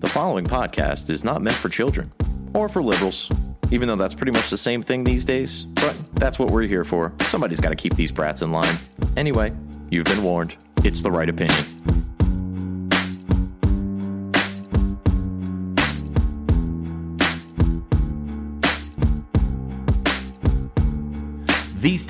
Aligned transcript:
The 0.00 0.08
following 0.08 0.46
podcast 0.46 1.10
is 1.10 1.24
not 1.24 1.42
meant 1.42 1.54
for 1.54 1.68
children 1.68 2.10
or 2.54 2.70
for 2.70 2.82
liberals, 2.82 3.30
even 3.70 3.86
though 3.86 3.96
that's 3.96 4.14
pretty 4.14 4.32
much 4.32 4.48
the 4.48 4.56
same 4.56 4.82
thing 4.82 5.04
these 5.04 5.26
days. 5.26 5.64
But 5.64 5.94
that's 6.14 6.38
what 6.38 6.50
we're 6.50 6.62
here 6.62 6.84
for. 6.84 7.12
Somebody's 7.20 7.60
got 7.60 7.68
to 7.68 7.76
keep 7.76 7.94
these 7.96 8.10
brats 8.10 8.40
in 8.40 8.50
line. 8.50 8.74
Anyway, 9.18 9.52
you've 9.90 10.06
been 10.06 10.22
warned. 10.22 10.56
It's 10.84 11.02
the 11.02 11.10
right 11.10 11.28
opinion. 11.28 11.99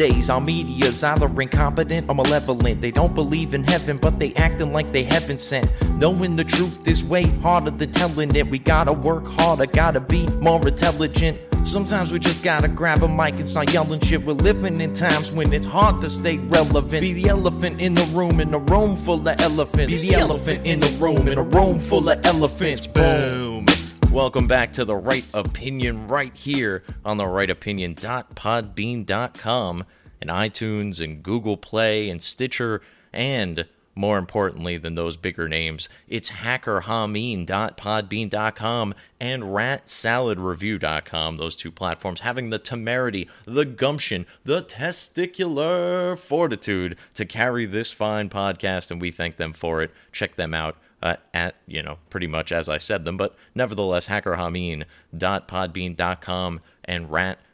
Days, 0.00 0.30
our 0.30 0.40
media's 0.40 1.04
either 1.04 1.28
incompetent 1.42 2.08
or 2.08 2.14
malevolent. 2.14 2.80
They 2.80 2.90
don't 2.90 3.14
believe 3.14 3.52
in 3.52 3.64
heaven, 3.64 3.98
but 3.98 4.18
they 4.18 4.32
acting 4.32 4.72
like 4.72 4.90
they 4.94 5.02
heaven 5.02 5.36
sent. 5.36 5.70
Knowing 5.98 6.36
the 6.36 6.44
truth 6.44 6.88
is 6.88 7.04
way 7.04 7.24
harder 7.42 7.70
than 7.70 7.92
telling 7.92 8.34
it. 8.34 8.48
We 8.48 8.58
gotta 8.58 8.94
work 8.94 9.26
harder, 9.26 9.66
gotta 9.66 10.00
be 10.00 10.26
more 10.38 10.66
intelligent. 10.66 11.38
Sometimes 11.64 12.12
we 12.12 12.18
just 12.18 12.42
gotta 12.42 12.66
grab 12.66 13.02
a 13.02 13.08
mic 13.08 13.34
and 13.34 13.46
start 13.46 13.74
yelling 13.74 14.00
shit. 14.00 14.24
We're 14.24 14.32
living 14.32 14.80
in 14.80 14.94
times 14.94 15.32
when 15.32 15.52
it's 15.52 15.66
hard 15.66 16.00
to 16.00 16.08
stay 16.08 16.38
relevant. 16.38 17.02
Be 17.02 17.12
the 17.12 17.28
elephant 17.28 17.82
in 17.82 17.92
the 17.92 18.10
room, 18.14 18.40
in 18.40 18.54
a 18.54 18.58
room 18.58 18.96
full 18.96 19.28
of 19.28 19.38
elephants. 19.38 20.00
Be 20.00 20.08
the 20.08 20.14
elephant 20.14 20.66
in 20.66 20.80
the 20.80 20.88
room, 20.98 21.28
in 21.28 21.36
a 21.36 21.42
room 21.42 21.78
full 21.78 22.08
of 22.08 22.24
elephants. 22.24 22.86
Boom. 22.86 23.66
Welcome 24.10 24.48
back 24.48 24.72
to 24.72 24.84
the 24.84 24.96
right 24.96 25.24
opinion 25.34 26.08
right 26.08 26.34
here 26.34 26.82
on 27.04 27.16
the 27.16 27.22
rightopinion.podbean.com 27.24 29.84
and 30.20 30.30
iTunes 30.30 31.02
and 31.02 31.22
Google 31.22 31.56
Play 31.56 32.10
and 32.10 32.22
Stitcher 32.22 32.82
and 33.12 33.66
more 33.94 34.18
importantly 34.18 34.76
than 34.78 34.94
those 34.94 35.16
bigger 35.16 35.48
names, 35.48 35.88
it's 36.08 36.30
hackerhamin.podbean.com 36.30 38.94
and 39.20 39.42
ratsaladreview.com. 39.42 41.36
Those 41.36 41.56
two 41.56 41.70
platforms 41.70 42.20
having 42.20 42.50
the 42.50 42.58
temerity, 42.58 43.28
the 43.44 43.64
gumption, 43.64 44.26
the 44.44 44.62
testicular 44.62 46.18
fortitude 46.18 46.96
to 47.14 47.24
carry 47.26 47.66
this 47.66 47.90
fine 47.90 48.30
podcast, 48.30 48.90
and 48.90 49.00
we 49.00 49.10
thank 49.10 49.36
them 49.36 49.52
for 49.52 49.82
it. 49.82 49.90
Check 50.12 50.36
them 50.36 50.54
out 50.54 50.76
uh, 51.02 51.16
at, 51.34 51.56
you 51.66 51.82
know, 51.82 51.98
pretty 52.10 52.28
much 52.28 52.52
as 52.52 52.68
I 52.68 52.78
said 52.78 53.04
them, 53.04 53.16
but 53.16 53.34
nevertheless, 53.54 54.06
hackerhamin.podbean.com 54.08 56.60
and 56.84 57.10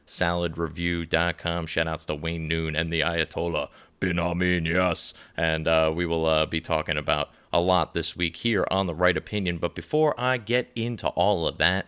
ratsaladreview.com. 0.07 1.67
Shout 1.67 1.89
outs 1.89 2.05
to 2.07 2.15
Wayne 2.15 2.49
Noon 2.49 2.77
and 2.77 2.93
the 2.93 3.01
Ayatollah. 3.01 3.69
Bin 3.99 4.19
Amin, 4.19 4.67
yes. 4.67 5.15
And 5.37 5.67
uh, 5.67 5.93
we 5.95 6.07
will 6.07 6.27
uh, 6.27 6.47
be 6.47 6.61
talking 6.61 6.97
about 6.97 7.31
a 7.53 7.61
lot 7.61 7.95
this 7.95 8.17
week 8.17 8.37
here 8.37 8.67
on 8.71 8.87
The 8.87 8.95
Right 8.95 9.17
Opinion. 9.17 9.59
But 9.59 9.75
before 9.75 10.19
I 10.19 10.37
get 10.37 10.71
into 10.77 11.09
all 11.09 11.47
of 11.47 11.59
that, 11.59 11.87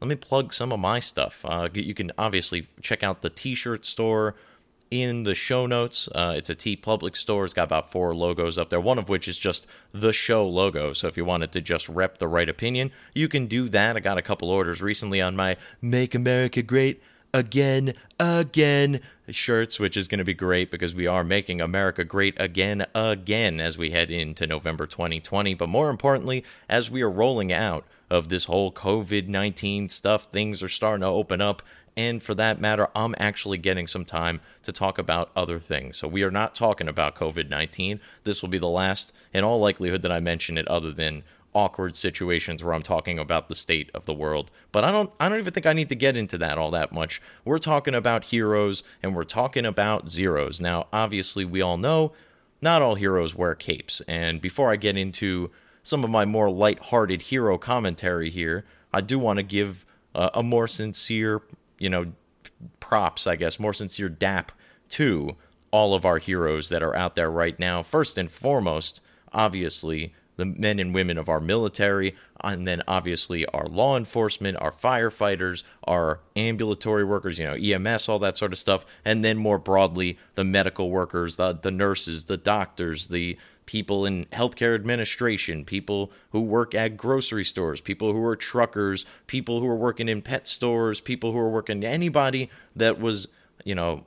let 0.00 0.08
me 0.08 0.14
plug 0.16 0.52
some 0.52 0.72
of 0.72 0.80
my 0.80 1.00
stuff. 1.00 1.44
Uh, 1.44 1.68
you 1.72 1.94
can 1.94 2.12
obviously 2.16 2.68
check 2.80 3.02
out 3.02 3.22
the 3.22 3.30
t 3.30 3.54
shirt 3.54 3.84
store 3.84 4.34
in 4.90 5.24
the 5.24 5.34
show 5.34 5.66
notes. 5.66 6.08
Uh, 6.08 6.34
it's 6.36 6.50
a 6.50 6.54
TeePublic 6.54 7.16
store. 7.16 7.44
It's 7.44 7.54
got 7.54 7.64
about 7.64 7.90
four 7.90 8.14
logos 8.14 8.58
up 8.58 8.70
there, 8.70 8.80
one 8.80 8.98
of 8.98 9.08
which 9.08 9.28
is 9.28 9.38
just 9.38 9.66
the 9.92 10.12
show 10.12 10.46
logo. 10.46 10.92
So 10.92 11.08
if 11.08 11.16
you 11.16 11.24
wanted 11.24 11.52
to 11.52 11.60
just 11.60 11.88
rep 11.88 12.18
the 12.18 12.28
right 12.28 12.48
opinion, 12.48 12.90
you 13.14 13.28
can 13.28 13.46
do 13.46 13.68
that. 13.70 13.96
I 13.96 14.00
got 14.00 14.18
a 14.18 14.22
couple 14.22 14.50
orders 14.50 14.82
recently 14.82 15.20
on 15.20 15.36
my 15.36 15.56
Make 15.80 16.14
America 16.14 16.62
Great 16.62 17.02
Again, 17.34 17.94
Again 18.20 19.00
shirts, 19.28 19.80
which 19.80 19.96
is 19.96 20.06
going 20.06 20.18
to 20.18 20.24
be 20.24 20.34
great 20.34 20.70
because 20.70 20.94
we 20.94 21.08
are 21.08 21.24
making 21.24 21.60
America 21.60 22.04
great 22.04 22.38
again, 22.38 22.86
again 22.94 23.60
as 23.60 23.76
we 23.76 23.90
head 23.90 24.08
into 24.08 24.46
November 24.46 24.86
2020. 24.86 25.54
But 25.54 25.68
more 25.68 25.90
importantly, 25.90 26.44
as 26.68 26.92
we 26.92 27.02
are 27.02 27.10
rolling 27.10 27.52
out 27.52 27.84
of 28.08 28.28
this 28.28 28.44
whole 28.44 28.70
COVID 28.70 29.26
19 29.26 29.88
stuff, 29.88 30.26
things 30.26 30.62
are 30.62 30.68
starting 30.68 31.00
to 31.00 31.08
open 31.08 31.40
up 31.40 31.60
and 31.96 32.22
for 32.22 32.34
that 32.34 32.60
matter, 32.60 32.88
I'm 32.94 33.14
actually 33.18 33.58
getting 33.58 33.86
some 33.86 34.04
time 34.04 34.40
to 34.64 34.72
talk 34.72 34.98
about 34.98 35.30
other 35.36 35.60
things. 35.60 35.96
So 35.96 36.08
we 36.08 36.22
are 36.24 36.30
not 36.30 36.54
talking 36.54 36.88
about 36.88 37.14
COVID 37.14 37.48
19. 37.48 38.00
This 38.24 38.42
will 38.42 38.48
be 38.48 38.58
the 38.58 38.68
last, 38.68 39.12
in 39.32 39.44
all 39.44 39.60
likelihood, 39.60 40.02
that 40.02 40.12
I 40.12 40.20
mention 40.20 40.58
it, 40.58 40.66
other 40.68 40.92
than 40.92 41.22
awkward 41.54 41.96
situations 41.96 42.62
where 42.62 42.74
I'm 42.74 42.82
talking 42.82 43.18
about 43.18 43.48
the 43.48 43.54
state 43.54 43.90
of 43.94 44.06
the 44.06 44.14
world. 44.14 44.50
But 44.72 44.84
I 44.84 44.90
don't 44.90 45.10
I 45.20 45.28
don't 45.28 45.38
even 45.38 45.52
think 45.52 45.66
I 45.66 45.72
need 45.72 45.88
to 45.90 45.94
get 45.94 46.16
into 46.16 46.38
that 46.38 46.58
all 46.58 46.70
that 46.72 46.92
much. 46.92 47.22
We're 47.44 47.58
talking 47.58 47.94
about 47.94 48.26
heroes 48.26 48.82
and 49.02 49.14
we're 49.14 49.24
talking 49.24 49.64
about 49.64 50.08
zeros. 50.08 50.60
Now, 50.60 50.88
obviously 50.92 51.44
we 51.44 51.62
all 51.62 51.78
know 51.78 52.12
not 52.60 52.82
all 52.82 52.94
heroes 52.94 53.34
wear 53.34 53.54
capes. 53.54 54.00
And 54.08 54.40
before 54.40 54.70
I 54.70 54.76
get 54.76 54.96
into 54.96 55.50
some 55.82 56.02
of 56.02 56.10
my 56.10 56.24
more 56.24 56.50
light-hearted 56.50 57.22
hero 57.22 57.58
commentary 57.58 58.30
here, 58.30 58.64
I 58.92 59.02
do 59.02 59.18
want 59.18 59.38
to 59.38 59.42
give 59.42 59.84
a 60.14 60.42
more 60.42 60.66
sincere 60.66 61.42
you 61.78 61.90
know, 61.90 62.12
props, 62.80 63.26
I 63.26 63.36
guess, 63.36 63.58
more 63.58 63.72
sincere 63.72 64.08
dap 64.08 64.52
to 64.90 65.36
all 65.70 65.94
of 65.94 66.04
our 66.04 66.18
heroes 66.18 66.68
that 66.68 66.82
are 66.82 66.94
out 66.94 67.16
there 67.16 67.30
right 67.30 67.58
now. 67.58 67.82
First 67.82 68.16
and 68.16 68.30
foremost, 68.30 69.00
obviously, 69.32 70.14
the 70.36 70.44
men 70.44 70.78
and 70.78 70.94
women 70.94 71.18
of 71.18 71.28
our 71.28 71.40
military, 71.40 72.14
and 72.42 72.66
then 72.66 72.82
obviously 72.86 73.46
our 73.46 73.66
law 73.66 73.96
enforcement, 73.96 74.56
our 74.60 74.72
firefighters, 74.72 75.62
our 75.84 76.20
ambulatory 76.36 77.04
workers, 77.04 77.38
you 77.38 77.44
know, 77.44 77.54
EMS, 77.54 78.08
all 78.08 78.18
that 78.18 78.36
sort 78.36 78.52
of 78.52 78.58
stuff, 78.58 78.84
and 79.04 79.24
then 79.24 79.36
more 79.36 79.58
broadly, 79.58 80.18
the 80.34 80.44
medical 80.44 80.90
workers, 80.90 81.36
the, 81.36 81.52
the 81.52 81.70
nurses, 81.70 82.24
the 82.24 82.36
doctors, 82.36 83.06
the 83.06 83.38
people 83.66 84.04
in 84.04 84.26
healthcare 84.26 84.74
administration, 84.74 85.64
people 85.64 86.12
who 86.30 86.40
work 86.40 86.74
at 86.74 86.96
grocery 86.96 87.44
stores, 87.44 87.80
people 87.80 88.12
who 88.12 88.22
are 88.24 88.36
truckers, 88.36 89.06
people 89.26 89.60
who 89.60 89.66
are 89.66 89.76
working 89.76 90.08
in 90.08 90.20
pet 90.20 90.46
stores, 90.46 91.00
people 91.00 91.32
who 91.32 91.38
are 91.38 91.48
working 91.48 91.84
anybody 91.84 92.50
that 92.76 93.00
was 93.00 93.28
you 93.64 93.74
know, 93.74 94.04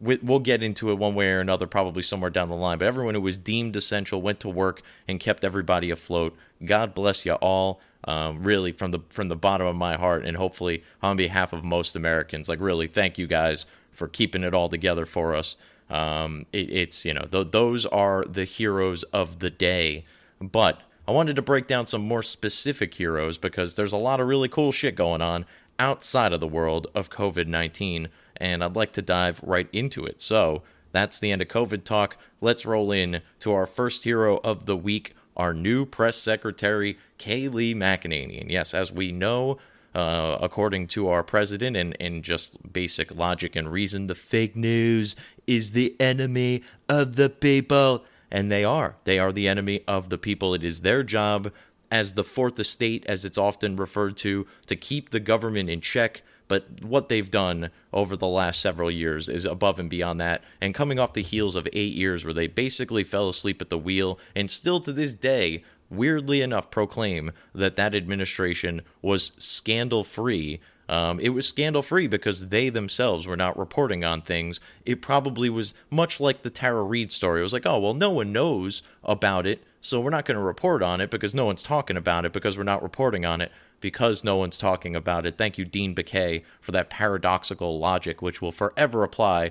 we'll 0.00 0.40
get 0.40 0.62
into 0.62 0.90
it 0.90 0.98
one 0.98 1.14
way 1.14 1.30
or 1.30 1.40
another, 1.40 1.66
probably 1.66 2.02
somewhere 2.02 2.30
down 2.30 2.48
the 2.48 2.56
line. 2.56 2.78
But 2.78 2.88
everyone 2.88 3.14
who 3.14 3.20
was 3.20 3.38
deemed 3.38 3.76
essential 3.76 4.20
went 4.20 4.40
to 4.40 4.48
work 4.48 4.82
and 5.06 5.20
kept 5.20 5.44
everybody 5.44 5.90
afloat. 5.90 6.36
God 6.64 6.94
bless 6.94 7.24
you 7.24 7.34
all. 7.34 7.80
Um, 8.04 8.44
really, 8.44 8.72
from 8.72 8.92
the 8.92 9.00
from 9.08 9.28
the 9.28 9.36
bottom 9.36 9.66
of 9.66 9.74
my 9.74 9.96
heart, 9.96 10.24
and 10.24 10.36
hopefully 10.36 10.84
on 11.02 11.16
behalf 11.16 11.52
of 11.52 11.64
most 11.64 11.96
Americans, 11.96 12.48
like 12.48 12.60
really, 12.60 12.86
thank 12.86 13.18
you 13.18 13.26
guys 13.26 13.66
for 13.90 14.06
keeping 14.06 14.44
it 14.44 14.54
all 14.54 14.68
together 14.68 15.04
for 15.04 15.34
us. 15.34 15.56
Um, 15.90 16.46
it, 16.52 16.70
it's 16.70 17.04
you 17.04 17.12
know 17.12 17.22
th- 17.22 17.50
those 17.50 17.86
are 17.86 18.22
the 18.22 18.44
heroes 18.44 19.02
of 19.04 19.40
the 19.40 19.50
day, 19.50 20.04
but 20.40 20.80
I 21.08 21.10
wanted 21.10 21.36
to 21.36 21.42
break 21.42 21.66
down 21.66 21.86
some 21.86 22.02
more 22.02 22.22
specific 22.22 22.94
heroes 22.94 23.36
because 23.36 23.74
there's 23.74 23.92
a 23.92 23.98
lot 23.98 24.20
of 24.20 24.28
really 24.28 24.48
cool 24.48 24.72
shit 24.72 24.94
going 24.94 25.22
on 25.22 25.44
outside 25.78 26.32
of 26.32 26.40
the 26.40 26.46
world 26.46 26.86
of 26.94 27.10
COVID 27.10 27.46
19, 27.46 28.08
and 28.38 28.64
I'd 28.64 28.76
like 28.76 28.92
to 28.94 29.02
dive 29.02 29.40
right 29.42 29.68
into 29.72 30.06
it. 30.06 30.20
So 30.22 30.62
that's 30.92 31.18
the 31.18 31.30
end 31.30 31.42
of 31.42 31.48
COVID 31.48 31.84
talk. 31.84 32.16
Let's 32.40 32.64
roll 32.64 32.92
in 32.92 33.20
to 33.40 33.52
our 33.52 33.66
first 33.66 34.04
hero 34.04 34.40
of 34.42 34.66
the 34.66 34.76
week, 34.76 35.14
our 35.36 35.52
new 35.52 35.84
press 35.84 36.16
secretary, 36.16 36.98
Kayleigh 37.18 37.74
McEnany. 37.74 38.50
Yes, 38.50 38.74
as 38.74 38.90
we 38.90 39.12
know, 39.12 39.58
uh, 39.94 40.38
according 40.40 40.86
to 40.88 41.08
our 41.08 41.22
president 41.22 41.76
and, 41.76 41.96
and 42.00 42.22
just 42.22 42.72
basic 42.72 43.14
logic 43.14 43.56
and 43.56 43.70
reason, 43.70 44.06
the 44.06 44.14
fake 44.14 44.56
news 44.56 45.16
is 45.46 45.72
the 45.72 45.94
enemy 46.00 46.62
of 46.88 47.16
the 47.16 47.28
people. 47.28 48.04
And 48.30 48.52
they 48.52 48.64
are. 48.64 48.96
They 49.04 49.18
are 49.18 49.32
the 49.32 49.48
enemy 49.48 49.82
of 49.88 50.10
the 50.10 50.18
people. 50.18 50.54
It 50.54 50.62
is 50.62 50.82
their 50.82 51.02
job 51.02 51.50
as 51.90 52.12
the 52.12 52.24
fourth 52.24 52.58
estate, 52.60 53.04
as 53.06 53.24
it's 53.24 53.38
often 53.38 53.76
referred 53.76 54.16
to, 54.18 54.46
to 54.66 54.76
keep 54.76 55.10
the 55.10 55.20
government 55.20 55.70
in 55.70 55.80
check. 55.80 56.22
But 56.48 56.82
what 56.82 57.08
they've 57.08 57.30
done 57.30 57.70
over 57.92 58.16
the 58.16 58.26
last 58.26 58.60
several 58.60 58.90
years 58.90 59.28
is 59.28 59.44
above 59.44 59.78
and 59.78 59.88
beyond 59.88 60.20
that. 60.20 60.42
And 60.60 60.74
coming 60.74 60.98
off 60.98 61.12
the 61.12 61.22
heels 61.22 61.56
of 61.56 61.68
eight 61.72 61.92
years 61.92 62.24
where 62.24 62.34
they 62.34 62.46
basically 62.46 63.04
fell 63.04 63.28
asleep 63.28 63.62
at 63.62 63.70
the 63.70 63.78
wheel 63.78 64.18
and 64.34 64.50
still 64.50 64.80
to 64.80 64.92
this 64.92 65.14
day, 65.14 65.62
weirdly 65.90 66.40
enough, 66.40 66.70
proclaim 66.70 67.32
that 67.54 67.76
that 67.76 67.94
administration 67.94 68.82
was 69.02 69.32
scandal 69.38 70.04
free 70.04 70.60
um, 70.88 71.20
it 71.20 71.30
was 71.30 71.46
scandal 71.46 71.82
free 71.82 72.06
because 72.06 72.48
they 72.48 72.70
themselves 72.70 73.26
were 73.26 73.36
not 73.36 73.58
reporting 73.58 74.04
on 74.04 74.22
things. 74.22 74.58
It 74.86 75.02
probably 75.02 75.50
was 75.50 75.74
much 75.90 76.18
like 76.18 76.42
the 76.42 76.50
Tara 76.50 76.82
Reade 76.82 77.12
story. 77.12 77.40
It 77.40 77.42
was 77.42 77.52
like, 77.52 77.66
oh, 77.66 77.78
well, 77.78 77.94
no 77.94 78.10
one 78.10 78.32
knows 78.32 78.82
about 79.04 79.46
it, 79.46 79.62
so 79.80 80.00
we're 80.00 80.10
not 80.10 80.24
going 80.24 80.38
to 80.38 80.42
report 80.42 80.82
on 80.82 81.00
it 81.00 81.10
because 81.10 81.34
no 81.34 81.44
one's 81.44 81.62
talking 81.62 81.96
about 81.96 82.24
it 82.24 82.32
because 82.32 82.56
we're 82.56 82.64
not 82.64 82.82
reporting 82.82 83.26
on 83.26 83.40
it 83.42 83.52
because 83.80 84.24
no 84.24 84.36
one's 84.36 84.58
talking 84.58 84.96
about 84.96 85.26
it. 85.26 85.38
Thank 85.38 85.58
you, 85.58 85.64
Dean 85.64 85.94
Baquet, 85.94 86.42
for 86.60 86.72
that 86.72 86.90
paradoxical 86.90 87.78
logic, 87.78 88.20
which 88.22 88.42
will 88.42 88.52
forever 88.52 89.02
apply 89.04 89.50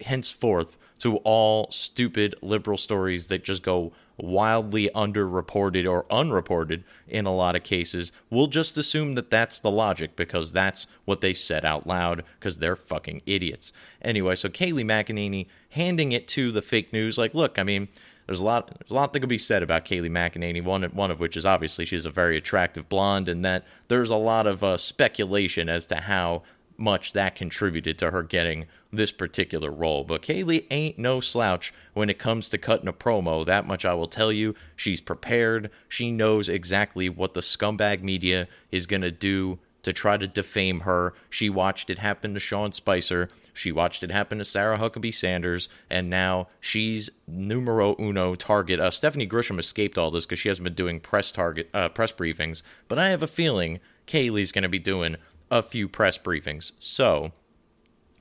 henceforth 0.00 0.76
to 0.98 1.16
all 1.18 1.70
stupid 1.70 2.34
liberal 2.40 2.76
stories 2.76 3.26
that 3.26 3.44
just 3.44 3.62
go 3.62 3.92
wildly 4.16 4.88
underreported 4.94 5.90
or 5.90 6.06
unreported 6.10 6.84
in 7.08 7.26
a 7.26 7.34
lot 7.34 7.56
of 7.56 7.64
cases, 7.64 8.12
we'll 8.30 8.46
just 8.46 8.78
assume 8.78 9.14
that 9.14 9.30
that's 9.30 9.58
the 9.58 9.70
logic 9.70 10.14
because 10.16 10.52
that's 10.52 10.86
what 11.04 11.20
they 11.20 11.34
said 11.34 11.64
out 11.64 11.86
loud 11.86 12.24
because 12.38 12.58
they're 12.58 12.76
fucking 12.76 13.22
idiots. 13.26 13.72
Anyway, 14.00 14.34
so 14.34 14.48
Kayleigh 14.48 14.84
McEnany 14.84 15.46
handing 15.70 16.12
it 16.12 16.28
to 16.28 16.52
the 16.52 16.62
fake 16.62 16.92
news, 16.92 17.18
like, 17.18 17.34
look, 17.34 17.58
I 17.58 17.64
mean, 17.64 17.88
there's 18.26 18.40
a 18.40 18.44
lot 18.44 18.68
there's 18.68 18.90
a 18.90 18.94
lot 18.94 19.12
that 19.12 19.20
could 19.20 19.28
be 19.28 19.38
said 19.38 19.62
about 19.62 19.84
Kayleigh 19.84 20.10
McEnany. 20.10 20.62
One 20.62 20.82
one 20.84 21.10
of 21.10 21.20
which 21.20 21.36
is 21.36 21.46
obviously 21.46 21.84
she's 21.84 22.06
a 22.06 22.10
very 22.10 22.36
attractive 22.36 22.88
blonde, 22.88 23.28
and 23.28 23.44
that 23.44 23.64
there's 23.88 24.10
a 24.10 24.16
lot 24.16 24.46
of 24.46 24.62
uh, 24.64 24.76
speculation 24.76 25.68
as 25.68 25.86
to 25.86 25.96
how 25.96 26.42
much 26.76 27.12
that 27.12 27.36
contributed 27.36 27.98
to 27.98 28.10
her 28.10 28.22
getting 28.22 28.66
this 28.92 29.12
particular 29.12 29.70
role. 29.70 30.04
But 30.04 30.22
Kayleigh 30.22 30.66
ain't 30.70 30.98
no 30.98 31.20
slouch 31.20 31.72
when 31.92 32.10
it 32.10 32.18
comes 32.18 32.48
to 32.48 32.58
cutting 32.58 32.88
a 32.88 32.92
promo. 32.92 33.46
That 33.46 33.66
much 33.66 33.84
I 33.84 33.94
will 33.94 34.08
tell 34.08 34.32
you. 34.32 34.54
She's 34.76 35.00
prepared. 35.00 35.70
She 35.88 36.10
knows 36.10 36.48
exactly 36.48 37.08
what 37.08 37.34
the 37.34 37.40
scumbag 37.40 38.02
media 38.02 38.48
is 38.70 38.86
going 38.86 39.02
to 39.02 39.10
do 39.10 39.58
to 39.82 39.92
try 39.92 40.16
to 40.16 40.26
defame 40.26 40.80
her. 40.80 41.14
She 41.30 41.48
watched 41.50 41.90
it 41.90 41.98
happen 41.98 42.34
to 42.34 42.40
Sean 42.40 42.72
Spicer. 42.72 43.28
She 43.54 43.70
watched 43.70 44.02
it 44.02 44.10
happen 44.10 44.38
to 44.38 44.44
Sarah 44.44 44.78
Huckabee 44.78 45.14
Sanders, 45.14 45.68
and 45.88 46.10
now 46.10 46.48
she's 46.60 47.08
numero 47.26 47.94
uno 47.98 48.34
target. 48.34 48.80
Uh, 48.80 48.90
Stephanie 48.90 49.28
Grisham 49.28 49.60
escaped 49.60 49.96
all 49.96 50.10
this 50.10 50.26
because 50.26 50.40
she 50.40 50.48
hasn't 50.48 50.64
been 50.64 50.74
doing 50.74 50.98
press 51.00 51.30
target 51.30 51.70
uh, 51.72 51.88
press 51.88 52.12
briefings, 52.12 52.62
but 52.88 52.98
I 52.98 53.08
have 53.10 53.22
a 53.22 53.28
feeling 53.28 53.78
Kayleigh's 54.06 54.52
going 54.52 54.64
to 54.64 54.68
be 54.68 54.80
doing 54.80 55.16
a 55.50 55.62
few 55.62 55.88
press 55.88 56.18
briefings. 56.18 56.72
So, 56.80 57.30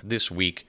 this 0.03 0.29
week, 0.29 0.67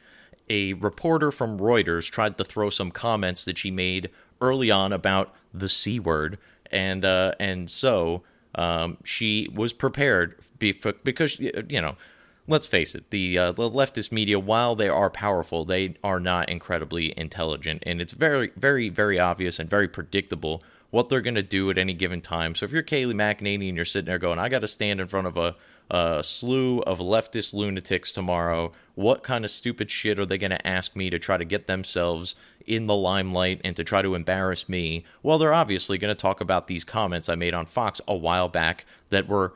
a 0.49 0.73
reporter 0.73 1.31
from 1.31 1.59
Reuters 1.59 2.11
tried 2.11 2.39
to 2.39 2.45
throw 2.45 2.71
some 2.71 2.91
comments 2.91 3.45
that 3.45 3.59
she 3.59 3.71
made 3.71 4.11
early 4.41 4.71
on 4.71 4.93
about 4.93 5.35
the 5.53 5.69
C 5.69 6.01
word, 6.01 6.39
and 6.73 7.05
uh, 7.05 7.33
and 7.39 7.71
so 7.71 8.23
um, 8.55 8.97
she 9.05 9.51
was 9.55 9.75
prepared 9.75 10.37
because 10.59 11.39
you 11.39 11.81
know. 11.83 11.97
Let's 12.47 12.67
face 12.67 12.95
it, 12.95 13.11
the, 13.11 13.39
uh, 13.39 13.53
the 13.53 13.71
leftist 13.71 14.13
media, 14.13 14.39
while 14.39 14.75
they 14.75 14.89
are 14.89 15.09
powerful, 15.09 15.65
they 15.65 15.95
are 16.05 16.21
not 16.21 16.51
incredibly 16.51 17.19
intelligent. 17.19 17.83
And 17.87 18.03
it's 18.03 18.13
very, 18.13 18.53
very, 18.57 18.91
very 18.91 19.19
obvious 19.19 19.59
and 19.59 19.71
very 19.71 19.89
predictable 19.89 20.63
what 20.91 21.09
they're 21.09 21.23
going 21.23 21.35
to 21.35 21.43
do 21.43 21.71
at 21.71 21.79
any 21.79 21.95
given 21.95 22.21
time. 22.21 22.55
So 22.55 22.65
if 22.65 22.73
you're 22.73 22.83
Kayleigh 22.83 23.15
McEnany 23.15 23.69
and 23.69 23.77
you're 23.77 23.87
sitting 23.87 24.07
there 24.07 24.19
going, 24.19 24.39
I 24.39 24.51
got 24.51 24.61
to 24.61 24.69
stand 24.69 25.01
in 25.01 25.09
front 25.09 25.27
of 25.27 25.37
a 25.37 25.57
a 25.91 26.23
slew 26.25 26.81
of 26.81 26.99
leftist 26.99 27.53
lunatics 27.53 28.13
tomorrow. 28.13 28.73
What 28.95 29.23
kind 29.23 29.45
of 29.45 29.51
stupid 29.51 29.91
shit 29.91 30.19
are 30.19 30.27
they 30.27 30.39
going 30.39 30.51
to 30.51 30.67
ask 30.67 30.97
me 30.97 31.11
to 31.11 31.19
try 31.19 31.37
to 31.37 31.45
get 31.45 31.67
themselves 31.67 32.35
in 32.67 32.87
the 32.87 32.97
limelight 32.97 33.61
and 33.65 33.77
to 33.77 33.85
try 33.85 34.03
to 34.03 34.15
embarrass 34.15 34.69
me? 34.69 35.05
Well, 35.23 35.39
they're 35.39 35.53
obviously 35.53 35.99
going 35.99 36.15
to 36.15 36.21
talk 36.21 36.41
about 36.41 36.69
these 36.69 36.85
comments 36.85 37.29
I 37.29 37.35
made 37.35 37.55
on 37.55 37.67
Fox 37.67 38.01
a 38.09 38.17
while 38.17 38.49
back 38.49 38.87
that 39.11 39.29
were 39.29 39.55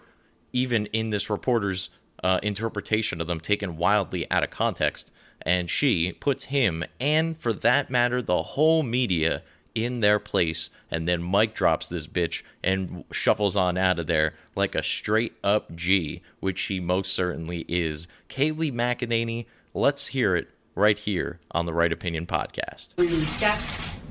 even 0.52 0.86
in 0.86 1.10
this 1.10 1.30
reporter's 1.30 1.90
uh, 2.22 2.40
interpretation 2.42 3.20
of 3.20 3.26
them 3.26 3.40
taken 3.40 3.76
wildly 3.76 4.30
out 4.30 4.42
of 4.42 4.50
context. 4.50 5.10
And 5.42 5.70
she 5.70 6.12
puts 6.12 6.44
him, 6.44 6.84
and 7.00 7.38
for 7.38 7.52
that 7.52 7.90
matter, 7.90 8.20
the 8.20 8.42
whole 8.42 8.82
media, 8.82 9.42
in 9.84 10.00
their 10.00 10.18
place, 10.18 10.70
and 10.90 11.06
then 11.06 11.22
Mike 11.22 11.54
drops 11.54 11.88
this 11.88 12.06
bitch 12.06 12.42
and 12.62 13.04
shuffles 13.10 13.56
on 13.56 13.76
out 13.76 13.98
of 13.98 14.06
there 14.06 14.34
like 14.56 14.74
a 14.74 14.82
straight 14.82 15.36
up 15.44 15.74
G, 15.74 16.22
which 16.40 16.58
she 16.58 16.80
most 16.80 17.12
certainly 17.12 17.64
is. 17.68 18.08
Kayleigh 18.28 18.72
McEnany, 18.72 19.46
let's 19.74 20.08
hear 20.08 20.36
it 20.36 20.48
right 20.74 20.98
here 20.98 21.38
on 21.52 21.66
the 21.66 21.72
Right 21.72 21.92
Opinion 21.92 22.26
podcast. 22.26 22.88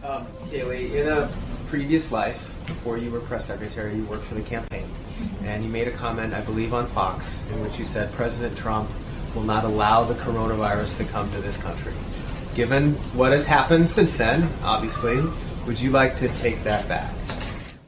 Um, 0.04 0.25
Kayleigh, 0.50 0.94
in 0.94 1.07
a 1.07 1.30
previous 1.68 2.12
life, 2.12 2.54
before 2.68 2.98
you 2.98 3.10
were 3.10 3.22
press 3.22 3.46
secretary, 3.46 3.96
you 3.96 4.04
worked 4.04 4.25
for 4.25 4.36
the 4.36 4.42
campaign, 4.42 4.86
and 5.44 5.64
you 5.64 5.69
made 5.69 5.88
a 5.88 5.92
comment, 5.92 6.34
I 6.34 6.42
believe, 6.42 6.74
on 6.74 6.86
Fox, 6.88 7.44
in 7.52 7.62
which 7.62 7.80
you 7.80 7.86
said 7.86 8.12
President 8.12 8.56
Trump 8.56 8.90
will 9.34 9.44
not 9.44 9.64
allow 9.64 10.04
the 10.04 10.14
coronavirus 10.16 10.98
to 10.98 11.06
come 11.06 11.30
to 11.31 11.42
this 11.42 11.58
country. 11.58 11.94
Given 12.54 12.94
what 13.14 13.31
has 13.31 13.46
happened 13.46 13.90
since 13.90 14.14
then, 14.14 14.48
obviously, 14.64 15.22
would 15.66 15.80
you 15.80 15.92
like 15.92 16.16
to 16.18 16.28
take 16.30 16.64
that 16.64 16.88
back? 16.88 17.14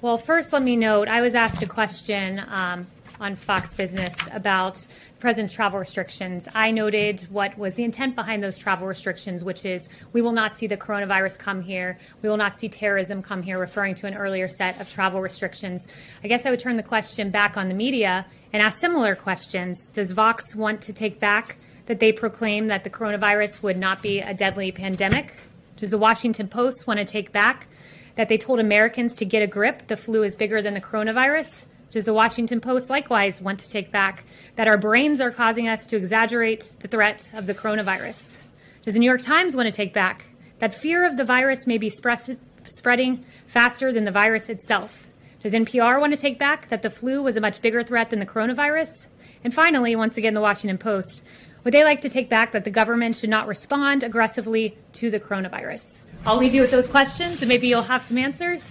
Well, 0.01 0.17
first, 0.17 0.53
let 0.53 0.61
me 0.61 0.75
note 0.75 1.07
I 1.07 1.21
was 1.21 1.35
asked 1.35 1.61
a 1.61 1.65
question 1.65 2.41
um, 2.49 2.87
on 3.19 3.35
Fox 3.35 3.73
Business 3.73 4.15
about 4.31 4.87
president's 5.19 5.51
travel 5.51 5.79
restrictions. 5.79 6.47
I 6.55 6.71
noted 6.71 7.27
what 7.29 7.57
was 7.57 7.75
the 7.75 7.83
intent 7.83 8.15
behind 8.15 8.43
those 8.43 8.57
travel 8.57 8.87
restrictions, 8.87 9.43
which 9.43 9.65
is 9.65 9.89
we 10.13 10.21
will 10.21 10.31
not 10.31 10.55
see 10.55 10.65
the 10.65 10.77
coronavirus 10.77 11.37
come 11.37 11.61
here. 11.61 11.99
We 12.21 12.29
will 12.29 12.37
not 12.37 12.55
see 12.55 12.69
terrorism 12.69 13.21
come 13.21 13.41
here, 13.41 13.59
referring 13.59 13.95
to 13.95 14.07
an 14.07 14.15
earlier 14.15 14.47
set 14.47 14.79
of 14.79 14.89
travel 14.89 15.21
restrictions. 15.21 15.87
I 16.23 16.27
guess 16.27 16.45
I 16.45 16.49
would 16.51 16.59
turn 16.59 16.77
the 16.77 16.83
question 16.83 17.29
back 17.29 17.57
on 17.57 17.67
the 17.67 17.73
media 17.73 18.25
and 18.53 18.63
ask 18.63 18.77
similar 18.77 19.15
questions. 19.15 19.87
Does 19.91 20.11
Vox 20.11 20.55
want 20.55 20.81
to 20.83 20.93
take 20.93 21.19
back 21.19 21.57
that 21.87 21.99
they 21.99 22.13
proclaim 22.13 22.67
that 22.67 22.83
the 22.83 22.89
coronavirus 22.89 23.61
would 23.61 23.77
not 23.77 24.01
be 24.01 24.19
a 24.19 24.33
deadly 24.33 24.71
pandemic? 24.71 25.33
Does 25.75 25.89
the 25.89 25.97
Washington 25.97 26.47
Post 26.47 26.87
want 26.87 26.99
to 26.99 27.05
take 27.05 27.31
back 27.31 27.67
that 28.15 28.29
they 28.29 28.37
told 28.37 28.59
Americans 28.59 29.15
to 29.15 29.25
get 29.25 29.41
a 29.41 29.47
grip? 29.47 29.87
The 29.87 29.97
flu 29.97 30.23
is 30.23 30.35
bigger 30.35 30.61
than 30.61 30.73
the 30.73 30.81
coronavirus. 30.81 31.65
Does 31.91 32.05
the 32.05 32.13
Washington 32.13 32.61
Post 32.61 32.89
likewise 32.89 33.41
want 33.41 33.59
to 33.59 33.69
take 33.69 33.91
back 33.91 34.23
that 34.57 34.67
our 34.67 34.77
brains 34.77 35.19
are 35.19 35.31
causing 35.31 35.67
us 35.67 35.87
to 35.87 35.95
exaggerate 35.95 36.61
the 36.81 36.87
threat 36.87 37.29
of 37.33 37.47
the 37.47 37.55
coronavirus? 37.55 38.37
Does 38.83 38.93
the 38.93 38.99
New 38.99 39.07
York 39.07 39.21
Times 39.21 39.55
want 39.55 39.65
to 39.65 39.75
take 39.75 39.91
back 39.91 40.25
that 40.59 40.75
fear 40.75 41.03
of 41.03 41.17
the 41.17 41.23
virus 41.23 41.65
may 41.65 41.79
be 41.79 41.89
spreading 41.89 43.25
faster 43.47 43.91
than 43.91 44.03
the 44.03 44.11
virus 44.11 44.49
itself? 44.49 45.07
Does 45.41 45.53
NPR 45.53 45.99
want 45.99 46.13
to 46.13 46.19
take 46.19 46.37
back 46.37 46.69
that 46.69 46.83
the 46.83 46.91
flu 46.91 47.23
was 47.23 47.37
a 47.37 47.41
much 47.41 47.59
bigger 47.59 47.81
threat 47.81 48.11
than 48.11 48.19
the 48.19 48.25
coronavirus? 48.25 49.07
And 49.43 49.51
finally, 49.51 49.95
once 49.95 50.15
again, 50.17 50.35
the 50.35 50.41
Washington 50.41 50.77
Post 50.77 51.23
would 51.63 51.73
they 51.73 51.83
like 51.83 52.01
to 52.01 52.09
take 52.09 52.29
back 52.29 52.51
that 52.53 52.63
the 52.63 52.69
government 52.69 53.15
should 53.15 53.29
not 53.29 53.47
respond 53.47 54.03
aggressively 54.03 54.77
to 54.93 55.09
the 55.09 55.19
coronavirus? 55.19 56.03
I'll 56.25 56.37
leave 56.37 56.53
you 56.53 56.61
with 56.61 56.71
those 56.71 56.87
questions, 56.87 57.41
and 57.41 57.49
maybe 57.49 57.67
you'll 57.67 57.81
have 57.81 58.01
some 58.01 58.17
answers 58.17 58.63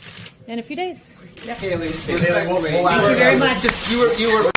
in 0.49 0.59
a 0.59 0.63
few 0.63 0.75
days. 0.75 1.15
Yeah. 1.45 1.55
Kayleigh, 1.55 1.91
Thank 1.91 2.21
you 2.21 3.15
very 3.15 3.39
much. 3.39 3.63
Just 3.63 3.91
you 3.91 3.99
were 4.01 4.15
you 4.15 4.35
were. 4.35 4.51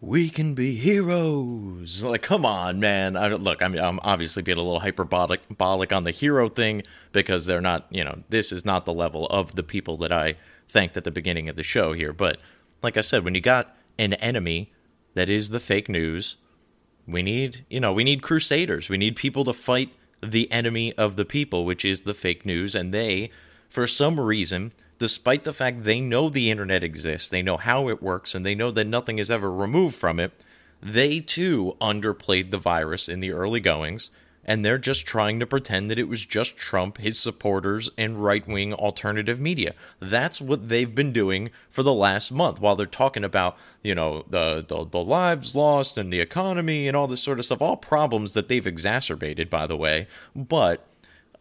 We 0.00 0.30
can 0.30 0.54
be 0.54 0.76
heroes. 0.76 2.04
Like, 2.04 2.22
come 2.22 2.46
on, 2.46 2.78
man. 2.78 3.16
I, 3.16 3.28
look, 3.28 3.60
I 3.60 3.66
mean, 3.66 3.82
I'm 3.82 3.98
obviously 4.02 4.42
being 4.42 4.56
a 4.56 4.62
little 4.62 4.78
hyperbolic 4.78 5.92
on 5.92 6.04
the 6.04 6.12
hero 6.12 6.48
thing 6.48 6.84
because 7.10 7.46
they're 7.46 7.60
not, 7.60 7.86
you 7.90 8.04
know, 8.04 8.22
this 8.28 8.52
is 8.52 8.64
not 8.64 8.84
the 8.84 8.92
level 8.92 9.26
of 9.26 9.56
the 9.56 9.64
people 9.64 9.96
that 9.96 10.12
I 10.12 10.36
thanked 10.68 10.96
at 10.96 11.02
the 11.02 11.10
beginning 11.10 11.48
of 11.48 11.56
the 11.56 11.64
show 11.64 11.92
here. 11.92 12.12
But 12.12 12.38
like 12.82 12.96
I 12.96 13.00
said, 13.00 13.24
when 13.24 13.34
you 13.34 13.40
got 13.40 13.74
an 13.98 14.14
enemy 14.14 14.70
that 15.16 15.30
is 15.30 15.48
the 15.48 15.60
fake 15.60 15.88
news. 15.88 16.36
We 17.08 17.22
need, 17.22 17.64
you 17.70 17.80
know, 17.80 17.92
we 17.92 18.04
need 18.04 18.22
crusaders. 18.22 18.88
We 18.88 18.98
need 18.98 19.16
people 19.16 19.44
to 19.44 19.52
fight 19.52 19.90
the 20.22 20.50
enemy 20.50 20.92
of 20.94 21.16
the 21.16 21.24
people, 21.24 21.64
which 21.64 21.84
is 21.84 22.02
the 22.02 22.14
fake 22.14 22.44
news. 22.44 22.74
And 22.74 22.92
they, 22.92 23.30
for 23.68 23.86
some 23.86 24.18
reason, 24.18 24.72
despite 24.98 25.44
the 25.44 25.52
fact 25.52 25.84
they 25.84 26.00
know 26.00 26.28
the 26.28 26.50
internet 26.50 26.82
exists, 26.82 27.28
they 27.28 27.42
know 27.42 27.56
how 27.56 27.88
it 27.88 28.02
works, 28.02 28.34
and 28.34 28.44
they 28.44 28.54
know 28.54 28.70
that 28.70 28.86
nothing 28.86 29.18
is 29.18 29.30
ever 29.30 29.52
removed 29.52 29.96
from 29.96 30.18
it, 30.18 30.32
they 30.82 31.20
too 31.20 31.76
underplayed 31.80 32.50
the 32.50 32.58
virus 32.58 33.08
in 33.08 33.20
the 33.20 33.32
early 33.32 33.60
goings 33.60 34.10
and 34.46 34.64
they're 34.64 34.78
just 34.78 35.04
trying 35.04 35.40
to 35.40 35.46
pretend 35.46 35.90
that 35.90 35.98
it 35.98 36.08
was 36.08 36.24
just 36.24 36.56
Trump, 36.56 36.98
his 36.98 37.18
supporters, 37.18 37.90
and 37.98 38.24
right 38.24 38.46
wing 38.46 38.72
alternative 38.72 39.40
media. 39.40 39.74
That's 40.00 40.40
what 40.40 40.68
they've 40.68 40.94
been 40.94 41.12
doing 41.12 41.50
for 41.68 41.82
the 41.82 41.92
last 41.92 42.30
month 42.30 42.60
while 42.60 42.76
they're 42.76 42.86
talking 42.86 43.24
about, 43.24 43.58
you 43.82 43.94
know, 43.94 44.24
the, 44.30 44.64
the, 44.66 44.86
the 44.86 45.02
lives 45.02 45.56
lost 45.56 45.98
and 45.98 46.12
the 46.12 46.20
economy 46.20 46.86
and 46.86 46.96
all 46.96 47.08
this 47.08 47.22
sort 47.22 47.40
of 47.40 47.44
stuff, 47.44 47.60
all 47.60 47.76
problems 47.76 48.34
that 48.34 48.48
they've 48.48 48.66
exacerbated, 48.66 49.50
by 49.50 49.66
the 49.66 49.76
way. 49.76 50.06
But 50.34 50.86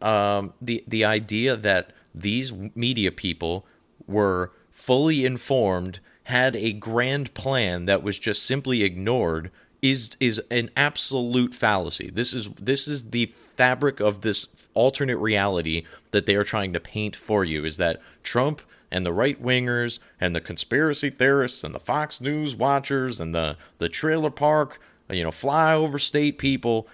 um, 0.01 0.53
the, 0.59 0.83
the 0.88 1.05
idea 1.05 1.55
that 1.55 1.91
these 2.13 2.51
media 2.74 3.12
people 3.12 3.67
were 4.07 4.51
fully 4.71 5.25
informed, 5.25 6.00
had 6.24 6.55
a 6.55 6.74
grand 6.74 7.31
plan 7.35 7.85
that 7.85 8.01
was 8.01 8.17
just 8.17 8.43
simply 8.43 8.81
ignored 8.81 9.51
is 9.91 10.09
is 10.19 10.41
an 10.49 10.71
absolute 10.75 11.53
fallacy. 11.53 12.09
This 12.09 12.33
is 12.33 12.49
this 12.59 12.87
is 12.87 13.11
the 13.11 13.31
fabric 13.55 13.99
of 13.99 14.21
this 14.21 14.47
alternate 14.73 15.17
reality 15.17 15.85
that 16.11 16.25
they 16.25 16.35
are 16.35 16.43
trying 16.43 16.73
to 16.73 16.79
paint 16.79 17.15
for 17.15 17.45
you 17.45 17.63
is 17.63 17.77
that 17.77 18.01
Trump 18.23 18.61
and 18.91 19.05
the 19.05 19.13
right 19.13 19.41
wingers 19.41 19.99
and 20.19 20.35
the 20.35 20.41
conspiracy 20.41 21.09
theorists 21.09 21.63
and 21.63 21.73
the 21.73 21.79
Fox 21.79 22.19
News 22.19 22.55
watchers 22.55 23.19
and 23.19 23.33
the 23.35 23.57
the 23.77 23.87
trailer 23.87 24.31
park, 24.31 24.79
you 25.09 25.23
know, 25.23 25.29
flyover 25.29 26.01
state 26.01 26.39
people 26.39 26.87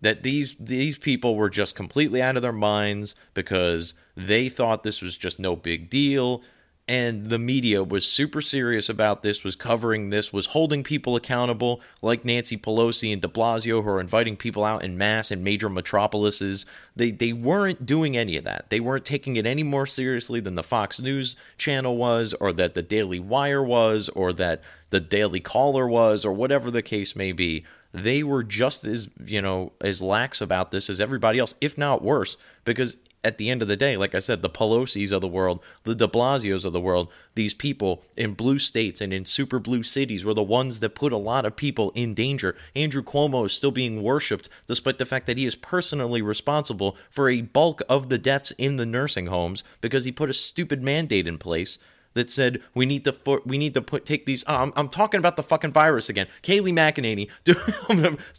that 0.00 0.22
these 0.22 0.56
these 0.58 0.96
people 0.96 1.36
were 1.36 1.50
just 1.50 1.74
completely 1.74 2.22
out 2.22 2.36
of 2.36 2.42
their 2.42 2.52
minds 2.52 3.14
because 3.34 3.94
they 4.16 4.48
thought 4.48 4.82
this 4.82 5.02
was 5.02 5.16
just 5.16 5.38
no 5.38 5.54
big 5.54 5.90
deal 5.90 6.42
and 6.90 7.26
the 7.30 7.38
media 7.38 7.84
was 7.84 8.04
super 8.04 8.42
serious 8.42 8.88
about 8.88 9.22
this, 9.22 9.44
was 9.44 9.54
covering 9.54 10.10
this, 10.10 10.32
was 10.32 10.46
holding 10.46 10.82
people 10.82 11.14
accountable, 11.14 11.80
like 12.02 12.24
Nancy 12.24 12.56
Pelosi 12.56 13.12
and 13.12 13.22
de 13.22 13.28
Blasio, 13.28 13.84
who 13.84 13.88
are 13.90 14.00
inviting 14.00 14.36
people 14.36 14.64
out 14.64 14.82
in 14.82 14.98
mass 14.98 15.30
in 15.30 15.44
major 15.44 15.68
metropolises. 15.68 16.66
They, 16.96 17.12
they 17.12 17.32
weren't 17.32 17.86
doing 17.86 18.16
any 18.16 18.36
of 18.36 18.42
that. 18.42 18.70
They 18.70 18.80
weren't 18.80 19.04
taking 19.04 19.36
it 19.36 19.46
any 19.46 19.62
more 19.62 19.86
seriously 19.86 20.40
than 20.40 20.56
the 20.56 20.64
Fox 20.64 20.98
News 20.98 21.36
channel 21.56 21.96
was, 21.96 22.34
or 22.40 22.52
that 22.54 22.74
the 22.74 22.82
Daily 22.82 23.20
Wire 23.20 23.62
was, 23.62 24.08
or 24.08 24.32
that 24.32 24.60
the 24.90 24.98
Daily 24.98 25.38
Caller 25.38 25.86
was, 25.86 26.24
or 26.24 26.32
whatever 26.32 26.72
the 26.72 26.82
case 26.82 27.14
may 27.14 27.30
be. 27.30 27.64
they 27.92 28.24
were 28.24 28.42
just 28.42 28.84
as 28.84 29.08
you 29.24 29.42
know 29.42 29.72
as 29.80 30.02
lax 30.02 30.40
about 30.40 30.72
this 30.72 30.90
as 30.90 31.00
everybody 31.00 31.38
else, 31.38 31.54
if 31.60 31.78
not 31.78 32.02
worse, 32.02 32.36
because 32.64 32.96
at 33.22 33.36
the 33.36 33.50
end 33.50 33.60
of 33.60 33.68
the 33.68 33.76
day, 33.76 33.96
like 33.96 34.14
I 34.14 34.18
said, 34.18 34.40
the 34.40 34.48
Pelosi's 34.48 35.12
of 35.12 35.20
the 35.20 35.28
world, 35.28 35.60
the 35.84 35.94
de 35.94 36.08
Blasios 36.08 36.64
of 36.64 36.72
the 36.72 36.80
world, 36.80 37.08
these 37.34 37.52
people 37.52 38.02
in 38.16 38.34
blue 38.34 38.58
states 38.58 39.00
and 39.00 39.12
in 39.12 39.24
super 39.24 39.58
blue 39.58 39.82
cities 39.82 40.24
were 40.24 40.34
the 40.34 40.42
ones 40.42 40.80
that 40.80 40.94
put 40.94 41.12
a 41.12 41.18
lot 41.18 41.44
of 41.44 41.56
people 41.56 41.92
in 41.94 42.14
danger. 42.14 42.56
Andrew 42.74 43.02
Cuomo 43.02 43.44
is 43.44 43.52
still 43.52 43.70
being 43.70 44.02
worshipped 44.02 44.48
despite 44.66 44.98
the 44.98 45.04
fact 45.04 45.26
that 45.26 45.36
he 45.36 45.44
is 45.44 45.54
personally 45.54 46.22
responsible 46.22 46.96
for 47.10 47.28
a 47.28 47.42
bulk 47.42 47.82
of 47.88 48.08
the 48.08 48.18
deaths 48.18 48.52
in 48.52 48.76
the 48.76 48.86
nursing 48.86 49.26
homes 49.26 49.64
because 49.80 50.06
he 50.06 50.12
put 50.12 50.30
a 50.30 50.34
stupid 50.34 50.82
mandate 50.82 51.26
in 51.26 51.36
place 51.36 51.78
that 52.14 52.30
said 52.30 52.60
we 52.74 52.86
need 52.86 53.04
to 53.04 53.12
for, 53.12 53.40
we 53.44 53.58
need 53.58 53.74
to 53.74 53.82
put 53.82 54.04
take 54.04 54.26
these. 54.26 54.44
Oh, 54.46 54.54
I'm, 54.54 54.72
I'm 54.76 54.88
talking 54.88 55.18
about 55.18 55.36
the 55.36 55.42
fucking 55.42 55.72
virus 55.72 56.08
again. 56.08 56.26
Kayleigh 56.42 56.72
McEnany, 56.72 57.28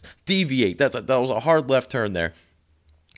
deviate. 0.25 0.77
That's 0.77 0.95
a, 0.95 1.01
that 1.01 1.15
was 1.17 1.29
a 1.29 1.39
hard 1.39 1.69
left 1.69 1.91
turn 1.91 2.13
there. 2.13 2.33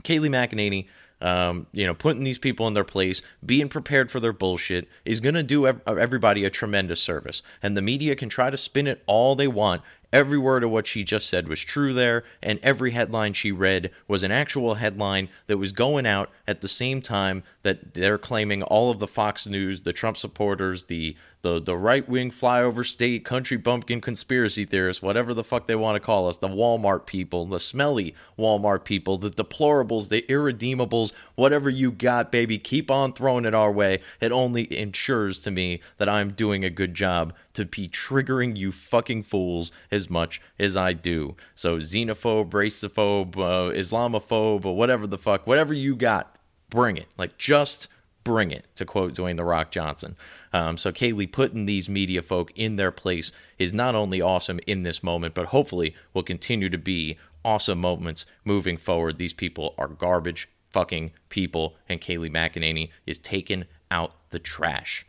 Kayleigh 0.03 0.29
McEnany 0.29 0.88
um, 1.24 1.68
you 1.72 1.88
know, 1.88 1.96
putting 1.96 2.24
these 2.24 2.38
people 2.38 2.68
in 2.68 2.74
their 2.74 2.84
place, 2.84 3.22
being 3.44 3.70
prepared 3.70 4.12
for 4.12 4.20
their 4.20 4.34
bullshit 4.34 4.88
is 5.06 5.22
going 5.22 5.36
to 5.36 5.42
do 5.42 5.65
everybody 5.65 6.44
a 6.44 6.50
tremendous 6.50 7.01
service. 7.01 7.42
And 7.63 7.75
the 7.75 7.82
media 7.82 8.15
can 8.15 8.30
try 8.30 8.50
to 8.50 8.58
spin 8.58 8.88
it 8.88 9.01
all 9.08 9.36
they 9.36 9.48
want. 9.48 9.82
Every 10.12 10.38
word 10.38 10.63
of 10.63 10.70
what 10.70 10.86
she 10.86 11.03
just 11.03 11.27
said 11.27 11.48
was 11.48 11.62
true 11.62 11.92
there, 11.94 12.24
and 12.44 12.60
every 12.62 12.92
headline 12.92 13.34
she 13.34 13.51
read 13.51 13.89
was 14.08 14.22
an 14.22 14.32
actual 14.32 14.75
headline 14.75 15.30
that 15.48 15.58
was 15.58 15.72
going 15.72 16.06
out 16.06 16.30
at 16.46 16.62
the 16.62 16.68
same 16.68 17.01
time 17.01 17.42
that 17.63 17.93
they're 17.93 18.17
claiming 18.17 18.62
all 18.62 18.91
of 18.91 19.00
the 19.00 19.08
Fox 19.08 19.48
News, 19.48 19.82
the 19.82 19.93
Trump 19.93 20.17
supporters, 20.17 20.86
the 20.86 21.15
the 21.43 21.62
the 21.62 21.77
right 21.77 22.08
wing 22.08 22.32
flyover 22.32 22.86
state 22.86 23.25
country 23.25 23.58
bumpkin 23.58 24.01
conspiracy 24.01 24.65
theorists, 24.65 25.01
whatever 25.01 25.34
the 25.34 25.43
fuck 25.43 25.67
they 25.67 25.75
want 25.75 25.96
to 25.96 26.00
call 26.00 26.27
us, 26.27 26.38
the 26.38 26.48
Walmart 26.48 27.05
people, 27.05 27.46
the 27.46 27.60
smelly 27.60 28.15
Walmart 28.39 28.84
people, 28.86 29.17
the 29.17 29.29
deplorables, 29.29 30.10
the 30.10 30.22
irredeemables, 30.24 31.13
whatever 31.36 31.70
you 31.70 31.91
got, 31.91 32.32
baby, 32.32 32.58
keep 32.58 32.89
on 32.89 33.13
throwing 33.13 33.46
it 33.46 33.53
our 33.53 33.72
way. 33.72 34.01
It 34.22 34.32
only 34.32 34.77
ensures 34.77 35.41
to 35.41 35.51
me 35.51 35.82
that 35.98 36.10
I'm 36.10 36.32
doing 36.32 36.63
a 36.63 36.70
good 36.70 36.93
job 36.93 37.34
to 37.53 37.65
be 37.65 37.88
triggering 37.88 38.58
you 38.58 38.72
fucking 38.72 39.24
fools 39.24 39.72
as 39.91 40.10
much 40.10 40.41
as 40.58 40.75
I 40.75 40.93
do. 40.93 41.36
So 41.55 41.77
xenophobe, 41.77 42.51
racophobe, 42.51 43.36
uh, 43.36 43.74
Islamophobe, 43.74 44.65
or 44.65 44.75
whatever 44.75 45.08
the 45.08 45.17
fuck, 45.17 45.46
whatever 45.46 45.74
you 45.74 45.96
got, 45.96 46.38
bring 46.74 46.98
it. 46.98 47.06
Like 47.20 47.38
just 47.38 47.88
bring 48.24 48.50
it, 48.50 48.65
to 48.75 48.84
quote 48.84 49.13
Dwayne 49.13 49.38
The 49.38 49.44
Rock 49.44 49.70
Johnson. 49.70 50.15
Um, 50.51 50.75
so 50.75 50.92
Kayleigh 50.92 51.32
putting 51.32 51.68
these 51.68 51.88
media 51.88 52.24
folk 52.24 52.51
in 52.56 52.77
their 52.77 52.92
place 52.92 53.32
is 53.60 53.74
not 53.74 53.94
only 53.94 54.22
awesome 54.22 54.60
in 54.65 54.82
this 54.82 55.03
moment, 55.03 55.36
but 55.36 55.48
hopefully 55.48 55.96
will 56.15 56.24
continue 56.24 56.70
to 56.70 56.77
be 56.80 57.18
awesome 57.46 57.80
moments 57.80 58.25
moving 58.44 58.77
forward. 58.77 59.20
These 59.20 59.34
people 59.34 59.75
are 59.77 59.88
garbage 59.88 60.50
fucking 60.72 61.12
people, 61.30 61.75
and 61.88 62.01
Kayleigh 62.01 62.32
McEnany 62.32 62.89
is 63.06 63.20
taking 63.20 63.65
out 63.92 64.15
the 64.32 64.39
trash. 64.39 65.06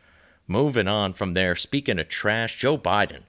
Moving 0.47 0.87
on 0.87 1.13
from 1.13 1.33
there, 1.33 1.55
speaking 1.55 1.97
of 1.97 2.09
trash, 2.09 2.59
Joe 2.59 2.77
Biden 2.77 3.23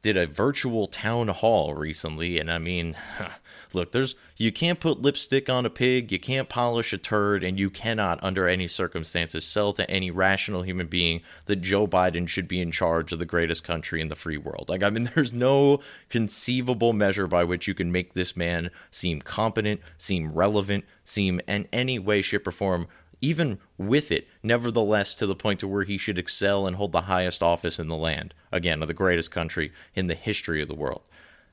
did 0.00 0.16
a 0.16 0.28
virtual 0.28 0.86
town 0.86 1.26
hall 1.26 1.74
recently, 1.74 2.38
and 2.38 2.52
I 2.52 2.58
mean, 2.58 2.94
look, 3.74 3.92
there's 3.92 4.14
you 4.36 4.52
can't 4.52 4.80
put 4.80 5.02
lipstick 5.02 5.48
on 5.48 5.66
a 5.66 5.70
pig, 5.70 6.10
you 6.10 6.18
can't 6.18 6.48
polish 6.48 6.92
a 6.92 6.98
turd, 6.98 7.44
and 7.44 7.58
you 7.58 7.70
cannot, 7.70 8.22
under 8.22 8.48
any 8.48 8.68
circumstances, 8.68 9.44
sell 9.44 9.72
to 9.72 9.88
any 9.90 10.10
rational 10.10 10.62
human 10.62 10.86
being 10.86 11.22
that 11.46 11.56
Joe 11.56 11.86
Biden 11.86 12.28
should 12.28 12.48
be 12.48 12.60
in 12.60 12.70
charge 12.70 13.12
of 13.12 13.18
the 13.18 13.26
greatest 13.26 13.64
country 13.64 14.00
in 14.00 14.08
the 14.08 14.16
free 14.16 14.38
world. 14.38 14.68
Like, 14.68 14.82
I 14.82 14.90
mean, 14.90 15.04
there's 15.14 15.32
no 15.32 15.80
conceivable 16.08 16.92
measure 16.92 17.26
by 17.26 17.44
which 17.44 17.68
you 17.68 17.74
can 17.74 17.92
make 17.92 18.14
this 18.14 18.36
man 18.36 18.70
seem 18.90 19.20
competent, 19.20 19.80
seem 19.98 20.32
relevant, 20.32 20.84
seem 21.04 21.40
in 21.46 21.68
any 21.72 21.98
way, 21.98 22.22
shape, 22.22 22.46
or 22.46 22.52
form 22.52 22.88
even 23.24 23.58
with 23.78 24.12
it, 24.12 24.28
nevertheless, 24.42 25.14
to 25.14 25.26
the 25.26 25.34
point 25.34 25.60
to 25.60 25.68
where 25.68 25.84
he 25.84 25.96
should 25.96 26.18
excel 26.18 26.66
and 26.66 26.76
hold 26.76 26.92
the 26.92 27.02
highest 27.02 27.42
office 27.42 27.78
in 27.78 27.88
the 27.88 27.96
land, 27.96 28.34
again, 28.52 28.82
of 28.82 28.88
the 28.88 28.94
greatest 28.94 29.30
country 29.30 29.72
in 29.94 30.08
the 30.08 30.14
history 30.14 30.60
of 30.60 30.68
the 30.68 30.74
world. 30.74 31.00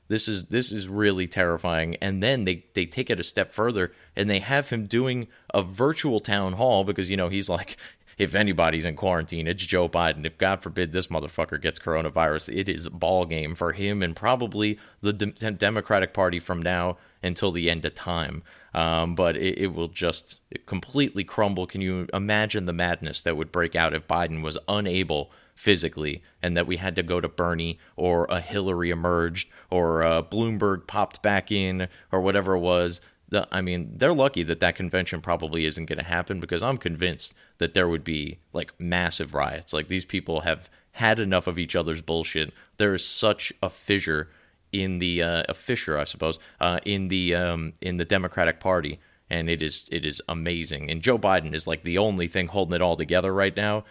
This 0.08 0.28
is 0.28 0.46
this 0.46 0.72
is 0.72 0.88
really 0.88 1.26
terrifying. 1.26 1.96
And 1.96 2.22
then 2.22 2.44
they, 2.44 2.64
they 2.74 2.86
take 2.86 3.10
it 3.10 3.20
a 3.20 3.24
step 3.24 3.52
further 3.52 3.92
and 4.16 4.28
they 4.28 4.40
have 4.40 4.70
him 4.70 4.86
doing 4.86 5.28
a 5.54 5.62
virtual 5.62 6.20
town 6.20 6.54
hall 6.54 6.84
because 6.84 7.10
you 7.10 7.16
know 7.16 7.28
he's 7.28 7.48
like 7.48 7.76
if 8.18 8.34
anybody's 8.34 8.84
in 8.84 8.94
quarantine, 8.94 9.46
it's 9.46 9.64
Joe 9.64 9.88
Biden. 9.88 10.26
If 10.26 10.38
God 10.38 10.62
forbid 10.62 10.92
this 10.92 11.06
motherfucker 11.06 11.60
gets 11.60 11.78
coronavirus, 11.78 12.54
it 12.54 12.68
is 12.68 12.88
ball 12.88 13.24
game 13.24 13.54
for 13.54 13.72
him 13.72 14.02
and 14.02 14.14
probably 14.14 14.78
the 15.00 15.12
de- 15.12 15.50
Democratic 15.52 16.12
Party 16.12 16.38
from 16.38 16.60
now 16.60 16.98
until 17.22 17.52
the 17.52 17.70
end 17.70 17.84
of 17.84 17.94
time 17.94 18.42
um, 18.74 19.14
but 19.14 19.36
it, 19.36 19.58
it 19.58 19.66
will 19.68 19.88
just 19.88 20.40
completely 20.66 21.24
crumble. 21.24 21.66
Can 21.66 21.80
you 21.80 22.06
imagine 22.12 22.66
the 22.66 22.72
madness 22.72 23.22
that 23.22 23.36
would 23.36 23.52
break 23.52 23.76
out 23.76 23.94
if 23.94 24.08
Biden 24.08 24.42
was 24.42 24.58
unable 24.68 25.30
physically 25.62 26.22
and 26.42 26.56
that 26.56 26.66
we 26.66 26.76
had 26.76 26.96
to 26.96 27.02
go 27.02 27.20
to 27.20 27.28
Bernie 27.28 27.78
or 27.96 28.26
a 28.28 28.40
Hillary 28.40 28.90
emerged 28.90 29.48
or 29.70 30.02
uh, 30.02 30.22
Bloomberg 30.22 30.88
popped 30.88 31.22
back 31.22 31.52
in 31.52 31.88
or 32.10 32.20
whatever 32.20 32.54
it 32.54 32.60
was? 32.60 33.00
The, 33.28 33.46
I 33.52 33.60
mean, 33.60 33.92
they're 33.96 34.12
lucky 34.12 34.42
that 34.42 34.60
that 34.60 34.74
convention 34.74 35.20
probably 35.20 35.64
isn't 35.64 35.86
going 35.86 35.98
to 35.98 36.04
happen 36.04 36.40
because 36.40 36.62
I'm 36.62 36.78
convinced 36.78 37.32
that 37.58 37.74
there 37.74 37.88
would 37.88 38.04
be 38.04 38.40
like 38.52 38.78
massive 38.78 39.34
riots. 39.34 39.72
Like 39.72 39.88
these 39.88 40.04
people 40.04 40.40
have 40.40 40.68
had 40.92 41.18
enough 41.18 41.46
of 41.46 41.58
each 41.58 41.76
other's 41.76 42.02
bullshit. 42.02 42.52
There 42.76 42.92
is 42.92 43.04
such 43.06 43.52
a 43.62 43.70
fissure 43.70 44.28
in 44.72 44.98
the 44.98 45.22
uh, 45.22 45.44
a 45.48 45.54
fissure, 45.54 45.96
I 45.96 46.04
suppose, 46.04 46.38
uh, 46.60 46.80
in 46.84 47.08
the 47.08 47.34
um, 47.34 47.74
in 47.80 47.98
the 47.98 48.04
Democratic 48.04 48.58
Party, 48.58 48.98
and 49.30 49.48
it 49.48 49.62
is 49.62 49.88
it 49.92 50.04
is 50.04 50.20
amazing. 50.28 50.90
And 50.90 51.00
Joe 51.02 51.18
Biden 51.18 51.54
is 51.54 51.66
like 51.66 51.84
the 51.84 51.98
only 51.98 52.26
thing 52.26 52.48
holding 52.48 52.74
it 52.74 52.82
all 52.82 52.96
together 52.96 53.32
right 53.32 53.56
now. 53.56 53.84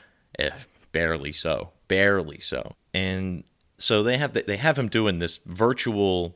Barely 0.91 1.31
so, 1.31 1.71
barely 1.87 2.39
so. 2.39 2.75
And 2.93 3.43
so 3.77 4.03
they 4.03 4.17
have 4.17 4.33
they 4.33 4.57
have 4.57 4.77
him 4.77 4.89
doing 4.89 5.19
this 5.19 5.39
virtual 5.45 6.35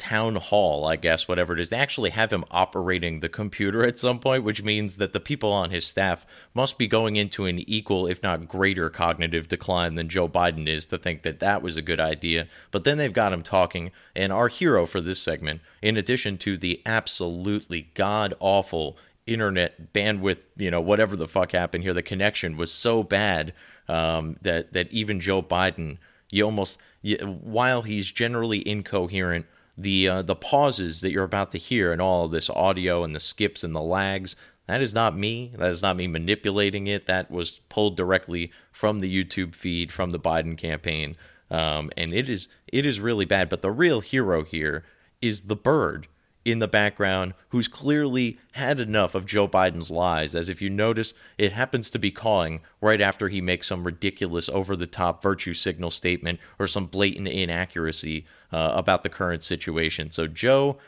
town 0.00 0.36
hall, 0.36 0.86
I 0.86 0.96
guess, 0.96 1.28
whatever 1.28 1.52
it 1.52 1.60
is. 1.60 1.68
They 1.68 1.76
actually 1.76 2.10
have 2.10 2.32
him 2.32 2.44
operating 2.50 3.20
the 3.20 3.28
computer 3.28 3.84
at 3.84 3.98
some 3.98 4.18
point, 4.18 4.44
which 4.44 4.62
means 4.62 4.96
that 4.96 5.12
the 5.12 5.20
people 5.20 5.52
on 5.52 5.70
his 5.70 5.86
staff 5.86 6.26
must 6.54 6.78
be 6.78 6.86
going 6.86 7.16
into 7.16 7.44
an 7.44 7.58
equal, 7.70 8.06
if 8.06 8.22
not 8.22 8.48
greater, 8.48 8.88
cognitive 8.88 9.46
decline 9.46 9.96
than 9.96 10.08
Joe 10.08 10.26
Biden 10.26 10.66
is 10.66 10.86
to 10.86 10.96
think 10.96 11.22
that 11.22 11.40
that 11.40 11.60
was 11.60 11.76
a 11.76 11.82
good 11.82 12.00
idea. 12.00 12.48
But 12.70 12.84
then 12.84 12.96
they've 12.96 13.12
got 13.12 13.34
him 13.34 13.42
talking, 13.42 13.92
and 14.16 14.32
our 14.32 14.48
hero 14.48 14.86
for 14.86 15.02
this 15.02 15.20
segment, 15.20 15.60
in 15.82 15.98
addition 15.98 16.38
to 16.38 16.56
the 16.56 16.80
absolutely 16.86 17.90
god 17.94 18.32
awful 18.40 18.96
internet 19.30 19.92
bandwidth, 19.92 20.42
you 20.56 20.70
know, 20.70 20.80
whatever 20.80 21.16
the 21.16 21.28
fuck 21.28 21.52
happened 21.52 21.84
here, 21.84 21.94
the 21.94 22.02
connection 22.02 22.56
was 22.56 22.72
so 22.72 23.02
bad 23.02 23.52
um, 23.88 24.36
that 24.42 24.72
that 24.72 24.90
even 24.92 25.20
Joe 25.20 25.42
Biden, 25.42 25.98
you 26.30 26.44
almost, 26.44 26.78
you, 27.02 27.16
while 27.18 27.82
he's 27.82 28.10
generally 28.10 28.66
incoherent 28.66 29.46
the 29.76 30.08
uh, 30.08 30.22
the 30.22 30.36
pauses 30.36 31.00
that 31.00 31.12
you're 31.12 31.24
about 31.24 31.50
to 31.52 31.58
hear 31.58 31.92
and 31.92 32.02
all 32.02 32.26
of 32.26 32.32
this 32.32 32.50
audio 32.50 33.04
and 33.04 33.14
the 33.14 33.20
skips 33.20 33.64
and 33.64 33.74
the 33.74 33.80
lags 33.80 34.36
that 34.70 34.82
is 34.82 34.94
not 34.94 35.16
me. 35.16 35.50
That 35.56 35.72
is 35.72 35.82
not 35.82 35.96
me 35.96 36.06
manipulating 36.06 36.86
it. 36.86 37.06
That 37.06 37.28
was 37.28 37.58
pulled 37.68 37.96
directly 37.96 38.52
from 38.70 39.00
the 39.00 39.24
youtube 39.24 39.56
feed 39.56 39.90
from 39.90 40.12
the 40.12 40.20
biden 40.20 40.56
campaign. 40.56 41.16
Um, 41.50 41.90
and 41.96 42.14
it 42.14 42.28
is 42.28 42.46
it 42.68 42.86
is 42.86 43.00
really 43.00 43.24
bad. 43.24 43.48
But 43.48 43.62
the 43.62 43.72
real 43.72 44.00
hero 44.00 44.44
here 44.44 44.84
is 45.20 45.42
the 45.42 45.56
bird 45.56 46.06
in 46.44 46.58
the 46.58 46.68
background 46.68 47.34
who's 47.50 47.68
clearly 47.68 48.38
had 48.52 48.80
enough 48.80 49.14
of 49.14 49.26
Joe 49.26 49.46
Biden's 49.46 49.90
lies, 49.90 50.34
as 50.34 50.48
if 50.48 50.62
you 50.62 50.70
notice, 50.70 51.12
it 51.36 51.52
happens 51.52 51.90
to 51.90 51.98
be 51.98 52.10
calling 52.10 52.60
right 52.80 53.00
after 53.00 53.28
he 53.28 53.40
makes 53.40 53.66
some 53.66 53.84
ridiculous, 53.84 54.48
over 54.48 54.74
the 54.74 54.86
top 54.86 55.22
virtue 55.22 55.52
signal 55.52 55.90
statement 55.90 56.40
or 56.58 56.66
some 56.66 56.86
blatant 56.86 57.28
inaccuracy 57.28 58.26
uh, 58.52 58.72
about 58.74 59.02
the 59.02 59.08
current 59.08 59.44
situation. 59.44 60.10
So, 60.10 60.26
Joe, 60.26 60.78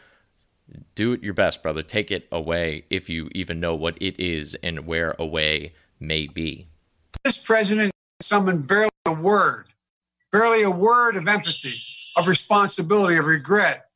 do 0.95 1.13
it 1.13 1.23
your 1.23 1.35
best, 1.35 1.63
brother. 1.63 1.83
Take 1.83 2.11
it 2.11 2.27
away 2.33 2.85
if 2.89 3.09
you 3.09 3.29
even 3.33 3.61
know 3.61 3.75
what 3.75 3.99
it 4.01 4.19
is 4.19 4.57
and 4.63 4.87
where 4.87 5.15
away 5.19 5.75
may 6.01 6.27
be. 6.27 6.67
This 7.25 7.39
president 7.39 7.93
summoned 8.21 8.67
barely 8.67 8.91
a 9.05 9.13
word, 9.13 9.67
barely 10.31 10.63
a 10.63 10.71
word 10.71 11.17
of 11.17 11.29
empathy, 11.29 11.79
of 12.17 12.27
responsibility, 12.27 13.17
of 13.17 13.27
regret 13.27 13.89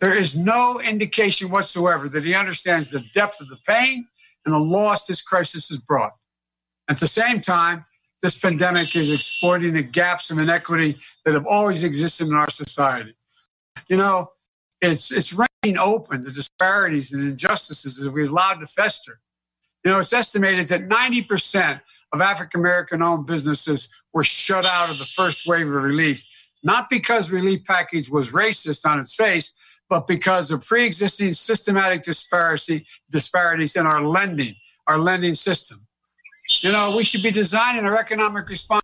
there 0.00 0.14
is 0.14 0.36
no 0.36 0.80
indication 0.80 1.50
whatsoever 1.50 2.08
that 2.08 2.24
he 2.24 2.34
understands 2.34 2.90
the 2.90 3.00
depth 3.14 3.40
of 3.40 3.48
the 3.48 3.58
pain 3.66 4.06
and 4.44 4.54
the 4.54 4.58
loss 4.58 5.06
this 5.06 5.22
crisis 5.22 5.68
has 5.68 5.78
brought. 5.78 6.12
At 6.88 7.00
the 7.00 7.08
same 7.08 7.40
time, 7.40 7.84
this 8.22 8.38
pandemic 8.38 8.94
is 8.94 9.10
exploiting 9.10 9.74
the 9.74 9.82
gaps 9.82 10.30
of 10.30 10.38
inequity 10.38 10.96
that 11.24 11.34
have 11.34 11.46
always 11.46 11.84
existed 11.84 12.28
in 12.28 12.34
our 12.34 12.50
society. 12.50 13.14
You 13.88 13.96
know, 13.96 14.30
it's 14.80 15.10
it's 15.10 15.32
raining 15.32 15.78
open 15.78 16.22
the 16.22 16.30
disparities 16.30 17.12
and 17.12 17.22
injustices 17.22 17.96
that 17.98 18.10
we've 18.10 18.30
allowed 18.30 18.60
to 18.60 18.66
fester. 18.66 19.20
You 19.84 19.92
know, 19.92 19.98
it's 20.00 20.12
estimated 20.12 20.68
that 20.68 20.88
90% 20.88 21.80
of 22.12 22.20
African 22.20 22.60
American 22.60 23.02
owned 23.02 23.26
businesses 23.26 23.88
were 24.12 24.24
shut 24.24 24.64
out 24.64 24.90
of 24.90 24.98
the 24.98 25.04
first 25.04 25.46
wave 25.46 25.66
of 25.66 25.82
relief 25.82 26.26
not 26.66 26.90
because 26.90 27.30
relief 27.30 27.64
package 27.64 28.10
was 28.10 28.32
racist 28.32 28.84
on 28.84 28.98
its 28.98 29.14
face, 29.14 29.54
but 29.88 30.06
because 30.06 30.50
of 30.50 30.64
pre-existing 30.64 31.34
systematic 31.34 32.02
disparity, 32.02 32.86
disparities 33.10 33.76
in 33.76 33.86
our 33.86 34.02
lending, 34.02 34.54
our 34.86 34.98
lending 34.98 35.34
system. 35.34 35.86
You 36.60 36.72
know, 36.72 36.96
we 36.96 37.04
should 37.04 37.22
be 37.22 37.30
designing 37.30 37.84
our 37.84 37.98
economic 37.98 38.48
response. 38.48 38.82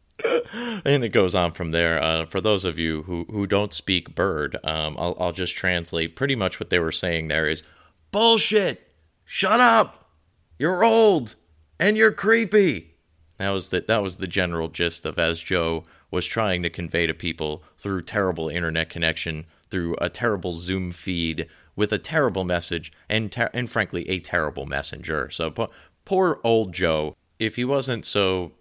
and 0.84 1.04
it 1.04 1.10
goes 1.10 1.34
on 1.34 1.52
from 1.52 1.70
there. 1.70 2.02
Uh, 2.02 2.26
for 2.26 2.40
those 2.40 2.64
of 2.64 2.78
you 2.78 3.02
who, 3.02 3.26
who 3.30 3.46
don't 3.46 3.72
speak 3.72 4.14
bird, 4.14 4.56
um, 4.64 4.96
I'll, 4.98 5.16
I'll 5.18 5.32
just 5.32 5.56
translate 5.56 6.16
pretty 6.16 6.34
much 6.34 6.58
what 6.58 6.70
they 6.70 6.78
were 6.78 6.92
saying 6.92 7.28
there 7.28 7.46
is 7.46 7.62
bullshit. 8.10 8.88
Shut 9.24 9.60
up. 9.60 10.10
You're 10.58 10.84
old 10.84 11.36
and 11.80 11.96
you're 11.96 12.12
creepy. 12.12 12.94
That 13.38 13.50
was 13.50 13.68
the 13.68 13.80
that 13.80 14.02
was 14.02 14.18
the 14.18 14.28
general 14.28 14.68
gist 14.68 15.04
of 15.04 15.18
as 15.18 15.40
Joe 15.40 15.84
was 16.12 16.26
trying 16.26 16.62
to 16.62 16.70
convey 16.70 17.06
to 17.06 17.14
people 17.14 17.64
through 17.76 18.02
terrible 18.02 18.48
internet 18.48 18.88
connection, 18.88 19.46
through 19.72 19.96
a 20.00 20.08
terrible 20.08 20.52
Zoom 20.52 20.92
feed 20.92 21.48
with 21.74 21.92
a 21.92 21.98
terrible 21.98 22.44
message, 22.44 22.92
and 23.08 23.32
ter- 23.32 23.50
and 23.52 23.68
frankly 23.68 24.08
a 24.08 24.20
terrible 24.20 24.66
messenger. 24.66 25.30
So 25.30 25.50
po- 25.50 25.70
poor 26.04 26.38
old 26.44 26.72
Joe, 26.72 27.16
if 27.38 27.56
he 27.56 27.64
wasn't 27.64 28.04
so 28.04 28.52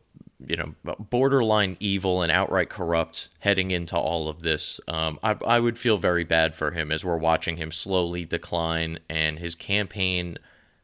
you 0.47 0.55
know 0.55 0.73
borderline 0.97 1.77
evil 1.79 2.23
and 2.23 2.31
outright 2.31 2.69
corrupt 2.69 3.29
heading 3.41 3.69
into 3.69 3.95
all 3.95 4.27
of 4.27 4.41
this 4.41 4.79
um, 4.87 5.19
I, 5.21 5.37
I 5.45 5.59
would 5.59 5.77
feel 5.77 5.97
very 5.99 6.23
bad 6.23 6.55
for 6.55 6.71
him 6.71 6.91
as 6.91 7.05
we're 7.05 7.17
watching 7.17 7.57
him 7.57 7.71
slowly 7.71 8.25
decline 8.25 8.97
and 9.07 9.37
his 9.37 9.53
campaign 9.53 10.39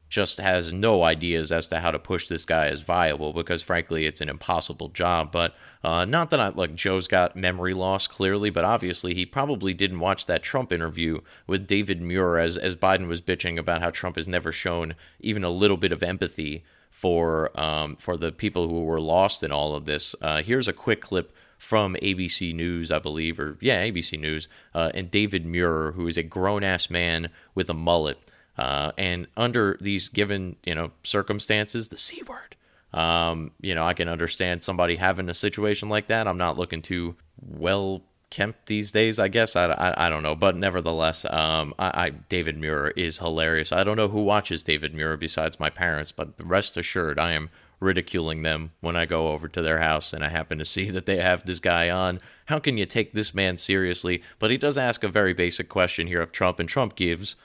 just 0.10 0.38
has 0.38 0.72
no 0.72 1.04
ideas 1.04 1.52
as 1.52 1.68
to 1.68 1.80
how 1.80 1.92
to 1.92 2.00
push 2.00 2.28
this 2.28 2.46
guy 2.46 2.68
as 2.68 2.82
viable 2.82 3.34
because 3.34 3.62
frankly 3.62 4.06
it's 4.06 4.22
an 4.22 4.30
impossible 4.30 4.90
job. 4.90 5.32
But 5.32 5.56
uh, 5.84 6.06
not 6.06 6.32
that 6.32 6.40
i 6.40 6.50
like 6.50 6.76
joe's 6.76 7.08
got 7.08 7.36
memory 7.36 7.74
loss 7.74 8.08
clearly 8.08 8.50
but 8.50 8.66
obviously 8.66 9.14
he 9.14 9.26
probably 9.26 9.74
didn't 9.74 10.00
watch 10.00 10.26
that 10.26 10.42
trump 10.42 10.72
interview 10.72 11.22
with 11.46 11.68
david 11.68 12.02
muir 12.02 12.40
as, 12.40 12.58
as 12.58 12.76
biden 12.76 13.08
was 13.08 13.22
bitching 13.22 13.60
about 13.60 13.82
how 13.82 13.92
trump 13.92 14.16
has 14.16 14.28
never 14.28 14.52
shown 14.52 14.96
even 15.20 15.44
a 15.44 15.50
little 15.50 15.78
bit 15.78 15.92
of 15.92 16.02
empathy 16.02 16.66
for 16.98 17.52
um, 17.60 17.96
for 17.98 18.18
the 18.18 18.32
people 18.32 18.68
who 18.68 18.84
were 18.84 19.00
lost 19.00 19.44
in 19.44 19.52
all 19.52 19.76
of 19.76 19.86
this. 19.86 20.16
Uh, 20.20 20.42
here's 20.42 20.68
a 20.68 20.74
quick 20.74 21.00
clip 21.00 21.32
from 21.56 21.96
ABC 22.02 22.56
News, 22.56 22.92
I 22.92 22.98
believe, 22.98 23.40
or 23.40 23.56
yeah, 23.62 23.86
ABC 23.86 24.20
News, 24.20 24.48
uh, 24.74 24.92
and 24.96 25.12
David 25.12 25.46
Muir, 25.46 25.92
who 25.92 26.08
is 26.08 26.18
a 26.18 26.24
grown 26.24 26.64
ass 26.64 26.90
man 26.90 27.30
with 27.54 27.70
a 27.70 27.76
mullet, 27.76 28.18
uh, 28.58 28.92
and 28.98 29.28
under 29.38 29.78
these 29.80 30.10
given, 30.10 30.56
you 30.66 30.76
know, 30.76 30.92
circumstances, 31.04 31.90
the 31.90 31.98
C 31.98 32.22
word, 32.24 32.56
um, 32.94 33.52
you 33.62 33.76
know, 33.76 33.86
I 33.86 33.94
can 33.94 34.10
understand 34.10 34.64
somebody 34.64 34.96
having 34.96 35.30
a 35.30 35.34
situation 35.34 35.90
like 35.90 36.08
that. 36.08 36.28
I'm 36.28 36.38
not 36.38 36.58
looking 36.58 36.82
too 36.82 37.16
well 37.40 38.04
kempt 38.30 38.66
these 38.66 38.92
days, 38.92 39.20
I 39.20 39.28
guess. 39.28 39.56
I, 39.56 39.66
I, 39.66 40.08
I 40.08 40.10
don't 40.10 40.24
know. 40.24 40.36
But 40.36 40.56
nevertheless, 40.56 41.26
um, 41.26 41.74
I, 41.80 42.06
I, 42.06 42.10
David 42.10 42.58
Muir 42.58 42.94
is 42.96 43.20
hilarious. 43.20 43.72
I 43.72 43.84
don't 43.84 43.98
know 43.98 44.10
who 44.10 44.24
watches 44.24 44.64
David 44.64 44.94
Muir 44.94 45.18
besides 45.18 45.60
my 45.60 45.70
parents, 45.70 46.12
but 46.12 46.30
rest 46.44 46.78
assured, 46.78 47.20
I 47.20 47.34
am 47.34 47.50
ridiculing 47.80 48.42
them 48.42 48.72
when 48.82 48.96
I 48.96 49.06
go 49.06 49.28
over 49.30 49.48
to 49.48 49.62
their 49.62 49.80
house 49.80 50.12
and 50.12 50.24
I 50.24 50.30
happen 50.30 50.58
to 50.58 50.66
see 50.66 50.90
that 50.92 51.06
they 51.06 51.18
have 51.18 51.46
this 51.46 51.60
guy 51.60 51.90
on. 51.90 52.20
How 52.46 52.60
can 52.60 52.78
you 52.78 52.86
take 52.86 53.14
this 53.14 53.34
man 53.34 53.58
seriously? 53.58 54.22
But 54.40 54.52
he 54.52 54.58
does 54.58 54.78
ask 54.78 55.04
a 55.04 55.10
very 55.10 55.34
basic 55.34 55.70
question 55.70 56.08
here 56.08 56.22
of 56.22 56.32
Trump, 56.32 56.60
and 56.60 56.68
Trump 56.68 56.96
gives 56.96 57.36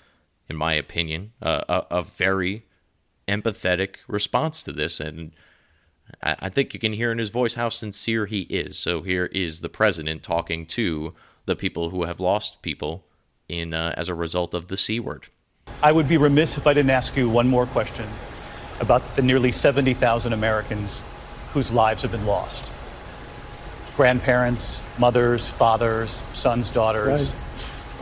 in 0.53 0.59
my 0.59 0.75
opinion, 0.75 1.33
uh, 1.41 1.63
a, 1.67 1.97
a, 1.99 2.03
very 2.03 2.67
empathetic 3.27 3.97
response 4.07 4.63
to 4.63 4.71
this. 4.71 5.01
And 5.01 5.33
I, 6.23 6.37
I, 6.41 6.49
think 6.51 6.75
you 6.75 6.81
can 6.81 6.93
hear 6.93 7.11
in 7.11 7.17
his 7.17 7.31
voice 7.31 7.55
how 7.55 7.71
sincere 7.71 8.27
he 8.27 8.43
is. 8.43 8.79
So 8.79 9.01
here 9.01 9.27
is 9.33 9.63
the 9.63 9.71
president 9.71 10.23
talking 10.23 10.67
to 10.67 11.15
the 11.47 11.57
people 11.57 11.89
who 11.89 12.05
have 12.05 12.21
lost 12.21 12.61
people 12.61 13.07
in 13.49 13.73
uh, 13.73 13.95
as 13.97 14.11
a 14.11 14.15
result 14.15 14.53
of 14.53 14.69
the 14.69 14.77
C 14.77 15.01
word. 15.01 15.25
I 15.83 15.91
would 15.91 16.07
be 16.07 16.19
remiss 16.19 16.59
if 16.59 16.67
I 16.67 16.75
didn't 16.75 16.91
ask 16.91 17.17
you 17.17 17.31
one 17.31 17.49
more 17.49 17.67
question 17.67 18.07
about 18.79 19.17
the 19.17 19.23
nearly 19.23 19.53
70,000 19.53 20.35
Americans 20.35 21.03
whose 21.55 21.73
lives 21.73 22.03
have 22.03 22.13
been 22.13 22.27
lost. 22.27 22.75
Grandparents, 23.97 24.85
mothers, 24.99 25.49
fathers, 25.49 26.25
sons, 26.35 26.69
daughters. 26.69 27.33
Right 27.33 27.52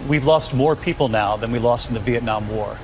We've 0.08 0.24
lost 0.24 0.54
more 0.54 0.74
people 0.74 1.08
now 1.08 1.36
than 1.36 1.52
we 1.52 1.58
lost 1.58 1.88
in 1.88 1.94
the 1.94 2.00
Vietnam 2.00 2.48
War. 2.48 2.76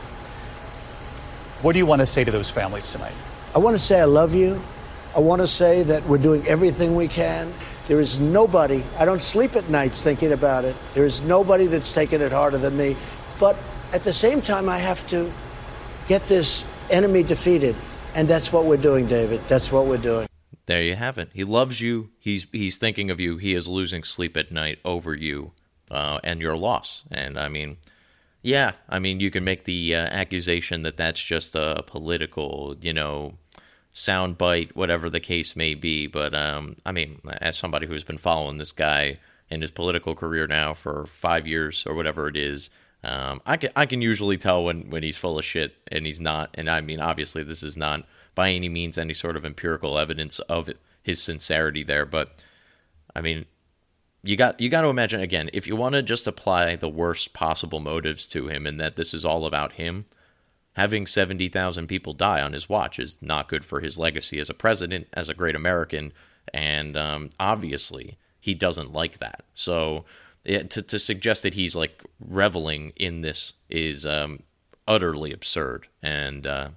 What 1.63 1.73
do 1.73 1.79
you 1.79 1.87
want 1.87 2.01
to 2.01 2.07
say 2.07 2.25
to 2.25 2.31
those 2.31 2.51
families 2.51 2.87
tonight? 2.87 3.15
I 3.55 3.59
want 3.59 3.75
to 3.75 3.79
say 3.79 4.01
I 4.01 4.05
love 4.05 4.35
you. 4.35 4.61
I 5.15 5.21
want 5.21 5.41
to 5.41 5.49
say 5.49 5.83
that 5.85 6.07
we're 6.07 6.19
doing 6.19 6.47
everything 6.47 6.95
we 6.95 7.09
can. 7.09 7.53
There 7.87 8.01
is 8.01 8.19
nobody, 8.19 8.83
I 8.99 9.05
don't 9.05 9.23
sleep 9.23 9.57
at 9.57 9.71
nights 9.71 10.03
thinking 10.03 10.33
about 10.33 10.65
it. 10.65 10.77
There 10.93 11.05
is 11.05 11.21
nobody 11.23 11.67
that's 11.67 11.93
taken 11.93 12.21
it 12.21 12.33
harder 12.33 12.59
than 12.59 12.77
me. 12.77 12.97
But 13.39 13.57
at 13.93 14.03
the 14.03 14.13
same 14.13 14.43
time, 14.43 14.69
I 14.69 14.79
have 14.79 15.07
to 15.09 15.33
get 16.09 16.27
this 16.27 16.65
enemy 16.91 17.23
defeated. 17.23 17.77
And 18.15 18.29
that's 18.29 18.53
what 18.53 18.65
we're 18.65 18.77
doing, 18.77 19.07
David. 19.07 19.41
That's 19.49 19.73
what 19.73 19.87
we're 19.87 19.99
doing. 19.99 20.29
There 20.67 20.83
you 20.83 20.97
have 20.97 21.17
it. 21.17 21.31
He 21.33 21.45
loves 21.45 21.81
you. 21.81 22.11
He's 22.19 22.47
he's 22.51 22.77
thinking 22.77 23.11
of 23.11 23.21
you. 23.21 23.37
He 23.37 23.55
is 23.55 23.69
losing 23.69 24.03
sleep 24.03 24.37
at 24.37 24.51
night 24.51 24.81
over 24.85 25.15
you 25.15 25.53
uh, 25.91 26.19
and 26.25 26.41
your 26.41 26.57
loss. 26.57 27.05
And 27.11 27.39
I 27.39 27.49
mean, 27.49 27.77
yeah, 28.43 28.73
I 28.89 28.99
mean, 28.99 29.21
you 29.21 29.31
can 29.31 29.45
make 29.45 29.65
the 29.65 29.95
uh, 29.95 30.07
accusation 30.07 30.83
that 30.83 30.97
that's 30.97 31.23
just 31.23 31.55
a 31.55 31.83
political, 31.87 32.77
you 32.81 32.93
know, 32.93 33.35
soundbite, 33.95 34.77
whatever 34.77 35.11
the 35.11 35.21
case 35.21 35.57
may 35.57 35.75
be. 35.75 36.07
But 36.07 36.35
um, 36.35 36.77
I 36.85 36.93
mean, 36.93 37.21
as 37.41 37.57
somebody 37.57 37.87
who's 37.87 38.05
been 38.05 38.19
following 38.19 38.59
this 38.59 38.73
guy 38.73 39.19
in 39.51 39.63
his 39.63 39.71
political 39.71 40.15
career 40.15 40.47
now 40.47 40.75
for 40.75 41.07
five 41.07 41.47
years 41.47 41.85
or 41.87 41.95
whatever 41.95 42.29
it 42.29 42.37
is, 42.37 42.71
um, 43.03 43.41
I 43.47 43.57
can 43.57 43.71
I 43.77 43.87
can 43.87 44.03
usually 44.03 44.37
tell 44.37 44.65
when 44.65 44.91
when 44.91 45.03
he's 45.03 45.17
full 45.17 45.39
of 45.39 45.45
shit 45.45 45.77
and 45.89 46.07
he's 46.07 46.21
not. 46.21 46.51
And 46.55 46.69
I 46.69 46.81
mean, 46.81 47.01
obviously, 47.01 47.43
this 47.43 47.63
is 47.63 47.77
not 47.77 48.07
by 48.35 48.51
any 48.51 48.69
means 48.69 48.99
any 48.99 49.15
sort 49.15 49.37
of 49.37 49.45
empirical 49.45 49.99
evidence 49.99 50.39
of 50.41 50.71
his 51.03 51.23
sincerity 51.23 51.83
there, 51.83 52.05
but 52.05 52.43
I 53.15 53.23
mean, 53.23 53.47
you 54.27 54.37
got 54.37 54.59
you 54.61 54.69
got 54.69 54.83
to 54.83 54.89
imagine 54.89 55.21
again 55.21 55.51
if 55.53 55.67
you 55.67 55.77
want 55.77 55.95
to 55.95 56.03
just 56.03 56.27
apply 56.27 56.77
the 56.77 56.89
worst 56.89 57.33
possible 57.33 57.81
motives 57.81 58.27
to 58.27 58.49
him 58.49 58.67
and 58.67 58.81
that 58.81 58.97
this 58.97 59.15
is 59.15 59.25
all 59.25 59.47
about 59.47 59.73
him 59.73 60.05
having 60.75 61.07
70,000 61.07 61.87
people 61.87 62.13
die 62.13 62.43
on 62.43 62.53
his 62.53 62.69
watch 62.69 62.99
is 62.99 63.17
not 63.23 63.49
good 63.49 63.65
for 63.65 63.81
his 63.81 63.99
legacy 63.99 64.39
as 64.39 64.51
a 64.51 64.55
president 64.55 65.07
as 65.13 65.29
a 65.29 65.35
great 65.35 65.57
american 65.57 66.13
and 66.53 66.97
um, 66.97 67.31
obviously 67.41 68.19
he 68.47 68.55
doesn't 68.55 68.93
like 68.93 69.19
that. 69.19 69.45
So 69.55 70.05
it, 70.45 70.71
to, 70.71 70.83
to 70.83 71.01
suggest 71.01 71.43
that 71.43 71.55
he's 71.55 71.75
like 71.75 72.03
reveling 72.21 72.93
in 72.95 73.23
this 73.23 73.55
is 73.69 74.07
um, 74.07 74.45
utterly 74.87 75.33
absurd. 75.33 75.89
And 76.01 76.47
uh, 76.47 76.69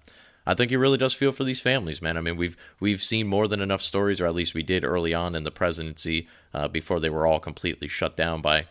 I 0.49 0.55
think 0.55 0.71
he 0.71 0.77
really 0.77 0.97
does 0.97 1.13
feel 1.13 1.31
for 1.31 1.43
these 1.43 1.61
families, 1.61 2.01
man. 2.01 2.17
I 2.17 2.21
mean, 2.21 2.35
we've 2.35 2.57
we've 2.79 3.03
seen 3.03 3.27
more 3.27 3.47
than 3.47 3.61
enough 3.61 3.83
stories, 3.83 4.19
or 4.19 4.25
at 4.25 4.33
least 4.33 4.55
we 4.55 4.63
did 4.63 4.83
early 4.83 5.13
on 5.13 5.35
in 5.35 5.43
the 5.43 5.51
presidency, 5.51 6.27
uh, 6.55 6.67
before 6.67 6.99
they 6.99 7.11
were 7.11 7.27
all 7.27 7.39
completely 7.39 7.87
shut 7.87 8.17
down 8.17 8.41
by 8.41 8.65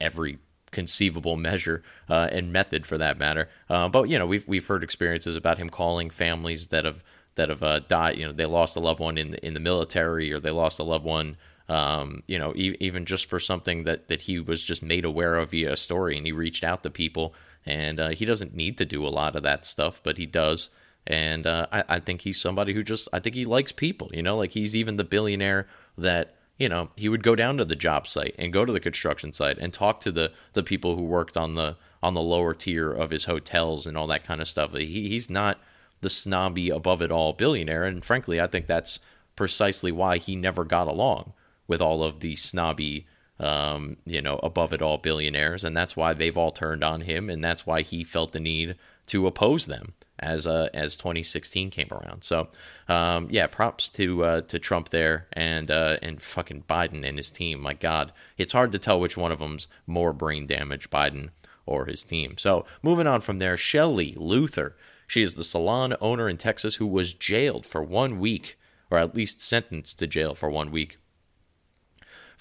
every 0.00 0.38
conceivable 0.72 1.36
measure 1.36 1.84
uh, 2.08 2.28
and 2.32 2.52
method, 2.52 2.86
for 2.86 2.98
that 2.98 3.18
matter. 3.18 3.48
Uh, 3.70 3.88
but 3.88 4.08
you 4.08 4.18
know, 4.18 4.26
we've 4.26 4.46
we've 4.48 4.66
heard 4.66 4.82
experiences 4.82 5.36
about 5.36 5.58
him 5.58 5.70
calling 5.70 6.10
families 6.10 6.68
that 6.68 6.84
have 6.84 7.04
that 7.36 7.48
have 7.50 7.62
uh, 7.62 7.78
died. 7.78 8.18
You 8.18 8.26
know, 8.26 8.32
they 8.32 8.44
lost 8.44 8.74
a 8.74 8.80
loved 8.80 8.98
one 8.98 9.16
in 9.16 9.30
the, 9.30 9.46
in 9.46 9.54
the 9.54 9.60
military, 9.60 10.32
or 10.32 10.40
they 10.40 10.50
lost 10.50 10.80
a 10.80 10.84
loved 10.84 11.04
one. 11.04 11.36
Um, 11.68 12.24
you 12.26 12.36
know, 12.36 12.52
e- 12.56 12.76
even 12.80 13.04
just 13.04 13.26
for 13.26 13.38
something 13.38 13.84
that 13.84 14.08
that 14.08 14.22
he 14.22 14.40
was 14.40 14.60
just 14.60 14.82
made 14.82 15.04
aware 15.04 15.36
of 15.36 15.52
via 15.52 15.72
a 15.72 15.76
story, 15.76 16.16
and 16.16 16.26
he 16.26 16.32
reached 16.32 16.64
out 16.64 16.82
to 16.82 16.90
people. 16.90 17.32
And 17.64 18.00
uh, 18.00 18.08
he 18.08 18.24
doesn't 18.24 18.56
need 18.56 18.76
to 18.78 18.84
do 18.84 19.06
a 19.06 19.08
lot 19.20 19.36
of 19.36 19.44
that 19.44 19.64
stuff, 19.64 20.02
but 20.02 20.18
he 20.18 20.26
does. 20.26 20.68
And 21.06 21.46
uh, 21.46 21.66
I, 21.72 21.84
I 21.88 22.00
think 22.00 22.20
he's 22.20 22.40
somebody 22.40 22.74
who 22.74 22.82
just, 22.82 23.08
I 23.12 23.18
think 23.18 23.34
he 23.34 23.44
likes 23.44 23.72
people, 23.72 24.10
you 24.12 24.22
know, 24.22 24.36
like 24.36 24.52
he's 24.52 24.76
even 24.76 24.96
the 24.96 25.04
billionaire 25.04 25.66
that, 25.98 26.36
you 26.58 26.68
know, 26.68 26.90
he 26.96 27.08
would 27.08 27.22
go 27.22 27.34
down 27.34 27.56
to 27.56 27.64
the 27.64 27.74
job 27.74 28.06
site 28.06 28.34
and 28.38 28.52
go 28.52 28.64
to 28.64 28.72
the 28.72 28.80
construction 28.80 29.32
site 29.32 29.58
and 29.58 29.72
talk 29.72 30.00
to 30.00 30.12
the, 30.12 30.32
the 30.52 30.62
people 30.62 30.96
who 30.96 31.02
worked 31.02 31.36
on 31.36 31.54
the, 31.54 31.76
on 32.02 32.14
the 32.14 32.20
lower 32.20 32.54
tier 32.54 32.92
of 32.92 33.10
his 33.10 33.24
hotels 33.24 33.86
and 33.86 33.96
all 33.96 34.06
that 34.06 34.24
kind 34.24 34.40
of 34.40 34.48
stuff. 34.48 34.72
He, 34.74 35.08
he's 35.08 35.28
not 35.28 35.58
the 36.02 36.10
snobby 36.10 36.70
above 36.70 37.02
it 37.02 37.10
all 37.10 37.32
billionaire. 37.32 37.84
And 37.84 38.04
frankly, 38.04 38.40
I 38.40 38.46
think 38.46 38.66
that's 38.66 39.00
precisely 39.34 39.90
why 39.90 40.18
he 40.18 40.36
never 40.36 40.64
got 40.64 40.88
along 40.88 41.32
with 41.66 41.80
all 41.80 42.04
of 42.04 42.20
the 42.20 42.36
snobby, 42.36 43.06
um, 43.40 43.96
you 44.04 44.20
know, 44.20 44.38
above 44.42 44.72
it 44.72 44.82
all 44.82 44.98
billionaires. 44.98 45.64
And 45.64 45.76
that's 45.76 45.96
why 45.96 46.12
they've 46.12 46.36
all 46.36 46.52
turned 46.52 46.84
on 46.84 47.02
him. 47.02 47.28
And 47.28 47.42
that's 47.42 47.66
why 47.66 47.82
he 47.82 48.04
felt 48.04 48.32
the 48.32 48.40
need 48.40 48.76
to 49.06 49.26
oppose 49.26 49.66
them 49.66 49.94
as 50.22 50.46
uh, 50.46 50.68
as 50.72 50.96
2016 50.96 51.70
came 51.70 51.88
around. 51.90 52.24
So 52.24 52.48
um, 52.88 53.28
yeah, 53.30 53.46
props 53.46 53.88
to 53.90 54.24
uh, 54.24 54.40
to 54.42 54.58
Trump 54.58 54.90
there 54.90 55.26
and 55.32 55.70
uh, 55.70 55.98
and 56.02 56.22
fucking 56.22 56.64
Biden 56.68 57.06
and 57.06 57.18
his 57.18 57.30
team. 57.30 57.60
My 57.60 57.74
God, 57.74 58.12
it's 58.38 58.52
hard 58.52 58.72
to 58.72 58.78
tell 58.78 59.00
which 59.00 59.16
one 59.16 59.32
of 59.32 59.38
them's 59.38 59.66
more 59.86 60.12
brain 60.12 60.46
damage, 60.46 60.90
Biden 60.90 61.30
or 61.66 61.86
his 61.86 62.02
team. 62.04 62.36
So 62.38 62.64
moving 62.82 63.06
on 63.06 63.20
from 63.20 63.38
there, 63.38 63.56
Shelley 63.56 64.14
Luther. 64.16 64.76
She 65.06 65.22
is 65.22 65.34
the 65.34 65.44
salon 65.44 65.94
owner 66.00 66.28
in 66.28 66.38
Texas 66.38 66.76
who 66.76 66.86
was 66.86 67.12
jailed 67.12 67.66
for 67.66 67.82
one 67.82 68.18
week, 68.18 68.58
or 68.90 68.96
at 68.96 69.14
least 69.14 69.42
sentenced 69.42 69.98
to 69.98 70.06
jail 70.06 70.34
for 70.34 70.48
one 70.48 70.70
week 70.70 70.96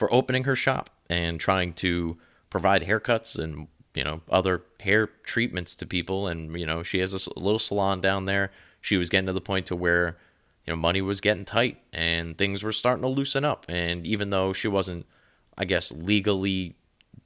for 0.02 0.12
opening 0.12 0.46
her 0.46 0.56
shop 0.56 0.90
and 1.12 1.40
trying 1.40 1.74
to 1.74 2.18
provide 2.50 2.82
haircuts 2.82 3.38
and 3.38 3.68
you 3.94 4.04
know 4.04 4.22
other 4.30 4.64
hair 4.80 5.08
treatments 5.24 5.76
to 5.76 5.86
people. 5.86 6.28
And 6.28 6.58
you 6.60 6.66
know 6.66 6.84
she 6.84 7.00
has 7.00 7.14
a 7.14 7.40
little 7.40 7.60
salon 7.60 8.02
down 8.02 8.26
there. 8.26 8.52
She 8.80 8.98
was 8.98 9.10
getting 9.10 9.28
to 9.28 9.34
the 9.34 9.42
point 9.42 9.66
to 9.68 9.76
where 9.76 10.18
you 10.66 10.74
know 10.74 10.78
money 10.78 11.02
was 11.02 11.22
getting 11.22 11.46
tight 11.46 11.78
and 11.92 12.38
things 12.38 12.64
were 12.64 12.72
starting 12.72 13.04
to 13.04 13.08
loosen 13.08 13.46
up. 13.46 13.66
And 13.70 14.06
even 14.06 14.30
though 14.30 14.54
she 14.54 14.68
wasn't 14.68 15.06
i 15.58 15.66
guess 15.66 15.92
legally 15.92 16.76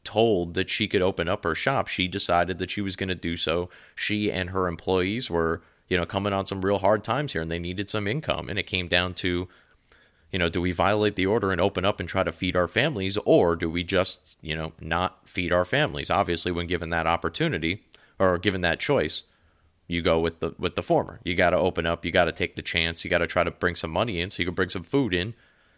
told 0.03 0.55
that 0.55 0.69
she 0.69 0.87
could 0.87 1.01
open 1.01 1.29
up 1.29 1.43
her 1.43 1.53
shop 1.53 1.87
she 1.87 2.07
decided 2.07 2.57
that 2.57 2.71
she 2.71 2.81
was 2.81 2.95
going 2.95 3.09
to 3.09 3.15
do 3.15 3.37
so. 3.37 3.69
She 3.95 4.31
and 4.31 4.49
her 4.49 4.67
employees 4.67 5.29
were 5.29 5.61
you 5.87 5.97
know 5.97 6.05
coming 6.05 6.33
on 6.33 6.45
some 6.45 6.63
real 6.65 6.79
hard 6.79 7.03
times 7.03 7.33
here 7.33 7.41
and 7.41 7.51
they 7.51 7.59
needed 7.59 7.89
some 7.89 8.07
income. 8.07 8.49
And 8.49 8.57
it 8.57 8.67
came 8.67 8.87
down 8.87 9.13
to 9.15 9.47
you 10.31 10.39
know, 10.39 10.49
do 10.49 10.61
we 10.61 10.71
violate 10.71 11.15
the 11.15 11.25
order 11.25 11.51
and 11.51 11.61
open 11.61 11.85
up 11.85 11.99
and 11.99 12.09
try 12.09 12.23
to 12.23 12.31
feed 12.31 12.55
our 12.55 12.67
families, 12.67 13.17
or 13.25 13.55
do 13.55 13.69
we 13.69 13.83
just, 13.83 14.37
you 14.41 14.55
know, 14.55 14.73
not 14.81 15.29
feed 15.29 15.53
our 15.53 15.65
families? 15.65 16.09
Obviously, 16.09 16.51
when 16.51 16.67
given 16.67 16.89
that 16.89 17.07
opportunity 17.07 17.83
or 18.19 18.37
given 18.37 18.61
that 18.61 18.79
choice, 18.79 19.23
you 19.87 20.01
go 20.01 20.19
with 20.19 20.39
the 20.39 20.55
with 20.57 20.75
the 20.75 20.83
former. 20.83 21.19
You 21.23 21.35
got 21.35 21.51
to 21.51 21.57
open 21.57 21.85
up. 21.85 22.03
You 22.03 22.11
got 22.11 22.25
to 22.25 22.31
take 22.31 22.55
the 22.55 22.61
chance. 22.61 23.03
You 23.03 23.09
got 23.09 23.19
to 23.19 23.27
try 23.27 23.43
to 23.43 23.51
bring 23.51 23.75
some 23.75 23.91
money 23.91 24.19
in 24.19 24.31
so 24.31 24.41
you 24.41 24.47
can 24.47 24.55
bring 24.55 24.69
some 24.69 24.83
food 24.83 25.13
in. 25.13 25.35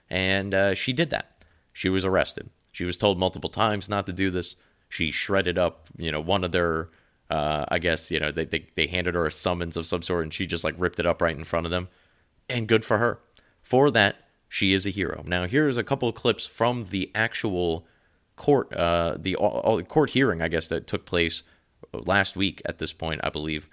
And 0.10 0.54
uh, 0.54 0.74
she 0.74 0.94
did 0.94 1.10
that. 1.10 1.44
She 1.74 1.90
was 1.90 2.06
arrested. 2.06 2.50
She 2.72 2.86
was 2.86 2.98
told 2.98 3.20
multiple 3.20 3.50
times 3.50 3.90
not 3.90 4.06
to 4.08 4.14
do 4.14 4.32
this. 4.32 4.56
She 4.90 5.12
shredded 5.12 5.58
up, 5.58 5.90
you 5.98 6.12
know, 6.12 6.22
one 6.22 6.44
of 6.44 6.54
their, 6.54 6.90
uh, 7.30 7.66
I 7.68 7.80
guess, 7.80 8.10
you 8.10 8.20
know, 8.20 8.32
they, 8.32 8.46
they 8.46 8.68
they 8.76 8.88
handed 8.88 9.16
her 9.16 9.26
a 9.26 9.32
summons 9.32 9.76
of 9.76 9.86
some 9.86 10.02
sort, 10.02 10.24
and 10.24 10.34
she 10.34 10.48
just 10.48 10.64
like 10.64 10.76
ripped 10.78 11.00
it 11.00 11.06
up 11.06 11.22
right 11.22 11.36
in 11.36 11.44
front 11.44 11.66
of 11.66 11.72
them. 11.72 11.90
And 12.50 12.68
good 12.68 12.86
for 12.86 12.98
her. 12.98 13.20
For 13.62 13.92
that, 13.92 14.16
she 14.50 14.74
is 14.74 14.86
a 14.86 14.90
hero. 14.90 15.24
Now, 15.26 15.46
here's 15.46 15.78
a 15.78 15.84
couple 15.84 16.08
of 16.08 16.16
clips 16.16 16.46
from 16.46 16.88
the 16.90 17.12
actual 17.14 17.86
court, 18.36 18.74
uh, 18.74 19.18
the 19.20 19.36
uh, 19.36 19.82
court 19.82 20.12
hearing, 20.12 20.42
I 20.42 20.48
guess, 20.48 20.68
that 20.68 20.88
took 20.88 21.06
place 21.06 21.44
last 21.94 22.36
week 22.36 22.62
at 22.66 22.78
this 22.78 22.94
point, 22.94 23.22
I 23.24 23.30
believe. 23.30 23.70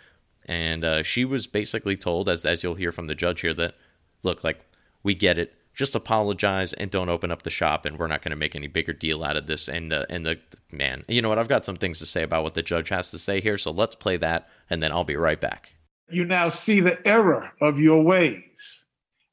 And 0.47 0.85
uh, 0.85 1.03
she 1.03 1.25
was 1.25 1.47
basically 1.47 1.97
told, 1.97 2.29
as 2.29 2.45
as 2.45 2.63
you'll 2.63 2.75
hear 2.75 2.93
from 2.93 3.07
the 3.07 3.15
judge 3.15 3.41
here, 3.41 3.55
that 3.55 3.77
look, 4.23 4.45
like 4.45 4.67
we 5.03 5.15
get 5.15 5.39
it, 5.39 5.55
just 5.75 5.95
apologize 5.95 6.73
and 6.73 6.91
don't 6.91 7.09
open 7.09 7.31
up 7.31 7.43
the 7.43 7.51
shop, 7.51 7.85
and 7.85 7.99
we're 7.99 8.07
not 8.07 8.23
going 8.23 8.31
to 8.31 8.37
make 8.37 8.55
any 8.55 8.67
bigger 8.67 8.93
deal 8.93 9.25
out 9.25 9.37
of 9.37 9.47
this. 9.47 9.69
And 9.69 9.93
uh, 9.93 10.07
and 10.11 10.27
the 10.27 10.39
man, 10.71 11.05
you 11.09 11.23
know 11.23 11.29
what? 11.29 11.39
I've 11.39 11.49
got 11.49 11.65
some 11.65 11.77
things 11.77 11.99
to 12.01 12.07
say 12.07 12.23
about 12.23 12.43
what 12.43 12.55
the 12.55 12.63
judge 12.63 12.91
has 12.91 13.11
to 13.13 13.19
say 13.19 13.41
here, 13.41 13.57
so 13.57 13.71
let's 13.71 13.95
play 13.95 14.17
that, 14.19 14.49
and 14.69 14.83
then 14.83 14.93
I'll 14.93 15.05
be 15.05 15.17
right 15.17 15.41
back. 15.41 15.73
You 16.11 16.25
now 16.25 16.51
see 16.51 16.81
the 16.81 16.99
error 17.07 17.51
of 17.63 17.81
your 17.81 18.03
ways 18.03 18.85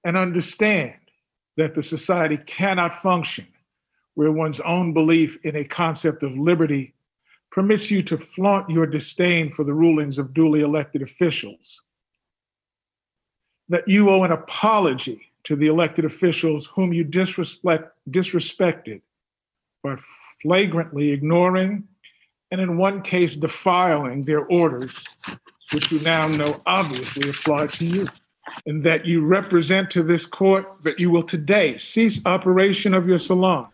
and 0.04 0.18
understand 0.18 0.94
that 1.58 1.76
the 1.76 1.84
society 1.84 2.38
cannot 2.46 3.02
function 3.02 3.48
where 4.16 4.32
one's 4.32 4.60
own 4.60 4.94
belief 4.94 5.38
in 5.44 5.56
a 5.56 5.64
concept 5.64 6.24
of 6.24 6.34
liberty 6.34 6.94
permits 7.52 7.92
you 7.92 8.02
to 8.04 8.18
flaunt 8.18 8.70
your 8.70 8.86
disdain 8.86 9.52
for 9.52 9.64
the 9.64 9.74
rulings 9.74 10.18
of 10.18 10.34
duly 10.34 10.62
elected 10.62 11.02
officials. 11.02 11.82
That 13.70 13.88
you 13.88 14.10
owe 14.10 14.24
an 14.24 14.32
apology 14.32 15.22
to 15.46 15.56
the 15.56 15.68
elected 15.68 16.06
officials 16.06 16.68
whom 16.68 16.94
you 16.94 17.04
disrespect, 17.04 17.92
disrespected 18.10 19.02
by 19.84 19.98
flagrantly 20.42 21.10
ignoring 21.12 21.88
and, 22.52 22.60
in 22.60 22.78
one 22.78 23.02
case, 23.02 23.36
defiling 23.36 24.24
their 24.24 24.46
orders, 24.46 25.06
which 25.72 25.92
you 25.92 26.00
now 26.02 26.28
know 26.28 26.62
obviously 26.66 27.30
apply 27.30 27.68
to 27.68 27.86
you 27.86 28.08
and 28.66 28.84
that 28.84 29.06
you 29.06 29.26
represent 29.26 29.90
to 29.92 30.04
this 30.04 30.26
court 30.26 30.68
that 30.84 31.00
you 31.00 31.10
will 31.10 31.24
today 31.24 31.78
cease 31.78 32.20
operation 32.26 32.94
of 32.94 33.08
your 33.08 33.20
salon. 33.20 33.68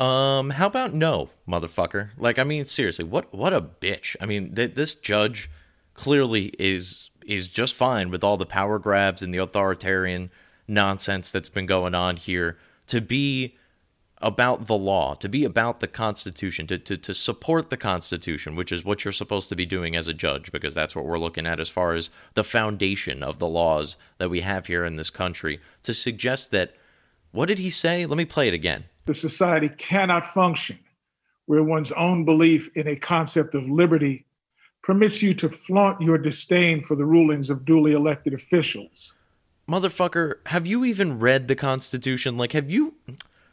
Um, 0.00 0.50
how 0.50 0.66
about 0.66 0.94
no, 0.94 1.30
motherfucker? 1.48 2.10
Like, 2.16 2.38
I 2.38 2.44
mean, 2.44 2.64
seriously, 2.64 3.04
what 3.04 3.32
what 3.32 3.52
a 3.52 3.60
bitch. 3.60 4.16
I 4.20 4.26
mean, 4.26 4.54
th- 4.54 4.74
this 4.74 4.94
judge 4.94 5.50
clearly 5.94 6.52
is 6.58 7.10
is 7.24 7.48
just 7.48 7.74
fine 7.74 8.10
with 8.10 8.24
all 8.24 8.36
the 8.36 8.46
power 8.46 8.78
grabs 8.78 9.22
and 9.22 9.32
the 9.32 9.38
authoritarian 9.38 10.30
nonsense 10.66 11.30
that's 11.30 11.48
been 11.48 11.66
going 11.66 11.94
on 11.94 12.16
here 12.16 12.58
to 12.88 13.00
be 13.00 13.56
about 14.22 14.66
the 14.66 14.76
law, 14.76 15.14
to 15.14 15.28
be 15.28 15.44
about 15.44 15.80
the 15.80 15.88
Constitution, 15.88 16.66
to, 16.68 16.78
to, 16.78 16.96
to 16.96 17.12
support 17.12 17.70
the 17.70 17.76
Constitution, 17.76 18.54
which 18.54 18.72
is 18.72 18.84
what 18.84 19.04
you're 19.04 19.12
supposed 19.12 19.48
to 19.48 19.56
be 19.56 19.66
doing 19.66 19.96
as 19.96 20.06
a 20.06 20.14
judge, 20.14 20.52
because 20.52 20.74
that's 20.74 20.94
what 20.94 21.04
we're 21.04 21.18
looking 21.18 21.46
at 21.46 21.60
as 21.60 21.68
far 21.68 21.92
as 21.94 22.10
the 22.34 22.44
foundation 22.44 23.22
of 23.22 23.38
the 23.38 23.48
laws 23.48 23.96
that 24.18 24.30
we 24.30 24.40
have 24.40 24.66
here 24.66 24.84
in 24.84 24.96
this 24.96 25.10
country, 25.10 25.60
to 25.82 25.92
suggest 25.92 26.50
that, 26.52 26.74
what 27.32 27.46
did 27.46 27.58
he 27.58 27.70
say? 27.70 28.06
Let 28.06 28.18
me 28.18 28.24
play 28.24 28.48
it 28.48 28.54
again. 28.54 28.84
The 29.06 29.14
society 29.14 29.68
cannot 29.78 30.32
function 30.32 30.78
where 31.46 31.62
one's 31.62 31.92
own 31.92 32.24
belief 32.24 32.70
in 32.76 32.86
a 32.86 32.96
concept 32.96 33.54
of 33.54 33.64
liberty 33.64 34.24
permits 34.82 35.22
you 35.22 35.34
to 35.34 35.48
flaunt 35.48 36.00
your 36.00 36.18
disdain 36.18 36.82
for 36.82 36.96
the 36.96 37.04
rulings 37.04 37.50
of 37.50 37.64
duly 37.64 37.92
elected 37.92 38.34
officials. 38.34 39.12
Motherfucker, 39.68 40.34
have 40.46 40.66
you 40.66 40.84
even 40.84 41.18
read 41.18 41.48
the 41.48 41.54
Constitution? 41.54 42.36
Like, 42.36 42.52
have 42.52 42.70
you 42.70 42.94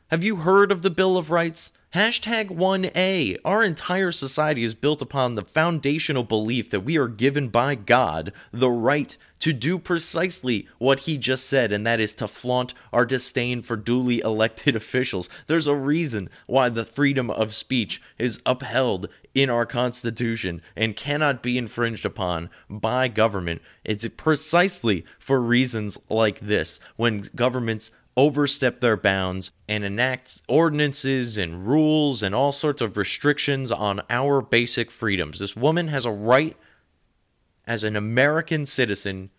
have 0.10 0.24
you 0.24 0.38
heard 0.38 0.72
of 0.72 0.82
the 0.82 0.90
Bill 0.90 1.18
of 1.18 1.30
Rights? 1.30 1.72
Hashtag 1.94 2.50
1A. 2.50 3.38
Our 3.46 3.64
entire 3.64 4.12
society 4.12 4.64
is 4.64 4.74
built 4.74 5.04
upon 5.04 5.36
the 5.36 5.44
foundational 5.44 6.24
belief 6.24 6.72
that 6.72 6.80
we 6.80 6.98
are 6.98 7.08
given 7.08 7.50
by 7.50 7.76
God 7.76 8.34
the 8.52 8.72
right 8.72 9.16
to 9.40 9.54
do 9.54 9.78
precisely 9.78 10.68
what 10.80 11.02
he 11.02 11.18
just 11.18 11.46
said, 11.46 11.72
and 11.72 11.86
that 11.86 12.00
is 12.00 12.16
to 12.16 12.28
flaunt 12.28 12.74
our 12.92 13.06
disdain 13.06 13.62
for 13.62 13.76
duly 13.76 14.20
elected 14.20 14.76
officials. 14.76 15.30
There's 15.46 15.68
a 15.68 15.76
reason 15.76 16.30
why 16.48 16.70
the 16.70 16.86
freedom 16.86 17.30
of 17.30 17.54
speech 17.54 18.02
is 18.18 18.42
upheld 18.48 19.10
in 19.36 19.50
our 19.50 19.66
Constitution 19.66 20.62
and 20.76 20.96
cannot 20.96 21.44
be 21.44 21.58
infringed 21.58 22.06
upon 22.06 22.50
by 22.70 23.08
government. 23.08 23.62
It's 23.86 24.08
precisely 24.18 25.06
for 25.20 25.40
reasons 25.40 25.98
like 26.10 26.40
this 26.40 26.80
when 26.98 27.30
governments 27.36 27.92
overstep 28.20 28.82
their 28.82 28.98
bounds 28.98 29.54
and 29.70 29.86
enact 29.86 30.42
ordinances 30.50 31.38
and 31.38 31.66
rules 31.66 32.22
and 32.22 32.36
all 32.36 32.52
sorts 32.52 32.82
of 32.82 32.98
restrictions 32.98 33.72
on 33.72 34.02
our 34.10 34.42
basic 34.42 34.92
freedoms. 34.92 35.40
This 35.40 35.56
woman 35.56 35.88
has 35.88 36.04
a 36.04 36.12
right 36.12 36.58
as 37.66 37.86
an 37.86 37.96
American 37.96 38.66
citizen 38.66 39.30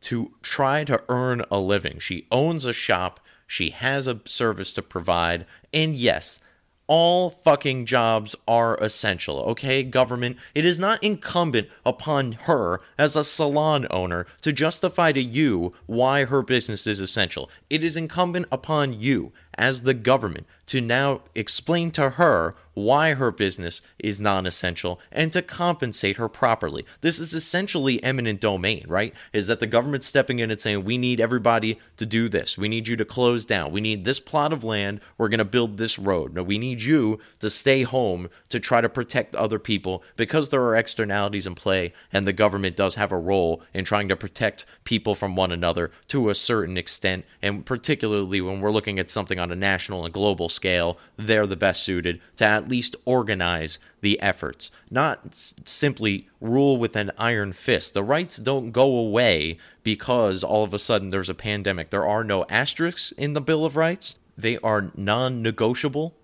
to 0.00 0.32
try 0.40 0.84
to 0.84 1.02
earn 1.10 1.44
a 1.50 1.58
living. 1.58 1.98
She 1.98 2.26
owns 2.30 2.64
a 2.64 2.72
shop, 2.72 3.20
she 3.46 3.68
has 3.70 4.06
a 4.06 4.22
service 4.24 4.72
to 4.72 4.80
provide, 4.80 5.44
and 5.70 5.94
yes, 5.94 6.40
all 6.86 7.30
fucking 7.30 7.86
jobs 7.86 8.36
are 8.46 8.76
essential, 8.76 9.38
okay, 9.40 9.82
government? 9.82 10.36
It 10.54 10.64
is 10.64 10.78
not 10.78 11.02
incumbent 11.02 11.68
upon 11.84 12.32
her 12.32 12.80
as 12.98 13.16
a 13.16 13.24
salon 13.24 13.86
owner 13.90 14.26
to 14.42 14.52
justify 14.52 15.12
to 15.12 15.22
you 15.22 15.72
why 15.86 16.24
her 16.24 16.42
business 16.42 16.86
is 16.86 17.00
essential. 17.00 17.50
It 17.70 17.82
is 17.82 17.96
incumbent 17.96 18.46
upon 18.52 18.92
you 18.92 19.32
as 19.56 19.82
the 19.82 19.94
government 19.94 20.46
to 20.66 20.80
now 20.80 21.22
explain 21.34 21.90
to 21.92 22.10
her 22.10 22.54
why 22.74 23.14
her 23.14 23.30
business 23.30 23.80
is 23.98 24.20
non 24.20 24.46
essential 24.46 25.00
and 25.10 25.32
to 25.32 25.40
compensate 25.40 26.16
her 26.16 26.28
properly. 26.28 26.84
This 27.00 27.18
is 27.18 27.32
essentially 27.32 28.02
eminent 28.02 28.40
domain, 28.40 28.84
right? 28.88 29.14
Is 29.32 29.46
that 29.46 29.60
the 29.60 29.66
government 29.66 30.04
stepping 30.04 30.40
in 30.40 30.50
and 30.50 30.60
saying, 30.60 30.84
we 30.84 30.98
need 30.98 31.20
everybody 31.20 31.78
to 31.96 32.06
do 32.06 32.28
this. 32.28 32.58
We 32.58 32.68
need 32.68 32.88
you 32.88 32.96
to 32.96 33.04
close 33.04 33.44
down. 33.44 33.72
We 33.72 33.80
need 33.80 34.04
this 34.04 34.20
plot 34.20 34.52
of 34.52 34.64
land. 34.64 35.00
We're 35.16 35.28
going 35.28 35.38
to 35.38 35.44
build 35.44 35.76
this 35.76 35.98
road. 35.98 36.34
No, 36.34 36.42
we 36.42 36.58
need 36.58 36.82
you 36.82 37.20
to 37.40 37.48
stay 37.48 37.82
home 37.82 38.28
to 38.48 38.60
try 38.60 38.80
to 38.80 38.88
protect 38.88 39.34
other 39.34 39.58
people 39.58 40.02
because 40.16 40.48
there 40.48 40.62
are 40.62 40.76
externalities 40.76 41.46
in 41.46 41.54
play 41.54 41.92
and 42.12 42.26
the 42.26 42.32
government 42.32 42.76
does 42.76 42.96
have 42.96 43.12
a 43.12 43.18
role 43.18 43.62
in 43.72 43.84
trying 43.84 44.08
to 44.08 44.16
protect 44.16 44.66
people 44.82 45.14
from 45.14 45.36
one 45.36 45.52
another 45.52 45.90
to 46.08 46.28
a 46.28 46.34
certain 46.34 46.76
extent. 46.76 47.24
And 47.40 47.64
particularly 47.64 48.40
when 48.40 48.60
we're 48.60 48.72
looking 48.72 48.98
at 48.98 49.10
something 49.10 49.38
on 49.38 49.52
a 49.52 49.56
national 49.56 50.04
and 50.04 50.12
global 50.12 50.48
scale, 50.54 50.98
they're 51.16 51.46
the 51.46 51.56
best 51.56 51.82
suited 51.82 52.20
to 52.36 52.44
at 52.44 52.68
least 52.68 52.96
organize 53.04 53.78
the 54.00 54.20
efforts, 54.20 54.70
not 54.90 55.20
s- 55.26 55.54
simply 55.64 56.28
rule 56.40 56.76
with 56.76 56.96
an 56.96 57.10
iron 57.18 57.52
fist. 57.52 57.94
The 57.94 58.02
rights 58.02 58.36
don't 58.36 58.70
go 58.70 58.96
away 58.96 59.58
because 59.82 60.44
all 60.44 60.64
of 60.64 60.72
a 60.72 60.78
sudden 60.78 61.08
there's 61.08 61.30
a 61.30 61.34
pandemic. 61.34 61.90
There 61.90 62.06
are 62.06 62.24
no 62.24 62.44
asterisks 62.48 63.12
in 63.12 63.32
the 63.32 63.40
Bill 63.40 63.64
of 63.64 63.76
Rights, 63.76 64.16
they 64.36 64.58
are 64.58 64.90
non 64.96 65.42
negotiable 65.42 66.14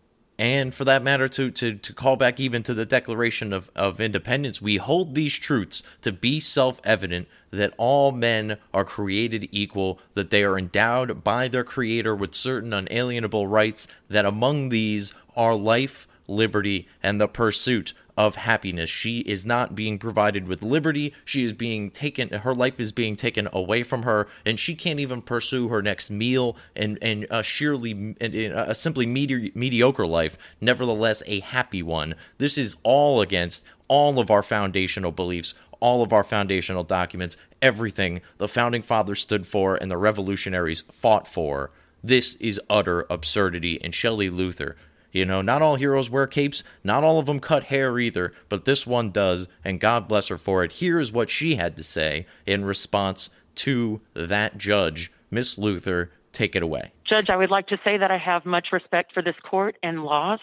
and 0.40 0.74
for 0.74 0.86
that 0.86 1.02
matter 1.02 1.28
to, 1.28 1.50
to, 1.50 1.74
to 1.74 1.92
call 1.92 2.16
back 2.16 2.40
even 2.40 2.62
to 2.62 2.72
the 2.72 2.86
declaration 2.86 3.52
of, 3.52 3.70
of 3.76 4.00
independence 4.00 4.62
we 4.62 4.78
hold 4.78 5.14
these 5.14 5.38
truths 5.38 5.82
to 6.00 6.10
be 6.10 6.40
self-evident 6.40 7.28
that 7.50 7.74
all 7.76 8.10
men 8.10 8.56
are 8.72 8.84
created 8.84 9.48
equal 9.52 10.00
that 10.14 10.30
they 10.30 10.42
are 10.42 10.58
endowed 10.58 11.22
by 11.22 11.46
their 11.46 11.64
creator 11.64 12.16
with 12.16 12.34
certain 12.34 12.72
unalienable 12.72 13.46
rights 13.46 13.86
that 14.08 14.24
among 14.24 14.70
these 14.70 15.12
are 15.36 15.54
life 15.54 16.08
liberty 16.26 16.88
and 17.02 17.20
the 17.20 17.28
pursuit 17.28 17.92
of 18.20 18.36
happiness. 18.36 18.90
She 18.90 19.20
is 19.20 19.46
not 19.46 19.74
being 19.74 19.98
provided 19.98 20.46
with 20.46 20.62
liberty. 20.62 21.14
She 21.24 21.42
is 21.42 21.54
being 21.54 21.90
taken, 21.90 22.28
her 22.28 22.54
life 22.54 22.78
is 22.78 22.92
being 22.92 23.16
taken 23.16 23.48
away 23.50 23.82
from 23.82 24.02
her, 24.02 24.28
and 24.44 24.60
she 24.60 24.74
can't 24.74 25.00
even 25.00 25.22
pursue 25.22 25.68
her 25.68 25.80
next 25.80 26.10
meal 26.10 26.54
and, 26.76 26.98
and 27.00 27.26
a 27.30 27.42
sheerly, 27.42 28.14
a 28.20 28.74
simply 28.74 29.06
medi- 29.06 29.52
mediocre 29.54 30.06
life, 30.06 30.36
nevertheless 30.60 31.22
a 31.26 31.40
happy 31.40 31.82
one. 31.82 32.14
This 32.36 32.58
is 32.58 32.76
all 32.82 33.22
against 33.22 33.64
all 33.88 34.18
of 34.18 34.30
our 34.30 34.42
foundational 34.42 35.12
beliefs, 35.12 35.54
all 35.80 36.02
of 36.02 36.12
our 36.12 36.22
foundational 36.22 36.84
documents, 36.84 37.38
everything 37.62 38.20
the 38.36 38.48
founding 38.48 38.82
fathers 38.82 39.20
stood 39.20 39.46
for 39.46 39.76
and 39.76 39.90
the 39.90 39.96
revolutionaries 39.96 40.82
fought 40.90 41.26
for. 41.26 41.70
This 42.04 42.34
is 42.34 42.60
utter 42.68 43.06
absurdity. 43.08 43.82
And 43.82 43.94
Shelley 43.94 44.28
Luther, 44.28 44.76
you 45.12 45.24
know, 45.24 45.42
not 45.42 45.62
all 45.62 45.76
heroes 45.76 46.10
wear 46.10 46.26
capes, 46.26 46.62
not 46.84 47.04
all 47.04 47.18
of 47.18 47.26
them 47.26 47.40
cut 47.40 47.64
hair 47.64 47.98
either, 47.98 48.32
but 48.48 48.64
this 48.64 48.86
one 48.86 49.10
does, 49.10 49.48
and 49.64 49.80
God 49.80 50.08
bless 50.08 50.28
her 50.28 50.38
for 50.38 50.64
it. 50.64 50.72
Here 50.72 51.00
is 51.00 51.12
what 51.12 51.30
she 51.30 51.56
had 51.56 51.76
to 51.76 51.84
say 51.84 52.26
in 52.46 52.64
response 52.64 53.30
to 53.56 54.00
that 54.14 54.56
judge. 54.58 55.12
Miss 55.30 55.58
Luther, 55.58 56.12
take 56.32 56.54
it 56.56 56.62
away. 56.62 56.92
Judge, 57.08 57.28
I 57.28 57.36
would 57.36 57.50
like 57.50 57.66
to 57.68 57.78
say 57.84 57.96
that 57.98 58.10
I 58.10 58.18
have 58.18 58.46
much 58.46 58.68
respect 58.72 59.12
for 59.12 59.22
this 59.22 59.34
court 59.48 59.76
and 59.82 60.04
laws. 60.04 60.40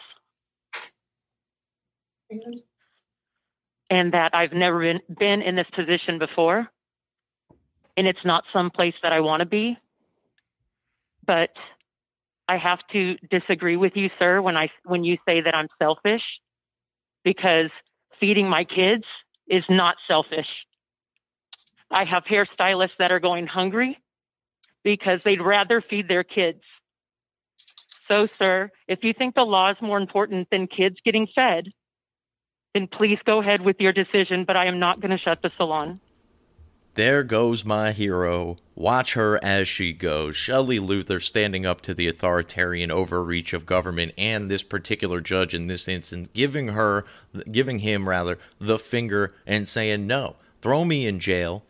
And 3.89 4.13
that 4.13 4.35
I've 4.35 4.51
never 4.51 4.79
been, 4.79 4.99
been 5.17 5.41
in 5.41 5.55
this 5.55 5.67
position 5.73 6.19
before. 6.19 6.67
And 7.95 8.05
it's 8.05 8.25
not 8.25 8.43
some 8.51 8.69
place 8.69 8.93
that 9.01 9.13
I 9.13 9.21
want 9.21 9.39
to 9.39 9.45
be. 9.45 9.77
But 11.25 11.51
I 12.47 12.57
have 12.57 12.79
to 12.93 13.15
disagree 13.29 13.75
with 13.77 13.93
you, 13.95 14.09
sir, 14.19 14.41
when 14.41 14.55
I 14.55 14.69
when 14.85 15.03
you 15.03 15.17
say 15.27 15.41
that 15.41 15.53
I'm 15.53 15.67
selfish, 15.79 16.21
because 17.23 17.69
feeding 18.19 18.49
my 18.49 18.63
kids 18.63 19.03
is 19.47 19.63
not 19.69 19.95
selfish. 20.07 20.47
I 21.91 22.05
have 22.05 22.23
hairstylists 22.23 22.97
that 22.99 23.11
are 23.11 23.19
going 23.19 23.47
hungry 23.47 23.97
because 24.83 25.19
they'd 25.23 25.41
rather 25.41 25.81
feed 25.81 26.07
their 26.07 26.23
kids. 26.23 26.61
So, 28.07 28.27
sir, 28.39 28.69
if 28.87 28.99
you 29.03 29.13
think 29.13 29.35
the 29.35 29.41
law 29.41 29.71
is 29.71 29.77
more 29.81 29.97
important 29.97 30.47
than 30.49 30.67
kids 30.67 30.95
getting 31.03 31.27
fed, 31.33 31.67
then 32.73 32.87
please 32.87 33.19
go 33.25 33.41
ahead 33.41 33.61
with 33.61 33.77
your 33.79 33.91
decision, 33.91 34.45
but 34.45 34.55
I 34.55 34.67
am 34.67 34.79
not 34.79 35.01
going 35.01 35.11
to 35.11 35.17
shut 35.17 35.41
the 35.41 35.51
salon. 35.57 35.99
There 36.97 37.21
goes 37.21 37.63
my 37.63 37.91
hero. 37.91 38.57
Watch 38.73 39.13
her 39.13 39.39
as 39.43 39.67
she 39.67 39.93
goes. 39.93 40.35
Shelley 40.35 40.79
Luther 40.79 41.19
standing 41.19 41.63
up 41.63 41.79
to 41.81 41.93
the 41.93 42.07
authoritarian 42.07 42.89
overreach 42.89 43.53
of 43.53 43.67
government 43.67 44.13
and 44.17 44.49
this 44.49 44.63
particular 44.63 45.21
judge 45.21 45.53
in 45.53 45.67
this 45.67 45.87
instance, 45.87 46.27
giving 46.33 46.69
her, 46.69 47.05
giving 47.51 47.79
him 47.79 48.09
rather, 48.09 48.39
the 48.59 48.79
finger 48.79 49.31
and 49.45 49.69
saying, 49.69 50.07
no, 50.07 50.37
throw 50.59 50.83
me 50.85 51.05
in 51.05 51.19
jail 51.19 51.63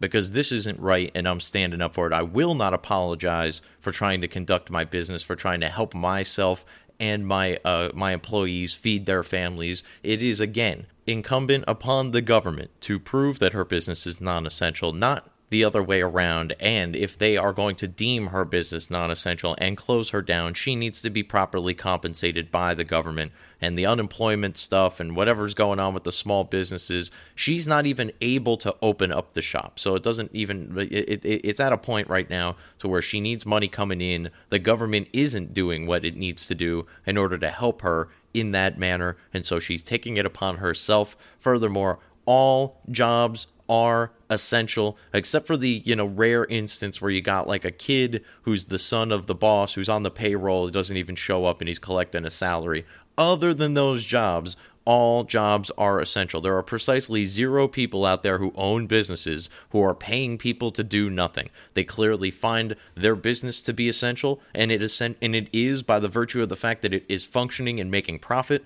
because 0.00 0.32
this 0.32 0.50
isn't 0.50 0.80
right 0.80 1.12
and 1.14 1.28
I'm 1.28 1.42
standing 1.42 1.82
up 1.82 1.92
for 1.92 2.06
it. 2.06 2.14
I 2.14 2.22
will 2.22 2.54
not 2.54 2.72
apologize 2.72 3.60
for 3.78 3.92
trying 3.92 4.22
to 4.22 4.28
conduct 4.28 4.70
my 4.70 4.84
business, 4.84 5.22
for 5.22 5.36
trying 5.36 5.60
to 5.60 5.68
help 5.68 5.92
myself 5.94 6.64
and 7.02 7.26
my 7.26 7.58
uh, 7.64 7.90
my 7.94 8.12
employees 8.12 8.74
feed 8.74 9.06
their 9.06 9.24
families. 9.24 9.82
It 10.04 10.22
is 10.22 10.38
again 10.38 10.86
incumbent 11.04 11.64
upon 11.66 12.12
the 12.12 12.22
government 12.22 12.70
to 12.82 13.00
prove 13.00 13.40
that 13.40 13.52
her 13.52 13.64
business 13.64 14.06
is 14.06 14.20
non 14.20 14.46
essential, 14.46 14.92
not 14.92 15.28
the 15.52 15.64
other 15.64 15.82
way 15.82 16.00
around. 16.00 16.54
And 16.60 16.96
if 16.96 17.18
they 17.18 17.36
are 17.36 17.52
going 17.52 17.76
to 17.76 17.86
deem 17.86 18.28
her 18.28 18.42
business 18.46 18.90
non 18.90 19.10
essential 19.10 19.54
and 19.58 19.76
close 19.76 20.08
her 20.08 20.22
down, 20.22 20.54
she 20.54 20.74
needs 20.74 21.02
to 21.02 21.10
be 21.10 21.22
properly 21.22 21.74
compensated 21.74 22.50
by 22.50 22.72
the 22.72 22.84
government. 22.84 23.32
And 23.60 23.78
the 23.78 23.84
unemployment 23.84 24.56
stuff 24.56 24.98
and 24.98 25.14
whatever's 25.14 25.52
going 25.52 25.78
on 25.78 25.92
with 25.92 26.04
the 26.04 26.10
small 26.10 26.42
businesses, 26.42 27.10
she's 27.34 27.68
not 27.68 27.84
even 27.84 28.12
able 28.22 28.56
to 28.56 28.74
open 28.80 29.12
up 29.12 29.34
the 29.34 29.42
shop. 29.42 29.78
So 29.78 29.94
it 29.94 30.02
doesn't 30.02 30.30
even, 30.32 30.74
it, 30.78 31.22
it, 31.22 31.40
it's 31.44 31.60
at 31.60 31.74
a 31.74 31.78
point 31.78 32.08
right 32.08 32.30
now 32.30 32.56
to 32.78 32.88
where 32.88 33.02
she 33.02 33.20
needs 33.20 33.44
money 33.44 33.68
coming 33.68 34.00
in. 34.00 34.30
The 34.48 34.58
government 34.58 35.08
isn't 35.12 35.52
doing 35.52 35.86
what 35.86 36.02
it 36.02 36.16
needs 36.16 36.46
to 36.46 36.54
do 36.54 36.86
in 37.04 37.18
order 37.18 37.36
to 37.36 37.50
help 37.50 37.82
her 37.82 38.08
in 38.32 38.52
that 38.52 38.78
manner, 38.78 39.18
and 39.34 39.44
so 39.44 39.58
she's 39.58 39.82
taking 39.82 40.16
it 40.16 40.24
upon 40.24 40.56
herself. 40.56 41.14
Furthermore, 41.38 41.98
all 42.24 42.80
jobs 42.90 43.48
are 43.72 44.12
essential 44.28 44.98
except 45.14 45.46
for 45.46 45.56
the 45.56 45.80
you 45.86 45.96
know 45.96 46.04
rare 46.04 46.44
instance 46.44 47.00
where 47.00 47.10
you 47.10 47.22
got 47.22 47.48
like 47.48 47.64
a 47.64 47.70
kid 47.70 48.22
who's 48.42 48.66
the 48.66 48.78
son 48.78 49.10
of 49.10 49.26
the 49.26 49.34
boss 49.34 49.72
who's 49.72 49.88
on 49.88 50.02
the 50.02 50.10
payroll 50.10 50.68
doesn't 50.68 50.98
even 50.98 51.16
show 51.16 51.46
up 51.46 51.62
and 51.62 51.68
he's 51.68 51.78
collecting 51.78 52.26
a 52.26 52.30
salary 52.30 52.84
other 53.16 53.54
than 53.54 53.72
those 53.72 54.04
jobs 54.04 54.58
all 54.84 55.22
jobs 55.22 55.70
are 55.78 56.00
essential. 56.00 56.40
There 56.40 56.56
are 56.56 56.62
precisely 56.62 57.24
zero 57.24 57.68
people 57.68 58.04
out 58.04 58.24
there 58.24 58.38
who 58.38 58.52
own 58.56 58.88
businesses 58.88 59.48
who 59.70 59.80
are 59.80 59.94
paying 59.94 60.38
people 60.38 60.72
to 60.72 60.82
do 60.82 61.08
nothing. 61.08 61.50
They 61.74 61.84
clearly 61.84 62.32
find 62.32 62.74
their 62.96 63.14
business 63.14 63.62
to 63.62 63.72
be 63.72 63.88
essential, 63.88 64.40
and 64.52 64.72
it 64.72 64.82
is 64.82 65.00
and 65.00 65.16
it 65.20 65.48
is 65.52 65.84
by 65.84 66.00
the 66.00 66.08
virtue 66.08 66.42
of 66.42 66.48
the 66.48 66.56
fact 66.56 66.82
that 66.82 66.92
it 66.92 67.04
is 67.08 67.24
functioning 67.24 67.78
and 67.78 67.92
making 67.92 68.18
profit. 68.18 68.64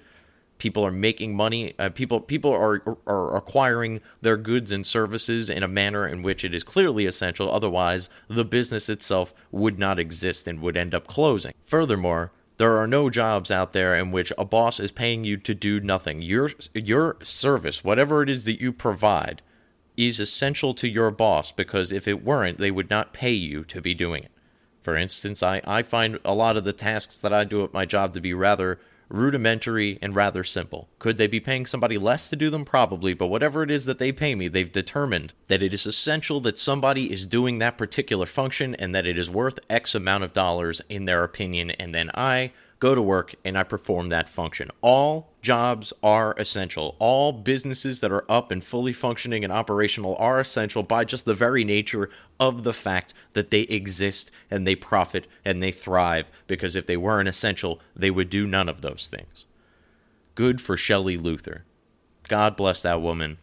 People 0.59 0.87
are 0.87 0.92
making 0.92 1.35
money. 1.35 1.75
Uh, 1.79 1.90
people 1.90 2.21
people 2.21 2.53
are 2.53 2.83
are 3.07 3.37
acquiring 3.37 4.01
their 4.21 4.37
goods 4.37 4.73
and 4.73 4.87
services 4.87 5.51
in 5.51 5.62
a 5.62 5.69
manner 5.69 6.07
in 6.07 6.23
which 6.23 6.45
it 6.45 6.55
is 6.55 6.64
clearly 6.64 7.07
essential. 7.07 7.51
Otherwise, 7.51 8.09
the 8.29 8.45
business 8.45 8.88
itself 8.88 9.35
would 9.51 9.79
not 9.79 9.99
exist 9.99 10.47
and 10.47 10.61
would 10.61 10.77
end 10.77 10.95
up 10.95 11.07
closing. 11.07 11.53
Furthermore, 11.66 12.33
there 12.59 12.79
are 12.79 12.87
no 12.87 13.11
jobs 13.11 13.51
out 13.51 13.73
there 13.73 13.95
in 13.95 14.11
which 14.11 14.33
a 14.38 14.45
boss 14.45 14.81
is 14.81 14.90
paying 14.90 15.25
you 15.25 15.37
to 15.37 15.55
do 15.55 15.79
nothing. 15.81 16.23
Your 16.23 16.51
your 16.75 17.16
service, 17.23 17.85
whatever 17.85 18.23
it 18.23 18.31
is 18.31 18.45
that 18.47 18.61
you 18.61 18.73
provide, 18.73 19.42
is 19.97 20.21
essential 20.21 20.73
to 20.75 20.88
your 20.88 21.11
boss 21.11 21.53
because 21.53 21.92
if 21.92 22.09
it 22.09 22.25
weren't, 22.25 22.59
they 22.59 22.71
would 22.71 22.90
not 22.90 23.12
pay 23.12 23.33
you 23.33 23.64
to 23.64 23.81
be 23.81 23.95
doing 23.95 24.25
it. 24.25 24.31
For 24.81 24.97
instance, 24.97 25.42
I, 25.42 25.61
I 25.66 25.83
find 25.83 26.19
a 26.25 26.35
lot 26.35 26.57
of 26.57 26.64
the 26.64 26.73
tasks 26.73 27.19
that 27.19 27.33
I 27.33 27.45
do 27.45 27.64
at 27.64 27.75
my 27.75 27.85
job 27.85 28.14
to 28.14 28.21
be 28.21 28.33
rather 28.33 28.79
rudimentary 29.09 29.99
and 30.03 30.14
rather 30.14 30.42
simple. 30.45 30.88
Could 30.99 31.19
they 31.19 31.27
be 31.27 31.40
paying 31.40 31.66
somebody 31.66 31.99
less 31.99 32.29
to 32.29 32.37
do 32.37 32.51
them? 32.51 32.64
Probably, 32.64 33.14
but 33.14 33.29
whatever 33.29 33.62
it 33.62 33.71
is 33.71 33.85
that 33.85 33.99
they 33.99 34.12
pay 34.12 34.35
me, 34.35 34.49
they've 34.49 34.71
determined 34.71 35.33
that 35.49 35.62
it 35.62 35.73
is 35.73 35.87
essential 35.87 36.40
that 36.40 36.59
somebody 36.59 37.12
is 37.12 37.27
doing 37.27 37.59
that 37.59 37.79
particular 37.79 38.27
function 38.27 38.75
and 38.75 38.95
that 38.95 39.07
it 39.07 39.19
is 39.19 39.31
worth 39.31 39.59
X 39.71 39.95
amount 39.95 40.25
of 40.25 40.33
dollars 40.33 40.83
in 40.88 41.05
their 41.05 41.25
opinion, 41.25 41.71
and 41.73 41.95
then 41.95 42.11
I 42.14 42.53
go 42.78 42.94
to 42.94 43.02
work 43.02 43.34
and 43.44 43.56
I 43.56 43.62
perform 43.62 44.08
that 44.10 44.28
function. 44.28 44.70
All 44.80 45.32
jobs 45.42 45.92
are 46.02 46.34
essential. 46.38 46.96
All 46.98 47.32
businesses 47.32 48.00
that 48.00 48.12
are 48.12 48.30
up 48.30 48.50
and 48.50 48.62
fully 48.62 48.92
functioning 48.92 49.44
and 49.44 49.52
operational 49.52 50.16
are 50.16 50.40
essential 50.40 50.82
by 50.82 51.04
just 51.04 51.24
the 51.24 51.34
very 51.34 51.64
nature 51.64 52.10
of 52.38 52.62
the 52.62 52.72
fact 52.72 53.14
that 53.32 53.50
they 53.50 53.62
exist 53.62 54.30
and 54.50 54.66
they 54.66 54.74
profit 54.74 55.26
and 55.44 55.62
they 55.62 55.70
thrive 55.70 56.30
because 56.46 56.76
if 56.76 56.86
they 56.86 56.96
weren't 56.96 57.28
essential, 57.28 57.80
they 57.94 58.10
would 58.10 58.30
do 58.30 58.46
none 58.46 58.68
of 58.68 58.82
those 58.82 59.08
things. 59.10 59.46
Good 60.34 60.60
for 60.60 60.76
Shelley 60.76 61.16
Luther. 61.16 61.64
God 62.28 62.56
bless 62.56 62.82
that 62.82 63.00
woman. 63.00 63.38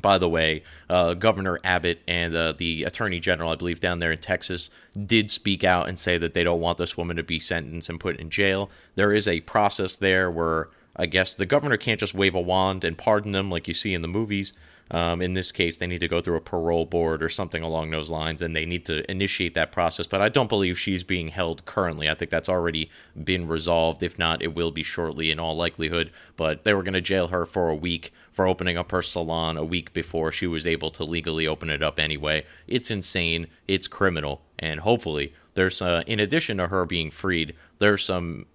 By 0.00 0.18
the 0.18 0.28
way, 0.28 0.62
uh, 0.88 1.14
Governor 1.14 1.58
Abbott 1.62 2.00
and 2.08 2.34
uh, 2.34 2.52
the 2.52 2.84
Attorney 2.84 3.20
General, 3.20 3.50
I 3.50 3.56
believe, 3.56 3.80
down 3.80 3.98
there 3.98 4.12
in 4.12 4.18
Texas, 4.18 4.70
did 5.06 5.30
speak 5.30 5.64
out 5.64 5.88
and 5.88 5.98
say 5.98 6.16
that 6.18 6.32
they 6.32 6.44
don't 6.44 6.60
want 6.60 6.78
this 6.78 6.96
woman 6.96 7.16
to 7.16 7.22
be 7.22 7.38
sentenced 7.38 7.90
and 7.90 8.00
put 8.00 8.16
in 8.16 8.30
jail. 8.30 8.70
There 8.94 9.12
is 9.12 9.28
a 9.28 9.40
process 9.40 9.96
there 9.96 10.30
where 10.30 10.70
I 10.96 11.06
guess 11.06 11.34
the 11.34 11.46
governor 11.46 11.76
can't 11.76 12.00
just 12.00 12.14
wave 12.14 12.34
a 12.34 12.40
wand 12.40 12.84
and 12.84 12.96
pardon 12.96 13.32
them 13.32 13.50
like 13.50 13.68
you 13.68 13.74
see 13.74 13.94
in 13.94 14.02
the 14.02 14.08
movies. 14.08 14.54
Um, 14.90 15.22
in 15.22 15.32
this 15.32 15.52
case, 15.52 15.78
they 15.78 15.86
need 15.86 16.00
to 16.00 16.08
go 16.08 16.20
through 16.20 16.36
a 16.36 16.40
parole 16.40 16.84
board 16.84 17.22
or 17.22 17.30
something 17.30 17.62
along 17.62 17.90
those 17.90 18.10
lines, 18.10 18.42
and 18.42 18.54
they 18.54 18.66
need 18.66 18.84
to 18.86 19.10
initiate 19.10 19.54
that 19.54 19.72
process. 19.72 20.06
But 20.06 20.20
I 20.20 20.28
don't 20.28 20.50
believe 20.50 20.78
she's 20.78 21.02
being 21.02 21.28
held 21.28 21.64
currently. 21.64 22.10
I 22.10 22.14
think 22.14 22.30
that's 22.30 22.48
already 22.48 22.90
been 23.24 23.48
resolved. 23.48 24.02
If 24.02 24.18
not, 24.18 24.42
it 24.42 24.54
will 24.54 24.70
be 24.70 24.82
shortly 24.82 25.30
in 25.30 25.40
all 25.40 25.56
likelihood. 25.56 26.12
But 26.36 26.64
they 26.64 26.74
were 26.74 26.82
going 26.82 26.92
to 26.92 27.00
jail 27.00 27.28
her 27.28 27.46
for 27.46 27.70
a 27.70 27.74
week 27.74 28.12
for 28.32 28.46
opening 28.46 28.76
up 28.76 28.90
her 28.90 29.02
salon 29.02 29.56
a 29.56 29.64
week 29.64 29.92
before 29.92 30.32
she 30.32 30.46
was 30.46 30.66
able 30.66 30.90
to 30.90 31.04
legally 31.04 31.46
open 31.46 31.70
it 31.70 31.82
up 31.82 31.98
anyway. 31.98 32.44
It's 32.66 32.90
insane. 32.90 33.46
It's 33.68 33.86
criminal. 33.86 34.40
And 34.58 34.80
hopefully, 34.80 35.34
there's, 35.54 35.82
uh, 35.82 36.02
in 36.06 36.18
addition 36.18 36.56
to 36.56 36.68
her 36.68 36.86
being 36.86 37.10
freed, 37.10 37.54
there's 37.78 38.04
some 38.04 38.46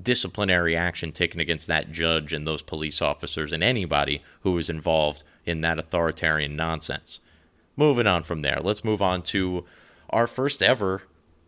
disciplinary 0.00 0.74
action 0.74 1.12
taken 1.12 1.40
against 1.40 1.66
that 1.66 1.92
judge 1.92 2.32
and 2.32 2.46
those 2.46 2.62
police 2.62 3.02
officers 3.02 3.52
and 3.52 3.62
anybody 3.62 4.22
who 4.40 4.52
was 4.52 4.70
involved 4.70 5.24
in 5.44 5.60
that 5.60 5.78
authoritarian 5.78 6.56
nonsense. 6.56 7.20
Moving 7.76 8.06
on 8.06 8.22
from 8.22 8.40
there, 8.40 8.60
let's 8.62 8.84
move 8.84 9.02
on 9.02 9.22
to 9.22 9.64
our 10.10 10.26
first 10.26 10.62
ever 10.62 11.02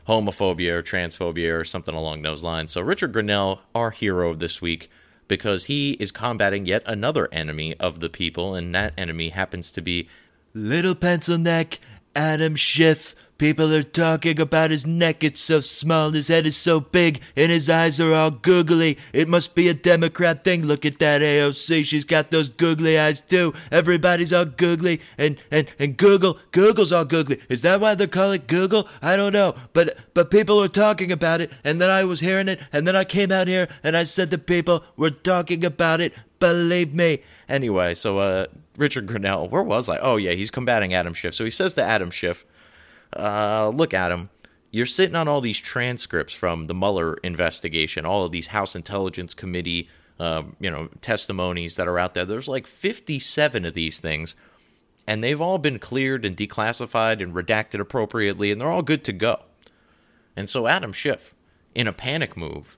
homophobia 0.06 0.70
or 0.70 0.82
transphobia 0.82 1.58
or 1.58 1.64
something 1.64 1.94
along 1.94 2.22
those 2.22 2.42
lines. 2.42 2.72
So 2.72 2.80
Richard 2.80 3.12
Grenell, 3.12 3.60
our 3.74 3.90
hero 3.90 4.34
this 4.34 4.62
week, 4.62 4.90
because 5.26 5.66
he 5.66 5.92
is 5.92 6.10
combating 6.10 6.64
yet 6.64 6.82
another 6.86 7.28
enemy 7.32 7.74
of 7.74 8.00
the 8.00 8.08
people, 8.08 8.54
and 8.54 8.74
that 8.74 8.94
enemy 8.96 9.30
happens 9.30 9.70
to 9.72 9.82
be 9.82 10.08
Little 10.54 10.94
Pencil 10.94 11.36
Neck, 11.36 11.80
Adam 12.14 12.56
Schiff. 12.56 13.14
People 13.38 13.72
are 13.72 13.84
talking 13.84 14.40
about 14.40 14.72
his 14.72 14.84
neck, 14.84 15.22
it's 15.22 15.40
so 15.40 15.60
small, 15.60 16.10
his 16.10 16.26
head 16.26 16.44
is 16.44 16.56
so 16.56 16.80
big, 16.80 17.20
and 17.36 17.52
his 17.52 17.70
eyes 17.70 18.00
are 18.00 18.12
all 18.12 18.32
googly. 18.32 18.98
It 19.12 19.28
must 19.28 19.54
be 19.54 19.68
a 19.68 19.74
Democrat 19.74 20.42
thing. 20.42 20.66
Look 20.66 20.84
at 20.84 20.98
that 20.98 21.20
AOC, 21.20 21.84
she's 21.84 22.04
got 22.04 22.32
those 22.32 22.48
googly 22.48 22.98
eyes 22.98 23.20
too. 23.20 23.54
Everybody's 23.70 24.32
all 24.32 24.44
googly, 24.44 25.00
and, 25.16 25.36
and, 25.52 25.72
and 25.78 25.96
Google, 25.96 26.38
Google's 26.50 26.90
all 26.90 27.04
googly. 27.04 27.40
Is 27.48 27.62
that 27.62 27.80
why 27.80 27.94
they 27.94 28.08
call 28.08 28.32
it 28.32 28.48
Google? 28.48 28.88
I 29.00 29.16
don't 29.16 29.32
know, 29.32 29.54
but, 29.72 29.96
but 30.14 30.32
people 30.32 30.60
are 30.60 30.66
talking 30.66 31.12
about 31.12 31.40
it, 31.40 31.52
and 31.62 31.80
then 31.80 31.90
I 31.90 32.02
was 32.02 32.18
hearing 32.18 32.48
it, 32.48 32.60
and 32.72 32.88
then 32.88 32.96
I 32.96 33.04
came 33.04 33.30
out 33.30 33.46
here, 33.46 33.68
and 33.84 33.96
I 33.96 34.02
said 34.02 34.32
to 34.32 34.38
people, 34.38 34.82
we're 34.96 35.10
talking 35.10 35.64
about 35.64 36.00
it, 36.00 36.12
believe 36.40 36.92
me. 36.92 37.22
Anyway, 37.48 37.94
so 37.94 38.18
uh, 38.18 38.46
Richard 38.76 39.06
Grenell, 39.06 39.48
where 39.48 39.62
was 39.62 39.88
I? 39.88 39.98
Oh 39.98 40.16
yeah, 40.16 40.32
he's 40.32 40.50
combating 40.50 40.92
Adam 40.92 41.14
Schiff. 41.14 41.36
So 41.36 41.44
he 41.44 41.50
says 41.50 41.74
to 41.74 41.84
Adam 41.84 42.10
Schiff, 42.10 42.44
uh, 43.16 43.70
"Look, 43.74 43.94
Adam, 43.94 44.30
you're 44.70 44.86
sitting 44.86 45.16
on 45.16 45.28
all 45.28 45.40
these 45.40 45.58
transcripts 45.58 46.32
from 46.32 46.66
the 46.66 46.74
Mueller 46.74 47.14
investigation, 47.22 48.04
all 48.04 48.24
of 48.24 48.32
these 48.32 48.48
House 48.48 48.76
Intelligence 48.76 49.34
Committee, 49.34 49.88
um, 50.18 50.56
you 50.60 50.70
know, 50.70 50.88
testimonies 51.00 51.76
that 51.76 51.88
are 51.88 51.98
out 51.98 52.14
there. 52.14 52.24
There's 52.24 52.48
like 52.48 52.66
57 52.66 53.64
of 53.64 53.74
these 53.74 53.98
things, 53.98 54.36
and 55.06 55.22
they've 55.24 55.40
all 55.40 55.58
been 55.58 55.78
cleared 55.78 56.24
and 56.24 56.36
declassified 56.36 57.22
and 57.22 57.34
redacted 57.34 57.80
appropriately, 57.80 58.50
and 58.50 58.60
they're 58.60 58.68
all 58.68 58.82
good 58.82 59.04
to 59.04 59.12
go." 59.12 59.42
And 60.36 60.48
so 60.48 60.66
Adam 60.66 60.92
Schiff, 60.92 61.34
in 61.74 61.88
a 61.88 61.92
panic 61.92 62.36
move, 62.36 62.76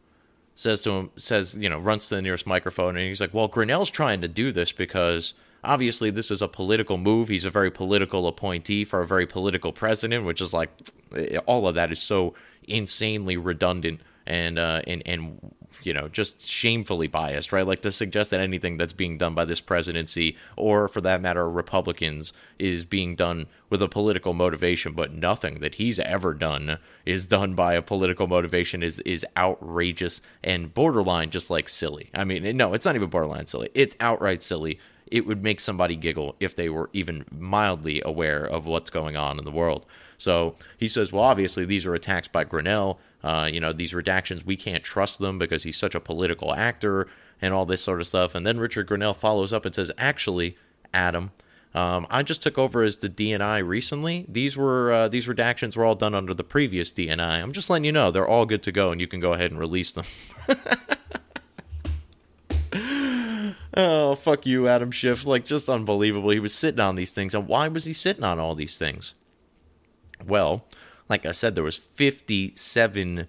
says 0.55 0.83
to 0.83 0.91
him, 0.91 1.11
says, 1.17 1.55
you 1.55 1.69
know, 1.69 1.79
runs 1.79 2.09
to 2.09 2.15
the 2.15 2.23
nearest 2.23 2.47
microphone, 2.47 2.97
and 2.97 3.07
he's 3.07 3.21
like, 3.21 3.35
"Well, 3.35 3.49
Grenell's 3.49 3.91
trying 3.91 4.21
to 4.21 4.29
do 4.29 4.53
this 4.53 4.73
because." 4.73 5.35
Obviously, 5.63 6.11
this 6.11 6.31
is 6.31 6.41
a 6.41 6.49
political 6.49 6.97
move. 6.97 7.29
He's 7.29 7.45
a 7.45 7.51
very 7.51 7.71
political 7.71 8.27
appointee 8.27 8.85
for 8.85 9.03
a 9.03 9.07
very 9.07 9.27
political 9.27 9.73
president, 9.73 10.25
which 10.25 10.41
is 10.41 10.53
like 10.53 10.71
all 11.47 11.69
of 11.69 11.75
that 11.75 11.93
is 11.93 12.01
so 12.01 12.35
insanely 12.67 13.37
redundant 13.37 14.01
and 14.27 14.59
uh, 14.59 14.81
and 14.87 15.03
and 15.07 15.53
you 15.83 15.93
know 15.93 16.09
just 16.09 16.47
shamefully 16.47 17.09
biased, 17.09 17.53
right? 17.53 17.67
Like 17.67 17.83
to 17.83 17.93
suggest 17.93 18.31
that 18.31 18.41
anything 18.41 18.77
that's 18.77 18.93
being 18.93 19.19
done 19.19 19.35
by 19.35 19.45
this 19.45 19.61
presidency, 19.61 20.37
or 20.57 20.89
for 20.89 21.01
that 21.01 21.21
matter, 21.21 21.51
Republicans, 21.51 22.33
is 22.59 22.87
being 22.87 23.17
done 23.17 23.47
with 23.69 23.83
a 23.83 23.89
political 23.89 24.33
motivation, 24.33 24.93
but 24.93 25.13
nothing 25.13 25.61
that 25.61 25.77
he's 25.77 25.99
ever 25.99 26.33
done 26.35 26.79
is 27.05 27.27
done 27.27 27.55
by 27.55 27.75
a 27.75 27.83
political 27.83 28.27
motivation 28.27 28.83
is 28.83 29.01
is 29.01 29.27
outrageous 29.37 30.21
and 30.45 30.75
borderline 30.75 31.31
just 31.31 31.51
like 31.51 31.69
silly. 31.69 32.11
I 32.15 32.25
mean, 32.25 32.57
no, 32.57 32.73
it's 32.73 32.87
not 32.87 32.95
even 32.95 33.11
borderline 33.11 33.47
silly. 33.47 33.71
It's 33.75 33.97
outright 34.01 34.43
silly 34.43 34.79
it 35.11 35.27
would 35.27 35.43
make 35.43 35.61
somebody 35.61 35.97
giggle 35.97 36.37
if 36.41 36.55
they 36.55 36.69
were 36.69 36.91
even 36.93 37.25
mildly 37.31 38.03
aware 38.05 38.45
of 38.45 38.67
what's 38.67 38.91
going 38.91 39.17
on 39.17 39.39
in 39.39 39.45
the 39.45 39.51
world. 39.51 39.87
So 40.19 40.57
he 40.79 40.89
says, 40.89 41.13
well, 41.13 41.25
obviously 41.25 41.65
these 41.65 41.87
are 41.87 41.95
attacks 41.95 42.29
by 42.29 42.45
Grenell. 42.45 42.99
Uh, 43.23 43.49
you 43.53 43.61
know, 43.61 43.73
these 43.73 43.93
redactions, 43.93 44.45
we 44.45 44.57
can't 44.57 44.85
trust 44.85 45.19
them 45.19 45.39
because 45.39 45.63
he's 45.63 45.77
such 45.77 45.95
a 45.95 46.01
political 46.01 46.55
actor 46.55 47.09
and 47.41 47.55
all 47.55 47.67
this 47.67 47.83
sort 47.83 48.01
of 48.01 48.07
stuff. 48.07 48.35
And 48.35 48.47
then 48.47 48.61
Richard 48.61 48.89
Grenell 48.89 49.17
follows 49.17 49.53
up 49.53 49.65
and 49.65 49.75
says, 49.75 49.91
actually, 49.99 50.57
Adam, 50.93 51.33
um, 51.75 52.07
I 52.11 52.23
just 52.23 52.43
took 52.43 52.59
over 52.59 52.83
as 52.83 52.99
the 52.99 53.09
DNI 53.09 53.67
recently. 53.67 54.27
These 54.29 54.57
were 54.57 54.93
uh, 54.93 55.09
these 55.09 55.27
redactions 55.27 55.77
were 55.77 55.85
all 55.85 55.95
done 55.95 56.15
under 56.15 56.35
the 56.35 56.45
previous 56.45 56.91
DNI. 56.91 57.43
I'm 57.43 57.53
just 57.53 57.71
letting 57.71 57.85
you 57.85 57.93
know 57.93 58.11
they're 58.11 58.27
all 58.27 58.45
good 58.45 58.63
to 58.65 58.73
go, 58.73 58.91
and 58.91 59.01
you 59.01 59.07
can 59.07 59.21
go 59.21 59.35
ahead 59.35 59.53
and 59.53 59.61
release 59.61 59.93
them. 59.93 60.05
Oh, 63.77 64.15
fuck 64.17 64.47
you, 64.47 64.69
Adam 64.69 64.91
Schiff. 64.91 65.25
Like, 65.25 65.45
just 65.45 65.69
unbelievable. 65.69 66.31
He 66.31 66.41
was 66.41 66.55
sitting 66.55 66.81
on 66.81 66.97
these 66.97 67.13
things. 67.13 67.35
And 67.35 67.47
why 67.47 67.69
was 67.69 67.85
he 67.85 67.93
sitting 67.93 68.25
on 68.25 68.39
all 68.39 68.55
these 68.55 68.77
things? 68.77 69.15
Well, 70.27 70.67
like 71.09 71.25
I 71.25 71.33
said, 71.33 71.55
there 71.55 71.65
was 71.65 71.77
57 71.77 73.27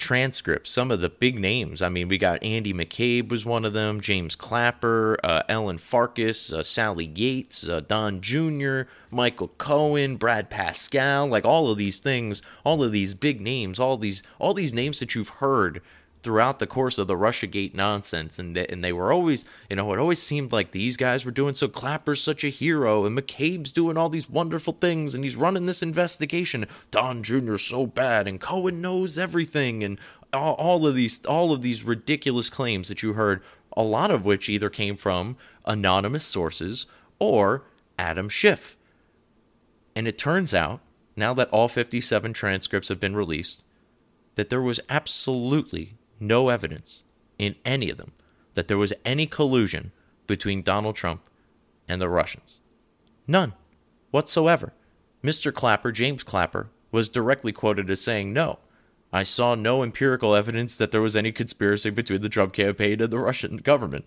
transcripts. 0.00 0.70
Some 0.70 0.90
of 0.90 1.00
the 1.00 1.10
big 1.10 1.38
names. 1.38 1.82
I 1.82 1.88
mean, 1.88 2.08
we 2.08 2.18
got 2.18 2.42
Andy 2.42 2.72
McCabe 2.72 3.28
was 3.28 3.44
one 3.44 3.64
of 3.64 3.74
them, 3.74 4.00
James 4.00 4.34
Clapper, 4.34 5.18
uh, 5.22 5.42
Ellen 5.48 5.78
Farkas, 5.78 6.52
uh, 6.52 6.62
Sally 6.62 7.12
Yates, 7.14 7.68
uh, 7.68 7.80
Don 7.80 8.20
Jr., 8.20 8.82
Michael 9.10 9.48
Cohen, 9.58 10.16
Brad 10.16 10.50
Parscale. 10.50 11.28
like 11.28 11.44
all 11.44 11.70
of 11.70 11.78
these 11.78 11.98
things, 11.98 12.42
all 12.64 12.82
of 12.82 12.92
these 12.92 13.14
big 13.14 13.40
names, 13.40 13.78
all 13.78 13.96
these 13.98 14.22
all 14.38 14.54
these 14.54 14.72
names 14.74 14.98
that 15.00 15.14
you've 15.14 15.28
heard 15.28 15.82
throughout 16.22 16.58
the 16.58 16.66
course 16.66 16.98
of 16.98 17.06
the 17.06 17.14
Russiagate 17.14 17.74
nonsense, 17.74 18.38
and 18.38 18.54
they, 18.54 18.66
and 18.66 18.84
they 18.84 18.92
were 18.92 19.12
always, 19.12 19.44
you 19.68 19.76
know, 19.76 19.92
it 19.92 19.98
always 19.98 20.20
seemed 20.20 20.52
like 20.52 20.70
these 20.70 20.96
guys 20.96 21.24
were 21.24 21.30
doing 21.30 21.54
so. 21.54 21.68
Clapper's 21.68 22.20
such 22.20 22.44
a 22.44 22.48
hero, 22.48 23.04
and 23.04 23.16
McCabe's 23.16 23.72
doing 23.72 23.96
all 23.96 24.08
these 24.08 24.28
wonderful 24.28 24.74
things, 24.74 25.14
and 25.14 25.24
he's 25.24 25.36
running 25.36 25.66
this 25.66 25.82
investigation. 25.82 26.66
Don 26.90 27.22
Jr.'s 27.22 27.62
so 27.62 27.86
bad, 27.86 28.28
and 28.28 28.40
Cohen 28.40 28.80
knows 28.80 29.16
everything, 29.16 29.82
and 29.82 29.98
all, 30.32 30.54
all 30.54 30.86
of 30.86 30.94
these, 30.94 31.24
all 31.24 31.52
of 31.52 31.62
these 31.62 31.82
ridiculous 31.82 32.50
claims 32.50 32.88
that 32.88 33.02
you 33.02 33.14
heard, 33.14 33.42
a 33.76 33.82
lot 33.82 34.10
of 34.10 34.24
which 34.24 34.48
either 34.48 34.68
came 34.68 34.96
from 34.96 35.36
anonymous 35.64 36.24
sources 36.24 36.86
or 37.18 37.62
Adam 37.98 38.28
Schiff. 38.28 38.76
And 39.96 40.06
it 40.06 40.18
turns 40.18 40.54
out, 40.54 40.80
now 41.16 41.34
that 41.34 41.50
all 41.50 41.68
57 41.68 42.32
transcripts 42.32 42.88
have 42.88 43.00
been 43.00 43.16
released, 43.16 43.64
that 44.36 44.48
there 44.48 44.62
was 44.62 44.80
absolutely 44.88 45.94
no 46.20 46.48
evidence 46.48 47.02
in 47.38 47.56
any 47.64 47.90
of 47.90 47.96
them 47.96 48.12
that 48.54 48.68
there 48.68 48.78
was 48.78 48.92
any 49.04 49.26
collusion 49.26 49.92
between 50.26 50.62
Donald 50.62 50.96
Trump 50.96 51.22
and 51.88 52.00
the 52.00 52.08
Russians. 52.08 52.60
None 53.26 53.54
whatsoever. 54.10 54.72
Mr. 55.22 55.52
Clapper, 55.52 55.92
James 55.92 56.22
Clapper, 56.22 56.68
was 56.90 57.08
directly 57.08 57.52
quoted 57.52 57.90
as 57.90 58.00
saying, 58.00 58.32
No, 58.32 58.58
I 59.12 59.22
saw 59.22 59.54
no 59.54 59.82
empirical 59.82 60.34
evidence 60.34 60.74
that 60.76 60.92
there 60.92 61.02
was 61.02 61.16
any 61.16 61.32
conspiracy 61.32 61.90
between 61.90 62.22
the 62.22 62.28
Trump 62.28 62.52
campaign 62.52 63.00
and 63.00 63.12
the 63.12 63.18
Russian 63.18 63.58
government. 63.58 64.04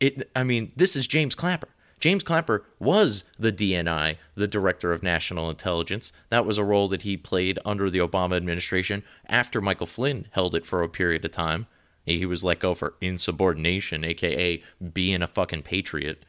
It, 0.00 0.30
I 0.34 0.44
mean, 0.44 0.72
this 0.76 0.96
is 0.96 1.06
James 1.06 1.34
Clapper. 1.34 1.68
James 2.00 2.22
Clapper 2.22 2.64
was 2.78 3.24
the 3.38 3.52
DNI, 3.52 4.16
the 4.34 4.46
Director 4.46 4.92
of 4.92 5.02
National 5.02 5.50
Intelligence. 5.50 6.12
That 6.30 6.46
was 6.46 6.56
a 6.56 6.64
role 6.64 6.88
that 6.88 7.02
he 7.02 7.16
played 7.16 7.58
under 7.64 7.90
the 7.90 7.98
Obama 7.98 8.36
administration 8.36 9.02
after 9.26 9.60
Michael 9.60 9.86
Flynn 9.86 10.28
held 10.30 10.54
it 10.54 10.64
for 10.64 10.82
a 10.82 10.88
period 10.88 11.24
of 11.24 11.32
time. 11.32 11.66
He 12.04 12.24
was 12.24 12.44
let 12.44 12.60
go 12.60 12.74
for 12.74 12.94
insubordination, 13.00 14.04
aka 14.04 14.62
being 14.92 15.22
a 15.22 15.26
fucking 15.26 15.62
patriot. 15.62 16.24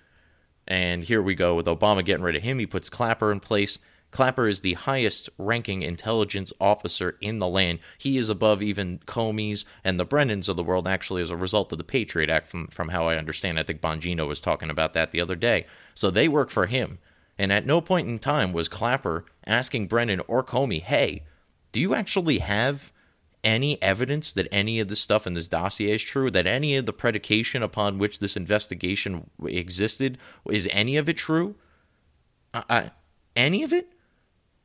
And 0.67 1.03
here 1.03 1.21
we 1.21 1.36
go 1.36 1.55
with 1.55 1.67
Obama 1.67 2.03
getting 2.03 2.23
rid 2.23 2.36
of 2.36 2.43
him. 2.43 2.60
He 2.60 2.65
puts 2.65 2.89
Clapper 2.89 3.32
in 3.32 3.39
place. 3.39 3.79
Clapper 4.11 4.47
is 4.47 4.61
the 4.61 4.73
highest 4.73 5.29
ranking 5.37 5.81
intelligence 5.81 6.51
officer 6.59 7.15
in 7.21 7.39
the 7.39 7.47
land. 7.47 7.79
He 7.97 8.17
is 8.17 8.29
above 8.29 8.63
even 8.63 8.99
Comey's 9.05 9.65
and 9.83 9.99
the 9.99 10.05
Brennans 10.05 10.49
of 10.49 10.55
the 10.55 10.63
world, 10.63 10.87
actually, 10.87 11.21
as 11.21 11.29
a 11.29 11.37
result 11.37 11.71
of 11.71 11.77
the 11.77 11.83
Patriot 11.83 12.29
Act, 12.29 12.47
from, 12.47 12.67
from 12.67 12.89
how 12.89 13.07
I 13.07 13.17
understand. 13.17 13.59
I 13.59 13.63
think 13.63 13.81
Bongino 13.81 14.27
was 14.27 14.41
talking 14.41 14.69
about 14.69 14.93
that 14.93 15.11
the 15.11 15.21
other 15.21 15.35
day. 15.35 15.67
So 15.93 16.09
they 16.09 16.27
work 16.27 16.49
for 16.49 16.65
him. 16.65 16.97
And 17.37 17.53
at 17.53 17.65
no 17.65 17.81
point 17.81 18.07
in 18.07 18.19
time 18.19 18.51
was 18.51 18.67
Clapper 18.67 19.25
asking 19.45 19.87
Brennan 19.87 20.21
or 20.27 20.43
Comey, 20.43 20.81
hey, 20.81 21.23
do 21.71 21.79
you 21.79 21.93
actually 21.95 22.39
have 22.39 22.91
any 23.43 23.81
evidence 23.81 24.31
that 24.33 24.47
any 24.51 24.79
of 24.79 24.89
the 24.89 24.95
stuff 24.95 25.25
in 25.25 25.33
this 25.33 25.47
dossier 25.47 25.93
is 25.93 26.03
true, 26.03 26.29
that 26.31 26.47
any 26.47 26.75
of 26.75 26.85
the 26.85 26.91
predication 26.91 27.63
upon 27.63 27.97
which 27.97 28.19
this 28.19 28.35
investigation 28.35 29.29
existed, 29.45 30.17
is 30.49 30.67
any 30.71 30.97
of 30.97 31.07
it 31.07 31.15
true? 31.15 31.55
I, 32.53 32.91
any 33.35 33.63
of 33.63 33.71
it? 33.71 33.93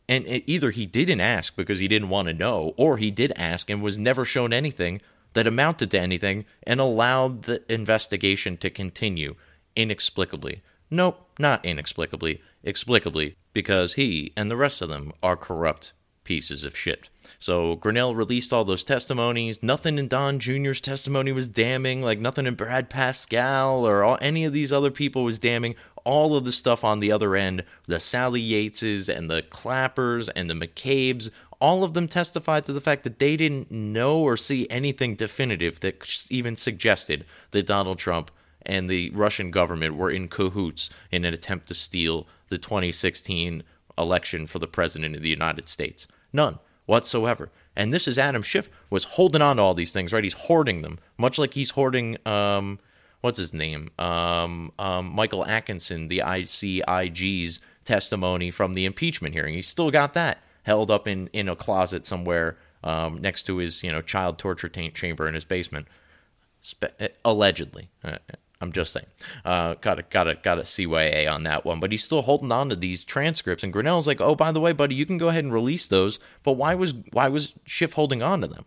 And 0.08 0.26
it, 0.26 0.44
either 0.46 0.70
he 0.70 0.86
didn't 0.86 1.20
ask 1.20 1.56
because 1.56 1.78
he 1.78 1.88
didn't 1.88 2.10
want 2.10 2.28
to 2.28 2.34
know, 2.34 2.74
or 2.76 2.96
he 2.96 3.10
did 3.10 3.32
ask 3.36 3.70
and 3.70 3.82
was 3.82 3.98
never 3.98 4.24
shown 4.24 4.52
anything 4.52 5.00
that 5.32 5.46
amounted 5.46 5.90
to 5.90 6.00
anything 6.00 6.44
and 6.62 6.80
allowed 6.80 7.44
the 7.44 7.62
investigation 7.72 8.56
to 8.58 8.70
continue 8.70 9.34
inexplicably. 9.76 10.62
Nope, 10.90 11.28
not 11.38 11.64
inexplicably, 11.64 12.40
explicably, 12.64 13.34
because 13.52 13.94
he 13.94 14.32
and 14.36 14.50
the 14.50 14.56
rest 14.56 14.80
of 14.82 14.88
them 14.88 15.12
are 15.22 15.36
corrupt 15.36 15.92
pieces 16.24 16.64
of 16.64 16.76
shit. 16.76 17.08
So 17.38 17.76
Grenell 17.76 18.16
released 18.16 18.52
all 18.52 18.64
those 18.64 18.84
testimonies. 18.84 19.62
Nothing 19.62 19.98
in 19.98 20.08
Don 20.08 20.38
Jr.'s 20.38 20.80
testimony 20.80 21.32
was 21.32 21.48
damning. 21.48 22.02
Like 22.02 22.18
nothing 22.18 22.46
in 22.46 22.54
Brad 22.54 22.90
Parscale 22.90 23.82
or 23.82 24.02
all, 24.02 24.18
any 24.20 24.44
of 24.44 24.52
these 24.52 24.72
other 24.72 24.90
people 24.90 25.24
was 25.24 25.38
damning 25.38 25.74
all 26.04 26.36
of 26.36 26.44
the 26.44 26.52
stuff 26.52 26.84
on 26.84 27.00
the 27.00 27.10
other 27.10 27.34
end, 27.34 27.64
the 27.86 28.00
Sally 28.00 28.42
Yateses 28.42 29.14
and 29.14 29.30
the 29.30 29.42
Clappers 29.42 30.28
and 30.28 30.48
the 30.48 30.54
McCabes, 30.54 31.30
all 31.60 31.82
of 31.82 31.94
them 31.94 32.08
testified 32.08 32.64
to 32.66 32.72
the 32.72 32.80
fact 32.80 33.04
that 33.04 33.18
they 33.18 33.36
didn't 33.36 33.70
know 33.70 34.20
or 34.20 34.36
see 34.36 34.68
anything 34.68 35.14
definitive 35.14 35.80
that 35.80 36.26
even 36.30 36.56
suggested 36.56 37.24
that 37.52 37.66
Donald 37.66 37.98
Trump 37.98 38.30
and 38.66 38.88
the 38.88 39.10
Russian 39.10 39.50
government 39.50 39.96
were 39.96 40.10
in 40.10 40.28
cahoots 40.28 40.90
in 41.10 41.24
an 41.24 41.34
attempt 41.34 41.68
to 41.68 41.74
steal 41.74 42.26
the 42.48 42.58
2016 42.58 43.62
election 43.96 44.46
for 44.46 44.58
the 44.58 44.66
president 44.66 45.14
of 45.14 45.22
the 45.22 45.28
United 45.28 45.68
States. 45.68 46.06
None 46.32 46.58
whatsoever. 46.86 47.50
And 47.76 47.92
this 47.92 48.06
is 48.06 48.18
Adam 48.18 48.42
Schiff 48.42 48.68
was 48.90 49.04
holding 49.04 49.42
on 49.42 49.56
to 49.56 49.62
all 49.62 49.74
these 49.74 49.92
things, 49.92 50.12
right? 50.12 50.24
He's 50.24 50.34
hoarding 50.34 50.82
them, 50.82 50.98
much 51.16 51.38
like 51.38 51.54
he's 51.54 51.70
hoarding 51.70 52.16
um, 52.26 52.78
what's 53.24 53.38
his 53.38 53.54
name, 53.54 53.88
um, 53.98 54.70
um, 54.78 55.10
Michael 55.14 55.46
Atkinson, 55.46 56.08
the 56.08 56.18
ICIG's 56.18 57.58
testimony 57.82 58.50
from 58.50 58.74
the 58.74 58.84
impeachment 58.84 59.34
hearing. 59.34 59.54
He's 59.54 59.66
still 59.66 59.90
got 59.90 60.12
that 60.12 60.42
held 60.64 60.90
up 60.90 61.08
in 61.08 61.28
in 61.28 61.48
a 61.48 61.56
closet 61.56 62.04
somewhere 62.04 62.58
um, 62.82 63.22
next 63.22 63.44
to 63.44 63.56
his 63.56 63.82
you 63.82 63.90
know 63.90 64.02
child 64.02 64.36
torture 64.36 64.68
t- 64.68 64.90
chamber 64.90 65.26
in 65.26 65.32
his 65.32 65.46
basement, 65.46 65.88
Spe- 66.60 67.00
allegedly. 67.24 67.88
Uh, 68.04 68.18
I'm 68.60 68.72
just 68.72 68.92
saying. 68.92 69.06
Uh, 69.42 69.74
got 69.80 69.94
to 69.94 70.02
got 70.02 70.24
to 70.24 70.34
got 70.34 70.56
to 70.56 70.62
CYA 70.62 71.26
on 71.26 71.44
that 71.44 71.64
one, 71.64 71.80
but 71.80 71.92
he's 71.92 72.04
still 72.04 72.22
holding 72.22 72.52
on 72.52 72.68
to 72.68 72.76
these 72.76 73.02
transcripts. 73.02 73.64
And 73.64 73.72
Grenell's 73.72 74.06
like, 74.06 74.20
"Oh, 74.20 74.34
by 74.34 74.52
the 74.52 74.60
way, 74.60 74.72
buddy, 74.72 74.96
you 74.96 75.06
can 75.06 75.16
go 75.16 75.28
ahead 75.28 75.44
and 75.44 75.52
release 75.52 75.86
those." 75.86 76.18
But 76.42 76.52
why 76.52 76.74
was 76.74 76.92
why 77.12 77.28
was 77.28 77.54
Schiff 77.64 77.94
holding 77.94 78.22
on 78.22 78.42
to 78.42 78.46
them? 78.46 78.66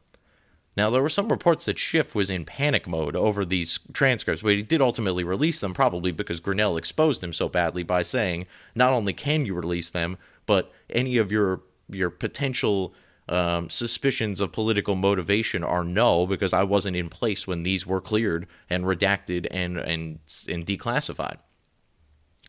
Now 0.78 0.92
there 0.92 1.02
were 1.02 1.10
some 1.10 1.30
reports 1.30 1.66
that 1.66 1.80
Schiff 1.80 2.14
was 2.14 2.30
in 2.30 2.46
panic 2.46 2.88
mode 2.88 3.16
over 3.16 3.44
these 3.44 3.80
transcripts, 3.94 4.44
but 4.44 4.54
he 4.54 4.62
did 4.62 4.82
ultimately 4.82 5.24
release 5.24 5.60
them, 5.60 5.74
probably 5.74 6.12
because 6.12 6.40
Grenell 6.40 6.78
exposed 6.78 7.24
him 7.24 7.34
so 7.34 7.50
badly 7.50 7.82
by 7.82 8.04
saying, 8.04 8.46
"Not 8.76 8.94
only 8.94 9.12
can 9.12 9.46
you 9.46 9.56
release 9.56 9.90
them, 9.90 10.18
but 10.46 10.72
any 10.90 11.18
of 11.18 11.32
your 11.32 11.62
your 11.90 12.12
potential." 12.12 12.94
um, 13.30 13.70
suspicions 13.70 14.40
of 14.40 14.54
political 14.54 14.96
motivation 14.96 15.62
are 15.62 15.84
null 15.84 16.28
because 16.28 16.54
I 16.54 16.64
wasn't 16.64 16.96
in 16.96 17.10
place 17.10 17.46
when 17.46 17.64
these 17.64 17.86
were 17.86 18.00
cleared 18.00 18.48
and 18.70 18.86
redacted 18.86 19.48
and 19.52 19.78
and 19.78 20.20
and 20.48 20.66
declassified. 20.66 21.40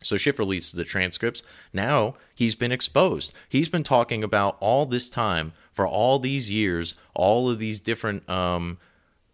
So 0.01 0.15
Schiff 0.15 0.39
releases 0.39 0.71
the 0.71 0.85
transcripts. 0.85 1.43
Now 1.73 2.15
he's 2.33 2.55
been 2.55 2.71
exposed. 2.71 3.33
He's 3.49 3.67
been 3.67 3.83
talking 3.83 4.23
about 4.23 4.57
all 4.61 4.85
this 4.85 5.09
time 5.09 5.51
for 5.79 5.87
all 5.87 6.19
these 6.19 6.51
years, 6.51 6.93
all 7.13 7.49
of 7.49 7.57
these 7.57 7.79
different, 7.79 8.29
um, 8.29 8.77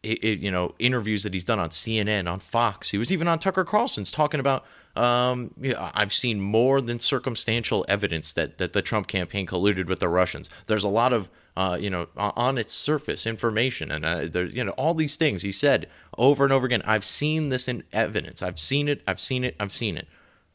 it, 0.04 0.24
it, 0.24 0.40
you 0.42 0.52
know, 0.52 0.76
interviews 0.78 1.24
that 1.24 1.34
he's 1.34 1.44
done 1.44 1.58
on 1.58 1.70
CNN, 1.72 2.32
on 2.32 2.38
Fox. 2.38 2.92
He 2.92 3.00
was 3.00 3.12
even 3.12 3.28
on 3.28 3.40
Tucker 3.40 3.66
Carlson's 3.66 4.12
talking 4.12 4.40
about. 4.40 4.64
Um, 4.96 5.56
yeah, 5.60 5.90
I've 5.96 6.14
seen 6.14 6.40
more 6.40 6.82
than 6.82 7.00
circumstantial 7.00 7.84
evidence 7.88 8.32
that 8.34 8.60
that 8.60 8.74
the 8.74 8.84
Trump 8.84 9.08
campaign 9.08 9.48
colluded 9.48 9.88
with 9.88 10.00
the 10.00 10.08
Russians. 10.08 10.48
There's 10.68 10.84
a 10.84 10.88
lot 10.88 11.14
of 11.14 11.32
uh, 11.58 11.80
you 11.82 11.90
know, 11.90 12.10
on 12.16 12.60
its 12.60 12.76
surface 12.76 13.26
information, 13.26 13.90
and 13.90 14.06
uh, 14.06 14.28
there, 14.28 14.46
you 14.46 14.64
know, 14.64 14.74
all 14.74 14.94
these 14.94 15.16
things 15.16 15.42
he 15.42 15.52
said 15.52 15.90
over 16.16 16.44
and 16.44 16.54
over 16.54 16.68
again. 16.68 16.84
I've 16.86 17.06
seen 17.06 17.50
this 17.50 17.68
in 17.68 17.82
evidence. 17.92 18.44
I've 18.44 18.60
seen 18.60 18.88
it. 18.88 19.02
I've 19.08 19.20
seen 19.20 19.44
it. 19.44 19.56
I've 19.60 19.74
seen 19.74 19.98
it. 19.98 20.08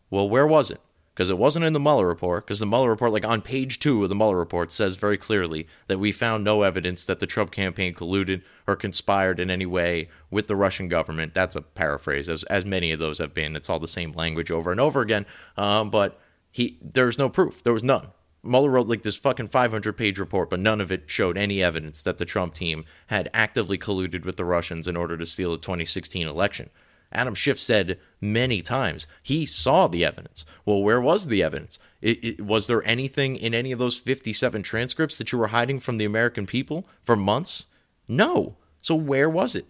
Well, 0.09 0.29
where 0.29 0.47
was 0.47 0.71
it? 0.71 0.81
Because 1.21 1.29
it 1.29 1.37
wasn't 1.37 1.67
in 1.67 1.75
the 1.75 1.81
Mueller 1.81 2.07
report. 2.07 2.47
Because 2.47 2.61
the 2.61 2.65
Mueller 2.65 2.89
report, 2.89 3.13
like 3.13 3.27
on 3.27 3.43
page 3.43 3.79
two 3.79 4.03
of 4.03 4.09
the 4.09 4.15
Mueller 4.15 4.39
report, 4.39 4.73
says 4.73 4.97
very 4.97 5.19
clearly 5.19 5.67
that 5.87 5.99
we 5.99 6.13
found 6.13 6.43
no 6.43 6.63
evidence 6.63 7.05
that 7.05 7.21
the 7.21 7.27
Trump 7.27 7.51
campaign 7.51 7.93
colluded 7.93 8.41
or 8.67 8.75
conspired 8.75 9.39
in 9.39 9.51
any 9.51 9.67
way 9.67 10.09
with 10.31 10.47
the 10.47 10.57
Russian 10.57 10.89
government. 10.89 11.35
That's 11.35 11.55
a 11.55 11.61
paraphrase, 11.61 12.27
as 12.27 12.45
as 12.45 12.65
many 12.65 12.91
of 12.91 13.01
those 13.01 13.19
have 13.19 13.35
been. 13.35 13.55
It's 13.55 13.69
all 13.69 13.79
the 13.79 13.87
same 13.87 14.13
language 14.13 14.51
over 14.51 14.71
and 14.71 14.81
over 14.81 15.03
again. 15.03 15.27
Um, 15.59 15.91
but 15.91 16.19
he, 16.51 16.79
there's 16.81 17.19
no 17.19 17.29
proof. 17.29 17.63
There 17.63 17.75
was 17.75 17.85
none. 17.85 18.07
Mueller 18.43 18.71
wrote 18.71 18.89
like 18.89 19.03
this 19.03 19.17
fucking 19.17 19.49
500 19.49 19.93
page 19.99 20.19
report, 20.19 20.49
but 20.49 20.59
none 20.59 20.81
of 20.81 20.91
it 20.91 21.03
showed 21.05 21.37
any 21.37 21.63
evidence 21.63 22.01
that 22.01 22.17
the 22.17 22.25
Trump 22.25 22.55
team 22.55 22.87
had 23.09 23.29
actively 23.35 23.77
colluded 23.77 24.25
with 24.25 24.37
the 24.37 24.47
Russians 24.47 24.89
in 24.89 24.97
order 24.97 25.19
to 25.19 25.27
steal 25.27 25.51
the 25.51 25.59
2016 25.59 26.27
election. 26.27 26.71
Adam 27.13 27.35
Schiff 27.35 27.59
said 27.59 27.99
many 28.21 28.63
times 28.63 29.07
he 29.23 29.47
saw 29.47 29.89
the 29.89 30.05
evidence. 30.05 30.45
Well, 30.65 30.83
where 30.83 31.01
was 31.01 31.27
the 31.27 31.43
evidence? 31.43 31.79
It, 32.01 32.25
it, 32.25 32.41
was 32.41 32.67
there 32.67 32.85
anything 32.85 33.37
in 33.37 33.55
any 33.55 33.73
of 33.73 33.79
those 33.79 33.99
57 33.99 34.63
transcripts 34.63 35.19
that 35.19 35.33
you 35.33 35.39
were 35.39 35.49
hiding 35.49 35.81
from 35.81 35.99
the 35.99 36.05
American 36.05 36.47
people 36.47 36.87
for 37.03 37.17
months? 37.17 37.65
No. 38.07 38.57
So 38.81 38.95
where 38.95 39.29
was 39.29 39.57
it? 39.57 39.67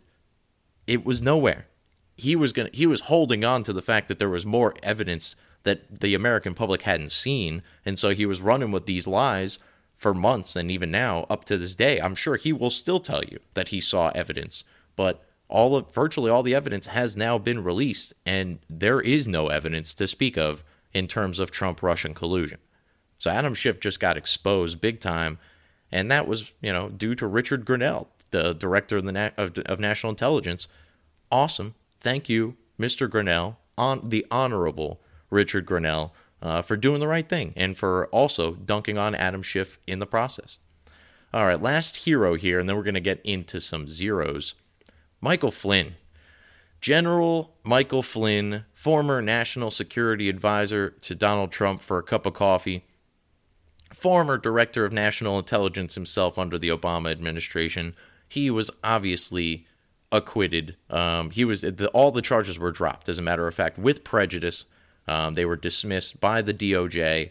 It 0.87 1.05
was 1.05 1.23
nowhere. 1.23 1.67
He 2.17 2.37
was 2.37 2.53
going 2.53 2.71
he 2.73 2.87
was 2.87 3.03
holding 3.03 3.45
on 3.45 3.63
to 3.63 3.73
the 3.73 3.83
fact 3.83 4.09
that 4.09 4.19
there 4.19 4.29
was 4.29 4.45
more 4.45 4.75
evidence 4.83 5.37
that 5.63 6.01
the 6.01 6.15
American 6.15 6.55
public 6.55 6.83
hadn't 6.83 7.13
seen. 7.13 7.63
And 7.85 7.99
so 7.99 8.11
he 8.11 8.27
was 8.27 8.41
running 8.41 8.73
with 8.73 8.87
these 8.87 9.07
lies 9.07 9.59
for 9.97 10.15
months 10.15 10.57
and 10.57 10.71
even 10.71 10.91
now 10.91 11.27
up 11.29 11.45
to 11.45 11.59
this 11.59 11.75
day. 11.75 12.01
I'm 12.01 12.15
sure 12.15 12.37
he 12.37 12.53
will 12.53 12.71
still 12.71 13.01
tell 13.01 13.23
you 13.25 13.39
that 13.55 13.69
he 13.69 13.81
saw 13.81 14.11
evidence, 14.15 14.65
but 14.97 15.23
all 15.51 15.77
of 15.77 15.93
virtually 15.93 16.31
all 16.31 16.43
the 16.43 16.55
evidence 16.55 16.87
has 16.87 17.17
now 17.17 17.39
been 17.39 17.63
released 17.63 18.15
and 18.25 18.61
there 18.69 19.01
is 19.01 19.29
no 19.29 19.49
evidence 19.49 19.93
to 19.95 20.07
speak 20.07 20.39
of 20.39 20.65
in 20.93 21.07
terms 21.07 21.39
of 21.39 21.51
Trump 21.51 21.83
Russian 21.83 22.15
collusion. 22.15 22.59
So 23.19 23.31
Adam 23.31 23.55
Schiff 23.55 23.81
just 23.81 24.01
got 24.01 24.17
exposed 24.17 24.81
big 24.81 25.01
time 25.01 25.39
and 25.93 26.11
that 26.11 26.27
was, 26.27 26.53
you 26.61 26.73
know, 26.73 26.89
due 26.89 27.15
to 27.17 27.27
Richard 27.27 27.65
Grenell, 27.65 28.07
the 28.31 28.55
director 28.55 28.99
of 28.99 29.05
the 29.05 29.13
Na- 29.13 29.31
of, 29.37 29.59
of 29.59 29.81
national 29.81 30.11
intelligence. 30.11 30.69
Awesome. 31.33 31.75
Thank 32.01 32.29
you, 32.29 32.57
Mr. 32.79 33.09
Grenell, 33.09 33.57
on 33.77 34.09
the 34.09 34.27
honorable 34.31 35.01
Richard 35.31 35.67
Grenell 35.67 36.13
uh, 36.43 36.63
for 36.63 36.77
doing 36.77 37.01
the 37.01 37.09
right 37.09 37.29
thing 37.29 37.53
and 37.57 37.77
for 37.77 38.07
also 38.07 38.55
dunking 38.55 38.99
on 38.99 39.15
Adam 39.15 39.43
Schiff 39.43 39.79
in 39.87 39.99
the 39.99 40.07
process. 40.07 40.59
All 41.33 41.47
right, 41.47 41.61
last 41.61 41.99
hero 41.99 42.35
here, 42.35 42.59
and 42.59 42.69
then 42.69 42.77
we're 42.77 42.83
going 42.83 42.95
to 42.95 43.01
get 43.01 43.21
into 43.23 43.61
some 43.61 43.87
zeros. 43.87 44.55
Michael 45.21 45.51
Flynn. 45.51 45.95
General 46.81 47.55
Michael 47.63 48.03
Flynn, 48.03 48.65
former 48.73 49.21
national 49.21 49.71
security 49.71 50.31
advisor 50.31 50.91
to 50.91 51.15
Donald 51.15 51.53
Trump 51.53 51.83
for 51.83 51.99
a 51.99 52.03
cup 52.03 52.25
of 52.25 52.33
coffee, 52.33 52.85
former 53.93 54.39
director 54.39 54.87
of 54.87 54.93
national 54.93 55.39
intelligence 55.39 55.95
himself 55.95 56.39
under 56.39 56.59
the 56.59 56.71
Obama 56.71 57.11
administration. 57.11 57.95
He 58.29 58.51
was 58.51 58.71
obviously 58.83 59.67
acquitted. 60.11 60.77
Um, 60.89 61.31
he 61.31 61.45
was 61.45 61.61
the, 61.61 61.91
all 61.93 62.13
the 62.13 62.23
charges 62.23 62.59
were 62.59 62.73
dropped, 62.73 63.09
as 63.09 63.19
a 63.19 63.23
matter 63.23 63.47
of 63.47 63.55
fact, 63.55 63.79
with 63.79 64.03
prejudice. 64.03 64.65
Um, 65.07 65.35
they 65.35 65.45
were 65.45 65.57
dismissed 65.57 66.21
by 66.21 66.41
the 66.41 66.55
DOJ. 66.55 67.31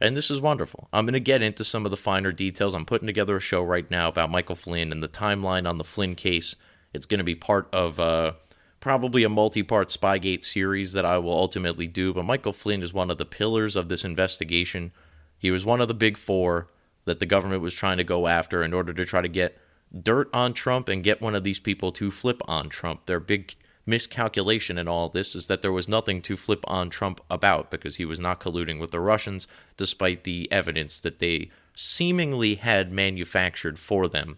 And 0.00 0.14
this 0.14 0.30
is 0.30 0.40
wonderful. 0.42 0.88
I'm 0.92 1.06
going 1.06 1.14
to 1.14 1.20
get 1.20 1.40
into 1.40 1.64
some 1.64 1.86
of 1.86 1.90
the 1.90 1.96
finer 1.96 2.32
details. 2.32 2.74
I'm 2.74 2.84
putting 2.84 3.06
together 3.06 3.36
a 3.36 3.40
show 3.40 3.62
right 3.62 3.90
now 3.90 4.08
about 4.08 4.30
Michael 4.30 4.54
Flynn 4.54 4.92
and 4.92 5.02
the 5.02 5.08
timeline 5.08 5.66
on 5.66 5.78
the 5.78 5.84
Flynn 5.84 6.14
case. 6.14 6.54
It's 6.96 7.06
going 7.06 7.18
to 7.18 7.24
be 7.24 7.36
part 7.36 7.68
of 7.72 8.00
uh, 8.00 8.32
probably 8.80 9.22
a 9.22 9.28
multi 9.28 9.62
part 9.62 9.88
Spygate 9.88 10.42
series 10.42 10.92
that 10.92 11.04
I 11.04 11.18
will 11.18 11.32
ultimately 11.32 11.86
do. 11.86 12.12
But 12.12 12.24
Michael 12.24 12.52
Flynn 12.52 12.82
is 12.82 12.92
one 12.92 13.10
of 13.10 13.18
the 13.18 13.24
pillars 13.24 13.76
of 13.76 13.88
this 13.88 14.04
investigation. 14.04 14.90
He 15.38 15.50
was 15.50 15.64
one 15.64 15.80
of 15.80 15.88
the 15.88 15.94
big 15.94 16.16
four 16.16 16.68
that 17.04 17.20
the 17.20 17.26
government 17.26 17.62
was 17.62 17.74
trying 17.74 17.98
to 17.98 18.04
go 18.04 18.26
after 18.26 18.62
in 18.62 18.74
order 18.74 18.92
to 18.92 19.04
try 19.04 19.20
to 19.20 19.28
get 19.28 19.56
dirt 20.02 20.28
on 20.32 20.52
Trump 20.52 20.88
and 20.88 21.04
get 21.04 21.20
one 21.20 21.34
of 21.34 21.44
these 21.44 21.60
people 21.60 21.92
to 21.92 22.10
flip 22.10 22.40
on 22.48 22.68
Trump. 22.68 23.06
Their 23.06 23.20
big 23.20 23.54
miscalculation 23.86 24.78
in 24.78 24.88
all 24.88 25.08
this 25.08 25.36
is 25.36 25.46
that 25.46 25.62
there 25.62 25.72
was 25.72 25.88
nothing 25.88 26.20
to 26.22 26.36
flip 26.36 26.64
on 26.66 26.90
Trump 26.90 27.20
about 27.30 27.70
because 27.70 27.96
he 27.96 28.04
was 28.04 28.18
not 28.18 28.40
colluding 28.40 28.80
with 28.80 28.90
the 28.90 28.98
Russians, 28.98 29.46
despite 29.76 30.24
the 30.24 30.50
evidence 30.50 30.98
that 30.98 31.20
they 31.20 31.50
seemingly 31.74 32.56
had 32.56 32.92
manufactured 32.92 33.78
for 33.78 34.08
them. 34.08 34.36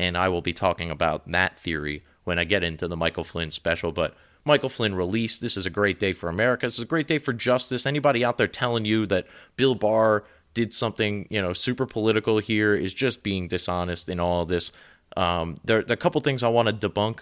And 0.00 0.16
I 0.16 0.30
will 0.30 0.40
be 0.40 0.54
talking 0.54 0.90
about 0.90 1.30
that 1.30 1.58
theory 1.58 2.04
when 2.24 2.38
I 2.38 2.44
get 2.44 2.64
into 2.64 2.88
the 2.88 2.96
Michael 2.96 3.22
Flynn 3.22 3.50
special. 3.50 3.92
But 3.92 4.16
Michael 4.46 4.70
Flynn 4.70 4.94
released. 4.94 5.42
This 5.42 5.58
is 5.58 5.66
a 5.66 5.70
great 5.70 5.98
day 5.98 6.14
for 6.14 6.30
America. 6.30 6.64
This 6.64 6.78
is 6.78 6.84
a 6.84 6.86
great 6.86 7.06
day 7.06 7.18
for 7.18 7.34
justice. 7.34 7.84
Anybody 7.84 8.24
out 8.24 8.38
there 8.38 8.48
telling 8.48 8.86
you 8.86 9.04
that 9.08 9.26
Bill 9.56 9.74
Barr 9.74 10.24
did 10.54 10.72
something, 10.72 11.26
you 11.28 11.42
know, 11.42 11.52
super 11.52 11.84
political 11.84 12.38
here 12.38 12.74
is 12.74 12.94
just 12.94 13.22
being 13.22 13.46
dishonest 13.46 14.08
in 14.08 14.18
all 14.18 14.46
this. 14.46 14.72
Um, 15.18 15.60
there, 15.66 15.82
there 15.82 15.92
are 15.92 15.94
a 15.94 15.98
couple 15.98 16.22
things 16.22 16.42
I 16.42 16.48
want 16.48 16.68
to 16.68 16.88
debunk 16.88 17.18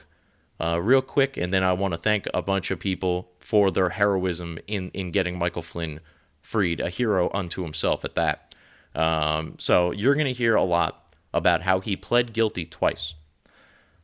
uh, 0.61 0.81
real 0.81 1.03
quick, 1.03 1.37
and 1.37 1.53
then 1.53 1.65
I 1.65 1.73
want 1.73 1.95
to 1.95 1.99
thank 1.99 2.29
a 2.33 2.43
bunch 2.43 2.71
of 2.71 2.79
people 2.79 3.33
for 3.41 3.73
their 3.73 3.89
heroism 3.89 4.61
in 4.69 4.91
in 4.91 5.11
getting 5.11 5.37
Michael 5.37 5.63
Flynn 5.63 5.99
freed, 6.43 6.79
a 6.79 6.91
hero 6.91 7.29
unto 7.35 7.65
himself 7.65 8.05
at 8.05 8.15
that. 8.15 8.55
Um, 8.95 9.57
so 9.59 9.91
you're 9.91 10.15
going 10.15 10.27
to 10.27 10.33
hear 10.33 10.55
a 10.55 10.63
lot 10.63 11.08
about 11.39 11.63
how 11.63 11.81
he 11.81 11.97
pled 11.97 12.35
guilty 12.35 12.67
twice. 12.67 13.15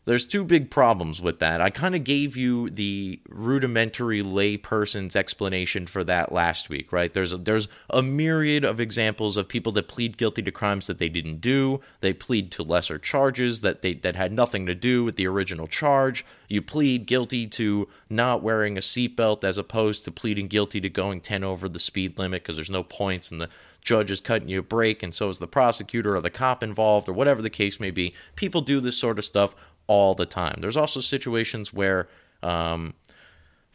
There's 0.07 0.27
two 0.27 0.45
big 0.45 0.71
problems 0.71 1.23
with 1.23 1.39
that. 1.39 1.63
I 1.63 1.71
kind 1.71 1.95
of 1.95 2.05
gave 2.05 2.37
you 2.37 2.69
the 2.69 3.21
rudimentary 3.29 4.23
layperson's 4.23 5.17
explanation 5.17 5.87
for 5.87 6.05
that 6.05 6.31
last 6.31 6.69
week, 6.69 6.93
right? 6.93 7.13
There's 7.13 7.33
a, 7.33 7.39
there's 7.39 7.69
a 7.89 8.03
myriad 8.03 8.65
of 8.65 8.81
examples 8.81 9.39
of 9.39 9.49
people 9.49 9.73
that 9.73 9.89
plead 9.89 10.19
guilty 10.19 10.43
to 10.43 10.53
crimes 10.53 10.89
that 10.89 10.99
they 10.99 11.09
didn't 11.09 11.41
do. 11.41 11.81
They 12.01 12.13
plead 12.13 12.51
to 12.53 12.63
lesser 12.63 12.99
charges 12.99 13.63
that 13.63 13.81
they 13.81 13.95
that 13.95 14.15
had 14.15 14.33
nothing 14.33 14.67
to 14.67 14.75
do 14.75 15.05
with 15.05 15.17
the 15.17 15.27
original 15.27 15.67
charge. 15.67 16.25
You 16.49 16.61
plead 16.61 17.07
guilty 17.07 17.47
to 17.47 17.89
not 18.11 18.43
wearing 18.43 18.77
a 18.77 18.81
seatbelt 18.81 19.43
as 19.43 19.57
opposed 19.57 20.05
to 20.05 20.11
pleading 20.11 20.49
guilty 20.49 20.83
to 20.83 20.91
going 20.91 21.23
10 21.23 21.43
over 21.43 21.67
the 21.67 21.79
speed 21.81 22.19
limit 22.19 22.43
because 22.43 22.57
there's 22.57 22.69
no 22.69 22.83
points 22.83 23.31
and 23.31 23.41
the 23.41 23.49
judge 23.85 24.11
is 24.11 24.21
cutting 24.21 24.49
you 24.49 24.59
a 24.59 24.63
break 24.63 25.03
and 25.03 25.15
so 25.15 25.29
is 25.29 25.39
the 25.39 25.47
prosecutor 25.47 26.17
or 26.17 26.21
the 26.21 26.31
cop 26.31 26.63
involved 26.63 27.09
or 27.09 27.13
whatever 27.13 27.41
the 27.41 27.51
case 27.51 27.79
may 27.79 27.91
be. 27.91 28.15
People 28.35 28.61
do 28.61 28.81
this 28.81 28.99
sort 28.99 29.19
of 29.19 29.25
stuff 29.25 29.55
all 29.87 30.15
the 30.15 30.27
time. 30.27 30.57
There's 30.59 30.77
also 30.77 31.01
situations 31.01 31.73
where 31.73 32.09
um, 32.43 32.95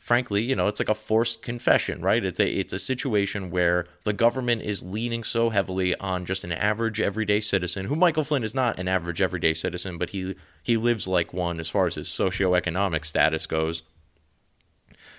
frankly, 0.10 0.42
you 0.42 0.56
know, 0.56 0.68
it's 0.68 0.80
like 0.80 0.90
a 0.90 0.96
forced 0.96 1.44
confession, 1.44 2.02
right? 2.02 2.26
It's 2.26 2.40
a 2.40 2.50
it's 2.50 2.74
a 2.74 2.80
situation 2.80 3.52
where 3.52 3.86
the 4.06 4.12
government 4.12 4.64
is 4.64 4.82
leaning 4.82 5.24
so 5.24 5.52
heavily 5.52 5.94
on 6.00 6.26
just 6.26 6.44
an 6.44 6.52
average 6.52 7.00
everyday 7.00 7.40
citizen, 7.40 7.86
who 7.86 7.96
Michael 7.96 8.24
Flynn 8.24 8.44
is 8.44 8.56
not 8.56 8.80
an 8.80 8.88
average 8.88 9.22
everyday 9.22 9.54
citizen, 9.54 10.00
but 10.00 10.10
he 10.10 10.36
he 10.64 10.78
lives 10.78 11.08
like 11.08 11.32
one 11.32 11.60
as 11.60 11.70
far 11.70 11.86
as 11.86 11.94
his 11.94 12.08
socioeconomic 12.08 13.06
status 13.06 13.46
goes. 13.46 13.84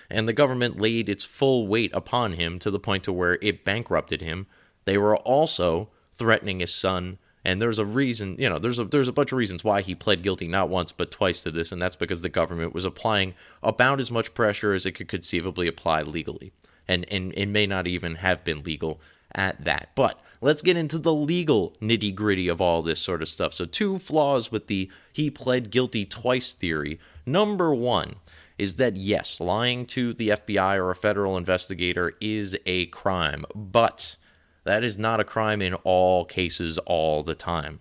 And 0.09 0.27
the 0.27 0.33
government 0.33 0.81
laid 0.81 1.07
its 1.07 1.23
full 1.23 1.67
weight 1.67 1.91
upon 1.93 2.33
him 2.33 2.59
to 2.59 2.69
the 2.69 2.77
point 2.77 3.05
to 3.05 3.13
where 3.13 3.37
it 3.41 3.63
bankrupted 3.63 4.21
him. 4.21 4.47
They 4.85 4.97
were 4.97 5.17
also 5.17 5.89
threatening 6.13 6.59
his 6.59 6.73
son 6.73 7.17
and 7.43 7.61
there's 7.61 7.79
a 7.79 7.85
reason, 7.85 8.35
you 8.37 8.47
know, 8.49 8.59
there's 8.59 8.77
a 8.77 8.85
there's 8.85 9.07
a 9.07 9.13
bunch 9.13 9.31
of 9.31 9.37
reasons 9.37 9.63
why 9.63 9.81
he 9.81 9.95
pled 9.95 10.21
guilty 10.21 10.47
not 10.47 10.69
once 10.69 10.91
but 10.91 11.09
twice 11.09 11.41
to 11.43 11.51
this, 11.51 11.71
and 11.71 11.81
that's 11.81 11.95
because 11.95 12.21
the 12.21 12.29
government 12.29 12.73
was 12.73 12.85
applying 12.85 13.33
about 13.63 13.99
as 13.99 14.11
much 14.11 14.33
pressure 14.33 14.73
as 14.73 14.85
it 14.85 14.91
could 14.91 15.07
conceivably 15.07 15.67
apply 15.67 16.03
legally. 16.03 16.51
And 16.87 17.05
and 17.11 17.33
it 17.35 17.47
may 17.47 17.65
not 17.65 17.87
even 17.87 18.15
have 18.15 18.43
been 18.43 18.63
legal 18.63 19.01
at 19.33 19.63
that. 19.63 19.89
But 19.95 20.19
let's 20.39 20.61
get 20.61 20.77
into 20.77 20.99
the 20.99 21.13
legal 21.13 21.73
nitty 21.81 22.13
gritty 22.13 22.47
of 22.47 22.61
all 22.61 22.83
this 22.83 22.99
sort 22.99 23.23
of 23.23 23.27
stuff. 23.27 23.55
So 23.55 23.65
two 23.65 23.97
flaws 23.97 24.51
with 24.51 24.67
the 24.67 24.91
he 25.11 25.31
pled 25.31 25.71
guilty 25.71 26.05
twice 26.05 26.51
theory. 26.51 26.99
Number 27.25 27.73
one 27.73 28.15
is 28.59 28.75
that 28.75 28.97
yes, 28.97 29.39
lying 29.39 29.87
to 29.87 30.13
the 30.13 30.29
FBI 30.29 30.77
or 30.77 30.91
a 30.91 30.95
federal 30.95 31.37
investigator 31.37 32.13
is 32.21 32.55
a 32.67 32.85
crime, 32.87 33.45
but 33.55 34.15
that 34.63 34.83
is 34.83 34.97
not 34.97 35.19
a 35.19 35.25
crime 35.25 35.61
in 35.61 35.73
all 35.75 36.25
cases 36.25 36.77
all 36.79 37.23
the 37.23 37.35
time. 37.35 37.79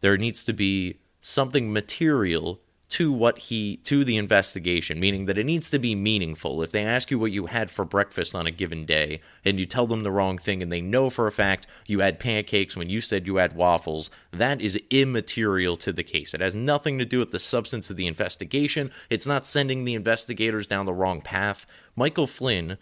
There 0.00 0.16
needs 0.16 0.44
to 0.44 0.52
be 0.52 0.98
something 1.20 1.72
material 1.72 2.60
to 2.94 3.10
what 3.10 3.38
he 3.38 3.76
to 3.78 4.04
the 4.04 4.16
investigation 4.16 5.00
meaning 5.00 5.24
that 5.24 5.38
it 5.38 5.44
needs 5.44 5.70
to 5.70 5.78
be 5.78 5.94
meaningful. 5.94 6.62
If 6.62 6.70
they 6.70 6.84
ask 6.84 7.10
you 7.10 7.18
what 7.18 7.32
you 7.32 7.46
had 7.46 7.70
for 7.70 7.84
breakfast 7.84 8.34
on 8.34 8.46
a 8.46 8.50
given 8.50 8.84
day 8.84 9.20
and 9.44 9.58
you 9.58 9.66
tell 9.66 9.86
them 9.86 10.02
the 10.02 10.12
wrong 10.12 10.38
thing 10.38 10.62
and 10.62 10.70
they 10.70 10.82
know 10.82 11.10
for 11.10 11.26
a 11.26 11.32
fact 11.32 11.66
you 11.86 12.00
had 12.00 12.20
pancakes 12.20 12.76
when 12.76 12.90
you 12.90 13.00
said 13.00 13.26
you 13.26 13.36
had 13.36 13.56
waffles 13.56 14.10
that 14.32 14.60
is 14.60 14.80
immaterial 14.90 15.76
to 15.78 15.92
the 15.92 16.04
case. 16.04 16.34
It 16.34 16.40
has 16.40 16.54
nothing 16.54 16.98
to 16.98 17.04
do 17.04 17.18
with 17.18 17.32
the 17.32 17.38
substance 17.38 17.90
of 17.90 17.96
the 17.96 18.06
investigation. 18.06 18.92
It's 19.10 19.26
not 19.26 19.46
sending 19.46 19.84
the 19.84 19.94
investigators 19.94 20.66
down 20.66 20.86
the 20.86 20.94
wrong 20.94 21.20
path. 21.20 21.66
Michael 21.96 22.26
flynn 22.26 22.76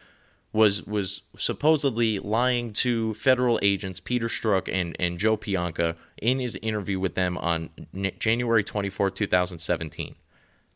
was 0.53 0.83
was 0.87 1.23
supposedly 1.37 2.19
lying 2.19 2.73
to 2.73 3.15
federal 3.15 3.59
agents 3.63 4.01
Peter 4.01 4.29
Strzok 4.29 4.69
and, 4.73 4.95
and 4.99 5.19
Joe 5.19 5.37
Pientka 5.37 5.97
in 6.21 6.41
his 6.41 6.57
interview 6.57 7.01
with 7.01 7.15
them 7.15 7.39
on 7.39 7.71
January 8.19 8.63
24, 8.63 9.11
2017. 9.11 10.15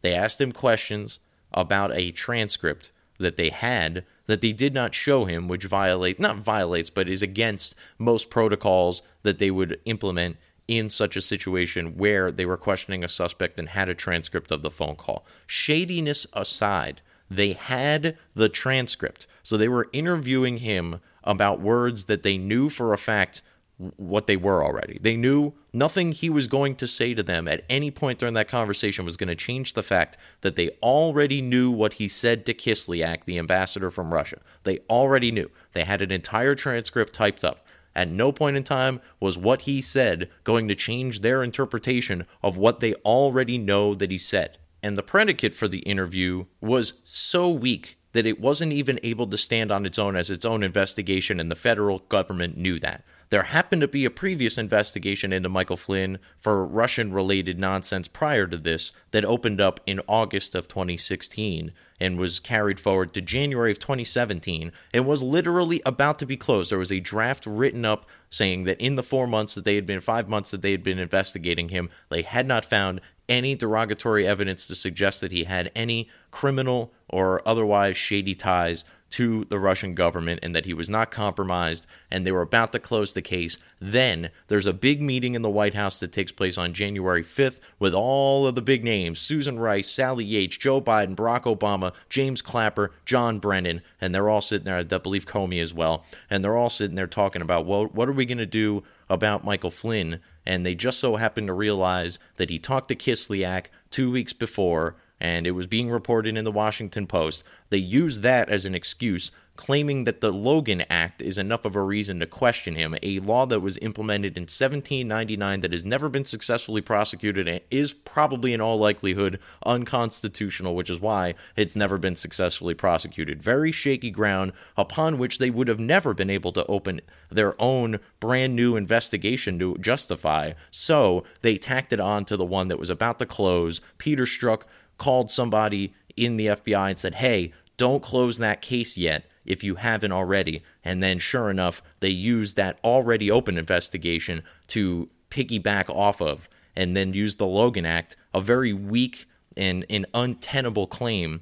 They 0.03 0.15
asked 0.15 0.41
him 0.41 0.53
questions 0.53 1.19
about 1.53 1.95
a 1.95 2.13
transcript 2.13 2.91
that 3.19 3.37
they 3.37 3.51
had 3.51 4.05
that 4.27 4.41
they 4.41 4.53
did 4.53 4.75
not 4.75 4.95
show 4.95 5.25
him, 5.25 5.49
which 5.49 5.65
violate 5.65 6.19
not 6.19 6.39
violates, 6.39 6.91
but 6.91 7.09
is 7.09 7.23
against 7.23 7.75
most 7.99 8.29
protocols 8.31 9.03
that 9.23 9.39
they 9.39 9.51
would 9.51 9.81
implement 9.85 10.37
in 10.69 10.91
such 10.91 11.17
a 11.17 11.23
situation 11.23 11.97
where 11.97 12.31
they 12.31 12.45
were 12.45 12.57
questioning 12.57 13.05
a 13.05 13.09
suspect 13.09 13.59
and 13.59 13.69
had 13.69 13.89
a 13.89 13.95
transcript 13.95 14.51
of 14.51 14.63
the 14.63 14.71
phone 14.71 14.97
call. 14.97 15.25
Shadiness 15.47 16.27
aside, 16.33 17.01
they 17.31 17.53
had 17.53 18.17
the 18.35 18.49
transcript. 18.49 19.27
So 19.47 19.57
they 19.57 19.69
were 19.69 19.89
interviewing 19.93 20.57
him 20.57 20.99
about 21.23 21.61
words 21.61 22.07
that 22.07 22.25
they 22.25 22.37
knew 22.37 22.69
for 22.69 22.93
a 22.93 22.99
fact 22.99 23.43
what 23.79 24.27
they 24.27 24.37
were 24.37 24.65
already. 24.65 24.99
They 25.01 25.17
knew 25.17 25.53
nothing 25.73 26.11
he 26.11 26.29
was 26.29 26.49
going 26.49 26.75
to 26.75 26.87
say 26.89 27.15
to 27.15 27.23
them 27.23 27.47
at 27.47 27.63
any 27.69 27.93
point 27.93 28.19
during 28.19 28.35
that 28.35 28.49
conversation 28.49 29.05
was 29.05 29.17
going 29.17 29.29
to 29.29 29.37
change 29.37 29.75
the 29.75 29.85
fact 29.85 30.17
that 30.41 30.57
they 30.57 30.71
already 30.83 31.41
knew 31.41 31.71
what 31.71 31.93
he 31.93 32.09
said 32.09 32.45
to 32.47 32.55
Kislyak, 32.55 33.25
the 33.25 33.39
ambassador 33.39 33.93
from 33.93 34.13
Russia. 34.13 34.41
They 34.65 34.81
already 34.91 35.31
knew. 35.31 35.49
They 35.75 35.85
had 35.85 36.03
an 36.03 36.11
entire 36.11 36.57
transcript 36.57 37.13
typed 37.13 37.45
up. 37.45 37.65
At 37.95 38.09
no 38.09 38.33
point 38.33 38.57
in 38.57 38.65
time 38.65 39.01
was 39.21 39.39
what 39.39 39.63
he 39.63 39.81
said 39.81 40.29
going 40.43 40.67
to 40.67 40.75
change 40.75 41.21
their 41.21 41.45
interpretation 41.45 42.27
of 42.43 42.57
what 42.57 42.81
they 42.81 42.95
already 42.95 43.59
know 43.59 43.95
that 43.95 44.11
he 44.11 44.19
said 44.19 44.59
and 44.87 44.97
the 44.97 45.03
predicate 45.03 45.53
for 45.53 45.67
the 45.67 45.81
interview 45.81 46.45
was 46.61 46.93
so 47.05 47.51
weak 47.51 47.99
that 48.17 48.27
it 48.27 48.41
wasn't 48.41 48.73
even 48.73 48.99
able 49.03 49.27
to 49.27 49.39
stand 49.39 49.71
on 49.71 49.85
its 49.85 49.99
own 49.99 50.17
as 50.17 50.31
its 50.31 50.45
own 50.45 50.63
investigation, 50.63 51.39
and 51.39 51.51
the 51.51 51.57
federal 51.57 52.01
government 52.01 52.57
knew 52.57 52.79
that. 52.81 53.05
There 53.29 53.43
happened 53.43 53.81
to 53.81 53.89
be 53.89 54.05
a 54.05 54.11
previous 54.11 54.57
investigation 54.57 55.33
into 55.33 55.49
Michael 55.49 55.77
Flynn 55.77 56.19
for 56.39 56.65
Russian 56.65 57.13
related 57.13 57.59
nonsense 57.59 58.07
prior 58.07 58.47
to 58.47 58.57
this 58.57 58.93
that 59.11 59.25
opened 59.25 59.61
up 59.61 59.81
in 59.85 60.01
August 60.07 60.55
of 60.55 60.69
2016 60.69 61.73
and 61.99 62.19
was 62.19 62.39
carried 62.39 62.79
forward 62.79 63.13
to 63.15 63.21
January 63.21 63.73
of 63.73 63.81
2017 63.81 64.71
and 64.95 65.07
was 65.07 65.25
literally 65.25 65.83
about 65.85 66.21
to 66.21 66.27
be 66.27 66.37
closed. 66.37 66.71
There 66.71 66.79
was 66.79 66.93
a 66.93 67.01
draft 67.01 67.47
written 67.47 67.85
up 67.85 68.07
saying 68.31 68.63
that 68.65 68.81
in 68.81 68.95
the 68.95 69.03
four 69.03 69.27
months 69.27 69.57
that 69.57 69.65
they 69.65 69.75
had 69.75 69.87
been, 69.87 70.01
five 70.01 70.29
months 70.29 70.53
that 70.53 70.63
they 70.63 70.71
had 70.71 70.85
been 70.85 71.01
investigating 71.01 71.71
him, 71.71 71.91
they 72.11 72.23
had 72.23 72.47
not 72.47 72.65
found 72.65 73.01
any 73.29 73.55
derogatory 73.55 74.27
evidence 74.27 74.67
to 74.67 74.75
suggest 74.75 75.21
that 75.21 75.33
he 75.33 75.45
had 75.45 75.71
any 75.75 76.09
criminal 76.31 76.93
or 77.09 77.47
otherwise 77.47 77.97
shady 77.97 78.35
ties 78.35 78.85
to 79.09 79.45
the 79.45 79.59
Russian 79.59 79.95
government 79.95 80.41
and 80.43 80.55
that 80.55 80.67
he 80.67 80.75
was 80.75 80.91
not 80.91 81.11
compromised 81.11 81.87
and 82.11 82.27
they 82.27 82.33
were 82.33 82.43
about 82.43 82.73
to 82.73 82.79
close 82.79 83.13
the 83.13 83.23
case. 83.23 83.57
Then 83.81 84.31
there's 84.49 84.67
a 84.67 84.73
big 84.73 85.01
meeting 85.01 85.35
in 85.35 85.43
the 85.43 85.51
White 85.51 85.75
House 85.75 86.01
that 86.01 86.13
takes 86.13 86.33
place 86.33 86.59
on 86.59 86.73
January 86.73 87.23
5th 87.23 87.61
with 87.79 87.95
all 87.95 88.47
of 88.47 88.57
the 88.57 88.63
big 88.63 88.83
names 88.83 89.19
Susan 89.19 89.59
Rice, 89.59 89.89
Sally 89.89 90.25
Yates, 90.25 90.57
Joe 90.57 90.81
Biden, 90.81 91.15
Barack 91.15 91.43
Obama, 91.43 91.93
James 92.11 92.43
Clapper, 92.43 92.93
John 93.05 93.39
Brennan, 93.39 93.81
and 94.01 94.15
they're 94.15 94.29
all 94.29 94.41
sitting 94.41 94.65
there, 94.65 94.77
I 94.77 94.83
believe 94.83 95.27
Comey 95.27 95.63
as 95.63 95.73
well, 95.73 96.05
and 96.29 96.45
they're 96.45 96.57
all 96.57 96.71
sitting 96.71 96.97
there 96.97 97.07
talking 97.07 97.43
about, 97.43 97.65
well, 97.65 97.87
what 97.87 98.09
are 98.09 98.13
we 98.13 98.27
going 98.27 98.39
to 98.39 98.47
do 98.47 98.83
about 99.09 99.45
Michael 99.45 99.71
Flynn? 99.71 100.21
And 100.47 100.65
they 100.65 100.75
just 100.75 100.99
so 100.99 101.17
happened 101.17 101.49
to 101.49 101.53
realize 101.53 102.19
that 102.37 102.51
he 102.51 102.59
talked 102.59 102.89
to 102.89 102.95
Kislyak 102.95 103.67
two 103.91 104.11
weeks 104.11 104.33
before, 104.33 104.97
and 105.21 105.47
it 105.47 105.53
was 105.53 105.67
being 105.67 105.91
reported 105.91 106.37
in 106.37 106.45
the 106.45 106.53
Washington 106.53 107.07
Post. 107.07 107.43
They 107.71 107.79
used 107.79 108.23
that 108.23 108.49
as 108.49 108.65
an 108.65 108.75
excuse 108.75 109.31
claiming 109.57 110.05
that 110.05 110.21
the 110.21 110.33
Logan 110.33 110.83
Act 110.89 111.21
is 111.23 111.39
enough 111.39 111.65
of 111.65 111.75
a 111.75 111.83
reason 111.83 112.21
to 112.21 112.27
question 112.27 112.75
him, 112.75 112.97
a 113.03 113.19
law 113.21 113.47
that 113.47 113.61
was 113.61 113.79
implemented 113.79 114.37
in 114.37 114.43
1799 114.43 115.61
that 115.61 115.73
has 115.73 115.85
never 115.85 116.09
been 116.09 116.25
successfully 116.25 116.81
prosecuted 116.81 117.49
and 117.49 117.61
is 117.71 117.93
probably 117.93 118.53
in 118.53 118.61
all 118.61 118.79
likelihood 118.79 119.41
unconstitutional, 119.65 120.77
which 120.77 120.91
is 120.91 121.01
why 121.01 121.35
it's 121.57 121.75
never 121.77 121.99
been 121.99 122.17
successfully 122.17 122.75
prosecuted. 122.75 123.43
Very 123.43 123.73
shaky 123.73 124.11
ground 124.11 124.53
upon 124.77 125.19
which 125.19 125.39
they 125.39 125.51
would 125.51 125.69
have 125.69 125.81
never 125.81 126.15
been 126.15 126.31
able 126.31 126.53
to 126.53 126.67
open 126.67 127.01
their 127.31 127.61
own 127.61 127.99
brand 128.21 128.55
new 128.55 128.77
investigation 128.77 129.59
to 129.59 129.77
justify. 129.79 130.53
So 130.71 131.25
they 131.43 131.57
tacked 131.57 131.93
it 131.93 132.01
on 132.01 132.25
to 132.27 132.37
the 132.37 132.45
one 132.45 132.69
that 132.69 132.79
was 132.79 132.91
about 132.91 133.19
to 133.19 133.27
close. 133.27 133.81
Peter 133.99 134.25
Strzok 134.25 134.63
called 134.99 135.31
somebody 135.31 135.95
in 136.17 136.37
the 136.37 136.47
FBI 136.47 136.91
and 136.91 136.99
said, 136.99 137.15
Hey, 137.17 137.53
don't 137.77 138.03
close 138.03 138.39
that 138.39 138.63
case 138.63 138.97
yet 138.97 139.25
if 139.47 139.65
you 139.65 139.77
haven't 139.77 140.13
already. 140.13 140.63
And 140.85 141.03
then, 141.03 141.19
sure 141.19 141.51
enough, 141.51 141.83
they 142.01 142.11
use 142.11 142.55
that 142.55 142.79
already 142.85 143.31
open 143.31 143.57
investigation 143.57 144.43
to 144.69 145.09
piggyback 145.31 145.89
off 145.89 146.21
of 146.21 146.49
and 146.75 146.97
then 146.97 147.15
use 147.15 147.37
the 147.37 147.47
Logan 147.47 147.87
Act, 147.87 148.17
a 148.35 148.41
very 148.41 148.73
weak 148.73 149.27
and, 149.57 149.87
and 149.89 150.07
untenable 150.13 150.87
claim 150.87 151.41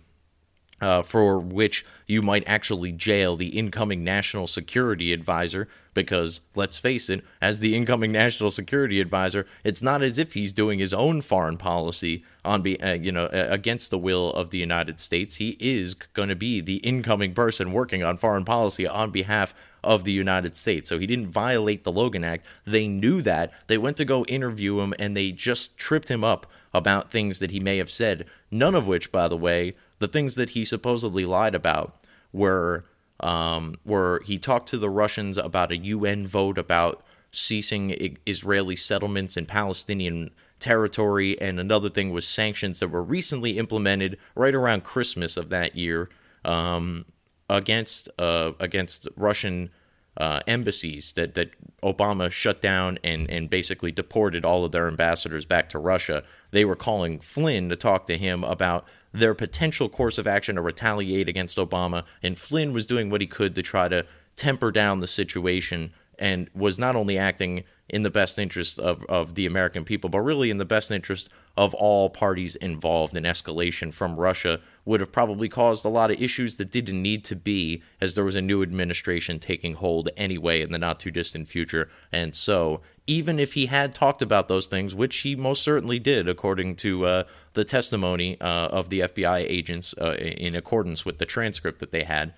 uh, 0.84 1.00
for 1.00 1.38
which 1.38 1.86
you 2.06 2.20
might 2.20 2.44
actually 2.46 2.92
jail 2.92 3.36
the 3.36 3.56
incoming 3.58 4.04
national 4.04 4.46
security 4.46 5.14
advisor. 5.14 5.66
Because 5.94 6.42
let's 6.54 6.76
face 6.76 7.08
it, 7.08 7.24
as 7.40 7.60
the 7.60 7.74
incoming 7.74 8.12
national 8.12 8.50
security 8.50 9.00
advisor, 9.00 9.46
it's 9.62 9.80
not 9.80 10.02
as 10.02 10.18
if 10.18 10.34
he's 10.34 10.52
doing 10.52 10.78
his 10.78 10.92
own 10.92 11.22
foreign 11.22 11.56
policy 11.56 12.22
on 12.44 12.60
be 12.60 12.78
uh, 12.82 12.92
you 12.94 13.12
know 13.12 13.30
against 13.32 13.90
the 13.90 13.98
will 13.98 14.30
of 14.32 14.50
the 14.50 14.58
United 14.58 15.00
States. 15.00 15.36
He 15.36 15.56
is 15.58 15.94
going 15.94 16.28
to 16.28 16.36
be 16.36 16.60
the 16.60 16.76
incoming 16.78 17.32
person 17.32 17.72
working 17.72 18.02
on 18.02 18.18
foreign 18.18 18.44
policy 18.44 18.86
on 18.86 19.10
behalf 19.10 19.54
of 19.82 20.04
the 20.04 20.12
United 20.12 20.56
States. 20.56 20.88
So 20.88 20.98
he 20.98 21.06
didn't 21.06 21.28
violate 21.28 21.84
the 21.84 21.92
Logan 21.92 22.24
Act. 22.24 22.44
They 22.66 22.88
knew 22.88 23.22
that. 23.22 23.52
They 23.68 23.78
went 23.78 23.96
to 23.98 24.04
go 24.04 24.24
interview 24.24 24.80
him 24.80 24.92
and 24.98 25.16
they 25.16 25.32
just 25.32 25.78
tripped 25.78 26.10
him 26.10 26.24
up 26.24 26.46
about 26.74 27.10
things 27.10 27.38
that 27.38 27.52
he 27.52 27.60
may 27.60 27.76
have 27.78 27.90
said. 27.90 28.26
None 28.50 28.74
of 28.74 28.86
which, 28.86 29.12
by 29.12 29.28
the 29.28 29.36
way, 29.36 29.74
the 29.98 30.08
things 30.08 30.34
that 30.34 30.50
he 30.50 30.64
supposedly 30.64 31.24
lied 31.24 31.54
about 31.54 32.06
were 32.32 32.84
um, 33.20 33.76
were 33.84 34.22
he 34.24 34.38
talked 34.38 34.68
to 34.70 34.78
the 34.78 34.90
Russians 34.90 35.38
about 35.38 35.72
a 35.72 35.76
UN 35.76 36.26
vote 36.26 36.58
about 36.58 37.04
ceasing 37.30 38.18
Israeli 38.26 38.76
settlements 38.76 39.36
in 39.36 39.46
Palestinian 39.46 40.30
territory, 40.60 41.40
and 41.40 41.58
another 41.58 41.90
thing 41.90 42.10
was 42.10 42.26
sanctions 42.26 42.80
that 42.80 42.88
were 42.88 43.02
recently 43.02 43.58
implemented 43.58 44.18
right 44.34 44.54
around 44.54 44.84
Christmas 44.84 45.36
of 45.36 45.48
that 45.50 45.76
year 45.76 46.08
um, 46.44 47.04
against 47.48 48.08
uh, 48.18 48.52
against 48.60 49.08
Russian 49.16 49.70
uh, 50.16 50.40
embassies 50.46 51.12
that, 51.14 51.34
that 51.34 51.50
Obama 51.82 52.30
shut 52.30 52.60
down 52.60 52.98
and, 53.02 53.28
and 53.28 53.50
basically 53.50 53.90
deported 53.90 54.44
all 54.44 54.64
of 54.64 54.72
their 54.72 54.88
ambassadors 54.88 55.44
back 55.44 55.68
to 55.70 55.78
Russia. 55.78 56.22
They 56.50 56.64
were 56.64 56.76
calling 56.76 57.18
Flynn 57.18 57.68
to 57.68 57.76
talk 57.76 58.06
to 58.06 58.16
him 58.16 58.44
about 58.44 58.86
their 59.12 59.34
potential 59.34 59.88
course 59.88 60.18
of 60.18 60.26
action 60.26 60.56
to 60.56 60.62
retaliate 60.62 61.28
against 61.28 61.56
Obama. 61.56 62.04
And 62.22 62.38
Flynn 62.38 62.72
was 62.72 62.86
doing 62.86 63.10
what 63.10 63.20
he 63.20 63.26
could 63.26 63.54
to 63.54 63.62
try 63.62 63.88
to 63.88 64.06
temper 64.36 64.70
down 64.70 65.00
the 65.00 65.06
situation 65.06 65.90
and 66.18 66.48
was 66.54 66.78
not 66.78 66.96
only 66.96 67.18
acting 67.18 67.64
in 67.88 68.02
the 68.02 68.10
best 68.10 68.38
interest 68.38 68.78
of, 68.78 69.04
of 69.04 69.34
the 69.34 69.46
American 69.46 69.84
people, 69.84 70.10
but 70.10 70.20
really 70.20 70.50
in 70.50 70.58
the 70.58 70.64
best 70.64 70.90
interest 70.90 71.28
of 71.56 71.74
all 71.74 72.10
parties 72.10 72.56
involved. 72.56 73.16
An 73.16 73.24
escalation 73.24 73.92
from 73.92 74.16
Russia 74.16 74.60
would 74.84 75.00
have 75.00 75.12
probably 75.12 75.48
caused 75.48 75.84
a 75.84 75.88
lot 75.88 76.10
of 76.10 76.20
issues 76.20 76.56
that 76.56 76.70
didn't 76.70 77.00
need 77.00 77.24
to 77.24 77.36
be, 77.36 77.82
as 78.00 78.14
there 78.14 78.24
was 78.24 78.34
a 78.34 78.42
new 78.42 78.62
administration 78.62 79.38
taking 79.38 79.74
hold 79.74 80.08
anyway 80.16 80.60
in 80.60 80.72
the 80.72 80.78
not 80.78 80.98
too 80.98 81.10
distant 81.10 81.48
future. 81.48 81.88
And 82.10 82.34
so, 82.34 82.80
even 83.06 83.38
if 83.38 83.52
he 83.52 83.66
had 83.66 83.94
talked 83.94 84.22
about 84.22 84.48
those 84.48 84.66
things, 84.66 84.94
which 84.94 85.18
he 85.18 85.36
most 85.36 85.62
certainly 85.62 85.98
did, 85.98 86.28
according 86.28 86.76
to 86.76 87.04
uh, 87.04 87.24
the 87.52 87.64
testimony 87.64 88.40
uh, 88.40 88.68
of 88.68 88.88
the 88.88 89.00
FBI 89.00 89.44
agents 89.48 89.94
uh, 90.00 90.14
in 90.14 90.54
accordance 90.54 91.04
with 91.04 91.18
the 91.18 91.26
transcript 91.26 91.80
that 91.80 91.92
they 91.92 92.04
had, 92.04 92.32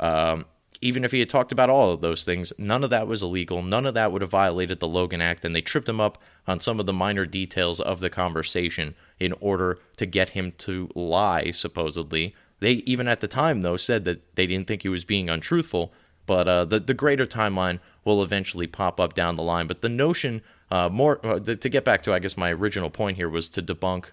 um, 0.00 0.46
even 0.84 1.02
if 1.02 1.12
he 1.12 1.20
had 1.20 1.30
talked 1.30 1.50
about 1.50 1.70
all 1.70 1.92
of 1.92 2.02
those 2.02 2.24
things, 2.24 2.52
none 2.58 2.84
of 2.84 2.90
that 2.90 3.06
was 3.06 3.22
illegal. 3.22 3.62
None 3.62 3.86
of 3.86 3.94
that 3.94 4.12
would 4.12 4.20
have 4.20 4.30
violated 4.30 4.80
the 4.80 4.86
Logan 4.86 5.22
Act, 5.22 5.42
and 5.42 5.56
they 5.56 5.62
tripped 5.62 5.88
him 5.88 5.98
up 5.98 6.18
on 6.46 6.60
some 6.60 6.78
of 6.78 6.84
the 6.84 6.92
minor 6.92 7.24
details 7.24 7.80
of 7.80 8.00
the 8.00 8.10
conversation 8.10 8.94
in 9.18 9.32
order 9.40 9.78
to 9.96 10.04
get 10.04 10.30
him 10.30 10.52
to 10.58 10.90
lie, 10.94 11.50
supposedly. 11.52 12.36
They, 12.60 12.72
even 12.84 13.08
at 13.08 13.20
the 13.20 13.28
time, 13.28 13.62
though, 13.62 13.78
said 13.78 14.04
that 14.04 14.36
they 14.36 14.46
didn't 14.46 14.66
think 14.66 14.82
he 14.82 14.90
was 14.90 15.06
being 15.06 15.30
untruthful, 15.30 15.90
but 16.26 16.46
uh, 16.46 16.66
the, 16.66 16.80
the 16.80 16.92
greater 16.92 17.24
timeline 17.24 17.80
will 18.04 18.22
eventually 18.22 18.66
pop 18.66 19.00
up 19.00 19.14
down 19.14 19.36
the 19.36 19.42
line. 19.42 19.66
But 19.66 19.80
the 19.80 19.88
notion, 19.88 20.42
uh, 20.70 20.90
more 20.90 21.18
uh, 21.26 21.40
to 21.40 21.68
get 21.70 21.86
back 21.86 22.02
to, 22.02 22.12
I 22.12 22.18
guess, 22.18 22.36
my 22.36 22.52
original 22.52 22.90
point 22.90 23.16
here 23.16 23.30
was 23.30 23.48
to 23.50 23.62
debunk 23.62 24.06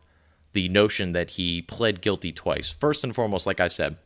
the 0.53 0.69
notion 0.69 1.11
that 1.11 1.31
he 1.31 1.61
pled 1.61 1.99
guilty 1.99 2.31
twice. 2.31 2.71
First 2.71 3.03
and 3.03 3.13
foremost, 3.13 3.45
like 3.45 3.59
I 3.59 3.67
said, 3.67 3.97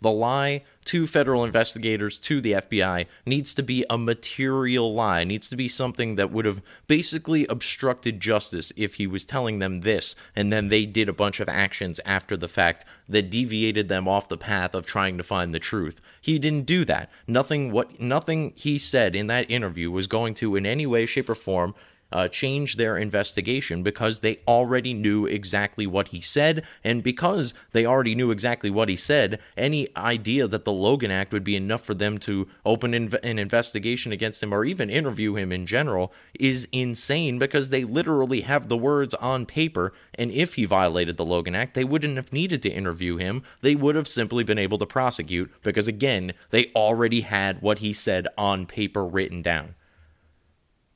the 0.00 0.10
lie 0.10 0.62
to 0.86 1.06
federal 1.06 1.44
investigators, 1.44 2.18
to 2.20 2.40
the 2.40 2.52
FBI, 2.52 3.06
needs 3.24 3.52
to 3.54 3.62
be 3.62 3.84
a 3.90 3.98
material 3.98 4.94
lie. 4.94 5.24
Needs 5.24 5.48
to 5.48 5.56
be 5.56 5.68
something 5.68 6.14
that 6.16 6.30
would 6.30 6.44
have 6.44 6.62
basically 6.86 7.46
obstructed 7.46 8.20
justice 8.20 8.72
if 8.76 8.94
he 8.94 9.06
was 9.06 9.24
telling 9.24 9.58
them 9.58 9.80
this 9.80 10.14
and 10.34 10.52
then 10.52 10.68
they 10.68 10.86
did 10.86 11.08
a 11.08 11.12
bunch 11.12 11.40
of 11.40 11.48
actions 11.48 12.00
after 12.04 12.36
the 12.36 12.48
fact 12.48 12.84
that 13.08 13.30
deviated 13.30 13.88
them 13.88 14.06
off 14.06 14.28
the 14.28 14.36
path 14.36 14.74
of 14.74 14.86
trying 14.86 15.16
to 15.16 15.24
find 15.24 15.54
the 15.54 15.58
truth. 15.58 16.00
He 16.20 16.38
didn't 16.38 16.66
do 16.66 16.84
that. 16.84 17.10
Nothing 17.26 17.72
what 17.72 18.00
nothing 18.00 18.52
he 18.56 18.78
said 18.78 19.16
in 19.16 19.26
that 19.26 19.50
interview 19.50 19.90
was 19.90 20.06
going 20.06 20.34
to 20.34 20.56
in 20.56 20.66
any 20.66 20.86
way 20.86 21.06
shape 21.06 21.28
or 21.28 21.34
form 21.34 21.74
uh, 22.12 22.28
change 22.28 22.76
their 22.76 22.96
investigation 22.96 23.82
because 23.82 24.20
they 24.20 24.40
already 24.46 24.94
knew 24.94 25.26
exactly 25.26 25.86
what 25.86 26.08
he 26.08 26.20
said. 26.20 26.64
And 26.84 27.02
because 27.02 27.54
they 27.72 27.86
already 27.86 28.14
knew 28.14 28.30
exactly 28.30 28.70
what 28.70 28.88
he 28.88 28.96
said, 28.96 29.38
any 29.56 29.88
idea 29.96 30.48
that 30.48 30.64
the 30.64 30.72
Logan 30.72 31.10
Act 31.10 31.32
would 31.32 31.44
be 31.44 31.56
enough 31.56 31.84
for 31.84 31.94
them 31.94 32.18
to 32.18 32.48
open 32.64 32.92
inv- 32.92 33.22
an 33.22 33.38
investigation 33.38 34.12
against 34.12 34.42
him 34.42 34.52
or 34.52 34.64
even 34.64 34.90
interview 34.90 35.34
him 35.34 35.52
in 35.52 35.66
general 35.66 36.12
is 36.38 36.68
insane 36.72 37.38
because 37.38 37.70
they 37.70 37.84
literally 37.84 38.42
have 38.42 38.68
the 38.68 38.76
words 38.76 39.14
on 39.14 39.46
paper. 39.46 39.92
And 40.14 40.30
if 40.30 40.54
he 40.54 40.64
violated 40.64 41.16
the 41.16 41.24
Logan 41.24 41.54
Act, 41.54 41.74
they 41.74 41.84
wouldn't 41.84 42.16
have 42.16 42.32
needed 42.32 42.62
to 42.62 42.70
interview 42.70 43.16
him. 43.16 43.42
They 43.60 43.74
would 43.74 43.94
have 43.94 44.08
simply 44.08 44.44
been 44.44 44.58
able 44.58 44.78
to 44.78 44.86
prosecute 44.86 45.52
because, 45.62 45.88
again, 45.88 46.32
they 46.50 46.70
already 46.74 47.22
had 47.22 47.62
what 47.62 47.78
he 47.78 47.92
said 47.92 48.26
on 48.36 48.66
paper 48.66 49.06
written 49.06 49.42
down. 49.42 49.75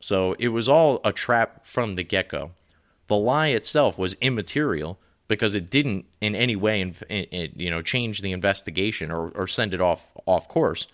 So 0.00 0.34
it 0.38 0.48
was 0.48 0.68
all 0.68 1.00
a 1.04 1.12
trap 1.12 1.66
from 1.66 1.94
the 1.94 2.02
get 2.02 2.28
go. 2.28 2.52
The 3.06 3.16
lie 3.16 3.48
itself 3.48 3.98
was 3.98 4.14
immaterial 4.20 4.98
because 5.28 5.54
it 5.54 5.70
didn't 5.70 6.06
in 6.20 6.34
any 6.34 6.56
way, 6.56 6.92
you 7.54 7.70
know, 7.70 7.82
change 7.82 8.20
the 8.20 8.32
investigation 8.32 9.10
or, 9.10 9.28
or 9.30 9.46
send 9.46 9.72
it 9.74 9.80
off 9.80 10.10
off 10.26 10.48
course. 10.48 10.88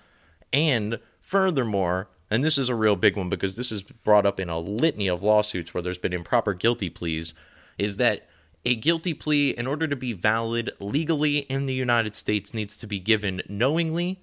And 0.53 0.99
furthermore, 1.21 2.09
and 2.31 2.45
this 2.45 2.59
is 2.59 2.69
a 2.69 2.75
real 2.75 2.97
big 2.97 3.17
one 3.17 3.29
because 3.29 3.55
this 3.55 3.71
is 3.71 3.83
brought 3.83 4.27
up 4.27 4.41
in 4.41 4.49
a 4.49 4.59
litany 4.59 5.09
of 5.09 5.23
lawsuits 5.23 5.73
where 5.73 5.83
there's 5.83 5.99
been 5.99 6.13
improper 6.13 6.55
guilty 6.55 6.91
pleas, 6.91 7.35
is 7.79 7.97
that 7.97 8.29
a 8.65 8.75
guilty 8.75 9.15
plea, 9.15 9.51
in 9.51 9.67
order 9.67 9.87
to 9.87 9.95
be 9.95 10.13
valid 10.13 10.73
legally 10.81 11.39
in 11.39 11.67
the 11.67 11.75
United 11.75 12.17
States, 12.17 12.53
needs 12.53 12.77
to 12.79 12.87
be 12.87 12.99
given 12.99 13.41
knowingly, 13.49 14.21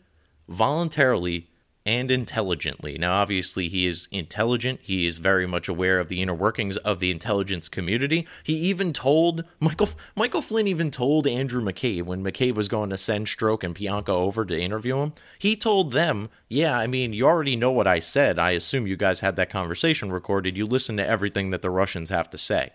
voluntarily, 0.49 1.47
and 1.85 2.09
intelligently. 2.09 2.97
Now, 2.97 3.15
obviously, 3.15 3.67
he 3.67 3.85
is 3.85 4.07
intelligent. 4.11 4.79
He 4.83 5.05
is 5.05 5.17
very 5.17 5.45
much 5.45 5.67
aware 5.67 5.99
of 5.99 6.07
the 6.07 6.21
inner 6.21 6.33
workings 6.33 6.77
of 6.77 6.99
the 6.99 7.11
intelligence 7.11 7.67
community. 7.67 8.27
He 8.43 8.53
even 8.53 8.93
told 8.93 9.43
Michael 9.59 9.89
Michael 10.15 10.41
Flynn 10.41 10.67
even 10.67 10.91
told 10.91 11.27
Andrew 11.27 11.61
McCabe 11.61 12.03
when 12.03 12.23
McCabe 12.23 12.55
was 12.55 12.69
going 12.69 12.89
to 12.91 12.97
send 12.97 13.27
Strzok 13.27 13.63
and 13.63 13.75
Pientka 13.75 14.09
over 14.09 14.45
to 14.45 14.59
interview 14.59 14.97
him. 14.99 15.13
He 15.37 15.55
told 15.55 15.91
them, 15.91 16.29
"Yeah, 16.47 16.77
I 16.77 16.87
mean, 16.87 17.11
you 17.11 17.25
already 17.25 17.55
know 17.55 17.71
what 17.71 17.87
I 17.87 17.99
said. 17.99 18.39
I 18.39 18.51
assume 18.51 18.87
you 18.87 18.95
guys 18.95 19.19
had 19.19 19.35
that 19.35 19.49
conversation 19.49 20.11
recorded. 20.11 20.55
You 20.55 20.65
listen 20.65 20.97
to 20.97 21.07
everything 21.07 21.49
that 21.49 21.61
the 21.61 21.69
Russians 21.69 22.09
have 22.09 22.29
to 22.29 22.37
say." 22.37 22.71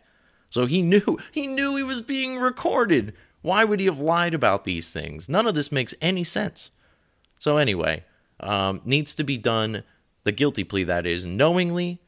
So 0.51 0.67
he 0.67 0.83
knew 0.83 1.19
he 1.33 1.47
knew 1.47 1.77
he 1.77 1.83
was 1.83 2.03
being 2.03 2.39
recorded. 2.39 3.15
Why 3.41 3.65
would 3.65 3.81
he 3.81 3.87
have 3.87 4.01
lied 4.01 4.35
about 4.35 4.65
these 4.65 4.93
things? 4.93 5.29
None 5.29 5.47
of 5.47 5.55
this 5.55 5.73
makes 5.73 5.95
any 6.03 6.25
sense. 6.25 6.73
So 7.39 7.57
anyway, 7.57 8.05
um, 8.41 8.81
needs 8.85 9.15
to 9.15 9.25
be 9.25 9.37
done, 9.37 9.83
the 10.25 10.33
guilty 10.33 10.65
plea 10.65 10.85
that 10.85 11.07
is, 11.07 11.25
knowingly, 11.25 12.01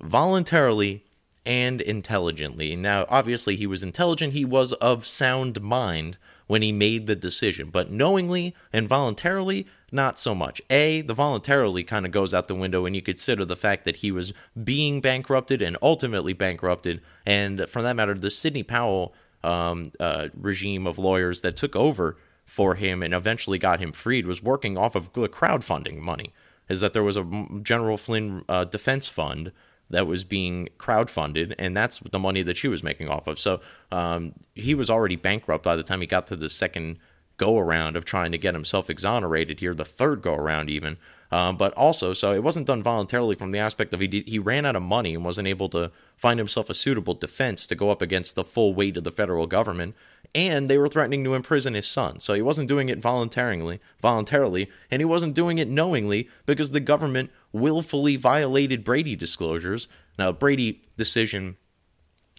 voluntarily, 0.00 1.04
and 1.44 1.80
intelligently. 1.80 2.76
Now, 2.76 3.06
obviously, 3.08 3.56
he 3.56 3.66
was 3.66 3.82
intelligent, 3.82 4.34
he 4.34 4.44
was 4.44 4.74
of 4.74 5.06
sound 5.06 5.62
mind 5.62 6.18
when 6.46 6.62
he 6.62 6.72
made 6.72 7.06
the 7.06 7.16
decision, 7.16 7.70
but 7.70 7.90
knowingly 7.90 8.54
and 8.72 8.88
voluntarily, 8.88 9.66
not 9.92 10.18
so 10.18 10.34
much. 10.34 10.60
A, 10.70 11.02
the 11.02 11.14
voluntarily 11.14 11.84
kind 11.84 12.04
of 12.04 12.12
goes 12.12 12.34
out 12.34 12.48
the 12.48 12.54
window 12.54 12.82
when 12.82 12.94
you 12.94 13.02
consider 13.02 13.44
the 13.44 13.56
fact 13.56 13.84
that 13.84 13.96
he 13.96 14.10
was 14.10 14.32
being 14.62 15.00
bankrupted 15.00 15.62
and 15.62 15.76
ultimately 15.80 16.32
bankrupted, 16.32 17.00
and 17.24 17.68
for 17.68 17.82
that 17.82 17.96
matter, 17.96 18.14
the 18.14 18.30
Sidney 18.30 18.62
Powell 18.62 19.14
um, 19.44 19.92
uh, 20.00 20.28
regime 20.34 20.86
of 20.86 20.98
lawyers 20.98 21.40
that 21.40 21.56
took 21.56 21.76
over 21.76 22.16
for 22.48 22.74
him 22.74 23.02
and 23.02 23.12
eventually 23.12 23.58
got 23.58 23.78
him 23.78 23.92
freed 23.92 24.26
was 24.26 24.42
working 24.42 24.78
off 24.78 24.94
of 24.94 25.12
crowdfunding 25.12 25.98
money. 25.98 26.32
Is 26.68 26.80
that 26.80 26.92
there 26.92 27.02
was 27.02 27.16
a 27.16 27.24
General 27.62 27.96
Flynn 27.96 28.44
uh, 28.48 28.64
defense 28.64 29.08
fund 29.08 29.52
that 29.90 30.06
was 30.06 30.24
being 30.24 30.68
crowdfunded, 30.78 31.54
and 31.58 31.76
that's 31.76 32.00
the 32.00 32.18
money 32.18 32.42
that 32.42 32.56
she 32.56 32.68
was 32.68 32.82
making 32.82 33.08
off 33.08 33.26
of. 33.26 33.38
So 33.38 33.60
um, 33.90 34.34
he 34.54 34.74
was 34.74 34.90
already 34.90 35.16
bankrupt 35.16 35.64
by 35.64 35.76
the 35.76 35.82
time 35.82 36.00
he 36.00 36.06
got 36.06 36.26
to 36.26 36.36
the 36.36 36.50
second 36.50 36.98
go 37.38 37.58
around 37.58 37.96
of 37.96 38.04
trying 38.04 38.32
to 38.32 38.38
get 38.38 38.54
himself 38.54 38.90
exonerated 38.90 39.60
here, 39.60 39.72
the 39.72 39.84
third 39.84 40.20
go 40.20 40.34
around 40.34 40.68
even. 40.68 40.98
Um, 41.30 41.56
but 41.56 41.72
also, 41.74 42.12
so 42.12 42.32
it 42.32 42.42
wasn't 42.42 42.66
done 42.66 42.82
voluntarily 42.82 43.34
from 43.34 43.52
the 43.52 43.58
aspect 43.58 43.94
of 43.94 44.00
he 44.00 44.08
did, 44.08 44.28
he 44.28 44.38
ran 44.38 44.66
out 44.66 44.76
of 44.76 44.82
money 44.82 45.14
and 45.14 45.24
wasn't 45.24 45.48
able 45.48 45.68
to 45.70 45.90
find 46.16 46.38
himself 46.38 46.68
a 46.68 46.74
suitable 46.74 47.14
defense 47.14 47.66
to 47.66 47.74
go 47.74 47.90
up 47.90 48.02
against 48.02 48.34
the 48.34 48.44
full 48.44 48.74
weight 48.74 48.96
of 48.96 49.04
the 49.04 49.12
federal 49.12 49.46
government 49.46 49.94
and 50.34 50.68
they 50.68 50.78
were 50.78 50.88
threatening 50.88 51.24
to 51.24 51.34
imprison 51.34 51.74
his 51.74 51.86
son. 51.86 52.20
So 52.20 52.34
he 52.34 52.42
wasn't 52.42 52.68
doing 52.68 52.88
it 52.88 52.98
voluntarily, 52.98 53.80
voluntarily, 54.00 54.70
and 54.90 55.00
he 55.00 55.06
wasn't 55.06 55.34
doing 55.34 55.58
it 55.58 55.68
knowingly 55.68 56.28
because 56.46 56.70
the 56.70 56.80
government 56.80 57.30
willfully 57.52 58.16
violated 58.16 58.84
Brady 58.84 59.16
disclosures. 59.16 59.88
Now, 60.18 60.32
Brady 60.32 60.82
decision 60.96 61.56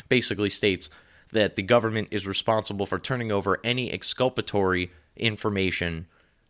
basically 0.08 0.50
states 0.50 0.90
that 1.32 1.56
the 1.56 1.62
government 1.64 2.08
is 2.12 2.26
responsible 2.28 2.86
for 2.86 3.00
turning 3.00 3.32
over 3.32 3.60
any 3.64 3.92
exculpatory 3.92 4.92
information 5.16 6.08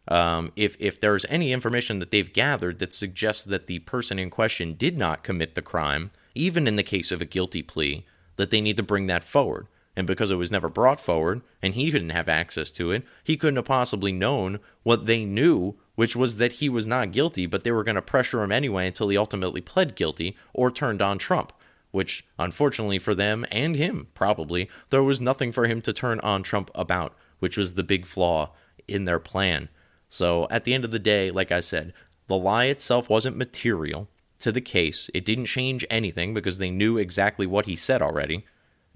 um, 0.09 0.51
if 0.55 0.75
if 0.79 0.99
there's 0.99 1.25
any 1.29 1.53
information 1.53 1.99
that 1.99 2.09
they've 2.11 2.33
gathered 2.33 2.79
that 2.79 2.93
suggests 2.93 3.43
that 3.45 3.67
the 3.67 3.79
person 3.79 4.17
in 4.17 4.29
question 4.29 4.73
did 4.73 4.97
not 4.97 5.23
commit 5.23 5.53
the 5.53 5.61
crime, 5.61 6.09
even 6.33 6.67
in 6.67 6.75
the 6.75 6.83
case 6.83 7.11
of 7.11 7.21
a 7.21 7.25
guilty 7.25 7.61
plea, 7.61 8.05
that 8.35 8.49
they 8.49 8.59
need 8.59 8.77
to 8.77 8.83
bring 8.83 9.05
that 9.07 9.23
forward. 9.23 9.67
And 9.99 10.07
because 10.07 10.31
it 10.31 10.35
was 10.35 10.49
never 10.49 10.69
brought 10.69 11.01
forward 11.01 11.41
and 11.61 11.73
he 11.73 11.91
couldn't 11.91 12.11
have 12.11 12.29
access 12.29 12.71
to 12.71 12.89
it, 12.89 13.03
he 13.21 13.35
couldn't 13.35 13.57
have 13.57 13.65
possibly 13.65 14.13
known 14.13 14.61
what 14.83 15.07
they 15.07 15.25
knew, 15.25 15.75
which 15.95 16.15
was 16.15 16.37
that 16.37 16.53
he 16.53 16.69
was 16.69 16.87
not 16.87 17.11
guilty, 17.11 17.45
but 17.45 17.65
they 17.65 17.71
were 17.73 17.83
going 17.83 17.95
to 17.95 18.01
pressure 18.01 18.41
him 18.41 18.49
anyway 18.49 18.87
until 18.87 19.09
he 19.09 19.17
ultimately 19.17 19.59
pled 19.59 19.97
guilty 19.97 20.37
or 20.53 20.71
turned 20.71 21.01
on 21.01 21.17
Trump. 21.17 21.51
Which, 21.91 22.25
unfortunately 22.37 22.97
for 22.97 23.13
them 23.13 23.45
and 23.51 23.75
him, 23.75 24.07
probably, 24.13 24.69
there 24.89 25.03
was 25.03 25.19
nothing 25.19 25.51
for 25.51 25.67
him 25.67 25.81
to 25.81 25.91
turn 25.91 26.21
on 26.21 26.43
Trump 26.43 26.71
about, 26.73 27.13
which 27.39 27.57
was 27.57 27.73
the 27.73 27.83
big 27.83 28.05
flaw 28.05 28.53
in 28.87 29.03
their 29.03 29.19
plan. 29.19 29.67
So, 30.07 30.47
at 30.49 30.63
the 30.63 30.73
end 30.73 30.85
of 30.85 30.91
the 30.91 30.99
day, 30.99 31.29
like 31.29 31.51
I 31.51 31.59
said, 31.59 31.91
the 32.27 32.37
lie 32.37 32.67
itself 32.67 33.09
wasn't 33.09 33.35
material 33.35 34.07
to 34.39 34.53
the 34.53 34.61
case. 34.61 35.09
It 35.13 35.25
didn't 35.25 35.47
change 35.47 35.85
anything 35.89 36.33
because 36.33 36.57
they 36.57 36.71
knew 36.71 36.97
exactly 36.97 37.45
what 37.45 37.65
he 37.65 37.75
said 37.75 38.01
already. 38.01 38.45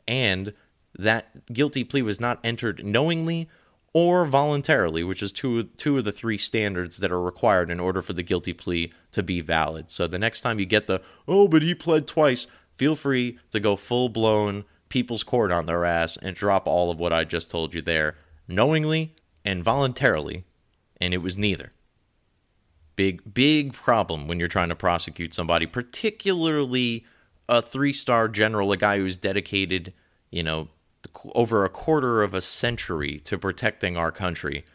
And 0.08 0.54
that 0.98 1.52
guilty 1.52 1.84
plea 1.84 2.02
was 2.02 2.20
not 2.20 2.40
entered 2.44 2.86
knowingly 2.86 3.50
or 3.94 4.26
voluntarily, 4.26 5.04
which 5.04 5.22
is 5.22 5.32
two 5.32 5.64
two 5.64 5.98
of 5.98 6.04
the 6.04 6.12
three 6.12 6.38
standards 6.38 6.98
that 6.98 7.12
are 7.12 7.22
required 7.22 7.70
in 7.70 7.80
order 7.80 8.02
for 8.02 8.14
the 8.14 8.24
guilty 8.24 8.54
plea 8.54 8.92
to 9.12 9.22
be 9.22 9.40
valid. 9.40 9.92
So 9.92 10.08
the 10.08 10.20
next 10.20 10.42
time 10.42 10.60
you 10.60 10.66
get 10.66 10.88
the 10.88 11.02
oh, 11.28 11.48
but 11.48 11.62
he 11.62 11.76
pled 11.76 12.08
twice, 12.08 12.48
feel 12.78 12.96
free 12.96 13.38
to 13.52 13.60
go 13.60 13.76
full 13.76 14.10
blown 14.10 14.66
people's 14.90 15.24
court 15.24 15.52
on 15.52 15.66
their 15.66 15.86
ass 15.86 16.18
and 16.22 16.36
drop 16.36 16.68
all 16.68 16.92
of 16.92 17.00
what 17.00 17.14
I 17.14 17.24
just 17.24 17.50
told 17.50 17.74
you 17.74 17.82
there, 17.82 18.16
knowingly 18.48 19.16
and 19.46 19.64
voluntarily, 19.64 20.44
and 21.00 21.14
it 21.14 21.20
was 21.20 21.38
neither. 21.38 21.72
Big 22.96 23.34
big 23.34 23.74
problem 23.74 24.28
when 24.28 24.40
you're 24.40 24.48
trying 24.48 24.70
to 24.70 24.76
prosecute 24.76 25.34
somebody, 25.34 25.66
particularly 25.66 27.06
a 27.50 27.62
three-star 27.62 28.28
general, 28.28 28.72
a 28.72 28.78
guy 28.78 28.98
who's 28.98 29.18
dedicated, 29.18 29.94
you 30.32 30.42
know, 30.42 30.70
over 31.36 31.64
a 31.64 31.70
quarter 31.70 32.24
of 32.24 32.34
a 32.34 32.42
century 32.42 33.20
to 33.20 33.38
protecting 33.38 33.98
our 33.98 34.12
country. 34.12 34.66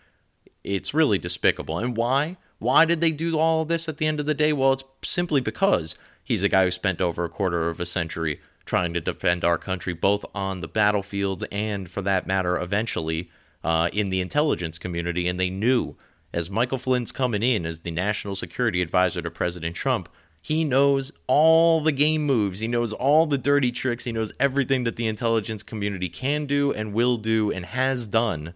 It's 0.65 0.95
really 0.95 1.19
despicable. 1.19 1.79
And 1.79 1.97
why? 1.97 2.37
Why 2.59 2.85
did 2.85 3.01
they 3.01 3.13
do 3.13 3.39
all 3.39 3.65
this 3.65 3.89
at 3.89 3.99
the 3.99 4.07
end 4.07 4.21
of 4.21 4.27
the 4.27 4.35
day? 4.35 4.53
Well, 4.53 4.73
it's 4.73 4.85
simply 5.03 5.41
because 5.41 5.97
he's 6.25 6.43
a 6.43 6.49
guy 6.49 6.65
who 6.65 6.71
spent 6.71 7.01
over 7.01 7.25
a 7.25 7.29
quarter 7.29 7.69
of 7.69 7.81
a 7.81 7.87
century 7.87 8.41
trying 8.65 8.93
to 8.95 9.01
defend 9.01 9.45
our 9.45 9.57
country, 9.57 9.95
both 9.95 10.25
on 10.35 10.61
the 10.61 10.69
battlefield 10.69 11.47
and, 11.51 11.89
for 11.91 12.03
that 12.03 12.27
matter, 12.27 12.59
eventually 12.59 13.31
uh, 13.65 13.89
in 13.93 14.11
the 14.11 14.21
intelligence 14.21 14.79
community. 14.79 15.27
And 15.27 15.41
they 15.41 15.51
knew, 15.51 15.97
as 16.35 16.51
Michael 16.51 16.79
Flynn's 16.79 17.13
coming 17.13 17.43
in 17.43 17.65
as 17.65 17.81
the 17.81 17.91
national 17.91 18.37
security 18.37 18.83
advisor 18.83 19.23
to 19.23 19.31
President 19.31 19.75
Trump, 19.75 20.09
he 20.41 20.65
knows 20.65 21.13
all 21.27 21.81
the 21.81 21.93
game 21.93 22.25
moves. 22.25 22.61
He 22.61 22.69
knows 22.69 22.93
all 22.93 23.27
the 23.27 23.39
dirty 23.39 23.73
tricks. 23.73 24.05
He 24.05 24.13
knows 24.13 24.33
everything 24.39 24.85
that 24.85 24.97
the 24.97 25.07
intelligence 25.07 25.63
community 25.63 26.09
can 26.09 26.47
do 26.47 26.73
and 26.73 26.93
will 26.93 27.17
do 27.17 27.51
and 27.51 27.67
has 27.67 28.07
done. 28.07 28.55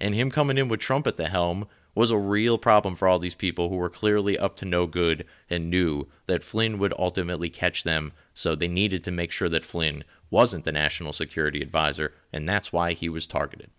And 0.00 0.14
him 0.14 0.30
coming 0.30 0.58
in 0.58 0.68
with 0.68 0.80
Trump 0.80 1.06
at 1.06 1.16
the 1.16 1.28
helm 1.28 1.66
was 1.94 2.10
a 2.12 2.16
real 2.16 2.58
problem 2.58 2.94
for 2.94 3.08
all 3.08 3.18
these 3.18 3.34
people 3.34 3.68
who 3.68 3.74
were 3.74 3.90
clearly 3.90 4.38
up 4.38 4.54
to 4.56 4.64
no 4.64 4.86
good 4.86 5.24
and 5.50 5.68
knew 5.68 6.06
that 6.26 6.44
Flynn 6.44 6.78
would 6.78 6.94
ultimately 6.96 7.50
catch 7.50 7.82
them. 7.82 8.12
So 8.34 8.54
they 8.54 8.68
needed 8.68 9.02
to 9.04 9.10
make 9.10 9.32
sure 9.32 9.48
that 9.48 9.64
Flynn 9.64 10.04
wasn't 10.30 10.64
the 10.64 10.70
national 10.70 11.12
security 11.12 11.60
advisor, 11.60 12.12
and 12.32 12.48
that's 12.48 12.72
why 12.72 12.92
he 12.92 13.08
was 13.08 13.26
targeted. 13.26 13.70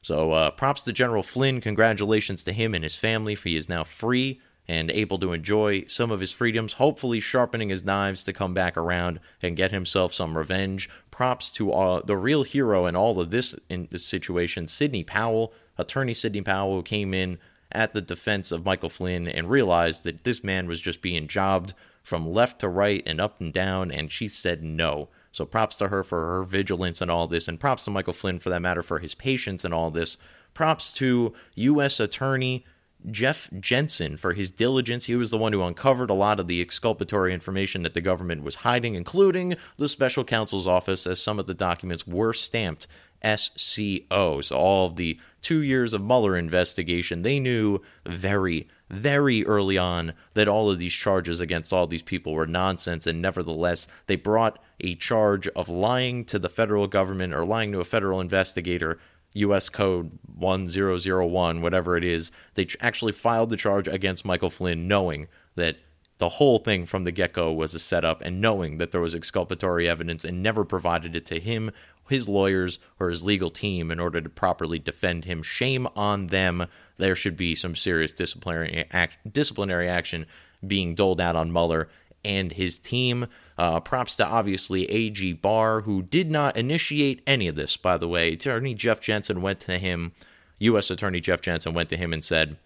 So 0.00 0.32
uh, 0.32 0.50
props 0.50 0.82
to 0.82 0.92
General 0.92 1.22
Flynn. 1.22 1.60
Congratulations 1.60 2.42
to 2.44 2.52
him 2.52 2.74
and 2.74 2.82
his 2.82 2.96
family, 2.96 3.36
for 3.36 3.48
he 3.48 3.56
is 3.56 3.68
now 3.68 3.84
free 3.84 4.40
and 4.72 4.90
able 4.90 5.18
to 5.18 5.34
enjoy 5.34 5.84
some 5.86 6.10
of 6.10 6.20
his 6.20 6.32
freedoms, 6.32 6.72
hopefully 6.74 7.20
sharpening 7.20 7.68
his 7.68 7.84
knives 7.84 8.24
to 8.24 8.32
come 8.32 8.54
back 8.54 8.74
around 8.74 9.20
and 9.42 9.54
get 9.54 9.70
himself 9.70 10.14
some 10.14 10.38
revenge. 10.38 10.88
Props 11.10 11.50
to 11.50 11.70
uh, 11.74 12.00
the 12.00 12.16
real 12.16 12.42
hero 12.42 12.86
in 12.86 12.96
all 12.96 13.20
of 13.20 13.30
this 13.30 13.54
in 13.68 13.86
this 13.90 14.06
situation, 14.06 14.66
Sidney 14.66 15.04
Powell, 15.04 15.52
attorney 15.76 16.14
Sidney 16.14 16.40
Powell, 16.40 16.76
who 16.76 16.82
came 16.82 17.12
in 17.12 17.38
at 17.70 17.92
the 17.92 18.00
defense 18.00 18.50
of 18.50 18.64
Michael 18.64 18.88
Flynn 18.88 19.28
and 19.28 19.50
realized 19.50 20.04
that 20.04 20.24
this 20.24 20.42
man 20.42 20.66
was 20.66 20.80
just 20.80 21.02
being 21.02 21.28
jobbed 21.28 21.74
from 22.02 22.32
left 22.32 22.58
to 22.60 22.68
right 22.68 23.02
and 23.04 23.20
up 23.20 23.42
and 23.42 23.52
down, 23.52 23.92
and 23.92 24.10
she 24.10 24.26
said 24.26 24.62
no. 24.62 25.10
So 25.32 25.44
props 25.44 25.76
to 25.76 25.88
her 25.88 26.02
for 26.02 26.26
her 26.28 26.44
vigilance 26.44 27.02
and 27.02 27.10
all 27.10 27.26
this, 27.26 27.46
and 27.46 27.60
props 27.60 27.84
to 27.84 27.90
Michael 27.90 28.14
Flynn 28.14 28.38
for 28.38 28.48
that 28.48 28.62
matter 28.62 28.82
for 28.82 29.00
his 29.00 29.14
patience 29.14 29.66
and 29.66 29.74
all 29.74 29.90
this. 29.90 30.16
Props 30.54 30.94
to 30.94 31.34
U.S. 31.56 32.00
Attorney 32.00 32.64
Jeff 33.10 33.48
Jensen 33.58 34.16
for 34.16 34.32
his 34.32 34.50
diligence. 34.50 35.06
He 35.06 35.16
was 35.16 35.30
the 35.30 35.38
one 35.38 35.52
who 35.52 35.62
uncovered 35.62 36.10
a 36.10 36.14
lot 36.14 36.40
of 36.40 36.46
the 36.46 36.60
exculpatory 36.60 37.34
information 37.34 37.82
that 37.82 37.94
the 37.94 38.00
government 38.00 38.42
was 38.42 38.56
hiding, 38.56 38.94
including 38.94 39.56
the 39.76 39.88
special 39.88 40.24
counsel's 40.24 40.66
office, 40.66 41.06
as 41.06 41.20
some 41.20 41.38
of 41.38 41.46
the 41.46 41.54
documents 41.54 42.06
were 42.06 42.32
stamped 42.32 42.86
SCO. 43.24 44.40
So, 44.40 44.56
all 44.56 44.86
of 44.86 44.96
the 44.96 45.18
two 45.40 45.62
years 45.62 45.94
of 45.94 46.02
Mueller 46.02 46.36
investigation, 46.36 47.22
they 47.22 47.40
knew 47.40 47.80
very, 48.06 48.68
very 48.90 49.44
early 49.46 49.78
on 49.78 50.12
that 50.34 50.48
all 50.48 50.70
of 50.70 50.78
these 50.78 50.92
charges 50.92 51.40
against 51.40 51.72
all 51.72 51.86
these 51.86 52.02
people 52.02 52.32
were 52.32 52.46
nonsense, 52.46 53.06
and 53.06 53.22
nevertheless, 53.22 53.86
they 54.06 54.16
brought 54.16 54.58
a 54.80 54.94
charge 54.96 55.48
of 55.48 55.68
lying 55.68 56.24
to 56.26 56.38
the 56.38 56.48
federal 56.48 56.86
government 56.86 57.32
or 57.32 57.44
lying 57.44 57.72
to 57.72 57.80
a 57.80 57.84
federal 57.84 58.20
investigator 58.20 58.98
US 59.34 59.68
code 59.68 60.18
1001, 60.34 61.60
whatever 61.60 61.96
it 61.96 62.04
is, 62.04 62.30
they 62.54 62.66
actually 62.80 63.12
filed 63.12 63.50
the 63.50 63.56
charge 63.56 63.88
against 63.88 64.24
Michael 64.24 64.50
Flynn 64.50 64.86
knowing 64.88 65.28
that 65.54 65.76
the 66.18 66.28
whole 66.28 66.58
thing 66.58 66.86
from 66.86 67.04
the 67.04 67.12
get 67.12 67.32
go 67.32 67.52
was 67.52 67.74
a 67.74 67.78
setup 67.78 68.20
and 68.22 68.40
knowing 68.40 68.78
that 68.78 68.92
there 68.92 69.00
was 69.00 69.14
exculpatory 69.14 69.88
evidence 69.88 70.24
and 70.24 70.42
never 70.42 70.64
provided 70.64 71.16
it 71.16 71.26
to 71.26 71.40
him, 71.40 71.72
his 72.08 72.28
lawyers, 72.28 72.78
or 73.00 73.10
his 73.10 73.24
legal 73.24 73.50
team 73.50 73.90
in 73.90 73.98
order 73.98 74.20
to 74.20 74.28
properly 74.28 74.78
defend 74.78 75.24
him. 75.24 75.42
Shame 75.42 75.88
on 75.96 76.28
them. 76.28 76.66
There 76.96 77.16
should 77.16 77.36
be 77.36 77.54
some 77.54 77.74
serious 77.74 78.12
disciplinary, 78.12 78.84
disciplinary 79.30 79.88
action 79.88 80.26
being 80.64 80.94
doled 80.94 81.20
out 81.20 81.34
on 81.34 81.52
Mueller 81.52 81.88
and 82.24 82.52
his 82.52 82.78
team. 82.78 83.26
Uh, 83.58 83.80
props 83.80 84.14
to 84.16 84.26
obviously 84.26 84.90
AG 84.90 85.32
Barr, 85.34 85.82
who 85.82 86.02
did 86.02 86.30
not 86.30 86.56
initiate 86.56 87.22
any 87.26 87.48
of 87.48 87.56
this, 87.56 87.76
by 87.76 87.96
the 87.96 88.08
way. 88.08 88.32
Attorney 88.32 88.74
Jeff 88.74 89.00
Jensen 89.00 89.42
went 89.42 89.60
to 89.60 89.78
him, 89.78 90.12
U.S. 90.58 90.90
Attorney 90.90 91.20
Jeff 91.20 91.40
Jensen 91.40 91.74
went 91.74 91.88
to 91.90 91.96
him 91.96 92.12
and 92.12 92.24
said, 92.24 92.56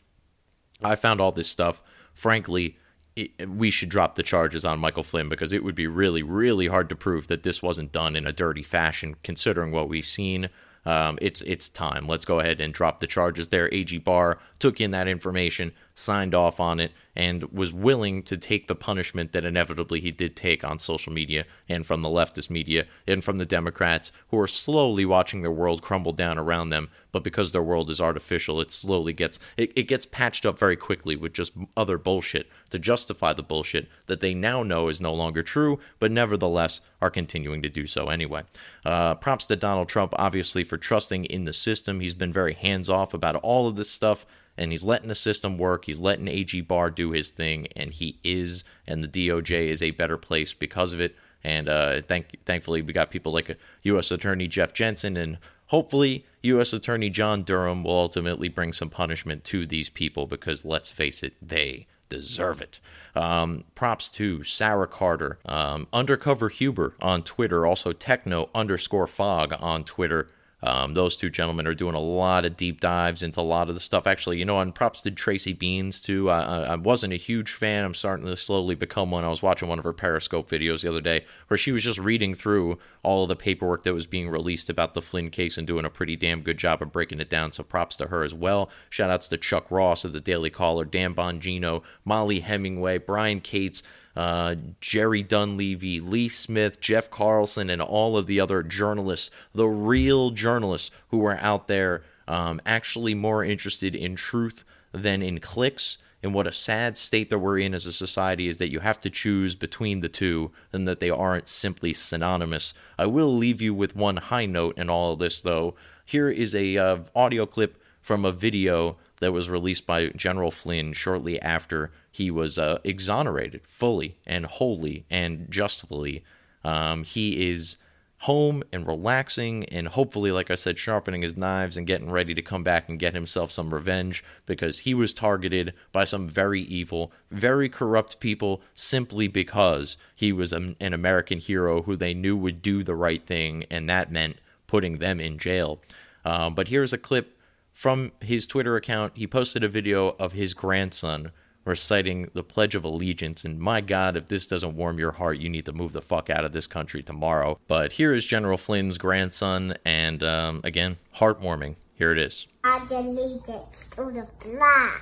I 0.82 0.94
found 0.94 1.20
all 1.20 1.32
this 1.32 1.48
stuff. 1.48 1.82
Frankly, 2.14 2.78
it, 3.14 3.48
we 3.48 3.70
should 3.70 3.88
drop 3.88 4.14
the 4.14 4.22
charges 4.22 4.64
on 4.64 4.78
Michael 4.78 5.02
Flynn 5.02 5.28
because 5.28 5.52
it 5.52 5.64
would 5.64 5.74
be 5.74 5.86
really, 5.86 6.22
really 6.22 6.66
hard 6.66 6.88
to 6.90 6.96
prove 6.96 7.28
that 7.28 7.42
this 7.42 7.62
wasn't 7.62 7.92
done 7.92 8.14
in 8.14 8.26
a 8.26 8.32
dirty 8.32 8.62
fashion, 8.62 9.16
considering 9.22 9.72
what 9.72 9.88
we've 9.88 10.06
seen 10.06 10.50
um, 10.86 11.18
it's 11.20 11.42
it's 11.42 11.68
time. 11.68 12.06
Let's 12.06 12.24
go 12.24 12.38
ahead 12.38 12.60
and 12.60 12.72
drop 12.72 13.00
the 13.00 13.08
charges 13.08 13.48
there. 13.48 13.68
AG 13.72 13.98
Barr 13.98 14.38
took 14.60 14.80
in 14.80 14.92
that 14.92 15.08
information, 15.08 15.72
signed 15.98 16.34
off 16.34 16.60
on 16.60 16.78
it, 16.78 16.92
and 17.16 17.44
was 17.44 17.72
willing 17.72 18.22
to 18.22 18.36
take 18.36 18.68
the 18.68 18.74
punishment 18.74 19.32
that 19.32 19.44
inevitably 19.44 20.00
he 20.00 20.10
did 20.10 20.36
take 20.36 20.62
on 20.62 20.78
social 20.78 21.12
media 21.12 21.46
and 21.68 21.86
from 21.86 22.02
the 22.02 22.08
leftist 22.08 22.50
media 22.50 22.84
and 23.08 23.24
from 23.24 23.38
the 23.38 23.46
Democrats 23.46 24.12
who 24.28 24.38
are 24.38 24.46
slowly 24.46 25.06
watching 25.06 25.40
their 25.40 25.50
world 25.50 25.80
crumble 25.80 26.12
down 26.12 26.38
around 26.38 26.68
them. 26.68 26.90
But 27.12 27.24
because 27.24 27.52
their 27.52 27.62
world 27.62 27.88
is 27.88 28.00
artificial, 28.00 28.60
it 28.60 28.70
slowly 28.70 29.14
gets 29.14 29.38
it, 29.56 29.72
it 29.74 29.84
gets 29.84 30.04
patched 30.04 30.44
up 30.44 30.58
very 30.58 30.76
quickly 30.76 31.16
with 31.16 31.32
just 31.32 31.52
other 31.74 31.96
bullshit 31.96 32.48
to 32.68 32.78
justify 32.78 33.32
the 33.32 33.42
bullshit 33.42 33.88
that 34.06 34.20
they 34.20 34.34
now 34.34 34.62
know 34.62 34.88
is 34.88 35.00
no 35.00 35.14
longer 35.14 35.42
true, 35.42 35.80
but 35.98 36.12
nevertheless 36.12 36.82
are 37.00 37.10
continuing 37.10 37.62
to 37.62 37.70
do 37.70 37.86
so 37.86 38.10
anyway. 38.10 38.42
Uh, 38.84 39.14
props 39.14 39.46
to 39.46 39.56
Donald 39.56 39.88
Trump, 39.88 40.12
obviously, 40.18 40.62
for 40.62 40.76
trusting 40.76 41.24
in 41.24 41.44
the 41.44 41.52
system. 41.54 42.00
He's 42.00 42.14
been 42.14 42.32
very 42.32 42.52
hands 42.52 42.90
off 42.90 43.14
about 43.14 43.36
all 43.36 43.66
of 43.66 43.76
this 43.76 43.90
stuff, 43.90 44.26
and 44.58 44.72
he's 44.72 44.84
letting 44.84 45.08
the 45.08 45.14
system 45.14 45.58
work. 45.58 45.84
He's 45.84 46.00
letting 46.00 46.28
AG 46.28 46.60
Barr 46.62 46.90
do 46.90 47.10
his 47.10 47.30
thing, 47.30 47.68
and 47.76 47.92
he 47.92 48.18
is, 48.24 48.64
and 48.86 49.02
the 49.04 49.28
DOJ 49.28 49.68
is 49.68 49.82
a 49.82 49.90
better 49.92 50.16
place 50.16 50.52
because 50.54 50.92
of 50.92 51.00
it. 51.00 51.16
And 51.44 51.68
uh, 51.68 52.02
thank, 52.02 52.44
thankfully, 52.44 52.82
we 52.82 52.92
got 52.92 53.10
people 53.10 53.32
like 53.32 53.56
U.S. 53.82 54.10
Attorney 54.10 54.48
Jeff 54.48 54.72
Jensen, 54.72 55.16
and 55.16 55.38
hopefully, 55.66 56.24
U.S. 56.42 56.72
Attorney 56.72 57.10
John 57.10 57.42
Durham 57.42 57.84
will 57.84 57.92
ultimately 57.92 58.48
bring 58.48 58.72
some 58.72 58.90
punishment 58.90 59.44
to 59.44 59.66
these 59.66 59.88
people 59.88 60.26
because 60.26 60.64
let's 60.64 60.90
face 60.90 61.22
it, 61.22 61.34
they 61.40 61.86
deserve 62.08 62.60
it. 62.60 62.80
Um, 63.14 63.64
props 63.74 64.08
to 64.10 64.44
Sarah 64.44 64.86
Carter, 64.86 65.38
um, 65.44 65.86
Undercover 65.92 66.48
Huber 66.48 66.94
on 67.00 67.22
Twitter, 67.22 67.66
also 67.66 67.92
Techno 67.92 68.50
underscore 68.54 69.06
Fog 69.06 69.54
on 69.58 69.84
Twitter. 69.84 70.28
Um, 70.62 70.94
those 70.94 71.16
two 71.16 71.28
gentlemen 71.28 71.66
are 71.66 71.74
doing 71.74 71.94
a 71.94 72.00
lot 72.00 72.46
of 72.46 72.56
deep 72.56 72.80
dives 72.80 73.22
into 73.22 73.40
a 73.40 73.42
lot 73.42 73.68
of 73.68 73.74
the 73.74 73.80
stuff. 73.80 74.06
Actually, 74.06 74.38
you 74.38 74.44
know, 74.44 74.58
and 74.58 74.74
props 74.74 75.02
to 75.02 75.10
Tracy 75.10 75.54
Beanz 75.54 76.02
too. 76.02 76.30
I, 76.30 76.62
I 76.62 76.74
wasn't 76.76 77.12
a 77.12 77.16
huge 77.16 77.52
fan. 77.52 77.84
I'm 77.84 77.94
starting 77.94 78.26
to 78.26 78.36
slowly 78.36 78.74
become 78.74 79.10
one. 79.10 79.22
I 79.22 79.28
was 79.28 79.42
watching 79.42 79.68
one 79.68 79.78
of 79.78 79.84
her 79.84 79.92
Periscope 79.92 80.48
videos 80.48 80.80
the 80.80 80.88
other 80.88 81.02
day 81.02 81.24
where 81.48 81.58
she 81.58 81.72
was 81.72 81.84
just 81.84 81.98
reading 81.98 82.34
through 82.34 82.78
all 83.02 83.24
of 83.24 83.28
the 83.28 83.36
paperwork 83.36 83.84
that 83.84 83.92
was 83.92 84.06
being 84.06 84.30
released 84.30 84.70
about 84.70 84.94
the 84.94 85.02
Flynn 85.02 85.30
case 85.30 85.58
and 85.58 85.66
doing 85.66 85.84
a 85.84 85.90
pretty 85.90 86.16
damn 86.16 86.40
good 86.40 86.58
job 86.58 86.80
of 86.80 86.90
breaking 86.90 87.20
it 87.20 87.28
down. 87.28 87.52
So 87.52 87.62
props 87.62 87.96
to 87.96 88.06
her 88.06 88.24
as 88.24 88.32
well. 88.32 88.70
Shout 88.88 89.10
outs 89.10 89.28
to 89.28 89.36
Chuck 89.36 89.70
Ross 89.70 90.04
of 90.04 90.14
the 90.14 90.20
Daily 90.20 90.50
Caller, 90.50 90.86
Dan 90.86 91.14
Bongino, 91.14 91.82
Mollie 92.04 92.40
Hemingway, 92.40 92.98
Brian 92.98 93.40
Cates 93.40 93.82
uh, 94.16 94.56
Jerry 94.80 95.22
Dunleavy, 95.22 96.00
Lee 96.00 96.28
Smith, 96.28 96.80
Jeff 96.80 97.10
Carlson, 97.10 97.68
and 97.68 97.82
all 97.82 98.16
of 98.16 98.26
the 98.26 98.40
other 98.40 98.62
journalists, 98.62 99.30
the 99.54 99.68
real 99.68 100.30
journalists 100.30 100.90
who 101.08 101.24
are 101.24 101.38
out 101.40 101.68
there 101.68 102.02
um, 102.26 102.60
actually 102.64 103.14
more 103.14 103.44
interested 103.44 103.94
in 103.94 104.16
truth 104.16 104.64
than 104.92 105.22
in 105.22 105.38
clicks. 105.38 105.98
And 106.22 106.32
what 106.34 106.46
a 106.46 106.52
sad 106.52 106.96
state 106.96 107.30
that 107.30 107.38
we're 107.38 107.58
in 107.58 107.74
as 107.74 107.86
a 107.86 107.92
society 107.92 108.48
is 108.48 108.58
that 108.58 108.70
you 108.70 108.80
have 108.80 108.98
to 109.00 109.10
choose 109.10 109.54
between 109.54 110.00
the 110.00 110.08
two 110.08 110.50
and 110.72 110.88
that 110.88 110.98
they 110.98 111.10
aren't 111.10 111.46
simply 111.46 111.92
synonymous. 111.92 112.74
I 112.98 113.06
will 113.06 113.36
leave 113.36 113.60
you 113.60 113.74
with 113.74 113.94
one 113.94 114.16
high 114.16 114.46
note 114.46 114.78
in 114.78 114.88
all 114.88 115.12
of 115.12 115.18
this, 115.18 115.40
though. 115.40 115.74
Here 116.04 116.30
is 116.30 116.54
a 116.54 116.76
uh, 116.78 116.98
audio 117.14 117.46
clip 117.46 117.80
from 118.00 118.24
a 118.24 118.32
video 118.32 118.96
that 119.20 119.32
was 119.32 119.50
released 119.50 119.86
by 119.86 120.08
General 120.08 120.50
Flynn 120.50 120.92
shortly 120.92 121.40
after 121.40 121.90
he 122.16 122.30
was 122.30 122.58
uh, 122.58 122.78
exonerated 122.82 123.60
fully 123.66 124.16
and 124.26 124.46
wholly 124.46 125.04
and 125.10 125.50
justly. 125.50 126.24
Um, 126.64 127.04
he 127.04 127.50
is 127.50 127.76
home 128.20 128.62
and 128.72 128.86
relaxing 128.86 129.66
and 129.66 129.88
hopefully, 129.88 130.32
like 130.32 130.50
I 130.50 130.54
said, 130.54 130.78
sharpening 130.78 131.20
his 131.20 131.36
knives 131.36 131.76
and 131.76 131.86
getting 131.86 132.10
ready 132.10 132.34
to 132.34 132.40
come 132.40 132.64
back 132.64 132.88
and 132.88 132.98
get 132.98 133.12
himself 133.12 133.52
some 133.52 133.74
revenge 133.74 134.24
because 134.46 134.78
he 134.78 134.94
was 134.94 135.12
targeted 135.12 135.74
by 135.92 136.04
some 136.04 136.26
very 136.26 136.62
evil, 136.62 137.12
very 137.30 137.68
corrupt 137.68 138.18
people 138.18 138.62
simply 138.74 139.28
because 139.28 139.98
he 140.14 140.32
was 140.32 140.54
an 140.54 140.74
American 140.80 141.38
hero 141.38 141.82
who 141.82 141.96
they 141.96 142.14
knew 142.14 142.34
would 142.34 142.62
do 142.62 142.82
the 142.82 142.96
right 142.96 143.26
thing, 143.26 143.66
and 143.70 143.90
that 143.90 144.10
meant 144.10 144.38
putting 144.66 145.00
them 145.00 145.20
in 145.20 145.36
jail. 145.36 145.82
Um, 146.24 146.54
but 146.54 146.68
here's 146.68 146.94
a 146.94 146.98
clip 146.98 147.38
from 147.74 148.12
his 148.22 148.46
Twitter 148.46 148.74
account. 148.74 149.12
He 149.16 149.26
posted 149.26 149.62
a 149.62 149.68
video 149.68 150.16
of 150.18 150.32
his 150.32 150.54
grandson 150.54 151.30
reciting 151.66 152.30
the 152.32 152.42
Pledge 152.42 152.74
of 152.74 152.84
Allegiance. 152.84 153.44
And 153.44 153.58
my 153.58 153.80
God, 153.80 154.16
if 154.16 154.26
this 154.28 154.46
doesn't 154.46 154.76
warm 154.76 154.98
your 154.98 155.12
heart, 155.12 155.38
you 155.38 155.48
need 155.48 155.66
to 155.66 155.72
move 155.72 155.92
the 155.92 156.00
fuck 156.00 156.30
out 156.30 156.44
of 156.44 156.52
this 156.52 156.66
country 156.66 157.02
tomorrow. 157.02 157.58
But 157.68 157.92
here 157.92 158.14
is 158.14 158.24
General 158.24 158.56
Flynn's 158.56 158.98
grandson, 158.98 159.76
and 159.84 160.22
um, 160.22 160.60
again, 160.64 160.96
heartwarming. 161.16 161.76
Here 161.94 162.12
it 162.12 162.18
is. 162.18 162.46
I 162.62 162.86
allegiance 162.90 163.88
to 163.88 164.04
the 164.10 164.26
flag, 164.40 165.00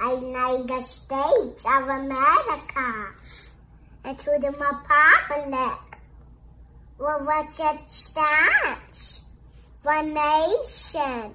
United 0.00 0.84
States 0.84 1.64
of 1.64 1.88
America, 1.88 3.08
and 4.04 4.18
to 4.18 4.38
the 4.40 4.50
republic 4.50 5.78
for 6.98 7.18
which 7.24 7.60
it 7.60 7.90
stands, 7.90 9.22
one 9.82 10.14
nation, 10.14 11.34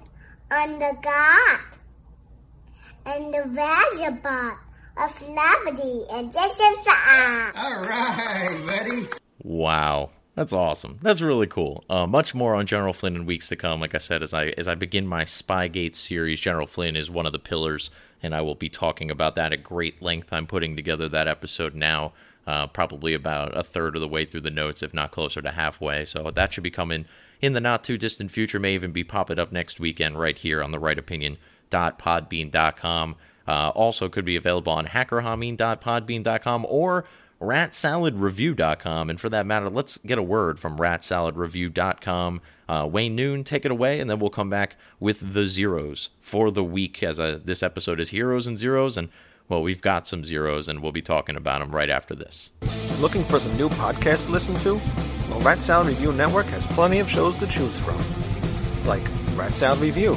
under 0.50 0.92
God 1.02 1.79
and 3.06 3.32
the 3.32 3.42
reservoir 3.42 4.60
of 4.96 5.22
liberty 5.22 6.04
and 6.12 6.32
justice 6.32 6.84
for 6.84 6.90
all. 6.90 7.50
All 7.56 7.82
right, 7.82 8.62
buddy. 8.66 9.08
Wow. 9.42 10.10
That's 10.36 10.52
awesome. 10.52 10.98
That's 11.02 11.20
really 11.20 11.46
cool. 11.46 11.84
Uh, 11.90 12.06
much 12.06 12.34
more 12.34 12.54
on 12.54 12.64
General 12.64 12.92
Flynn 12.92 13.16
in 13.16 13.26
weeks 13.26 13.48
to 13.48 13.56
come. 13.56 13.80
Like 13.80 13.94
I 13.94 13.98
said, 13.98 14.22
as 14.22 14.32
I 14.32 14.54
as 14.56 14.68
I 14.68 14.74
begin 14.74 15.06
my 15.06 15.24
Spygate 15.24 15.96
series, 15.96 16.40
General 16.40 16.66
Flynn 16.66 16.96
is 16.96 17.10
one 17.10 17.26
of 17.26 17.32
the 17.32 17.38
pillars, 17.38 17.90
and 18.22 18.34
I 18.34 18.40
will 18.40 18.54
be 18.54 18.68
talking 18.68 19.10
about 19.10 19.34
that 19.36 19.52
at 19.52 19.62
great 19.64 20.00
length. 20.00 20.32
I'm 20.32 20.46
putting 20.46 20.76
together 20.76 21.08
that 21.08 21.28
episode 21.28 21.74
now, 21.74 22.12
uh, 22.46 22.68
probably 22.68 23.12
about 23.12 23.56
a 23.56 23.64
third 23.64 23.96
of 23.96 24.00
the 24.00 24.08
way 24.08 24.24
through 24.24 24.42
the 24.42 24.50
notes, 24.50 24.82
if 24.82 24.94
not 24.94 25.10
closer 25.10 25.42
to 25.42 25.50
halfway. 25.50 26.04
So 26.04 26.30
that 26.30 26.54
should 26.54 26.64
be 26.64 26.70
coming 26.70 27.06
in 27.42 27.52
the 27.52 27.60
not 27.60 27.82
too 27.82 27.98
distant 27.98 28.30
future. 28.30 28.60
May 28.60 28.74
even 28.74 28.92
be 28.92 29.04
popping 29.04 29.38
up 29.38 29.52
next 29.52 29.80
weekend 29.80 30.18
right 30.18 30.38
here 30.38 30.62
on 30.62 30.70
the 30.70 30.78
Right 30.78 30.98
Opinion 30.98 31.38
ratsaladreview.podbean.com. 31.70 33.16
Uh, 33.46 33.72
also 33.74 34.08
could 34.08 34.24
be 34.24 34.36
available 34.36 34.72
on 34.72 34.86
hackerhamin.podbean.com 34.86 36.66
or 36.68 37.04
ratsaladreview.com. 37.40 39.10
And 39.10 39.20
for 39.20 39.28
that 39.30 39.46
matter, 39.46 39.70
let's 39.70 39.98
get 39.98 40.18
a 40.18 40.22
word 40.22 40.60
from 40.60 40.78
ratsaladreview.com. 40.78 42.40
Uh, 42.68 42.88
Wayne 42.90 43.16
Noon, 43.16 43.42
take 43.42 43.64
it 43.64 43.72
away, 43.72 43.98
and 43.98 44.08
then 44.08 44.20
we'll 44.20 44.30
come 44.30 44.50
back 44.50 44.76
with 45.00 45.32
the 45.32 45.48
zeros 45.48 46.10
for 46.20 46.52
the 46.52 46.62
week. 46.62 47.02
As 47.02 47.18
a, 47.18 47.40
this 47.44 47.62
episode 47.62 47.98
is 47.98 48.10
heroes 48.10 48.46
and 48.46 48.56
zeros, 48.56 48.96
and 48.96 49.08
well, 49.48 49.62
we've 49.62 49.82
got 49.82 50.06
some 50.06 50.24
zeros, 50.24 50.68
and 50.68 50.80
we'll 50.80 50.92
be 50.92 51.02
talking 51.02 51.34
about 51.34 51.60
them 51.60 51.74
right 51.74 51.90
after 51.90 52.14
this. 52.14 52.52
Looking 53.00 53.24
for 53.24 53.40
some 53.40 53.56
new 53.56 53.68
podcasts 53.70 54.26
to 54.26 54.32
listen 54.32 54.56
to? 54.60 54.80
Well, 55.28 55.40
Rat 55.40 55.58
Salad 55.58 55.88
Review 55.88 56.12
Network 56.12 56.46
has 56.46 56.64
plenty 56.66 57.00
of 57.00 57.10
shows 57.10 57.36
to 57.38 57.48
choose 57.48 57.76
from, 57.80 57.98
like 58.84 59.02
Rat 59.34 59.54
Salad 59.54 59.80
Review 59.80 60.16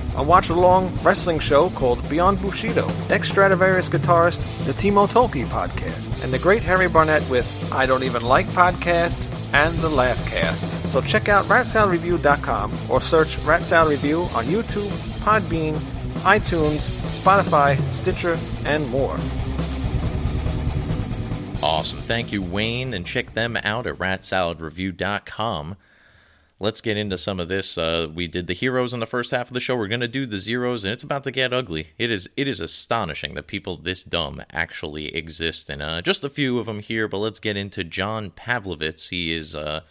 a 0.15 0.23
watch 0.23 0.49
along 0.49 0.93
wrestling 1.03 1.39
show 1.39 1.69
called 1.71 2.07
Beyond 2.09 2.41
Bushido, 2.41 2.87
ex 3.09 3.31
Stratovarius 3.31 3.89
guitarist, 3.89 4.39
the 4.65 4.73
Timo 4.73 5.07
Tolkki 5.07 5.45
podcast, 5.45 6.23
and 6.23 6.33
the 6.33 6.39
great 6.39 6.63
Harry 6.63 6.87
Barnett 6.87 7.27
with 7.29 7.71
I 7.71 7.85
Don't 7.85 8.03
Even 8.03 8.23
Like 8.23 8.47
Podcast 8.47 9.27
and 9.53 9.73
the 9.79 9.89
Laughcast. 9.89 10.89
So 10.89 11.01
check 11.01 11.29
out 11.29 11.45
ratsaladreview.com 11.45 12.73
or 12.89 13.01
search 13.01 13.37
Rat 13.39 13.63
Salad 13.63 13.91
Review 13.91 14.21
on 14.33 14.45
YouTube, 14.45 14.89
Podbean, 15.19 15.75
iTunes, 16.23 16.89
Spotify, 17.21 17.79
Stitcher, 17.91 18.37
and 18.65 18.87
more. 18.89 19.17
Awesome. 21.63 21.99
Thank 21.99 22.31
you, 22.31 22.41
Wayne, 22.41 22.93
and 22.93 23.05
check 23.05 23.33
them 23.33 23.57
out 23.63 23.85
at 23.87 23.95
ratsaladreview.com 23.97 25.77
let's 26.61 26.79
get 26.79 26.95
into 26.95 27.17
some 27.17 27.39
of 27.39 27.49
this. 27.49 27.77
Uh, 27.77 28.07
we 28.13 28.27
did 28.27 28.45
the 28.45 28.53
heroes 28.53 28.93
in 28.93 28.99
the 28.99 29.05
first 29.05 29.31
half 29.31 29.47
of 29.47 29.53
the 29.53 29.59
show. 29.59 29.75
We're 29.75 29.87
going 29.87 29.99
to 29.99 30.07
do 30.07 30.25
the 30.25 30.39
zeros, 30.39 30.85
and 30.85 30.93
it's 30.93 31.03
about 31.03 31.23
to 31.23 31.31
get 31.31 31.51
ugly. 31.51 31.89
It 31.97 32.11
is 32.11 32.29
it 32.37 32.47
is 32.47 32.59
astonishing 32.59 33.33
that 33.33 33.47
people 33.47 33.77
this 33.77 34.03
dumb 34.03 34.43
actually 34.51 35.13
exist, 35.15 35.69
and 35.69 35.81
uh, 35.81 36.01
just 36.01 36.23
a 36.23 36.29
few 36.29 36.59
of 36.59 36.67
them 36.67 36.79
here. 36.79 37.07
But 37.07 37.17
let's 37.17 37.39
get 37.39 37.57
into 37.57 37.83
John 37.83 38.29
Pavlovitz. 38.29 39.09
He 39.09 39.33
is 39.33 39.55
uh, 39.55 39.81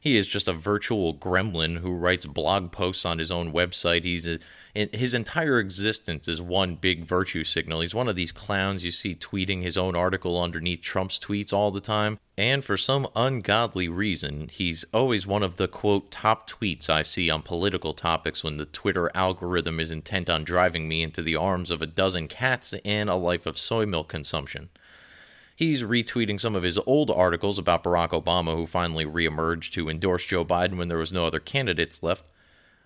he 0.00 0.16
is 0.16 0.26
just 0.26 0.46
a 0.46 0.52
virtual 0.52 1.14
gremlin 1.14 1.78
who 1.78 1.94
writes 1.94 2.26
blog 2.26 2.70
posts 2.70 3.06
on 3.06 3.18
his 3.18 3.30
own 3.30 3.52
website. 3.52 4.04
He's 4.04 4.26
a 4.26 4.38
his 4.74 5.14
entire 5.14 5.60
existence 5.60 6.26
is 6.26 6.42
one 6.42 6.74
big 6.74 7.04
virtue 7.04 7.44
signal. 7.44 7.80
He's 7.80 7.94
one 7.94 8.08
of 8.08 8.16
these 8.16 8.32
clowns 8.32 8.84
you 8.84 8.90
see 8.90 9.14
tweeting 9.14 9.62
his 9.62 9.76
own 9.76 9.94
article 9.94 10.40
underneath 10.42 10.82
Trump's 10.82 11.18
tweets 11.18 11.52
all 11.52 11.70
the 11.70 11.80
time. 11.80 12.18
And 12.36 12.64
for 12.64 12.76
some 12.76 13.06
ungodly 13.14 13.88
reason, 13.88 14.48
he's 14.52 14.84
always 14.92 15.28
one 15.28 15.44
of 15.44 15.56
the 15.56 15.68
quote 15.68 16.10
top 16.10 16.50
tweets 16.50 16.90
I 16.90 17.04
see 17.04 17.30
on 17.30 17.42
political 17.42 17.94
topics 17.94 18.42
when 18.42 18.56
the 18.56 18.66
Twitter 18.66 19.12
algorithm 19.14 19.78
is 19.78 19.92
intent 19.92 20.28
on 20.28 20.42
driving 20.42 20.88
me 20.88 21.04
into 21.04 21.22
the 21.22 21.36
arms 21.36 21.70
of 21.70 21.80
a 21.80 21.86
dozen 21.86 22.26
cats 22.26 22.74
and 22.84 23.08
a 23.08 23.14
life 23.14 23.46
of 23.46 23.56
soy 23.56 23.86
milk 23.86 24.08
consumption. 24.08 24.70
He's 25.54 25.84
retweeting 25.84 26.40
some 26.40 26.56
of 26.56 26.64
his 26.64 26.78
old 26.78 27.12
articles 27.12 27.60
about 27.60 27.84
Barack 27.84 28.10
Obama, 28.10 28.56
who 28.56 28.66
finally 28.66 29.06
reemerged 29.06 29.70
to 29.74 29.88
endorse 29.88 30.26
Joe 30.26 30.44
Biden 30.44 30.78
when 30.78 30.88
there 30.88 30.98
was 30.98 31.12
no 31.12 31.26
other 31.26 31.38
candidates 31.38 32.02
left 32.02 32.32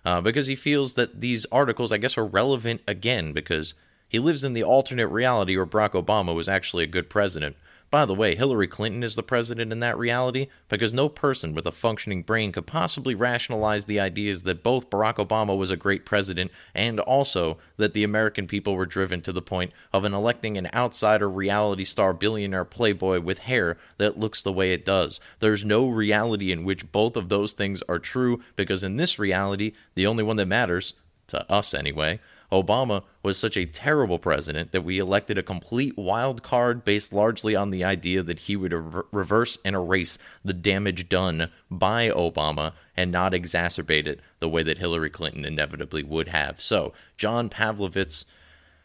uh, 0.05 0.21
because 0.21 0.47
he 0.47 0.55
feels 0.55 0.95
that 0.95 1.21
these 1.21 1.47
articles, 1.47 1.93
I 1.93 1.99
guess, 1.99 2.17
are 2.17 2.27
relevant 2.27 2.81
again 2.87 3.33
because 3.33 3.75
he 4.09 4.19
lives 4.19 4.45
in 4.45 4.55
the 4.55 4.65
alternate 4.65 5.09
reality 5.09 5.57
where 5.57 5.67
Barack 5.67 5.91
Obama 5.91 6.35
was 6.35 6.49
actually 6.49 6.85
a 6.85 6.89
good 6.89 7.11
president. 7.11 7.57
By 7.91 8.05
the 8.05 8.15
way, 8.15 8.35
Hillary 8.35 8.67
Clinton 8.67 9.03
is 9.03 9.15
the 9.15 9.23
president 9.23 9.73
in 9.73 9.81
that 9.81 9.97
reality 9.97 10.49
because 10.69 10.93
no 10.93 11.09
person 11.09 11.55
with 11.55 11.67
a 11.67 11.73
functioning 11.73 12.23
brain 12.23 12.53
could 12.53 12.67
possibly 12.67 13.15
rationalize 13.15 13.87
the 13.87 13.99
ideas 13.99 14.43
that 14.43 14.63
both 14.63 14.91
Barack 14.91 15.17
Obama 15.17 15.57
was 15.57 15.71
a 15.71 15.77
great 15.77 16.05
president 16.05 16.51
and 16.75 17.01
also 17.01 17.57
that 17.79 17.95
the 17.95 18.05
American 18.05 18.47
people 18.47 18.77
were 18.77 18.85
driven 18.85 19.23
to 19.23 19.33
the 19.33 19.41
point 19.41 19.73
of 19.91 20.05
an 20.05 20.13
electing 20.13 20.59
an 20.59 20.69
outsider 20.75 21.31
reality 21.31 21.85
star 21.85 22.13
billionaire 22.13 22.67
playboy 22.67 23.21
with 23.21 23.41
hair 23.41 23.79
that 23.97 24.19
looks 24.19 24.43
the 24.43 24.53
way 24.53 24.73
it 24.75 24.85
does. 24.85 25.19
There's 25.41 25.65
no 25.65 25.89
reality 25.89 26.53
in 26.53 26.65
which 26.65 26.93
both 26.93 27.17
of 27.17 27.31
those 27.31 27.53
things 27.53 27.83
are 27.89 27.99
true 27.99 28.43
because 28.55 28.85
in 28.85 28.97
this 28.97 29.19
reality, 29.19 29.73
the 29.95 30.07
only 30.07 30.23
one 30.23 30.37
that 30.37 30.47
matters, 30.47 30.93
to 31.29 31.51
us 31.51 31.73
anyway, 31.73 32.21
Obama 32.51 33.03
was 33.23 33.37
such 33.37 33.57
a 33.57 33.67
terrible 33.67 34.19
president 34.19 34.73
that 34.73 34.85
we 34.85 34.99
elected 34.99 35.37
a 35.37 35.43
complete 35.43 35.97
wild 35.99 36.43
card 36.43 36.85
based 36.85 37.13
largely 37.13 37.55
on 37.55 37.71
the 37.71 37.85
idea 37.85 38.23
that 38.23 38.41
he 38.41 38.57
would 38.57 38.73
re- 38.73 39.03
reverse 39.13 39.59
and 39.65 39.77
erase 39.77 40.17
the 40.45 40.55
damage 40.55 41.09
done 41.09 41.51
by 41.71 42.09
Obama 42.09 42.73
and 42.97 43.13
not 43.13 43.33
exacerbate 43.33 44.07
it 44.07 44.21
the 44.41 44.49
way 44.49 44.63
that 44.63 44.79
Hillary 44.79 45.11
Clinton 45.11 45.45
inevitably 45.45 46.03
would 46.03 46.29
have. 46.29 46.61
So, 46.61 46.95
John 47.19 47.51
Pavlovitz 47.51 48.25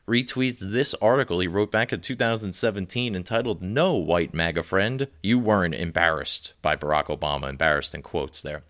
retweets 0.05 0.59
this 0.59 0.93
article 0.95 1.39
he 1.39 1.47
wrote 1.47 1.71
back 1.71 1.93
in 1.93 2.01
2017 2.01 3.15
entitled 3.15 3.61
No 3.61 3.95
White 3.95 4.33
MAGA 4.33 4.63
Friend, 4.63 5.07
You 5.21 5.39
Weren't 5.39 5.75
Embarrassed 5.75 6.53
by 6.61 6.75
Barack 6.75 7.05
Obama, 7.05 7.49
embarrassed 7.49 7.95
in 7.95 8.01
quotes 8.01 8.41
there. 8.41 8.63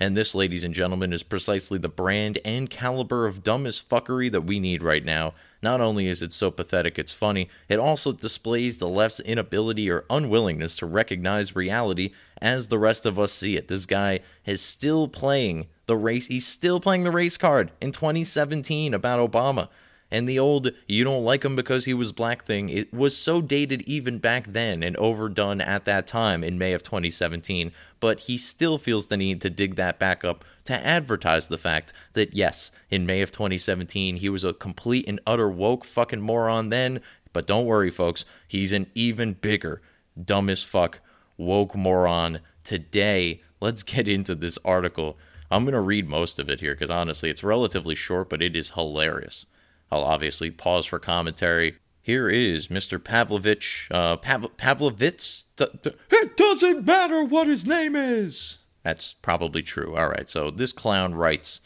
And 0.00 0.16
this, 0.16 0.34
ladies 0.34 0.62
and 0.62 0.72
gentlemen, 0.72 1.12
is 1.12 1.24
precisely 1.24 1.76
the 1.76 1.88
brand 1.88 2.38
and 2.44 2.70
caliber 2.70 3.26
of 3.26 3.42
dumbest 3.42 3.88
fuckery 3.88 4.30
that 4.30 4.42
we 4.42 4.60
need 4.60 4.82
right 4.82 5.04
now. 5.04 5.34
Not 5.60 5.80
only 5.80 6.06
is 6.06 6.22
it 6.22 6.32
so 6.32 6.52
pathetic 6.52 7.00
it's 7.00 7.12
funny, 7.12 7.48
it 7.68 7.80
also 7.80 8.12
displays 8.12 8.78
the 8.78 8.86
left's 8.86 9.18
inability 9.18 9.90
or 9.90 10.04
unwillingness 10.08 10.76
to 10.76 10.86
recognize 10.86 11.56
reality 11.56 12.12
as 12.40 12.68
the 12.68 12.78
rest 12.78 13.06
of 13.06 13.18
us 13.18 13.32
see 13.32 13.56
it. 13.56 13.66
This 13.66 13.86
guy 13.86 14.20
is 14.46 14.60
still 14.60 15.08
playing 15.08 15.66
the 15.86 15.96
race, 15.96 16.28
he's 16.28 16.46
still 16.46 16.78
playing 16.78 17.02
the 17.02 17.10
race 17.10 17.36
card 17.36 17.72
in 17.80 17.90
2017 17.90 18.94
about 18.94 19.32
Obama. 19.32 19.68
And 20.10 20.26
the 20.26 20.38
old 20.38 20.70
you 20.86 21.04
don't 21.04 21.24
like 21.24 21.44
him 21.44 21.54
because 21.54 21.84
he 21.84 21.92
was 21.92 22.12
black 22.12 22.44
thing, 22.44 22.70
it 22.70 22.92
was 22.94 23.16
so 23.16 23.42
dated 23.42 23.82
even 23.82 24.18
back 24.18 24.46
then 24.52 24.82
and 24.82 24.96
overdone 24.96 25.60
at 25.60 25.84
that 25.84 26.06
time 26.06 26.42
in 26.42 26.56
May 26.56 26.72
of 26.72 26.82
2017. 26.82 27.72
But 28.00 28.20
he 28.20 28.38
still 28.38 28.78
feels 28.78 29.06
the 29.06 29.18
need 29.18 29.42
to 29.42 29.50
dig 29.50 29.76
that 29.76 29.98
back 29.98 30.24
up 30.24 30.44
to 30.64 30.86
advertise 30.86 31.48
the 31.48 31.58
fact 31.58 31.92
that, 32.14 32.32
yes, 32.32 32.70
in 32.90 33.04
May 33.06 33.20
of 33.20 33.32
2017, 33.32 34.16
he 34.16 34.28
was 34.28 34.44
a 34.44 34.54
complete 34.54 35.06
and 35.08 35.20
utter 35.26 35.48
woke 35.48 35.84
fucking 35.84 36.22
moron 36.22 36.70
then. 36.70 37.00
But 37.34 37.46
don't 37.46 37.66
worry, 37.66 37.90
folks, 37.90 38.24
he's 38.46 38.72
an 38.72 38.90
even 38.94 39.34
bigger, 39.34 39.82
dumb 40.22 40.48
as 40.48 40.62
fuck, 40.62 41.00
woke 41.36 41.74
moron 41.74 42.40
today. 42.64 43.42
Let's 43.60 43.82
get 43.82 44.08
into 44.08 44.34
this 44.34 44.58
article. 44.64 45.18
I'm 45.50 45.64
going 45.64 45.74
to 45.74 45.80
read 45.80 46.08
most 46.08 46.38
of 46.38 46.48
it 46.48 46.60
here 46.60 46.74
because 46.74 46.90
honestly, 46.90 47.28
it's 47.28 47.44
relatively 47.44 47.94
short, 47.94 48.30
but 48.30 48.42
it 48.42 48.56
is 48.56 48.70
hilarious. 48.70 49.46
I'll 49.90 50.04
obviously 50.04 50.50
pause 50.50 50.86
for 50.86 50.98
commentary. 50.98 51.76
Here 52.02 52.28
is 52.28 52.68
Mr. 52.68 53.02
Pavlovich. 53.02 53.88
Uh, 53.90 54.16
Pav- 54.16 54.56
Pavlovitz? 54.56 55.44
It 55.58 56.36
doesn't 56.36 56.86
matter 56.86 57.24
what 57.24 57.48
his 57.48 57.66
name 57.66 57.94
is! 57.96 58.58
That's 58.82 59.12
probably 59.12 59.62
true. 59.62 59.96
All 59.96 60.08
right, 60.08 60.28
so 60.28 60.50
this 60.50 60.72
clown 60.72 61.14
writes 61.14 61.60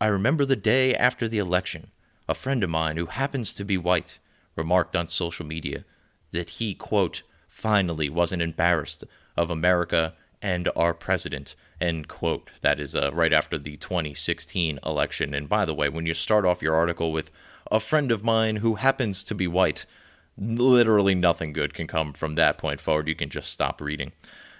I 0.00 0.06
remember 0.06 0.44
the 0.44 0.56
day 0.56 0.94
after 0.94 1.28
the 1.28 1.38
election. 1.38 1.90
A 2.28 2.34
friend 2.34 2.62
of 2.62 2.70
mine 2.70 2.96
who 2.96 3.06
happens 3.06 3.52
to 3.54 3.64
be 3.64 3.76
white 3.76 4.18
remarked 4.54 4.94
on 4.94 5.08
social 5.08 5.44
media 5.44 5.84
that 6.30 6.50
he, 6.50 6.74
quote, 6.74 7.22
finally 7.48 8.08
wasn't 8.08 8.42
embarrassed 8.42 9.04
of 9.36 9.50
America 9.50 10.14
and 10.40 10.68
our 10.76 10.94
president, 10.94 11.56
end 11.80 12.08
quote. 12.08 12.50
That 12.60 12.80
is 12.80 12.94
uh, 12.94 13.10
right 13.12 13.32
after 13.32 13.58
the 13.58 13.76
2016 13.76 14.78
election. 14.84 15.34
And 15.34 15.48
by 15.48 15.64
the 15.64 15.74
way, 15.74 15.88
when 15.88 16.06
you 16.06 16.14
start 16.14 16.44
off 16.44 16.62
your 16.62 16.74
article 16.74 17.12
with 17.12 17.30
a 17.70 17.80
friend 17.80 18.10
of 18.10 18.24
mine 18.24 18.56
who 18.56 18.76
happens 18.76 19.22
to 19.24 19.34
be 19.34 19.46
white, 19.46 19.86
literally 20.36 21.14
nothing 21.14 21.52
good 21.52 21.74
can 21.74 21.86
come 21.86 22.12
from 22.12 22.34
that 22.34 22.58
point 22.58 22.80
forward. 22.80 23.08
You 23.08 23.14
can 23.14 23.30
just 23.30 23.52
stop 23.52 23.80
reading. 23.80 24.12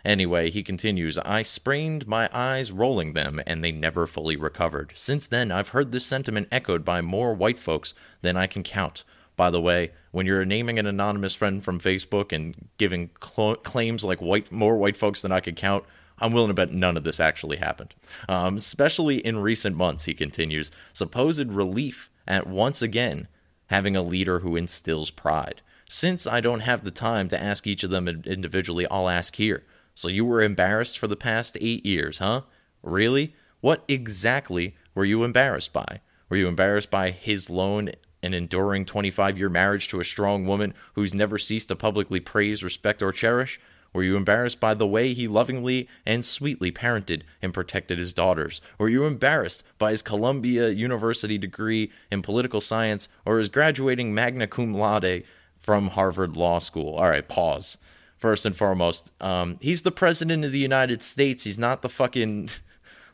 Anyway, 0.04 0.48
he 0.50 0.62
continues, 0.62 1.18
I 1.18 1.42
sprained 1.42 2.06
my 2.06 2.28
eyes 2.32 2.72
rolling 2.72 3.12
them, 3.12 3.40
and 3.46 3.62
they 3.62 3.72
never 3.72 4.06
fully 4.06 4.36
recovered. 4.36 4.92
Since 4.94 5.26
then, 5.26 5.50
I've 5.50 5.70
heard 5.70 5.92
this 5.92 6.06
sentiment 6.06 6.48
echoed 6.52 6.84
by 6.84 7.00
more 7.00 7.34
white 7.34 7.58
folks 7.58 7.94
than 8.22 8.36
I 8.36 8.46
can 8.46 8.62
count. 8.62 9.04
By 9.36 9.50
the 9.50 9.60
way, 9.60 9.92
when 10.10 10.26
you're 10.26 10.44
naming 10.44 10.78
an 10.78 10.86
anonymous 10.86 11.34
friend 11.34 11.62
from 11.62 11.78
Facebook 11.78 12.32
and 12.32 12.68
giving 12.76 13.10
cl- 13.22 13.56
claims 13.56 14.04
like 14.04 14.20
white 14.20 14.50
more 14.50 14.76
white 14.76 14.96
folks 14.96 15.20
than 15.20 15.30
I 15.30 15.40
could 15.40 15.56
count, 15.56 15.84
I'm 16.20 16.32
willing 16.32 16.48
to 16.48 16.54
bet 16.54 16.72
none 16.72 16.96
of 16.96 17.04
this 17.04 17.20
actually 17.20 17.58
happened. 17.58 17.94
Um, 18.28 18.56
especially 18.56 19.18
in 19.18 19.38
recent 19.38 19.76
months, 19.76 20.04
he 20.04 20.14
continues, 20.14 20.70
supposed 20.92 21.52
relief 21.52 22.10
at 22.26 22.46
once 22.46 22.82
again 22.82 23.28
having 23.68 23.96
a 23.96 24.02
leader 24.02 24.40
who 24.40 24.56
instills 24.56 25.10
pride. 25.10 25.60
Since 25.88 26.26
I 26.26 26.40
don't 26.40 26.60
have 26.60 26.84
the 26.84 26.90
time 26.90 27.28
to 27.28 27.42
ask 27.42 27.66
each 27.66 27.82
of 27.82 27.90
them 27.90 28.08
individually, 28.08 28.86
I'll 28.90 29.08
ask 29.08 29.36
here. 29.36 29.64
So 29.94 30.08
you 30.08 30.24
were 30.24 30.42
embarrassed 30.42 30.98
for 30.98 31.06
the 31.06 31.16
past 31.16 31.56
eight 31.60 31.84
years, 31.84 32.18
huh? 32.18 32.42
Really? 32.82 33.34
What 33.60 33.84
exactly 33.88 34.76
were 34.94 35.04
you 35.04 35.24
embarrassed 35.24 35.72
by? 35.72 36.00
Were 36.28 36.36
you 36.36 36.46
embarrassed 36.46 36.90
by 36.90 37.10
his 37.10 37.48
lone 37.48 37.90
and 38.22 38.34
enduring 38.34 38.84
25 38.84 39.38
year 39.38 39.48
marriage 39.48 39.88
to 39.88 40.00
a 40.00 40.04
strong 40.04 40.46
woman 40.46 40.74
who's 40.94 41.14
never 41.14 41.38
ceased 41.38 41.68
to 41.68 41.76
publicly 41.76 42.20
praise, 42.20 42.62
respect, 42.62 43.02
or 43.02 43.12
cherish? 43.12 43.58
Were 43.92 44.02
you 44.02 44.16
embarrassed 44.16 44.60
by 44.60 44.74
the 44.74 44.86
way 44.86 45.14
he 45.14 45.26
lovingly 45.26 45.88
and 46.04 46.24
sweetly 46.24 46.70
parented 46.70 47.22
and 47.40 47.54
protected 47.54 47.98
his 47.98 48.12
daughters? 48.12 48.60
Were 48.78 48.88
you 48.88 49.04
embarrassed 49.04 49.62
by 49.78 49.92
his 49.92 50.02
Columbia 50.02 50.68
University 50.68 51.38
degree 51.38 51.90
in 52.10 52.22
political 52.22 52.60
science 52.60 53.08
or 53.24 53.38
his 53.38 53.48
graduating 53.48 54.14
magna 54.14 54.46
cum 54.46 54.74
laude 54.74 55.24
from 55.58 55.88
Harvard 55.88 56.36
Law 56.36 56.58
School? 56.58 56.94
All 56.94 57.08
right, 57.08 57.26
pause. 57.26 57.78
First 58.16 58.44
and 58.44 58.56
foremost, 58.56 59.10
um, 59.20 59.58
he's 59.60 59.82
the 59.82 59.92
president 59.92 60.44
of 60.44 60.52
the 60.52 60.58
United 60.58 61.02
States. 61.02 61.44
He's 61.44 61.58
not 61.58 61.82
the 61.82 61.88
fucking 61.88 62.50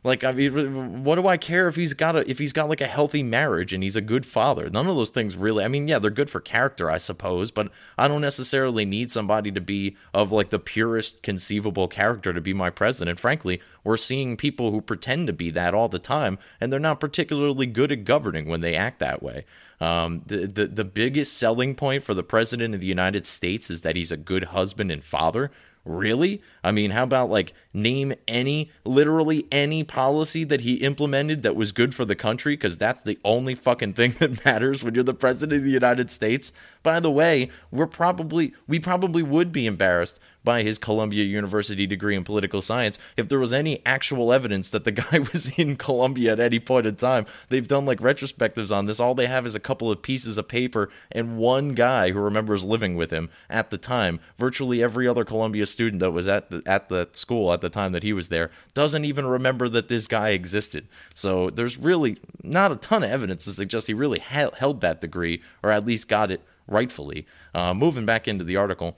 like, 0.05 0.23
I 0.23 0.33
mean, 0.33 1.03
what 1.03 1.15
do 1.15 1.27
I 1.27 1.39
care 1.39 1.67
if 1.67 1.77
he's 1.77 1.95
got 1.95 2.15
a 2.15 2.31
if 2.31 2.39
he's 2.39 2.53
got 2.53 2.69
like 2.69 2.83
a 2.83 2.87
healthy 2.87 3.23
marriage 3.23 3.73
and 3.73 3.83
he's 3.83 3.97
a 3.97 4.03
good 4.03 4.27
father? 4.27 4.69
None 4.69 4.87
of 4.87 4.97
those 4.97 5.09
things 5.09 5.35
really. 5.35 5.65
I 5.65 5.69
mean, 5.69 5.89
yeah, 5.89 5.99
they're 5.99 6.11
good 6.11 6.29
for 6.29 6.41
character, 6.41 6.91
I 6.91 6.99
suppose, 6.99 7.51
but 7.51 7.73
I 7.97 8.07
don't 8.07 8.21
necessarily 8.21 8.85
need 8.85 9.11
somebody 9.11 9.51
to 9.53 9.63
be 9.63 9.97
of 10.13 10.31
like 10.31 10.51
the 10.51 10.59
purest 10.59 11.23
conceivable 11.23 11.89
character 11.89 12.35
to 12.35 12.41
be 12.43 12.53
my 12.53 12.69
president. 12.69 13.19
Frankly, 13.19 13.63
we're 13.83 13.97
seeing 13.97 14.37
people 14.37 14.71
who 14.71 14.83
pretend 14.83 15.27
to 15.29 15.33
be 15.33 15.51
that 15.51 15.73
all 15.73 15.89
the 15.89 15.99
time, 15.99 16.39
and 16.61 16.71
they're 16.71 16.79
not 16.79 17.01
particularly 17.01 17.65
good 17.65 17.91
at 17.91 18.05
governing 18.05 18.47
when 18.47 18.61
they 18.61 18.75
act 18.75 18.99
that 19.01 19.23
way. 19.23 19.47
Um, 19.81 20.23
the, 20.27 20.47
the 20.47 20.67
the 20.67 20.85
biggest 20.85 21.39
selling 21.39 21.75
point 21.75 22.05
for 22.05 22.13
the 22.13 22.23
president 22.23 22.75
of 22.75 22.81
the 22.83 22.87
United 22.87 23.27
States 23.27 23.71
is 23.71 23.81
that 23.81 23.97
he's 23.97 24.13
a 24.13 24.19
good 24.19 24.45
husband 24.45 24.93
and 24.93 25.03
father. 25.03 25.51
Really? 25.85 26.41
I 26.63 26.73
mean, 26.73 26.93
how 26.93 27.03
about 27.03 27.29
like 27.29 27.53
name 27.75 28.15
any, 28.27 28.71
literally 28.85 29.47
any 29.53 29.85
policy 29.85 30.43
that 30.45 30.63
he 30.63 30.77
implemented 30.77 31.43
that 31.43 31.57
was 31.57 31.73
good 31.73 31.95
for 31.95 32.07
the 32.07 32.15
country? 32.15 32.55
Because 32.55 32.79
that's 32.79 33.03
the 33.03 33.19
only 33.23 33.55
fucking 33.55 33.93
thing 33.93 34.13
that 34.19 34.45
matters 34.45 34.83
when 34.83 34.95
you're 34.95 35.05
the 35.05 35.13
president 35.13 35.59
of 35.59 35.65
the 35.65 35.71
United 35.71 36.11
States. 36.11 36.53
By 36.85 37.01
the 37.01 37.11
way, 37.11 37.51
we're 37.73 37.87
probably, 37.87 38.53
we 38.69 38.79
probably 38.79 39.25
would 39.25 39.51
be 39.51 39.67
embarrassed 39.67 40.21
by 40.45 40.63
his 40.63 40.79
Columbia 40.79 41.25
University 41.25 41.87
degree 41.87 42.15
in 42.15 42.23
political 42.23 42.61
science 42.61 42.99
if 43.17 43.29
there 43.29 43.39
was 43.39 43.55
any 43.55 43.81
actual 43.87 44.33
evidence 44.33 44.69
that 44.69 44.85
the 44.85 44.93
guy 44.93 45.19
was 45.33 45.51
in 45.59 45.77
Columbia 45.77 46.33
at 46.33 46.41
any 46.41 46.61
point 46.61 46.87
in 46.87 46.95
time. 46.97 47.25
They've 47.49 47.67
done 47.67 47.87
like 47.87 48.01
retrospectives 48.01 48.71
on 48.71 48.85
this. 48.85 49.01
All 49.01 49.15
they 49.15 49.27
have 49.27 49.47
is 49.47 49.55
a 49.55 49.61
couple 49.61 49.91
of 49.91 50.03
pieces 50.03 50.37
of 50.37 50.47
paper 50.47 50.91
and 51.11 51.39
one 51.39 51.71
guy 51.71 52.11
who 52.11 52.21
remembers 52.21 52.63
living 52.63 52.97
with 52.97 53.11
him 53.11 53.31
at 53.49 53.71
the 53.71 53.79
time. 53.79 54.21
Virtually 54.39 54.83
every 54.83 55.09
other 55.09 55.25
Columbia 55.25 55.65
student 55.65 56.01
that 56.01 56.11
was 56.11 56.29
at 56.29 56.51
the 56.51 56.63
at 56.67 56.91
the 56.91 57.09
school 57.13 57.53
at 57.53 57.63
the 57.63 57.71
time 57.71 57.93
that 57.93 58.03
he 58.03 58.13
was 58.13 58.29
there 58.29 58.51
doesn't 58.75 59.07
even 59.07 59.27
remember 59.27 59.71
that 59.71 59.89
this 59.89 60.07
guy 60.07 60.31
existed. 60.31 60.87
So 61.15 61.49
there's 61.49 61.79
really 61.79 62.19
not 62.43 62.73
a 62.73 62.77
ton 62.77 63.03
of 63.03 63.11
evidence 63.11 63.47
to 63.47 63.53
suggest 63.53 63.87
he 63.87 63.95
really 63.95 64.19
held 64.19 64.83
that 64.83 65.01
degree 65.01 65.43
or 65.63 65.71
at 65.71 65.87
least 65.87 66.09
got 66.09 66.31
it 66.31 66.43
rightfully. 66.67 67.27
Uh, 67.55 67.75
moving 67.75 68.07
back 68.07 68.27
into 68.29 68.45
the 68.45 68.57
article. 68.57 68.97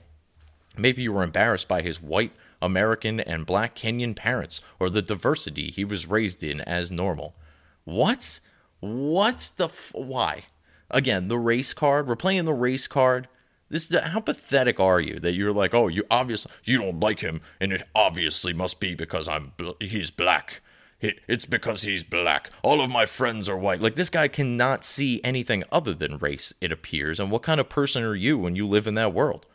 Maybe 0.77 1.01
you 1.01 1.13
were 1.13 1.23
embarrassed 1.23 1.67
by 1.67 1.81
his 1.81 2.01
white 2.01 2.31
American 2.61 3.19
and 3.19 3.45
black 3.45 3.75
Kenyan 3.75 4.15
parents 4.15 4.61
or 4.79 4.89
the 4.89 5.01
diversity 5.01 5.71
he 5.71 5.83
was 5.83 6.07
raised 6.07 6.43
in 6.43 6.61
as 6.61 6.91
normal. 6.91 7.35
What? 7.83 8.39
What's 8.79 9.49
the 9.49 9.65
f- 9.65 9.91
why? 9.93 10.43
Again, 10.89 11.27
the 11.27 11.39
race 11.39 11.73
card. 11.73 12.07
We're 12.07 12.15
playing 12.15 12.45
the 12.45 12.53
race 12.53 12.87
card. 12.87 13.27
This 13.69 13.93
how 13.93 14.21
pathetic 14.21 14.79
are 14.79 15.01
you 15.01 15.19
that 15.19 15.33
you're 15.33 15.51
like, 15.51 15.73
oh, 15.73 15.87
you 15.87 16.05
obviously 16.09 16.51
you 16.63 16.77
don't 16.77 16.99
like 16.99 17.19
him, 17.19 17.41
and 17.59 17.73
it 17.73 17.83
obviously 17.93 18.53
must 18.53 18.79
be 18.79 18.95
because 18.95 19.27
I'm 19.27 19.51
bl- 19.57 19.71
he's 19.81 20.09
black. 20.09 20.61
It, 20.99 21.19
it's 21.27 21.45
because 21.45 21.83
he's 21.83 22.03
black. 22.03 22.49
All 22.63 22.81
of 22.81 22.89
my 22.89 23.05
friends 23.05 23.47
are 23.47 23.57
white. 23.57 23.81
Like 23.81 23.95
this 23.95 24.09
guy 24.09 24.27
cannot 24.27 24.83
see 24.83 25.21
anything 25.23 25.63
other 25.71 25.93
than 25.93 26.17
race. 26.17 26.53
It 26.59 26.71
appears. 26.71 27.19
And 27.19 27.29
what 27.29 27.43
kind 27.43 27.59
of 27.59 27.69
person 27.69 28.03
are 28.03 28.15
you 28.15 28.37
when 28.37 28.55
you 28.55 28.67
live 28.67 28.87
in 28.87 28.95
that 28.95 29.13
world? 29.13 29.45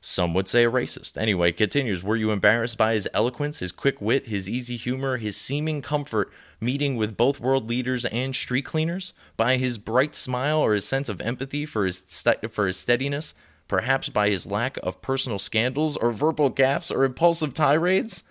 Some 0.00 0.34
would 0.34 0.48
say 0.48 0.64
a 0.64 0.70
racist. 0.70 1.20
Anyway, 1.20 1.52
continues. 1.52 2.02
Were 2.02 2.16
you 2.16 2.30
embarrassed 2.30 2.78
by 2.78 2.94
his 2.94 3.08
eloquence, 3.12 3.58
his 3.58 3.72
quick 3.72 4.00
wit, 4.00 4.28
his 4.28 4.48
easy 4.48 4.76
humor, 4.76 5.16
his 5.16 5.36
seeming 5.36 5.82
comfort 5.82 6.30
meeting 6.60 6.96
with 6.96 7.16
both 7.16 7.40
world 7.40 7.68
leaders 7.68 8.04
and 8.06 8.34
street 8.34 8.64
cleaners? 8.64 9.12
By 9.36 9.56
his 9.56 9.78
bright 9.78 10.14
smile 10.14 10.60
or 10.60 10.74
his 10.74 10.86
sense 10.86 11.08
of 11.08 11.20
empathy 11.20 11.66
for 11.66 11.84
his, 11.84 12.02
st- 12.08 12.52
for 12.52 12.66
his 12.66 12.78
steadiness? 12.78 13.34
Perhaps 13.68 14.08
by 14.08 14.30
his 14.30 14.46
lack 14.46 14.78
of 14.82 15.02
personal 15.02 15.38
scandals 15.38 15.96
or 15.96 16.12
verbal 16.12 16.50
gaffes 16.50 16.94
or 16.94 17.04
impulsive 17.04 17.52
tirades? 17.52 18.22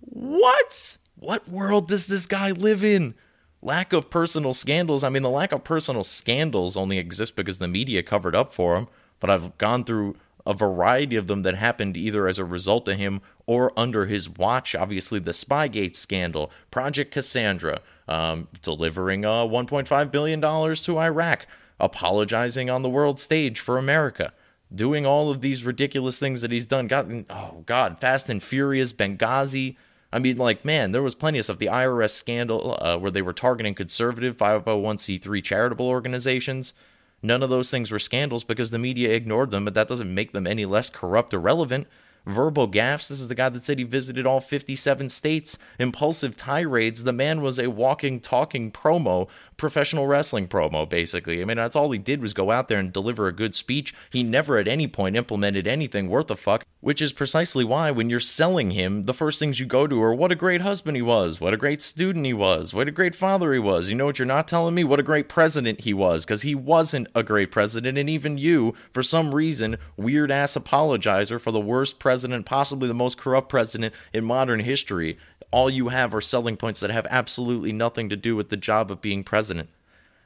What? 0.00 0.98
What 1.16 1.48
world 1.48 1.88
does 1.88 2.06
this 2.06 2.26
guy 2.26 2.50
live 2.50 2.84
in? 2.84 3.14
Lack 3.62 3.92
of 3.92 4.10
personal 4.10 4.52
scandals. 4.52 5.02
I 5.02 5.08
mean, 5.08 5.22
the 5.22 5.30
lack 5.30 5.52
of 5.52 5.64
personal 5.64 6.04
scandals 6.04 6.76
only 6.76 6.98
exists 6.98 7.34
because 7.34 7.58
the 7.58 7.68
media 7.68 8.02
covered 8.02 8.34
up 8.34 8.52
for 8.52 8.76
him. 8.76 8.88
But 9.20 9.30
I've 9.30 9.56
gone 9.56 9.84
through 9.84 10.16
a 10.46 10.54
variety 10.54 11.16
of 11.16 11.26
them 11.26 11.42
that 11.42 11.54
happened 11.54 11.96
either 11.96 12.28
as 12.28 12.38
a 12.38 12.44
result 12.44 12.88
of 12.88 12.98
him 12.98 13.22
or 13.46 13.72
under 13.76 14.06
his 14.06 14.28
watch. 14.28 14.74
Obviously, 14.74 15.18
the 15.18 15.32
Spygate 15.32 15.96
scandal, 15.96 16.50
Project 16.70 17.10
Cassandra, 17.12 17.80
um, 18.06 18.48
delivering 18.62 19.24
uh, 19.24 19.44
$1.5 19.44 20.10
billion 20.10 20.40
to 20.40 20.98
Iraq, 20.98 21.46
apologizing 21.80 22.68
on 22.68 22.82
the 22.82 22.90
world 22.90 23.18
stage 23.18 23.60
for 23.60 23.78
America, 23.78 24.32
doing 24.74 25.06
all 25.06 25.30
of 25.30 25.40
these 25.40 25.64
ridiculous 25.64 26.18
things 26.18 26.42
that 26.42 26.52
he's 26.52 26.66
done. 26.66 26.86
Gotten, 26.86 27.24
oh, 27.30 27.62
God, 27.64 27.98
Fast 27.98 28.28
and 28.28 28.42
Furious, 28.42 28.92
Benghazi. 28.92 29.76
I 30.14 30.20
mean, 30.20 30.36
like, 30.36 30.64
man, 30.64 30.92
there 30.92 31.02
was 31.02 31.16
plenty 31.16 31.40
of 31.40 31.44
stuff. 31.44 31.58
The 31.58 31.66
IRS 31.66 32.10
scandal 32.10 32.78
uh, 32.80 32.96
where 32.96 33.10
they 33.10 33.20
were 33.20 33.32
targeting 33.32 33.74
conservative 33.74 34.38
501c3 34.38 35.42
charitable 35.42 35.88
organizations. 35.88 36.72
None 37.20 37.42
of 37.42 37.50
those 37.50 37.68
things 37.68 37.90
were 37.90 37.98
scandals 37.98 38.44
because 38.44 38.70
the 38.70 38.78
media 38.78 39.12
ignored 39.12 39.50
them, 39.50 39.64
but 39.64 39.74
that 39.74 39.88
doesn't 39.88 40.14
make 40.14 40.30
them 40.30 40.46
any 40.46 40.66
less 40.66 40.88
corrupt 40.88 41.34
or 41.34 41.40
relevant. 41.40 41.88
Verbal 42.26 42.68
gaffes. 42.68 43.08
This 43.08 43.20
is 43.20 43.28
the 43.28 43.34
guy 43.34 43.48
that 43.50 43.64
said 43.64 43.78
he 43.78 43.84
visited 43.84 44.26
all 44.26 44.40
57 44.40 45.08
states. 45.08 45.58
Impulsive 45.78 46.36
tirades. 46.36 47.04
The 47.04 47.12
man 47.12 47.42
was 47.42 47.58
a 47.58 47.70
walking, 47.70 48.20
talking 48.20 48.72
promo, 48.72 49.28
professional 49.56 50.06
wrestling 50.06 50.48
promo, 50.48 50.88
basically. 50.88 51.42
I 51.42 51.44
mean, 51.44 51.56
that's 51.58 51.76
all 51.76 51.90
he 51.90 51.98
did 51.98 52.22
was 52.22 52.34
go 52.34 52.50
out 52.50 52.68
there 52.68 52.78
and 52.78 52.92
deliver 52.92 53.26
a 53.26 53.32
good 53.32 53.54
speech. 53.54 53.94
He 54.10 54.22
never 54.22 54.58
at 54.58 54.68
any 54.68 54.88
point 54.88 55.16
implemented 55.16 55.66
anything 55.66 56.08
worth 56.08 56.30
a 56.30 56.36
fuck, 56.36 56.64
which 56.80 57.02
is 57.02 57.12
precisely 57.12 57.64
why 57.64 57.90
when 57.90 58.10
you're 58.10 58.20
selling 58.20 58.70
him, 58.70 59.04
the 59.04 59.14
first 59.14 59.38
things 59.38 59.60
you 59.60 59.66
go 59.66 59.86
to 59.86 60.02
are 60.02 60.14
what 60.14 60.32
a 60.32 60.36
great 60.36 60.62
husband 60.62 60.96
he 60.96 61.02
was, 61.02 61.40
what 61.40 61.54
a 61.54 61.58
great 61.58 61.82
student 61.82 62.26
he 62.26 62.32
was, 62.32 62.72
what 62.72 62.88
a 62.88 62.92
great 62.92 63.14
father 63.14 63.52
he 63.52 63.58
was. 63.58 63.88
You 63.88 63.94
know 63.94 64.06
what 64.06 64.18
you're 64.18 64.26
not 64.26 64.48
telling 64.48 64.74
me? 64.74 64.84
What 64.84 65.00
a 65.00 65.04
great 65.04 65.28
president 65.28 65.80
he 65.80 65.92
was, 65.94 66.24
because 66.24 66.42
he 66.42 66.54
wasn't 66.54 67.08
a 67.14 67.22
great 67.22 67.52
president. 67.52 67.98
And 67.98 68.08
even 68.08 68.38
you, 68.38 68.74
for 68.92 69.02
some 69.02 69.34
reason, 69.34 69.76
weird 69.96 70.30
ass 70.30 70.56
apologizer 70.56 71.40
for 71.40 71.50
the 71.50 71.60
worst 71.60 71.98
president, 71.98 72.13
possibly 72.44 72.88
the 72.88 72.94
most 72.94 73.18
corrupt 73.18 73.48
president 73.48 73.94
in 74.12 74.24
modern 74.24 74.60
history. 74.60 75.18
All 75.50 75.70
you 75.70 75.88
have 75.88 76.14
are 76.14 76.20
selling 76.20 76.56
points 76.56 76.80
that 76.80 76.90
have 76.90 77.06
absolutely 77.10 77.72
nothing 77.72 78.08
to 78.08 78.16
do 78.16 78.36
with 78.36 78.48
the 78.48 78.56
job 78.56 78.90
of 78.90 79.00
being 79.00 79.24
president. 79.24 79.68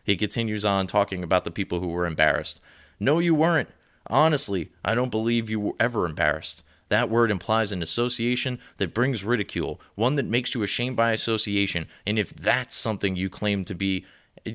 He 0.04 0.16
continues 0.16 0.64
on 0.64 0.86
talking 0.86 1.22
about 1.22 1.44
the 1.44 1.50
people 1.50 1.80
who 1.80 1.88
were 1.88 2.06
embarrassed. 2.06 2.60
No, 2.98 3.18
you 3.18 3.34
weren't. 3.34 3.68
Honestly, 4.06 4.70
I 4.84 4.94
don't 4.94 5.10
believe 5.10 5.50
you 5.50 5.60
were 5.60 5.74
ever 5.78 6.06
embarrassed. 6.06 6.62
That 6.88 7.10
word 7.10 7.30
implies 7.30 7.72
an 7.72 7.82
association 7.82 8.58
that 8.78 8.94
brings 8.94 9.22
ridicule, 9.22 9.80
one 9.94 10.16
that 10.16 10.24
makes 10.24 10.54
you 10.54 10.62
ashamed 10.62 10.96
by 10.96 11.12
association. 11.12 11.86
And 12.06 12.18
if 12.18 12.34
that's 12.34 12.74
something 12.74 13.14
you 13.14 13.28
claim 13.28 13.64
to 13.66 13.74
be 13.74 14.06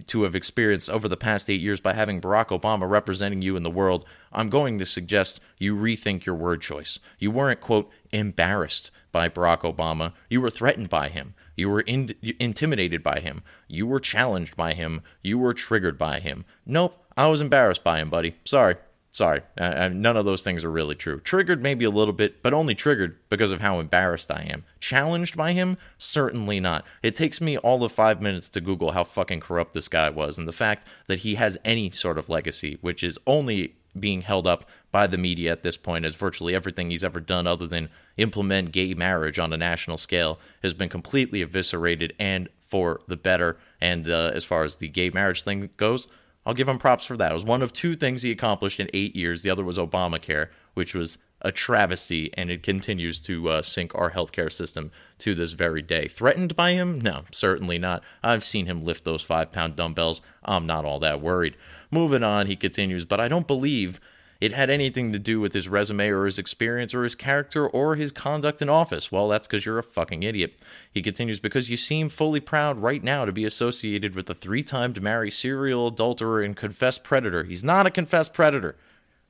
to 0.08 0.24
have 0.24 0.36
experienced 0.36 0.90
over 0.90 1.08
the 1.08 1.18
past 1.18 1.50
eight 1.50 1.62
years 1.62 1.80
by 1.80 1.94
having 1.94 2.22
Barack 2.22 2.48
Obama 2.48 2.90
representing 2.90 3.42
you 3.42 3.56
in 3.56 3.64
the 3.64 3.72
world, 3.72 4.06
I'm 4.32 4.50
going 4.50 4.80
to 4.80 4.86
suggest 4.86 5.40
you 5.60 5.76
rethink 5.76 6.26
your 6.26 6.36
word 6.36 6.62
choice. 6.62 7.00
You 7.20 7.32
weren't, 7.32 7.62
quote, 7.62 7.90
embarrassed 8.12 8.92
by 9.12 9.30
Barack 9.30 9.62
Obama. 9.62 10.14
You 10.30 10.42
were 10.42 10.50
threatened 10.50 10.90
by 10.90 11.10
him. 11.10 11.36
You 11.56 11.70
were 11.70 11.82
in- 11.82 12.16
intimidated 12.40 13.04
by 13.04 13.20
him. 13.20 13.44
You 13.68 13.86
were 13.88 14.00
challenged 14.00 14.56
by 14.56 14.74
him. 14.74 15.02
You 15.22 15.38
were 15.38 15.54
triggered 15.54 15.98
by 15.98 16.20
him. 16.20 16.46
Nope, 16.66 17.04
I 17.16 17.28
was 17.28 17.42
embarrassed 17.42 17.84
by 17.84 18.00
him, 18.00 18.10
buddy. 18.10 18.38
Sorry. 18.46 18.76
Sorry, 19.14 19.42
none 19.60 20.18
of 20.18 20.26
those 20.26 20.42
things 20.42 20.64
are 20.64 20.72
really 20.72 20.96
true. 20.96 21.20
Triggered 21.20 21.62
maybe 21.62 21.86
a 21.86 21.92
little 21.92 22.16
bit, 22.16 22.42
but 22.42 22.52
only 22.52 22.74
triggered 22.74 23.16
because 23.30 23.52
of 23.52 23.62
how 23.62 23.80
embarrassed 23.80 24.32
I 24.32 24.42
am. 24.50 24.64
Challenged 24.80 25.38
by 25.38 25.52
him? 25.54 25.78
Certainly 26.00 26.60
not. 26.60 26.84
It 27.04 27.16
takes 27.16 27.40
me 27.40 27.56
all 27.60 27.84
of 27.84 27.92
five 27.92 28.24
minutes 28.24 28.50
to 28.50 28.60
Google 28.60 28.94
how 28.94 29.04
fucking 29.04 29.42
corrupt 29.42 29.76
this 29.76 29.88
guy 29.88 30.10
was 30.10 30.40
and 30.40 30.48
the 30.48 30.52
fact 30.52 30.88
that 31.06 31.20
he 31.20 31.36
has 31.36 31.60
any 31.64 31.92
sort 31.92 32.18
of 32.18 32.28
legacy, 32.28 32.80
which 32.82 33.04
is 33.04 33.20
only 33.28 33.76
being 34.00 34.24
held 34.24 34.48
up 34.48 34.68
by 34.92 35.06
the 35.06 35.20
media 35.20 35.52
at 35.52 35.62
this 35.62 35.78
point, 35.78 36.06
as 36.06 36.16
virtually 36.16 36.56
everything 36.56 36.90
he's 36.90 37.04
ever 37.04 37.20
done 37.20 37.46
other 37.46 37.68
than 37.68 37.90
implement 38.18 38.72
gay 38.72 38.96
marriage 38.96 39.38
on 39.38 39.54
a 39.54 39.58
national 39.58 39.98
scale 39.98 40.40
has 40.64 40.74
been 40.74 40.90
completely 40.90 41.44
eviscerated 41.44 42.14
and 42.18 42.50
for 42.68 43.02
the 43.08 43.16
better. 43.16 43.58
And 43.80 44.10
uh, 44.10 44.32
as 44.34 44.44
far 44.44 44.64
as 44.64 44.78
the 44.78 44.88
gay 44.88 45.12
marriage 45.12 45.44
thing 45.44 45.70
goes, 45.78 46.08
I'll 46.46 46.54
give 46.54 46.68
him 46.68 46.78
props 46.78 47.06
for 47.06 47.18
that. 47.18 47.32
It 47.32 47.36
was 47.36 47.44
one 47.44 47.62
of 47.62 47.74
two 47.74 47.96
things 47.96 48.22
he 48.22 48.32
accomplished 48.32 48.80
in 48.80 48.90
eight 48.94 49.16
years. 49.16 49.42
The 49.42 49.50
other 49.50 49.64
was 49.64 49.78
Obamacare, 49.78 50.50
which 50.74 50.94
was 50.94 51.18
a 51.42 51.52
travesty, 51.52 52.32
and 52.36 52.50
it 52.50 52.64
continues 52.64 53.20
to 53.20 53.50
uh, 53.50 53.62
sink 53.62 53.94
our 53.96 54.12
healthcare 54.12 54.52
system 54.52 54.92
to 55.20 55.36
this 55.36 55.54
very 55.54 55.82
day. 55.82 56.08
Threatened 56.08 56.56
by 56.56 56.72
him? 56.72 57.00
No, 57.02 57.24
certainly 57.32 57.78
not. 57.78 58.04
I've 58.24 58.46
seen 58.46 58.66
him 58.66 58.84
lift 58.84 59.04
those 59.04 59.22
five 59.22 59.52
pound 59.52 59.76
dumbbells. 59.76 60.22
I'm 60.44 60.66
not 60.66 60.86
all 60.86 61.00
that 61.00 61.22
worried. 61.22 61.58
Moving 61.92 62.24
on, 62.24 62.48
he 62.48 62.56
continues, 62.56 63.06
but 63.06 63.20
I 63.20 63.28
don't 63.28 63.48
believe 63.48 64.00
it 64.44 64.52
had 64.52 64.70
anything 64.70 65.14
to 65.14 65.20
do 65.20 65.40
with 65.40 65.54
his 65.54 65.70
resume 65.70 66.10
or 66.10 66.26
his 66.26 66.38
experience 66.38 66.94
or 66.94 67.06
his 67.06 67.16
character 67.16 67.66
or 67.66 67.96
his 67.96 68.12
conduct 68.12 68.62
in 68.62 68.68
office. 68.68 69.10
Well, 69.10 69.30
that's 69.30 69.48
because 69.48 69.66
you're 69.66 69.80
a 69.80 69.84
fucking 69.84 70.24
idiot. 70.24 70.60
He 70.92 71.02
continues, 71.02 71.40
because 71.40 71.70
you 71.70 71.78
seem 71.78 72.10
fully 72.10 72.42
proud 72.42 72.78
right 72.80 73.02
now 73.02 73.24
to 73.24 73.32
be 73.32 73.46
associated 73.46 74.16
with 74.16 74.30
a 74.30 74.34
three 74.34 74.62
time 74.62 74.94
Mary 75.00 75.32
serial 75.32 75.88
adulterer 75.88 76.42
and 76.42 76.58
confessed 76.58 77.06
predator. 77.06 77.46
He's 77.46 77.64
not 77.64 77.86
a 77.86 77.90
confessed 77.90 78.34
predator. 78.34 78.76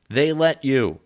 They 0.10 0.34
let 0.34 0.66
you. 0.66 1.00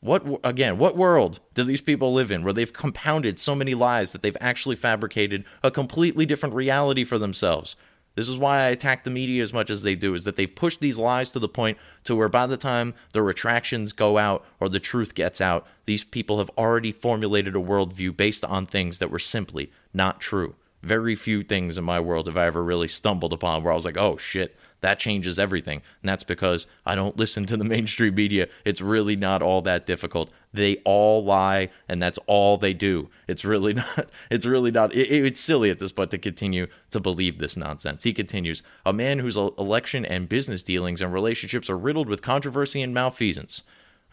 What 0.00 0.40
again? 0.42 0.78
What 0.78 0.96
world 0.96 1.40
do 1.52 1.62
these 1.62 1.82
people 1.82 2.14
live 2.14 2.30
in 2.30 2.44
where 2.44 2.54
they've 2.54 2.72
compounded 2.72 3.38
so 3.38 3.54
many 3.54 3.74
lies 3.74 4.12
that 4.12 4.22
they've 4.22 4.34
actually 4.40 4.76
fabricated 4.76 5.44
a 5.62 5.70
completely 5.70 6.24
different 6.24 6.54
reality 6.54 7.04
for 7.04 7.18
themselves? 7.18 7.76
This 8.14 8.28
is 8.28 8.36
why 8.36 8.58
I 8.58 8.68
attack 8.68 9.04
the 9.04 9.10
media 9.10 9.42
as 9.42 9.52
much 9.52 9.70
as 9.70 9.82
they 9.82 9.94
do, 9.94 10.14
is 10.14 10.24
that 10.24 10.36
they've 10.36 10.54
pushed 10.54 10.80
these 10.80 10.98
lies 10.98 11.30
to 11.32 11.38
the 11.38 11.48
point 11.48 11.78
to 12.04 12.14
where 12.14 12.28
by 12.28 12.46
the 12.46 12.56
time 12.56 12.94
the 13.12 13.22
retractions 13.22 13.92
go 13.92 14.18
out 14.18 14.44
or 14.60 14.68
the 14.68 14.80
truth 14.80 15.14
gets 15.14 15.40
out, 15.40 15.66
these 15.86 16.04
people 16.04 16.38
have 16.38 16.50
already 16.58 16.92
formulated 16.92 17.56
a 17.56 17.60
worldview 17.60 18.16
based 18.16 18.44
on 18.44 18.66
things 18.66 18.98
that 18.98 19.10
were 19.10 19.18
simply 19.18 19.70
not 19.94 20.20
true. 20.20 20.54
Very 20.82 21.14
few 21.14 21.42
things 21.42 21.78
in 21.78 21.84
my 21.84 22.00
world 22.00 22.26
have 22.26 22.36
I 22.36 22.46
ever 22.46 22.62
really 22.62 22.88
stumbled 22.88 23.32
upon 23.32 23.62
where 23.62 23.72
I 23.72 23.76
was 23.76 23.84
like, 23.84 23.96
oh 23.96 24.16
shit, 24.16 24.56
that 24.82 24.98
changes 24.98 25.38
everything. 25.38 25.80
And 26.02 26.08
that's 26.08 26.24
because 26.24 26.66
I 26.84 26.94
don't 26.94 27.16
listen 27.16 27.46
to 27.46 27.56
the 27.56 27.64
mainstream 27.64 28.14
media. 28.14 28.48
It's 28.64 28.80
really 28.80 29.16
not 29.16 29.40
all 29.40 29.62
that 29.62 29.86
difficult. 29.86 30.30
They 30.52 30.76
all 30.84 31.24
lie, 31.24 31.70
and 31.88 32.02
that's 32.02 32.18
all 32.26 32.58
they 32.58 32.74
do. 32.74 33.08
It's 33.26 33.44
really 33.44 33.72
not, 33.74 34.10
it's 34.30 34.44
really 34.44 34.70
not, 34.70 34.92
it, 34.92 35.08
it's 35.08 35.40
silly 35.40 35.70
at 35.70 35.78
this 35.78 35.92
point 35.92 36.10
to 36.10 36.18
continue 36.18 36.66
to 36.90 37.00
believe 37.00 37.38
this 37.38 37.56
nonsense. 37.56 38.04
He 38.04 38.12
continues 38.12 38.62
A 38.84 38.92
man 38.92 39.20
whose 39.20 39.36
election 39.36 40.04
and 40.04 40.28
business 40.28 40.62
dealings 40.62 41.00
and 41.00 41.12
relationships 41.12 41.70
are 41.70 41.78
riddled 41.78 42.08
with 42.08 42.20
controversy 42.20 42.82
and 42.82 42.92
malfeasance. 42.92 43.62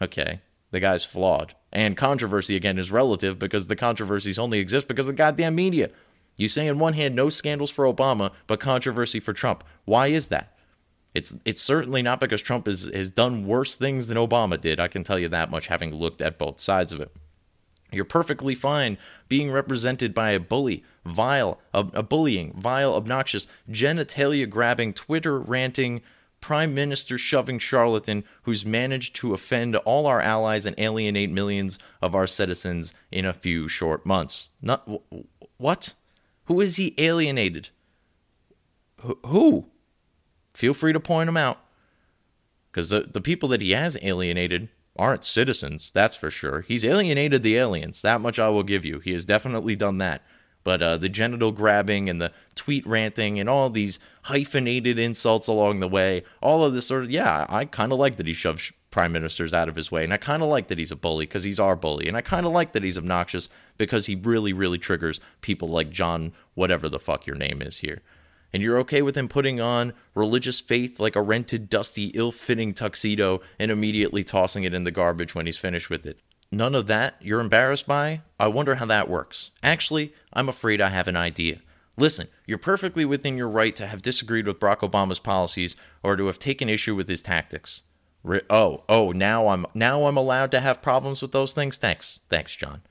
Okay, 0.00 0.40
the 0.70 0.80
guy's 0.80 1.04
flawed. 1.04 1.54
And 1.72 1.96
controversy, 1.96 2.56
again, 2.56 2.78
is 2.78 2.90
relative 2.90 3.38
because 3.38 3.66
the 3.66 3.76
controversies 3.76 4.38
only 4.38 4.60
exist 4.60 4.88
because 4.88 5.06
of 5.06 5.14
the 5.14 5.18
goddamn 5.18 5.54
media. 5.54 5.90
You 6.36 6.48
say, 6.48 6.68
on 6.68 6.78
one 6.78 6.94
hand, 6.94 7.14
no 7.14 7.28
scandals 7.28 7.70
for 7.70 7.84
Obama, 7.84 8.32
but 8.46 8.60
controversy 8.60 9.20
for 9.20 9.32
Trump. 9.32 9.62
Why 9.84 10.06
is 10.06 10.28
that? 10.28 10.56
It's 11.14 11.34
it's 11.44 11.62
certainly 11.62 12.02
not 12.02 12.20
because 12.20 12.42
Trump 12.42 12.66
has, 12.66 12.90
has 12.94 13.10
done 13.10 13.46
worse 13.46 13.74
things 13.74 14.06
than 14.06 14.16
Obama 14.16 14.60
did. 14.60 14.78
I 14.78 14.88
can 14.88 15.02
tell 15.02 15.18
you 15.18 15.28
that 15.28 15.50
much 15.50 15.66
having 15.66 15.94
looked 15.94 16.22
at 16.22 16.38
both 16.38 16.60
sides 16.60 16.92
of 16.92 17.00
it. 17.00 17.10
You're 17.92 18.04
perfectly 18.04 18.54
fine 18.54 18.98
being 19.28 19.50
represented 19.50 20.14
by 20.14 20.30
a 20.30 20.40
bully, 20.40 20.84
vile, 21.04 21.60
a, 21.74 22.02
bullying, 22.02 22.52
vile, 22.56 22.94
obnoxious, 22.94 23.48
genitalia 23.68 24.48
grabbing, 24.48 24.92
Twitter 24.92 25.40
ranting, 25.40 26.02
prime 26.40 26.74
minister 26.74 27.18
shoving 27.18 27.58
charlatan 27.58 28.24
who's 28.42 28.64
managed 28.64 29.16
to 29.16 29.34
offend 29.34 29.76
all 29.76 30.06
our 30.06 30.20
allies 30.20 30.66
and 30.66 30.78
alienate 30.78 31.30
millions 31.30 31.78
of 32.00 32.14
our 32.14 32.26
citizens 32.26 32.94
in 33.10 33.24
a 33.24 33.32
few 33.32 33.68
short 33.68 34.06
months. 34.06 34.52
Not 34.62 34.88
what? 35.56 35.94
Who 36.44 36.60
is 36.60 36.76
he 36.76 36.94
alienated? 36.98 37.68
Wh- 39.04 39.26
who? 39.26 39.66
Feel 40.60 40.74
free 40.74 40.92
to 40.92 41.00
point 41.00 41.26
them 41.26 41.38
out. 41.38 41.58
Because 42.70 42.90
the, 42.90 43.08
the 43.10 43.22
people 43.22 43.48
that 43.48 43.62
he 43.62 43.70
has 43.70 43.96
alienated 44.02 44.68
aren't 44.94 45.24
citizens, 45.24 45.90
that's 45.90 46.16
for 46.16 46.30
sure. 46.30 46.60
He's 46.60 46.84
alienated 46.84 47.42
the 47.42 47.56
aliens, 47.56 48.02
that 48.02 48.20
much 48.20 48.38
I 48.38 48.50
will 48.50 48.62
give 48.62 48.84
you. 48.84 48.98
He 48.98 49.14
has 49.14 49.24
definitely 49.24 49.74
done 49.74 49.96
that. 49.98 50.20
But 50.62 50.82
uh, 50.82 50.98
the 50.98 51.08
genital 51.08 51.50
grabbing 51.50 52.10
and 52.10 52.20
the 52.20 52.32
tweet 52.54 52.86
ranting 52.86 53.40
and 53.40 53.48
all 53.48 53.70
these 53.70 53.98
hyphenated 54.24 54.98
insults 54.98 55.46
along 55.46 55.80
the 55.80 55.88
way, 55.88 56.24
all 56.42 56.62
of 56.62 56.74
this 56.74 56.88
sort 56.88 57.04
of, 57.04 57.10
yeah, 57.10 57.46
I 57.48 57.64
kind 57.64 57.90
of 57.90 57.98
like 57.98 58.16
that 58.16 58.26
he 58.26 58.34
shoves 58.34 58.70
prime 58.90 59.12
ministers 59.12 59.54
out 59.54 59.70
of 59.70 59.76
his 59.76 59.90
way. 59.90 60.04
And 60.04 60.12
I 60.12 60.18
kind 60.18 60.42
of 60.42 60.50
like 60.50 60.68
that 60.68 60.76
he's 60.76 60.92
a 60.92 60.96
bully 60.96 61.24
because 61.24 61.44
he's 61.44 61.58
our 61.58 61.74
bully. 61.74 62.06
And 62.06 62.18
I 62.18 62.20
kind 62.20 62.44
of 62.44 62.52
like 62.52 62.72
that 62.72 62.84
he's 62.84 62.98
obnoxious 62.98 63.48
because 63.78 64.04
he 64.04 64.14
really, 64.14 64.52
really 64.52 64.76
triggers 64.76 65.22
people 65.40 65.68
like 65.68 65.88
John, 65.88 66.34
whatever 66.52 66.90
the 66.90 67.00
fuck 67.00 67.26
your 67.26 67.36
name 67.36 67.62
is 67.62 67.78
here 67.78 68.02
and 68.52 68.62
you're 68.62 68.78
okay 68.78 69.02
with 69.02 69.16
him 69.16 69.28
putting 69.28 69.60
on 69.60 69.92
religious 70.14 70.60
faith 70.60 70.98
like 70.98 71.16
a 71.16 71.22
rented, 71.22 71.68
dusty, 71.68 72.06
ill 72.14 72.32
fitting 72.32 72.74
tuxedo 72.74 73.40
and 73.58 73.70
immediately 73.70 74.24
tossing 74.24 74.64
it 74.64 74.74
in 74.74 74.84
the 74.84 74.90
garbage 74.90 75.34
when 75.34 75.46
he's 75.46 75.56
finished 75.56 75.90
with 75.90 76.04
it. 76.06 76.18
None 76.52 76.74
of 76.74 76.88
that 76.88 77.14
you're 77.20 77.40
embarrassed 77.40 77.86
by? 77.86 78.22
I 78.38 78.48
wonder 78.48 78.76
how 78.76 78.86
that 78.86 79.08
works. 79.08 79.52
Actually, 79.62 80.12
I'm 80.32 80.48
afraid 80.48 80.80
I 80.80 80.88
have 80.88 81.06
an 81.06 81.16
idea. 81.16 81.60
Listen, 81.96 82.28
you're 82.46 82.58
perfectly 82.58 83.04
within 83.04 83.36
your 83.36 83.48
right 83.48 83.76
to 83.76 83.86
have 83.86 84.02
disagreed 84.02 84.46
with 84.46 84.58
Barack 84.58 84.78
Obama's 84.78 85.18
policies 85.18 85.76
or 86.02 86.16
to 86.16 86.26
have 86.26 86.38
taken 86.38 86.68
issue 86.68 86.96
with 86.96 87.08
his 87.08 87.22
tactics. 87.22 87.82
oh, 88.48 88.82
oh, 88.88 89.12
now 89.12 89.48
I'm 89.48 89.66
now 89.74 90.06
I'm 90.06 90.16
allowed 90.16 90.50
to 90.52 90.60
have 90.60 90.82
problems 90.82 91.22
with 91.22 91.32
those 91.32 91.54
things. 91.54 91.76
Thanks. 91.76 92.20
Thanks, 92.28 92.56
John. 92.56 92.82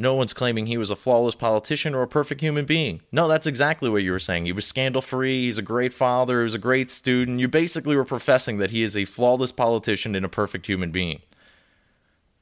No 0.00 0.14
one's 0.14 0.32
claiming 0.32 0.66
he 0.66 0.78
was 0.78 0.90
a 0.90 0.96
flawless 0.96 1.34
politician 1.34 1.92
or 1.92 2.02
a 2.02 2.08
perfect 2.08 2.40
human 2.40 2.64
being. 2.64 3.00
No, 3.10 3.26
that's 3.26 3.48
exactly 3.48 3.90
what 3.90 4.04
you 4.04 4.12
were 4.12 4.20
saying. 4.20 4.46
He 4.46 4.52
was 4.52 4.64
scandal 4.64 5.02
free, 5.02 5.46
he's 5.46 5.58
a 5.58 5.62
great 5.62 5.92
father, 5.92 6.40
he 6.40 6.44
was 6.44 6.54
a 6.54 6.58
great 6.58 6.88
student. 6.88 7.40
You 7.40 7.48
basically 7.48 7.96
were 7.96 8.04
professing 8.04 8.58
that 8.58 8.70
he 8.70 8.84
is 8.84 8.96
a 8.96 9.04
flawless 9.04 9.50
politician 9.50 10.14
and 10.14 10.24
a 10.24 10.28
perfect 10.28 10.66
human 10.66 10.92
being. 10.92 11.22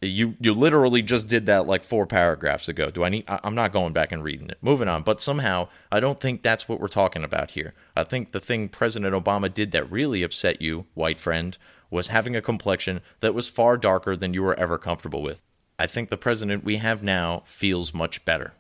You 0.03 0.37
you 0.39 0.53
literally 0.53 1.01
just 1.01 1.27
did 1.27 1.47
that 1.47 1.67
like 1.67 1.83
four 1.83 2.07
paragraphs 2.07 2.69
ago. 2.69 2.91
Do 2.91 3.03
I 3.03 3.09
need 3.09 3.25
I, 3.27 3.41
I'm 3.43 3.55
not 3.55 3.73
going 3.73 3.95
back 3.95 4.13
and 4.13 4.23
reading 4.23 4.51
it. 4.51 4.59
Moving 4.61 4.89
on, 4.89 5.03
but 5.03 5.23
somehow 5.23 5.69
I 5.91 6.01
don't 6.01 6.21
think 6.21 6.43
that's 6.43 6.69
what 6.69 6.81
we're 6.81 6.89
talking 6.89 7.25
about 7.25 7.53
here. 7.53 7.73
I 7.97 8.05
think 8.05 8.33
the 8.33 8.41
thing 8.41 8.69
President 8.69 9.15
Obama 9.15 9.53
did 9.53 9.73
that 9.73 9.91
really 9.91 10.23
upset 10.23 10.61
you, 10.61 10.85
white 10.93 11.19
friend, 11.19 11.57
was 11.91 12.09
having 12.09 12.37
a 12.37 12.43
complexion 12.43 13.01
that 13.21 13.35
was 13.35 13.49
far 13.49 13.79
darker 13.79 14.15
than 14.15 14.35
you 14.35 14.43
were 14.43 14.59
ever 14.61 14.77
comfortable 14.77 15.23
with. 15.23 15.41
I 15.79 15.87
think 15.87 16.09
the 16.09 16.17
president 16.17 16.65
we 16.65 16.77
have 16.77 17.03
now 17.03 17.43
feels 17.47 17.93
much 17.93 18.25
better. 18.25 18.55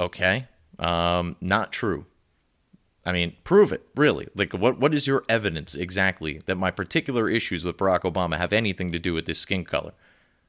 Okay? 0.00 0.48
Um, 0.78 1.36
not 1.40 1.72
true. 1.72 2.06
I 3.06 3.12
mean, 3.12 3.34
prove 3.44 3.72
it, 3.72 3.86
really. 3.94 4.28
Like, 4.34 4.52
what 4.54 4.80
what 4.80 4.94
is 4.94 5.06
your 5.06 5.24
evidence 5.28 5.74
exactly 5.74 6.40
that 6.46 6.56
my 6.56 6.70
particular 6.70 7.28
issues 7.28 7.64
with 7.64 7.76
Barack 7.76 8.00
Obama 8.00 8.38
have 8.38 8.52
anything 8.52 8.92
to 8.92 8.98
do 8.98 9.12
with 9.12 9.26
his 9.26 9.38
skin 9.38 9.64
color? 9.64 9.92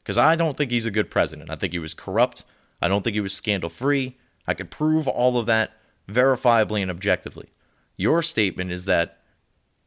Because 0.02 0.18
I 0.18 0.36
don't 0.36 0.56
think 0.56 0.72
he's 0.72 0.86
a 0.86 0.92
good 0.92 1.12
president. 1.12 1.50
I 1.50 1.56
think 1.56 1.74
he 1.74 1.80
was 1.80 1.94
corrupt. 1.94 2.44
I 2.82 2.88
don't 2.88 3.04
think 3.04 3.16
he 3.16 3.22
was 3.22 3.34
scandal 3.34 3.70
free. 3.70 4.18
I 4.48 4.54
could 4.54 4.72
prove 4.72 5.08
all 5.08 5.38
of 5.38 5.48
that 5.48 5.72
verifiably 6.08 6.82
and 6.82 6.92
objectively. 6.92 7.50
Your 7.98 8.22
statement 8.22 8.72
is 8.72 8.86
that 8.86 9.20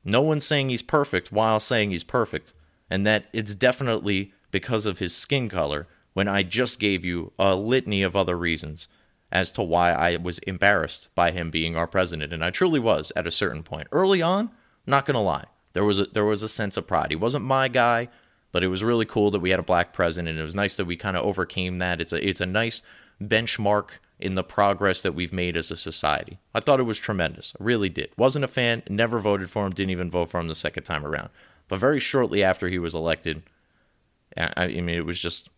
no 0.04 0.20
one's 0.20 0.44
saying 0.44 0.68
he's 0.68 0.82
perfect 0.82 1.32
while 1.32 1.60
saying 1.60 1.90
he's 1.90 2.04
perfect, 2.04 2.52
and 2.90 3.06
that 3.06 3.26
it's 3.32 3.54
definitely 3.54 4.32
because 4.50 4.86
of 4.86 4.98
his 4.98 5.14
skin 5.14 5.48
color 5.48 5.86
when 6.14 6.28
I 6.28 6.42
just 6.42 6.80
gave 6.80 7.04
you 7.04 7.32
a 7.38 7.54
litany 7.54 8.02
of 8.02 8.16
other 8.16 8.36
reasons 8.36 8.88
as 9.30 9.52
to 9.52 9.62
why 9.62 9.92
I 9.92 10.16
was 10.16 10.38
embarrassed 10.40 11.08
by 11.14 11.30
him 11.30 11.50
being 11.50 11.76
our 11.76 11.86
president, 11.86 12.32
and 12.32 12.42
I 12.42 12.50
truly 12.50 12.80
was 12.80 13.12
at 13.14 13.26
a 13.26 13.30
certain 13.30 13.62
point. 13.62 13.88
Early 13.92 14.22
on, 14.22 14.50
not 14.86 15.04
gonna 15.04 15.22
lie, 15.22 15.46
there 15.74 15.84
was 15.84 16.00
a, 16.00 16.06
there 16.06 16.24
was 16.24 16.42
a 16.42 16.48
sense 16.48 16.76
of 16.76 16.86
pride. 16.86 17.10
He 17.10 17.16
wasn't 17.16 17.44
my 17.44 17.68
guy, 17.68 18.08
but 18.52 18.64
it 18.64 18.68
was 18.68 18.82
really 18.82 19.04
cool 19.04 19.30
that 19.30 19.40
we 19.40 19.50
had 19.50 19.60
a 19.60 19.64
black 19.64 19.92
president, 19.92 20.30
and 20.30 20.38
it 20.38 20.44
was 20.44 20.54
nice 20.54 20.76
that 20.76 20.86
we 20.86 20.96
kind 20.96 21.16
of 21.16 21.26
overcame 21.26 21.78
that. 21.78 22.00
It's 22.00 22.12
a 22.12 22.26
it's 22.26 22.40
a 22.40 22.46
nice 22.46 22.82
benchmark 23.22 23.98
in 24.18 24.34
the 24.34 24.44
progress 24.44 25.00
that 25.02 25.14
we've 25.14 25.32
made 25.32 25.56
as 25.56 25.70
a 25.70 25.76
society. 25.76 26.38
I 26.54 26.60
thought 26.60 26.80
it 26.80 26.84
was 26.84 26.98
tremendous. 26.98 27.54
I 27.60 27.62
really 27.62 27.88
did. 27.88 28.10
Wasn't 28.16 28.44
a 28.44 28.48
fan, 28.48 28.82
never 28.88 29.18
voted 29.18 29.50
for 29.50 29.66
him, 29.66 29.72
didn't 29.72 29.90
even 29.90 30.10
vote 30.10 30.30
for 30.30 30.40
him 30.40 30.48
the 30.48 30.54
second 30.54 30.84
time 30.84 31.06
around. 31.06 31.28
But 31.68 31.80
very 31.80 32.00
shortly 32.00 32.42
after 32.42 32.68
he 32.68 32.78
was 32.78 32.94
elected, 32.94 33.42
I, 34.38 34.68
mean, 34.68 34.90
it 34.90 35.06
was 35.06 35.18
just 35.18 35.48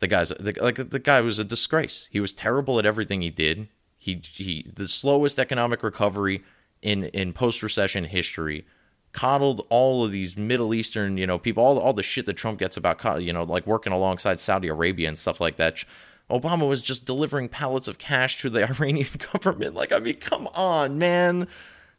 the 0.00 0.08
guy's 0.08 0.28
the, 0.28 0.56
like 0.60 0.90
the 0.90 0.98
guy 0.98 1.20
was 1.20 1.38
a 1.38 1.44
disgrace. 1.44 2.08
He 2.10 2.20
was 2.20 2.32
terrible 2.32 2.78
at 2.78 2.86
everything 2.86 3.22
he 3.22 3.30
did. 3.30 3.68
He 3.98 4.20
he 4.30 4.70
the 4.72 4.88
slowest 4.88 5.38
economic 5.38 5.82
recovery 5.82 6.42
in 6.82 7.04
in 7.04 7.32
post 7.32 7.62
recession 7.62 8.04
history. 8.04 8.66
Coddled 9.12 9.64
all 9.70 10.04
of 10.04 10.10
these 10.10 10.36
Middle 10.36 10.74
Eastern, 10.74 11.16
you 11.18 11.26
know, 11.26 11.38
people, 11.38 11.62
all 11.62 11.78
all 11.78 11.92
the 11.92 12.02
shit 12.02 12.26
that 12.26 12.34
Trump 12.34 12.58
gets 12.58 12.76
about, 12.76 13.22
you 13.22 13.32
know, 13.32 13.44
like 13.44 13.66
working 13.66 13.92
alongside 13.92 14.40
Saudi 14.40 14.68
Arabia 14.68 15.08
and 15.08 15.18
stuff 15.18 15.40
like 15.40 15.56
that. 15.56 15.84
Obama 16.30 16.66
was 16.66 16.82
just 16.82 17.04
delivering 17.04 17.48
pallets 17.48 17.86
of 17.86 17.98
cash 17.98 18.40
to 18.40 18.50
the 18.50 18.64
Iranian 18.70 19.08
government. 19.32 19.74
Like, 19.74 19.92
I 19.92 20.00
mean, 20.00 20.16
come 20.16 20.48
on, 20.48 20.98
man. 20.98 21.46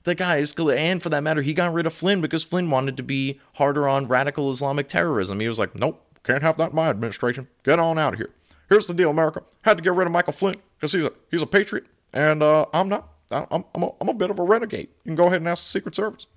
The 0.06 0.15
guy 0.15 0.38
is, 0.38 0.53
and 0.53 1.02
for 1.02 1.10
that 1.10 1.23
matter, 1.23 1.41
he 1.41 1.53
got 1.53 1.73
rid 1.73 1.86
of 1.86 1.94
Flynn 1.94 2.22
because 2.22 2.44
Flynn 2.44 2.69
wanted 2.69 2.95
to 2.98 3.03
be 3.03 3.40
harder 3.56 3.88
on 3.88 4.07
radical 4.07 4.52
Islamic 4.52 4.88
terrorism. 4.88 5.40
He 5.40 5.48
was 5.48 5.60
like, 5.60 5.76
nope, 5.76 6.02
can't 6.23 6.44
have 6.44 6.57
that 6.57 6.69
in 6.69 6.76
my 6.76 6.90
administration. 6.90 7.48
Get 7.64 7.80
on 7.80 7.98
out 7.98 8.14
of 8.14 8.19
here. 8.19 8.30
Here's 8.69 8.88
the 8.88 8.94
deal, 8.94 9.10
America. 9.10 9.44
Had 9.61 9.77
to 9.77 9.84
get 9.84 9.94
rid 9.94 10.07
of 10.07 10.14
Michael 10.14 10.34
Flynn 10.34 10.56
because 10.77 10.94
he's 10.94 11.03
a 11.03 11.11
he's 11.30 11.41
a 11.41 11.48
patriot, 11.48 11.86
and 12.14 12.41
uh, 12.41 12.65
I'm 12.73 12.88
not. 12.88 13.10
I'm 13.32 13.65
I'm 13.73 13.84
a, 13.84 13.91
I'm 13.99 14.10
a 14.10 14.14
bit 14.14 14.30
of 14.30 14.40
a 14.40 14.44
renegade. 14.44 14.90
You 15.03 15.10
can 15.10 15.15
go 15.15 15.27
ahead 15.27 15.41
and 15.41 15.48
ask 15.48 15.64
the 15.64 15.69
Secret 15.69 15.95
Service. 15.95 16.27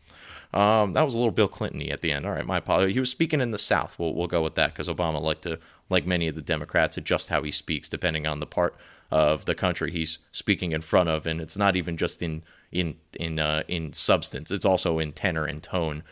Um, 0.54 0.94
that 0.94 1.02
was 1.02 1.14
a 1.14 1.18
little 1.18 1.32
Bill 1.32 1.48
Clinton 1.48 1.82
at 1.90 2.00
the 2.00 2.10
end. 2.10 2.24
All 2.24 2.32
right, 2.32 2.46
my 2.46 2.56
apologies. 2.56 2.94
He 2.94 3.00
was 3.00 3.10
speaking 3.10 3.42
in 3.42 3.50
the 3.50 3.58
South. 3.58 3.98
We'll, 3.98 4.14
we'll 4.14 4.28
go 4.28 4.42
with 4.42 4.54
that 4.54 4.72
because 4.72 4.88
Obama 4.88 5.20
liked 5.20 5.42
to, 5.42 5.58
like 5.90 6.06
many 6.06 6.26
of 6.26 6.34
the 6.34 6.42
Democrats, 6.42 6.96
adjust 6.96 7.28
how 7.28 7.42
he 7.42 7.50
speaks 7.50 7.86
depending 7.86 8.26
on 8.26 8.40
the 8.40 8.46
part 8.46 8.74
of 9.10 9.44
the 9.44 9.54
country 9.54 9.90
he's 9.90 10.18
speaking 10.32 10.72
in 10.72 10.80
front 10.80 11.08
of, 11.08 11.26
and 11.26 11.40
it's 11.40 11.56
not 11.56 11.76
even 11.76 11.96
just 11.96 12.22
in 12.22 12.42
in 12.72 12.96
in 13.18 13.38
uh, 13.38 13.62
in 13.68 13.92
substance. 13.92 14.50
It's 14.50 14.64
also 14.64 14.98
in 14.98 15.12
tenor 15.12 15.44
and 15.44 15.62
tone. 15.62 16.02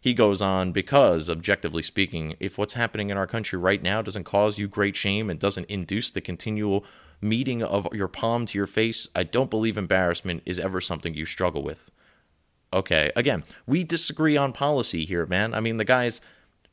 He 0.00 0.12
goes 0.12 0.42
on 0.42 0.72
because, 0.72 1.30
objectively 1.30 1.82
speaking, 1.82 2.36
if 2.38 2.58
what's 2.58 2.74
happening 2.74 3.08
in 3.08 3.16
our 3.16 3.26
country 3.26 3.58
right 3.58 3.82
now 3.82 4.02
doesn't 4.02 4.24
cause 4.24 4.58
you 4.58 4.68
great 4.68 4.96
shame 4.96 5.30
and 5.30 5.40
doesn't 5.40 5.70
induce 5.70 6.10
the 6.10 6.20
continual 6.20 6.84
meeting 7.22 7.62
of 7.62 7.88
your 7.90 8.08
palm 8.08 8.44
to 8.46 8.58
your 8.58 8.66
face, 8.66 9.08
I 9.16 9.22
don't 9.22 9.48
believe 9.48 9.78
embarrassment 9.78 10.42
is 10.44 10.58
ever 10.58 10.82
something 10.82 11.14
you 11.14 11.24
struggle 11.24 11.62
with. 11.62 11.90
Okay, 12.70 13.12
again, 13.16 13.44
we 13.66 13.82
disagree 13.82 14.36
on 14.36 14.52
policy 14.52 15.06
here, 15.06 15.24
man. 15.24 15.54
I 15.54 15.60
mean, 15.60 15.78
the 15.78 15.84
guys, 15.84 16.20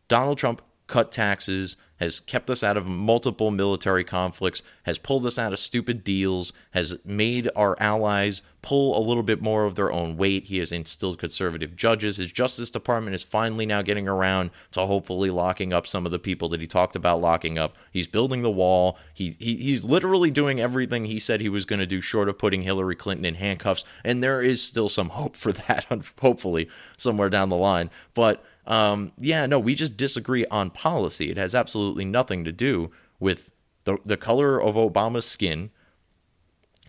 Donald 0.09 0.37
Trump 0.37 0.61
cut 0.87 1.13
taxes, 1.13 1.77
has 2.01 2.19
kept 2.19 2.49
us 2.49 2.63
out 2.63 2.77
of 2.77 2.87
multiple 2.87 3.51
military 3.51 4.03
conflicts, 4.03 4.63
has 4.83 4.97
pulled 4.97 5.23
us 5.23 5.37
out 5.37 5.53
of 5.53 5.59
stupid 5.59 6.03
deals, 6.03 6.51
has 6.71 6.97
made 7.05 7.47
our 7.55 7.79
allies 7.79 8.41
pull 8.63 8.97
a 8.97 9.05
little 9.05 9.21
bit 9.21 9.39
more 9.39 9.65
of 9.65 9.75
their 9.75 9.91
own 9.91 10.17
weight. 10.17 10.45
He 10.45 10.57
has 10.57 10.71
instilled 10.71 11.19
conservative 11.19 11.75
judges. 11.75 12.17
His 12.17 12.31
Justice 12.31 12.71
Department 12.71 13.13
is 13.13 13.21
finally 13.21 13.67
now 13.67 13.83
getting 13.83 14.07
around 14.07 14.49
to 14.71 14.87
hopefully 14.87 15.29
locking 15.29 15.73
up 15.73 15.85
some 15.85 16.07
of 16.07 16.11
the 16.11 16.17
people 16.17 16.49
that 16.49 16.59
he 16.59 16.65
talked 16.65 16.95
about 16.95 17.21
locking 17.21 17.59
up. 17.59 17.75
He's 17.91 18.07
building 18.07 18.41
the 18.41 18.49
wall. 18.49 18.97
He, 19.13 19.35
he 19.37 19.57
he's 19.57 19.83
literally 19.83 20.31
doing 20.31 20.59
everything 20.59 21.05
he 21.05 21.19
said 21.19 21.39
he 21.39 21.49
was 21.49 21.65
going 21.65 21.79
to 21.79 21.85
do, 21.85 22.01
short 22.01 22.29
of 22.29 22.39
putting 22.39 22.63
Hillary 22.63 22.95
Clinton 22.95 23.25
in 23.25 23.35
handcuffs. 23.35 23.85
And 24.03 24.23
there 24.23 24.41
is 24.41 24.63
still 24.63 24.89
some 24.89 25.09
hope 25.09 25.35
for 25.35 25.51
that, 25.51 25.85
hopefully, 26.21 26.67
somewhere 26.97 27.29
down 27.29 27.49
the 27.49 27.57
line. 27.57 27.91
But 28.15 28.43
um, 28.67 29.11
yeah, 29.17 29.45
no, 29.45 29.59
we 29.59 29.75
just 29.75 29.97
disagree 29.97 30.45
on 30.47 30.69
policy. 30.69 31.29
It 31.29 31.37
has 31.37 31.55
absolutely 31.55 32.05
nothing 32.05 32.43
to 32.43 32.51
do 32.51 32.91
with 33.19 33.49
the, 33.83 33.97
the 34.05 34.17
color 34.17 34.61
of 34.61 34.75
Obama's 34.75 35.25
skin. 35.25 35.71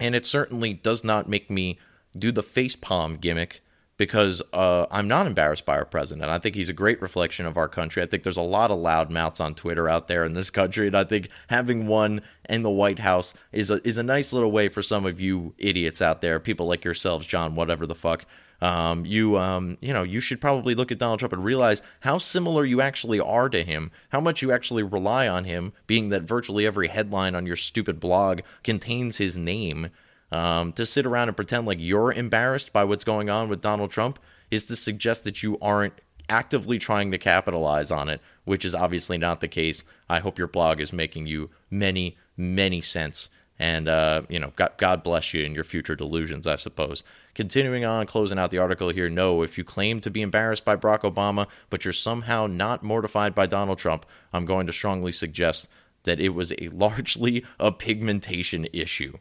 And 0.01 0.15
it 0.15 0.27
certainly 0.27 0.75
does 0.75 1.05
not 1.05 1.29
make 1.29 1.51
me 1.51 1.79
do 2.17 2.33
the 2.33 2.43
face 2.43 2.77
palm 2.77 3.17
gimmick 3.17 3.63
because 3.97 4.43
uh, 4.53 4.87
I'm 4.91 5.07
not 5.07 5.27
embarrassed 5.27 5.65
by 5.65 5.77
our 5.77 5.85
president. 5.85 6.29
I 6.29 6.39
think 6.39 6.55
he's 6.55 6.69
a 6.69 6.75
great 6.75 7.01
reflection 7.01 7.47
of 7.47 7.57
our 7.57 7.69
country. 7.69 8.03
I 8.03 8.07
think 8.07 8.23
there's 8.23 8.37
a 8.37 8.43
lot 8.43 8.71
of 8.71 8.79
loud 8.79 9.11
mouths 9.11 9.39
on 9.39 9.55
Twitter 9.55 9.89
out 9.89 10.09
there 10.09 10.25
in 10.25 10.33
this 10.33 10.51
country, 10.51 10.87
and 10.87 10.97
I 10.97 11.05
think 11.05 11.29
having 11.49 11.87
one 11.87 12.23
in 12.49 12.63
the 12.63 12.71
White 12.71 12.99
House 12.99 13.33
is 13.53 13.71
a 13.71 13.87
is 13.87 13.99
a 13.99 14.03
nice 14.03 14.33
little 14.33 14.51
way 14.51 14.69
for 14.69 14.83
some 14.83 15.07
of 15.07 15.21
you 15.21 15.55
idiots 15.59 16.03
out 16.03 16.21
there, 16.21 16.41
people 16.41 16.67
like 16.67 16.85
yourselves, 16.85 17.27
John, 17.27 17.55
whatever 17.55 17.87
the 17.87 17.95
fuck, 17.95 18.25
um, 18.63 19.05
you 19.05 19.37
um, 19.39 19.77
you 19.81 19.93
know 19.93 20.05
you 20.05 20.21
should 20.21 20.41
probably 20.41 20.77
look 20.77 20.93
at 20.93 20.99
Donald 20.99 21.19
Trump 21.19 21.33
and 21.33 21.45
realize 21.45 21.83
how 22.01 22.17
similar 22.17 22.65
you 22.65 22.81
actually 22.81 23.19
are 23.19 23.49
to 23.49 23.65
him, 23.65 23.91
how 24.11 24.21
much 24.21 24.41
you 24.41 24.53
actually 24.53 24.85
rely 24.85 25.27
on 25.27 25.45
him, 25.45 25.73
being 25.89 26.11
that 26.11 26.23
virtually 26.23 26.65
every 26.65 26.87
headline 26.87 27.35
on 27.35 27.45
your 27.45 27.57
stupid 27.57 27.99
blog 27.99 28.41
contains 28.63 29.19
his 29.19 29.37
name. 29.37 29.91
Um, 30.31 30.73
to 30.75 30.87
sit 30.87 31.05
around 31.05 31.29
and 31.29 31.37
pretend 31.37 31.67
like 31.67 31.77
you're 31.79 32.11
embarrassed 32.13 32.73
by 32.73 32.85
what's 32.85 33.05
going 33.05 33.29
on 33.29 33.51
with 33.51 33.61
Donald 33.61 33.91
Trump 33.91 34.19
is 34.51 34.65
to 34.67 34.77
suggest 34.77 35.25
that 35.25 35.43
you 35.43 35.59
aren't 35.61 36.01
actively 36.29 36.79
trying 36.79 37.11
to 37.11 37.19
capitalize 37.19 37.91
on 37.91 38.09
it, 38.09 38.21
which 38.45 38.65
is 38.65 38.75
obviously 38.75 39.19
not 39.19 39.41
the 39.41 39.49
case. 39.49 39.85
I 40.09 40.21
hope 40.21 40.39
your 40.39 40.49
blog 40.49 40.81
is 40.81 40.93
making 40.93 41.27
you 41.27 41.51
many, 41.71 42.17
many 42.37 42.81
cents. 42.81 43.29
And, 43.63 43.87
uh, 43.87 44.23
you 44.29 44.41
know, 44.41 44.53
God, 44.57 44.73
God 44.77 45.05
bless 45.05 45.33
you 45.33 45.45
in 45.45 45.55
your 45.55 45.63
future 45.63 45.95
delusions, 45.95 46.49
I 46.49 46.57
suppose. 46.57 47.05
Continuing 47.33 47.85
on, 47.85 48.07
closing 48.07 48.37
out 48.37 48.51
the 48.51 48.59
article 48.59 48.89
here 48.89 49.09
no, 49.09 49.43
if 49.43 49.57
you 49.57 49.63
claim 49.63 50.01
to 50.01 50.11
be 50.11 50.21
embarrassed 50.21 50.65
by 50.65 50.75
Barack 50.75 51.03
Obama, 51.03 51.47
but 51.71 51.85
you're 51.85 51.93
somehow 51.93 52.49
not 52.49 52.83
mortified 52.83 53.37
by 53.37 53.47
Donald 53.47 53.79
Trump, 53.79 54.05
I'm 54.33 54.47
going 54.47 54.67
to 54.67 54.73
strongly 54.73 55.13
suggest 55.13 55.69
that 56.03 56.19
it 56.19 56.31
was 56.31 56.51
a 56.59 56.69
largely 56.73 57.45
a 57.61 57.71
pigmentation 57.71 58.67
issue. 58.73 59.19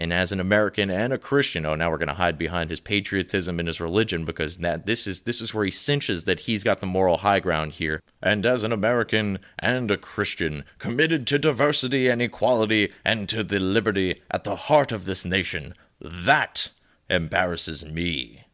And 0.00 0.12
as 0.12 0.30
an 0.30 0.38
American 0.38 0.90
and 0.90 1.12
a 1.12 1.18
Christian, 1.18 1.66
oh, 1.66 1.74
now 1.74 1.90
we're 1.90 1.98
going 1.98 2.08
to 2.08 2.14
hide 2.14 2.38
behind 2.38 2.70
his 2.70 2.78
patriotism 2.78 3.58
and 3.58 3.66
his 3.66 3.80
religion 3.80 4.24
because 4.24 4.58
that 4.58 4.86
this 4.86 5.08
is 5.08 5.22
this 5.22 5.40
is 5.40 5.52
where 5.52 5.64
he 5.64 5.72
cinches 5.72 6.22
that 6.24 6.40
he's 6.40 6.62
got 6.62 6.80
the 6.80 6.86
moral 6.86 7.18
high 7.18 7.40
ground 7.40 7.72
here. 7.72 8.00
And 8.22 8.46
as 8.46 8.62
an 8.62 8.70
American 8.70 9.40
and 9.58 9.90
a 9.90 9.96
Christian, 9.96 10.64
committed 10.78 11.26
to 11.26 11.38
diversity 11.38 12.08
and 12.08 12.22
equality 12.22 12.92
and 13.04 13.28
to 13.28 13.42
the 13.42 13.58
liberty 13.58 14.22
at 14.30 14.44
the 14.44 14.54
heart 14.54 14.92
of 14.92 15.04
this 15.04 15.24
nation, 15.24 15.74
that 16.00 16.70
embarrasses 17.10 17.84
me. 17.84 18.44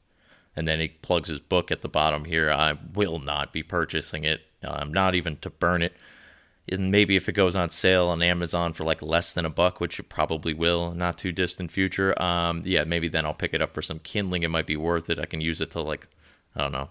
And 0.56 0.66
then 0.66 0.80
he 0.80 0.88
plugs 0.88 1.28
his 1.28 1.40
book 1.40 1.70
at 1.70 1.82
the 1.82 1.88
bottom 1.88 2.24
here. 2.24 2.50
I 2.50 2.78
will 2.94 3.18
not 3.18 3.52
be 3.52 3.62
purchasing 3.62 4.24
it. 4.24 4.42
I'm 4.62 4.92
not 4.92 5.14
even 5.14 5.36
to 5.38 5.50
burn 5.50 5.82
it. 5.82 5.92
And 6.70 6.90
maybe 6.90 7.14
if 7.14 7.28
it 7.28 7.32
goes 7.32 7.54
on 7.54 7.70
sale 7.70 8.06
on 8.06 8.22
Amazon 8.22 8.72
for 8.72 8.84
like 8.84 9.02
less 9.02 9.32
than 9.34 9.44
a 9.44 9.50
buck, 9.50 9.80
which 9.80 10.00
it 10.00 10.08
probably 10.08 10.54
will, 10.54 10.94
not 10.94 11.18
too 11.18 11.30
distant 11.30 11.70
future, 11.70 12.20
um, 12.22 12.62
yeah, 12.64 12.84
maybe 12.84 13.08
then 13.08 13.26
I'll 13.26 13.34
pick 13.34 13.52
it 13.52 13.60
up 13.60 13.74
for 13.74 13.82
some 13.82 13.98
kindling. 13.98 14.42
It 14.42 14.50
might 14.50 14.66
be 14.66 14.76
worth 14.76 15.10
it. 15.10 15.18
I 15.18 15.26
can 15.26 15.42
use 15.42 15.60
it 15.60 15.70
to 15.72 15.80
like, 15.80 16.08
I 16.56 16.62
don't 16.62 16.72
know, 16.72 16.88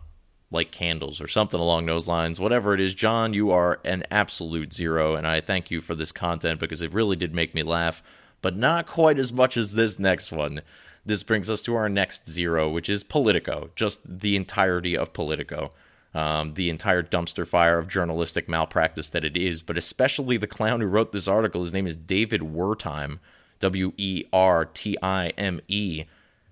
light 0.52 0.72
candles 0.72 1.20
or 1.20 1.28
something 1.28 1.60
along 1.60 1.88
those 1.88 2.08
lines. 2.08 2.40
Whatever 2.40 2.76
it 2.76 2.80
is, 2.80 2.94
John, 2.94 3.34
you 3.34 3.52
are 3.52 3.80
an 3.84 4.04
absolute 4.12 4.72
zero, 4.74 5.16
and 5.16 5.28
I 5.28 5.41
thank 5.41 5.72
you 5.72 5.82
for 5.82 5.95
this 5.95 6.12
content 6.12 6.60
because 6.60 6.82
it 6.82 6.94
really 6.94 7.16
did 7.16 7.34
make 7.34 7.56
me 7.56 7.64
laugh, 7.64 8.04
but 8.41 8.56
not 8.56 8.86
quite 8.86 9.18
as 9.18 9.34
much 9.34 9.58
as 9.58 9.74
this 9.74 9.98
next 9.98 10.32
one. 10.32 10.62
This 11.06 11.24
brings 11.24 11.50
us 11.50 11.62
to 11.64 11.76
our 11.76 11.90
next 11.90 12.30
zero, 12.30 12.70
which 12.70 12.90
is 12.90 13.04
Politico, 13.04 13.72
just 13.76 14.02
the 14.20 14.36
entirety 14.36 14.95
of 14.95 15.12
Politico. 15.12 15.74
Um, 16.15 16.53
the 16.53 16.69
entire 16.69 17.02
dumpster 17.02 17.48
fire 17.48 17.80
of 17.80 17.88
journalistic 17.88 18.48
malpractice 18.48 19.10
that 19.10 19.26
it 19.26 19.35
is, 19.35 19.64
but 19.64 19.77
especially 19.77 20.38
the 20.38 20.45
clown 20.45 20.80
who 20.80 20.85
wrote 20.85 21.11
this 21.11 21.27
article. 21.27 21.64
His 21.64 21.73
name 21.73 21.88
is 21.88 21.98
David 21.98 22.41
Wertime, 22.41 23.19
W 23.60 23.94
E 23.98 24.26
R 24.31 24.65
T 24.65 24.95
I 25.02 25.30
M 25.30 25.60
E. 25.68 26.06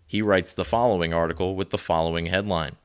He 0.08 0.22
writes 0.22 0.52
the 0.52 0.66
following 0.66 1.14
article 1.14 1.56
with 1.56 1.70
the 1.70 1.78
following 1.78 2.26
headline 2.26 2.76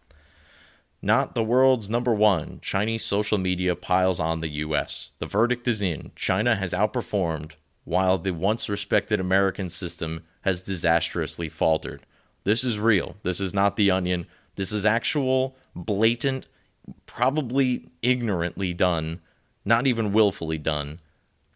Not 1.01 1.35
the 1.35 1.43
world's 1.43 1.89
number 1.89 2.13
one. 2.13 2.61
Chinese 2.61 3.05
social 3.05 3.39
media 3.39 3.75
piles 3.75 4.21
on 4.21 4.41
the 4.41 4.49
US. 4.49 5.11
The 5.19 5.27
verdict 5.27 5.67
is 5.67 5.81
in. 5.81 6.13
China 6.15 6.57
has 6.57 6.75
outperformed, 6.75 7.53
while 7.85 8.19
the 8.19 8.33
once 8.33 8.69
respected 8.69 9.19
American 9.19 9.71
system 9.71 10.25
has 10.43 10.61
disastrously 10.61 11.49
faltered. 11.49 12.05
This 12.45 12.65
is 12.65 12.79
real. 12.79 13.17
This 13.23 13.41
is 13.41 13.55
not 13.55 13.77
the 13.77 13.91
onion. 13.91 14.27
This 14.57 14.73
is 14.73 14.85
actual, 14.87 15.57
blatant, 15.75 16.47
probably 17.07 17.89
ignorantly 18.03 18.75
done, 18.75 19.21
not 19.65 19.87
even 19.87 20.13
willfully 20.13 20.59
done, 20.59 21.01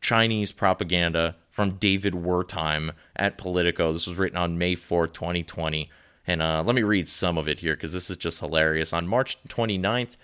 Chinese 0.01 0.53
propaganda 0.53 1.37
from 1.51 1.73
David 1.73 2.15
Wertime 2.15 2.93
at 3.17 3.39
Politico. 3.39 3.93
This 3.93 4.07
was 4.07 4.17
written 4.17 4.39
on 4.39 4.59
May 4.59 4.75
4, 4.75 5.07
2020. 5.09 5.91
And 6.27 6.43
uh, 6.43 6.63
let 6.65 6.75
me 6.75 6.83
read 6.83 7.09
some 7.09 7.37
of 7.37 7.49
it 7.49 7.61
here 7.61 7.75
because 7.75 7.93
this 7.93 8.11
is 8.11 8.17
just 8.17 8.41
hilarious. 8.41 8.93
On 8.93 9.07
March 9.07 9.39
29th, 9.49 10.17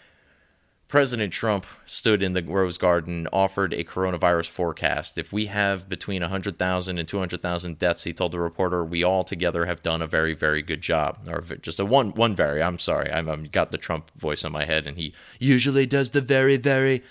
President 0.89 1.33
Trump 1.33 1.67
stood 1.85 2.23
in 2.23 2.33
the 2.33 2.45
Rose 2.45 2.79
Garden, 2.79 3.27
offered 3.33 3.75
a 3.75 3.83
coronavirus 3.83 4.49
forecast. 4.49 5.19
If 5.19 5.33
we 5.33 5.47
have 5.47 5.89
between 5.89 6.23
100,000 6.23 6.99
and 6.99 7.09
200,000 7.09 7.79
deaths, 7.79 8.05
he 8.05 8.13
told 8.13 8.31
the 8.31 8.39
reporter, 8.39 8.85
we 8.85 9.03
all 9.03 9.25
together 9.25 9.67
have 9.67 9.83
done 9.83 10.01
a 10.01 10.07
very, 10.07 10.33
very 10.33 10.63
good 10.63 10.83
job. 10.83 11.29
Or 11.29 11.41
just 11.41 11.81
a 11.81 11.85
one, 11.85 12.13
one 12.13 12.37
very. 12.37 12.63
I'm 12.63 12.79
sorry, 12.79 13.11
I've, 13.11 13.29
I've 13.29 13.51
got 13.51 13.73
the 13.73 13.79
Trump 13.79 14.13
voice 14.17 14.45
in 14.45 14.53
my 14.53 14.65
head, 14.65 14.87
and 14.87 14.97
he 14.97 15.13
usually 15.41 15.87
does 15.87 16.11
the 16.11 16.21
very, 16.21 16.57
very. 16.57 17.03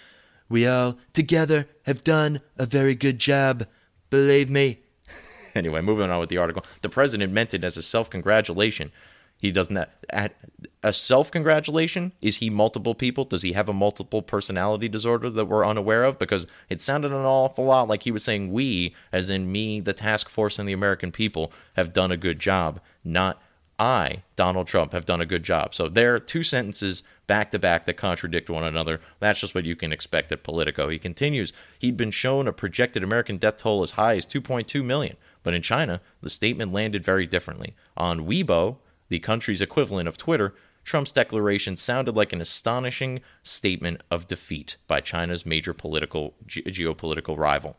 We 0.48 0.66
all 0.66 0.98
together 1.12 1.68
have 1.84 2.04
done 2.04 2.40
a 2.58 2.66
very 2.66 2.96
good 2.96 3.20
job. 3.20 3.68
Believe 4.10 4.50
me. 4.50 4.80
anyway, 5.56 5.82
moving 5.82 6.10
on 6.10 6.20
with 6.22 6.30
the 6.30 6.38
article. 6.38 6.64
The 6.82 6.90
president 6.90 7.34
meant 7.34 7.54
it 7.54 7.66
as 7.66 7.76
a 7.76 7.82
self 7.82 8.10
congratulation. 8.10 8.94
He 9.38 9.52
doesn't 9.52 9.78
at 10.10 10.36
a 10.84 10.94
self 10.94 11.30
congratulation. 11.32 12.14
Is 12.22 12.38
he 12.38 12.50
multiple 12.50 12.96
people? 12.96 13.26
Does 13.26 13.42
he 13.42 13.54
have 13.54 13.70
a 13.70 13.74
multiple 13.74 14.22
personality 14.22 14.88
disorder 14.88 15.30
that 15.30 15.46
we're 15.46 15.66
unaware 15.66 16.04
of? 16.04 16.18
Because 16.18 16.48
it 16.70 16.82
sounded 16.82 17.12
an 17.12 17.26
awful 17.26 17.66
lot 17.66 17.88
like 17.88 18.04
he 18.04 18.12
was 18.12 18.24
saying 18.24 18.52
we, 18.52 18.96
as 19.12 19.30
in 19.30 19.52
me, 19.52 19.80
the 19.80 19.94
task 19.94 20.30
force, 20.30 20.58
and 20.58 20.68
the 20.68 20.74
American 20.74 21.12
people 21.12 21.52
have 21.74 21.94
done 21.94 22.12
a 22.12 22.18
good 22.18 22.40
job, 22.40 22.80
not 23.04 23.42
I, 23.78 24.24
Donald 24.36 24.68
Trump, 24.68 24.94
have 24.94 25.06
done 25.06 25.20
a 25.20 25.26
good 25.26 25.44
job. 25.44 25.76
So 25.76 25.90
there 25.90 26.16
are 26.16 26.20
two 26.20 26.44
sentences 26.44 27.04
back 27.28 27.52
to 27.52 27.60
back 27.60 27.86
that 27.86 27.96
contradict 27.96 28.50
one 28.50 28.64
another. 28.64 29.02
That's 29.20 29.42
just 29.42 29.54
what 29.54 29.66
you 29.66 29.76
can 29.76 29.92
expect 29.92 30.32
at 30.32 30.44
Politico. 30.44 30.88
He 30.88 30.98
continues, 30.98 31.52
he'd 31.80 31.98
been 31.98 32.12
shown 32.12 32.48
a 32.48 32.54
projected 32.54 33.04
American 33.04 33.38
death 33.38 33.58
toll 33.58 33.84
as 33.84 33.92
high 33.92 34.16
as 34.16 34.26
2.2 34.26 34.84
million, 34.84 35.18
but 35.44 35.54
in 35.54 35.62
China, 35.62 36.00
the 36.22 36.30
statement 36.30 36.72
landed 36.72 37.04
very 37.04 37.26
differently. 37.26 37.76
On 37.98 38.22
Weibo, 38.22 38.78
the 39.10 39.20
country's 39.20 39.62
equivalent 39.62 40.08
of 40.08 40.18
Twitter, 40.18 40.54
Trump's 40.84 41.12
declaration 41.12 41.76
sounded 41.76 42.16
like 42.16 42.32
an 42.32 42.42
astonishing 42.42 43.22
statement 43.42 44.02
of 44.12 44.28
defeat 44.28 44.78
by 44.88 45.02
China's 45.02 45.46
major 45.46 45.74
political 45.74 46.36
ge- 46.46 46.64
geopolitical 46.66 47.38
rival. 47.38 47.76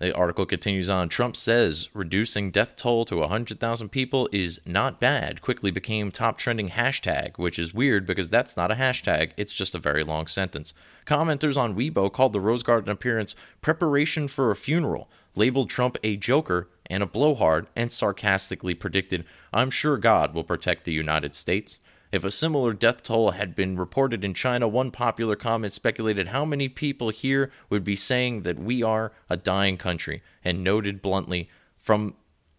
The 0.00 0.14
article 0.14 0.46
continues 0.46 0.88
on. 0.88 1.10
Trump 1.10 1.36
says 1.36 1.90
reducing 1.92 2.50
death 2.50 2.74
toll 2.74 3.04
to 3.04 3.18
100,000 3.18 3.90
people 3.90 4.30
is 4.32 4.58
not 4.64 4.98
bad. 4.98 5.42
Quickly 5.42 5.70
became 5.70 6.10
top 6.10 6.38
trending 6.38 6.70
hashtag, 6.70 7.36
which 7.36 7.58
is 7.58 7.74
weird 7.74 8.06
because 8.06 8.30
that's 8.30 8.56
not 8.56 8.72
a 8.72 8.76
hashtag. 8.76 9.32
It's 9.36 9.52
just 9.52 9.74
a 9.74 9.78
very 9.78 10.02
long 10.02 10.26
sentence. 10.26 10.72
Commenters 11.06 11.58
on 11.58 11.76
Weibo 11.76 12.10
called 12.10 12.32
the 12.32 12.40
Rose 12.40 12.62
Garden 12.62 12.90
appearance 12.90 13.36
preparation 13.60 14.26
for 14.26 14.50
a 14.50 14.56
funeral, 14.56 15.10
labeled 15.36 15.68
Trump 15.68 15.98
a 16.02 16.16
joker 16.16 16.70
and 16.90 17.02
a 17.02 17.06
blowhard, 17.06 17.68
and 17.74 17.90
sarcastically 17.92 18.74
predicted, 18.74 19.24
I'm 19.52 19.70
sure 19.70 19.96
God 19.96 20.34
will 20.34 20.44
protect 20.44 20.84
the 20.84 20.92
United 20.92 21.34
States. 21.34 21.78
If 22.12 22.24
a 22.24 22.30
similar 22.32 22.72
death 22.72 23.04
toll 23.04 23.30
had 23.30 23.54
been 23.54 23.76
reported 23.76 24.24
in 24.24 24.34
China, 24.34 24.66
one 24.66 24.90
popular 24.90 25.36
comment 25.36 25.72
speculated 25.72 26.28
how 26.28 26.44
many 26.44 26.68
people 26.68 27.10
here 27.10 27.52
would 27.70 27.84
be 27.84 27.94
saying 27.94 28.42
that 28.42 28.58
we 28.58 28.82
are 28.82 29.12
a 29.30 29.36
dying 29.36 29.76
country, 29.76 30.22
and 30.44 30.64
noted 30.64 31.00
bluntly, 31.00 31.48
from 31.78 32.14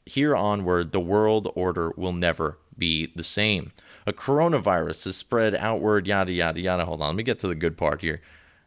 here 0.06 0.36
onward, 0.36 0.94
the 0.94 1.02
world 1.02 1.52
order 1.54 1.94
will 1.98 2.14
never 2.14 2.58
be 2.78 3.12
the 3.14 3.24
same. 3.24 3.74
A 4.08 4.14
coronavirus 4.14 5.04
has 5.04 5.18
spread 5.18 5.54
outward, 5.54 6.08
yada, 6.08 6.32
yada, 6.32 6.60
yada. 6.60 6.86
Hold 6.86 7.02
on, 7.02 7.10
let 7.10 7.16
me 7.18 7.24
get 7.24 7.40
to 7.40 7.48
the 7.48 7.56
good 7.56 7.78
part 7.78 8.02
here. 8.02 8.22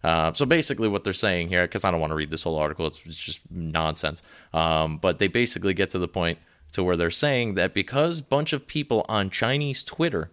Uh, 0.04 0.34
so 0.34 0.44
basically, 0.44 0.86
what 0.86 1.02
they're 1.02 1.14
saying 1.14 1.48
here, 1.48 1.62
because 1.62 1.82
I 1.82 1.90
don't 1.90 1.98
want 1.98 2.10
to 2.10 2.14
read 2.14 2.30
this 2.30 2.42
whole 2.42 2.58
article, 2.58 2.86
it's, 2.86 3.00
it's 3.06 3.16
just 3.16 3.40
nonsense. 3.50 4.22
Um, 4.52 4.98
but 4.98 5.18
they 5.18 5.28
basically 5.28 5.72
get 5.72 5.88
to 5.90 5.98
the 5.98 6.06
point 6.06 6.38
to 6.72 6.84
where 6.84 6.96
they're 6.96 7.10
saying 7.10 7.54
that 7.54 7.72
because 7.72 8.20
bunch 8.20 8.52
of 8.52 8.66
people 8.66 9.06
on 9.08 9.30
Chinese 9.30 9.82
Twitter 9.82 10.30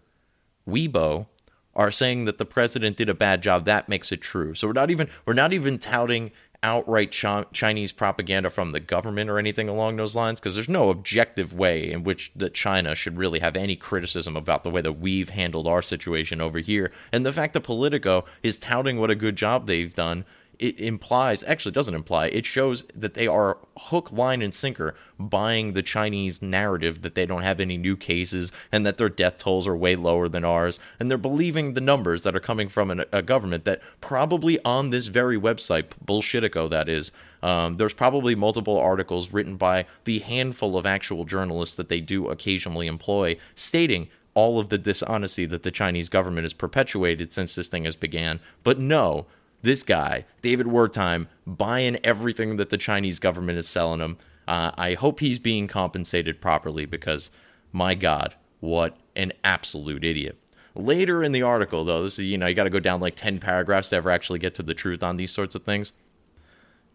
Weibo 0.68 1.27
are 1.73 1.89
saying 1.91 2.26
that 2.26 2.38
the 2.38 2.45
president 2.45 2.98
did 2.98 3.07
a 3.07 3.14
bad 3.14 3.41
job, 3.41 3.64
that 3.64 3.88
makes 3.88 4.11
it 4.11 4.19
true. 4.22 4.53
So 4.53 4.68
we're 4.68 4.73
not 4.73 4.91
even 4.91 5.07
we're 5.26 5.34
not 5.34 5.53
even 5.53 5.80
touting 5.80 6.31
outright 6.64 7.12
Ch- 7.12 7.52
Chinese 7.54 7.92
propaganda 7.92 8.50
from 8.50 8.72
the 8.72 8.80
government 8.80 9.30
or 9.30 9.40
anything 9.40 9.68
along 9.68 9.96
those 9.96 10.16
lines 10.16 10.40
because 10.40 10.54
there's 10.54 10.70
no 10.70 10.90
objective 10.90 11.54
way 11.54 11.92
in 11.92 12.04
which 12.04 12.32
that 12.36 12.54
China 12.54 12.94
should 12.94 13.18
really 13.18 13.40
have 13.40 13.56
any 13.56 13.76
criticism 13.76 14.36
about 14.38 14.64
the 14.64 14.70
way 14.70 14.82
that 14.82 15.00
we've 15.00 15.30
handled 15.30 15.68
our 15.68 15.82
situation 15.82 16.40
over 16.40 16.60
here. 16.60 16.92
And 17.12 17.26
the 17.26 17.34
fact 17.34 17.54
that 17.54 17.62
Politico 17.62 18.26
is 18.44 18.60
touting 18.60 19.00
what 19.00 19.10
a 19.10 19.16
good 19.16 19.36
job 19.36 19.66
they've 19.66 19.94
done 19.94 20.26
it 20.62 20.80
implies, 20.80 21.44
actually 21.44 21.72
doesn't 21.72 21.96
imply, 21.96 22.28
it 22.28 22.46
shows 22.46 22.86
that 22.96 23.16
they 23.16 23.26
are 23.26 23.58
hook, 23.78 24.12
line, 24.12 24.44
and 24.44 24.54
sinker 24.54 24.94
buying 25.18 25.74
the 25.74 25.82
Chinese 25.82 26.40
narrative 26.40 27.02
that 27.02 27.16
they 27.16 27.26
don't 27.26 27.42
have 27.42 27.60
any 27.60 27.78
new 27.78 27.98
cases 27.98 28.52
and 28.72 28.86
that 28.86 29.00
their 29.00 29.10
death 29.10 29.40
tolls 29.40 29.68
are 29.68 29.76
way 29.76 29.96
lower 29.96 30.30
than 30.30 30.46
ours. 30.46 30.80
And 31.00 31.10
they're 31.10 31.18
believing 31.18 31.74
the 31.74 31.82
numbers 31.82 32.22
that 32.22 32.36
are 32.36 32.40
coming 32.40 32.70
from 32.70 32.92
an, 32.92 33.04
a 33.12 33.24
government 33.24 33.66
that 33.66 33.82
probably 34.02 34.64
on 34.64 34.92
this 34.92 35.08
very 35.08 35.38
website, 35.38 35.86
Bullshitico, 36.06 36.70
that 36.70 36.88
is, 36.88 37.12
um, 37.42 37.78
there's 37.78 37.96
probably 37.96 38.36
multiple 38.36 38.78
articles 38.78 39.34
written 39.34 39.58
by 39.58 39.88
the 40.04 40.20
handful 40.20 40.78
of 40.78 40.86
actual 40.86 41.26
journalists 41.26 41.76
that 41.76 41.90
they 41.90 42.02
do 42.02 42.30
occasionally 42.30 42.86
employ 42.86 43.36
stating 43.56 44.10
all 44.34 44.60
of 44.60 44.70
the 44.70 44.78
dishonesty 44.78 45.46
that 45.46 45.64
the 45.64 45.72
Chinese 45.72 46.08
government 46.08 46.46
has 46.46 46.54
perpetuated 46.54 47.34
since 47.34 47.56
this 47.56 47.68
thing 47.68 47.86
has 47.86 47.96
began. 47.96 48.40
But 48.64 48.80
no, 48.80 49.26
this 49.62 49.84
guy, 49.84 50.26
David 50.42 50.68
Wertime, 50.68 51.28
buying 51.46 51.98
everything 52.04 52.58
that 52.58 52.70
the 52.70 52.78
Chinese 52.78 53.20
government 53.20 53.58
is 53.58 53.68
selling 53.68 54.00
him. 54.00 54.18
Uh, 54.48 54.72
I 54.76 54.94
hope 54.96 55.20
he's 55.20 55.40
being 55.40 55.68
compensated 55.68 56.42
properly 56.42 56.86
because, 56.86 57.32
my 57.72 57.94
God, 57.96 58.36
what 58.60 58.98
an 59.16 59.34
absolute 59.44 60.04
idiot. 60.04 60.38
Later 60.74 61.24
in 61.24 61.32
the 61.32 61.42
article, 61.42 61.84
though, 61.84 62.04
this 62.04 62.18
is, 62.18 62.26
you 62.26 62.38
know, 62.38 62.48
you 62.48 62.56
got 62.56 62.64
to 62.64 62.70
go 62.70 62.80
down 62.80 63.02
like 63.02 63.16
10 63.16 63.40
paragraphs 63.40 63.90
to 63.90 63.98
ever 63.98 64.10
actually 64.10 64.40
get 64.40 64.56
to 64.56 64.64
the 64.64 64.74
truth 64.74 65.04
on 65.04 65.18
these 65.18 65.32
sorts 65.32 65.54
of 65.54 65.64
things. 65.64 65.94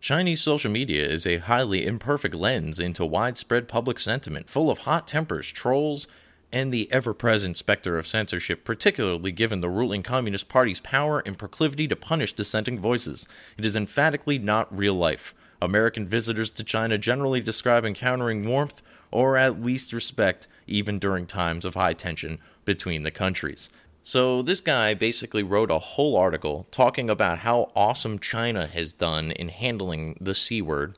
Chinese 0.00 0.40
social 0.40 0.70
media 0.70 1.06
is 1.06 1.26
a 1.26 1.38
highly 1.38 1.86
imperfect 1.86 2.34
lens 2.34 2.78
into 2.78 3.04
widespread 3.04 3.68
public 3.68 3.98
sentiment, 3.98 4.48
full 4.48 4.70
of 4.70 4.80
hot 4.80 5.08
tempers, 5.08 5.50
trolls, 5.50 6.06
and 6.52 6.72
the 6.72 6.90
ever 6.92 7.12
present 7.12 7.56
specter 7.56 7.98
of 7.98 8.06
censorship, 8.06 8.64
particularly 8.64 9.32
given 9.32 9.60
the 9.60 9.68
ruling 9.68 10.02
Communist 10.02 10.48
Party's 10.48 10.80
power 10.80 11.20
and 11.20 11.38
proclivity 11.38 11.88
to 11.88 11.96
punish 11.96 12.32
dissenting 12.32 12.78
voices. 12.78 13.26
It 13.58 13.64
is 13.64 13.76
emphatically 13.76 14.38
not 14.38 14.76
real 14.76 14.94
life. 14.94 15.34
American 15.60 16.06
visitors 16.06 16.50
to 16.52 16.64
China 16.64 16.98
generally 16.98 17.40
describe 17.40 17.84
encountering 17.84 18.46
warmth 18.46 18.82
or 19.10 19.36
at 19.36 19.62
least 19.62 19.92
respect, 19.92 20.46
even 20.66 20.98
during 20.98 21.26
times 21.26 21.64
of 21.64 21.74
high 21.74 21.94
tension 21.94 22.38
between 22.64 23.02
the 23.02 23.10
countries. 23.10 23.70
So, 24.02 24.40
this 24.42 24.60
guy 24.60 24.94
basically 24.94 25.42
wrote 25.42 25.70
a 25.70 25.78
whole 25.78 26.16
article 26.16 26.66
talking 26.70 27.10
about 27.10 27.38
how 27.38 27.72
awesome 27.74 28.18
China 28.18 28.66
has 28.66 28.92
done 28.92 29.32
in 29.32 29.48
handling 29.48 30.16
the 30.20 30.34
C 30.34 30.62
word 30.62 30.96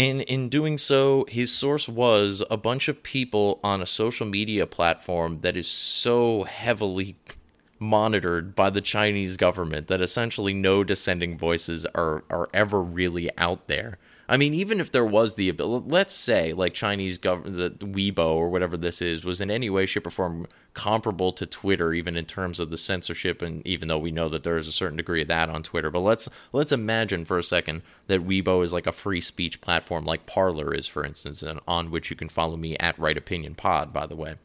and 0.00 0.22
in 0.22 0.48
doing 0.48 0.78
so, 0.78 1.26
his 1.28 1.52
source 1.52 1.86
was 1.86 2.42
a 2.50 2.56
bunch 2.56 2.88
of 2.88 3.02
people 3.02 3.60
on 3.62 3.82
a 3.82 3.86
social 3.86 4.26
media 4.26 4.66
platform 4.66 5.40
that 5.42 5.58
is 5.58 5.68
so 5.68 6.44
heavily 6.44 7.16
monitored 7.78 8.56
by 8.56 8.70
the 8.70 8.80
Chinese 8.80 9.36
government 9.36 9.88
that 9.88 10.00
essentially 10.00 10.54
no 10.54 10.84
dissenting 10.84 11.36
voices 11.36 11.84
are, 11.94 12.24
are 12.30 12.48
ever 12.54 12.80
really 12.80 13.28
out 13.36 13.68
there. 13.68 13.98
I 14.30 14.36
mean, 14.36 14.54
even 14.54 14.78
if 14.78 14.92
there 14.92 15.04
was 15.04 15.34
the 15.34 15.48
ability, 15.48 15.86
let's 15.88 16.14
say 16.14 16.52
like 16.52 16.72
Chinese 16.72 17.18
government, 17.18 17.80
the 17.80 17.86
Weibo 17.86 18.28
or 18.28 18.48
whatever 18.48 18.76
this 18.76 19.02
is, 19.02 19.24
was 19.24 19.40
in 19.40 19.50
any 19.50 19.68
way, 19.68 19.86
shape, 19.86 20.06
or 20.06 20.10
form 20.10 20.46
comparable 20.72 21.32
to 21.32 21.44
Twitter, 21.44 21.92
even 21.92 22.16
in 22.16 22.24
terms 22.26 22.60
of 22.60 22.70
the 22.70 22.76
censorship, 22.76 23.42
and 23.42 23.66
even 23.66 23.88
though 23.88 23.98
we 23.98 24.12
know 24.12 24.28
that 24.28 24.44
there 24.44 24.56
is 24.56 24.68
a 24.68 24.72
certain 24.72 24.98
degree 24.98 25.22
of 25.22 25.26
that 25.26 25.48
on 25.48 25.64
Twitter, 25.64 25.90
but 25.90 25.98
let's 25.98 26.28
let's 26.52 26.70
imagine 26.70 27.24
for 27.24 27.38
a 27.38 27.42
second 27.42 27.82
that 28.06 28.24
Weibo 28.24 28.62
is 28.62 28.72
like 28.72 28.86
a 28.86 28.92
free 28.92 29.20
speech 29.20 29.60
platform, 29.60 30.04
like 30.04 30.26
Parler 30.26 30.72
is, 30.72 30.86
for 30.86 31.04
instance, 31.04 31.42
and 31.42 31.58
on 31.66 31.90
which 31.90 32.08
you 32.08 32.14
can 32.14 32.28
follow 32.28 32.56
me 32.56 32.76
at 32.78 32.96
Right 33.00 33.18
Opinion 33.18 33.56
Pod, 33.56 33.92
by 33.92 34.06
the 34.06 34.14
way. 34.14 34.36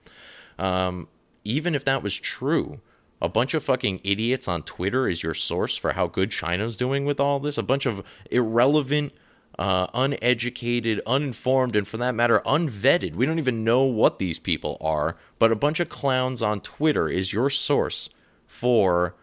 Um, 0.58 1.10
even 1.44 1.76
if 1.76 1.86
that 1.86 2.02
was 2.02 2.16
true, 2.16 2.82
a 3.22 3.30
bunch 3.30 3.54
of 3.54 3.64
fucking 3.64 4.02
idiots 4.04 4.48
on 4.48 4.64
Twitter 4.64 5.08
is 5.08 5.22
your 5.22 5.36
source 5.36 5.78
for 5.78 5.92
how 5.92 6.08
good 6.08 6.32
China's 6.32 6.76
doing 6.76 7.06
with 7.06 7.20
all 7.20 7.40
this. 7.40 7.60
A 7.60 7.64
bunch 7.64 7.86
of 7.86 8.04
irrelevant 8.32 9.14
uh, 9.58 9.88
uneducated, 9.94 11.02
uninformed, 11.06 11.76
and 11.76 11.88
for 11.88 11.98
that 11.98 12.16
matter, 12.16 12.42
unvetted. 12.46 13.16
We 13.16 13.26
don't 13.26 13.40
even 13.40 13.64
know 13.64 13.84
what 13.84 14.20
these 14.20 14.40
people 14.40 14.78
are, 14.82 15.18
but 15.40 15.52
a 15.52 15.56
bunch 15.56 15.80
of 15.80 15.90
clowns 15.90 16.42
on 16.42 16.62
Twitter 16.62 17.10
is 17.10 17.34
your 17.34 17.50
source 17.50 18.10
for 18.46 19.16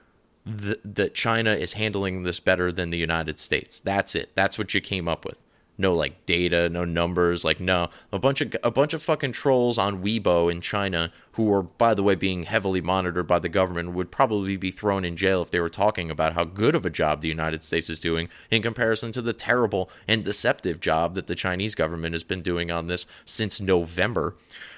th- 0.47 0.81
that 0.85 1.15
China 1.15 1.53
is 1.53 1.75
handling 1.75 2.23
this 2.23 2.41
better 2.41 2.73
than 2.73 2.91
the 2.91 2.99
United 2.99 3.39
States. 3.39 3.81
That's 3.81 4.15
it. 4.15 4.31
That's 4.35 4.59
what 4.59 4.75
you 4.75 4.81
came 4.81 5.09
up 5.09 5.25
with. 5.25 5.39
No 5.79 5.95
like 5.95 6.27
data, 6.27 6.69
no 6.69 6.85
numbers, 6.85 7.45
like 7.45 7.59
no. 7.59 7.89
A 8.13 8.19
bunch 8.19 8.41
of 8.41 8.55
a 8.63 8.71
bunch 8.71 8.93
of 8.93 9.03
fucking 9.03 9.33
trolls 9.33 9.79
on 9.79 10.03
Weibo 10.03 10.53
in 10.53 10.61
China 10.61 11.13
who 11.33 11.53
are 11.53 11.63
by 11.63 11.95
the 11.95 12.03
way 12.03 12.15
being 12.15 12.43
heavily 12.45 12.81
monitored 12.81 13.27
by 13.27 13.39
the 13.39 13.49
government 13.49 13.93
would 13.93 14.11
probably 14.11 14.57
be 14.57 14.71
thrown 14.71 15.05
in 15.05 15.17
jail 15.17 15.41
if 15.41 15.51
they 15.51 15.61
were 15.61 15.71
talking 15.71 16.11
about 16.11 16.35
how 16.35 16.45
good 16.45 16.75
of 16.75 16.85
a 16.85 16.91
job 16.91 17.23
the 17.23 17.29
United 17.29 17.65
States 17.65 17.89
is 17.89 17.99
doing 17.99 18.29
in 18.51 18.61
comparison 18.61 19.13
to 19.13 19.23
the 19.23 19.33
terrible 19.33 19.91
and 20.07 20.25
deceptive 20.25 20.79
job 20.79 21.15
that 21.15 21.27
the 21.27 21.35
Chinese 21.35 21.75
government 21.75 22.13
has 22.13 22.25
been 22.25 22.43
doing 22.43 22.71
on 22.71 22.87
this 22.87 23.07
since 23.25 23.61
November. 23.61 24.35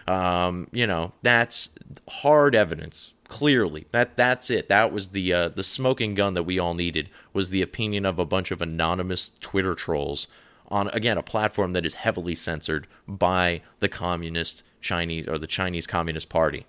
Um, 0.06 0.68
you 0.70 0.86
know, 0.86 1.12
that's 1.22 1.70
hard 2.08 2.54
evidence 2.54 3.14
clearly. 3.28 3.86
That 3.90 4.16
that's 4.16 4.48
it. 4.48 4.68
That 4.68 4.92
was 4.92 5.08
the 5.08 5.32
uh, 5.32 5.48
the 5.48 5.64
smoking 5.64 6.14
gun 6.14 6.34
that 6.34 6.44
we 6.44 6.58
all 6.58 6.74
needed 6.74 7.10
was 7.32 7.50
the 7.50 7.62
opinion 7.62 8.06
of 8.06 8.18
a 8.18 8.24
bunch 8.24 8.50
of 8.50 8.62
anonymous 8.62 9.32
twitter 9.40 9.74
trolls 9.74 10.28
on 10.74 10.88
again 10.88 11.16
a 11.16 11.22
platform 11.22 11.72
that 11.72 11.86
is 11.86 11.94
heavily 11.94 12.34
censored 12.34 12.86
by 13.06 13.62
the 13.80 13.88
communist 13.88 14.62
chinese 14.80 15.26
or 15.28 15.38
the 15.38 15.46
chinese 15.46 15.86
communist 15.86 16.28
party 16.28 16.66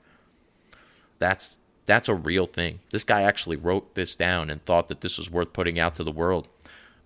that's 1.20 1.58
that's 1.86 2.08
a 2.08 2.16
real 2.16 2.46
thing 2.46 2.80
this 2.92 3.04
guy 3.04 3.24
actually 3.24 3.56
wrote 3.56 3.96
this 3.96 4.16
down 4.16 4.50
and 4.50 4.64
thought 4.64 4.88
that 4.88 5.02
this 5.02 5.18
was 5.18 5.30
worth 5.30 5.52
putting 5.54 5.80
out 5.80 5.96
to 5.96 6.04
the 6.04 6.12
world 6.12 6.48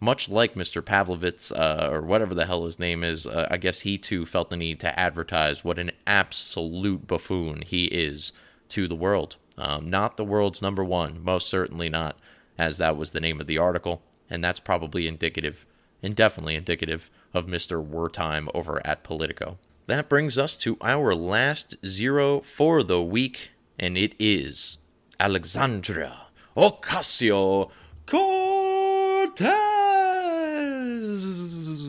much 0.02 0.30
like 0.30 0.54
Mr. 0.54 0.82
Pavlovitz, 0.82 1.52
uh, 1.52 1.90
or 1.92 2.02
whatever 2.02 2.34
the 2.34 2.46
hell 2.46 2.66
his 2.66 2.80
name 2.80 3.04
is, 3.04 3.28
uh, 3.28 3.48
I 3.52 3.58
guess 3.58 3.82
he 3.82 3.98
too 3.98 4.26
felt 4.26 4.50
the 4.50 4.56
need 4.56 4.80
to 4.80 4.98
advertise 4.98 5.64
what 5.64 5.78
an 5.78 5.92
absolute 6.08 7.06
buffoon 7.06 7.64
he 7.66 7.86
is 7.86 8.32
to 8.70 8.88
the 8.88 8.96
world. 8.96 9.36
Um, 9.58 9.90
not 9.90 10.16
the 10.16 10.24
world's 10.24 10.62
number 10.62 10.86
one, 10.86 11.22
most 11.22 11.50
certainly 11.50 11.90
not, 11.90 12.18
as 12.58 12.78
that 12.78 12.96
was 12.96 13.12
the 13.12 13.20
name 13.20 13.42
of 13.42 13.48
the 13.48 13.58
article, 13.58 14.02
and 14.30 14.42
that's 14.42 14.62
probably 14.62 15.06
indicative, 15.06 15.66
and 16.02 16.16
definitely 16.16 16.56
indicative, 16.56 17.10
of 17.34 17.46
Mr. 17.46 17.86
Wertime 17.86 18.50
over 18.54 18.86
at 18.86 19.04
Politico. 19.04 19.58
That 19.88 20.10
brings 20.10 20.38
us 20.38 20.56
to 20.58 20.78
our 20.82 21.16
last 21.16 21.76
zero 21.86 22.42
for 22.42 22.84
the 22.84 23.02
week, 23.02 23.52
and 23.78 23.98
it 23.98 24.16
is 24.20 24.78
Alexandria 25.20 26.28
Ocasio 26.56 27.72
Cortez. 28.06 29.50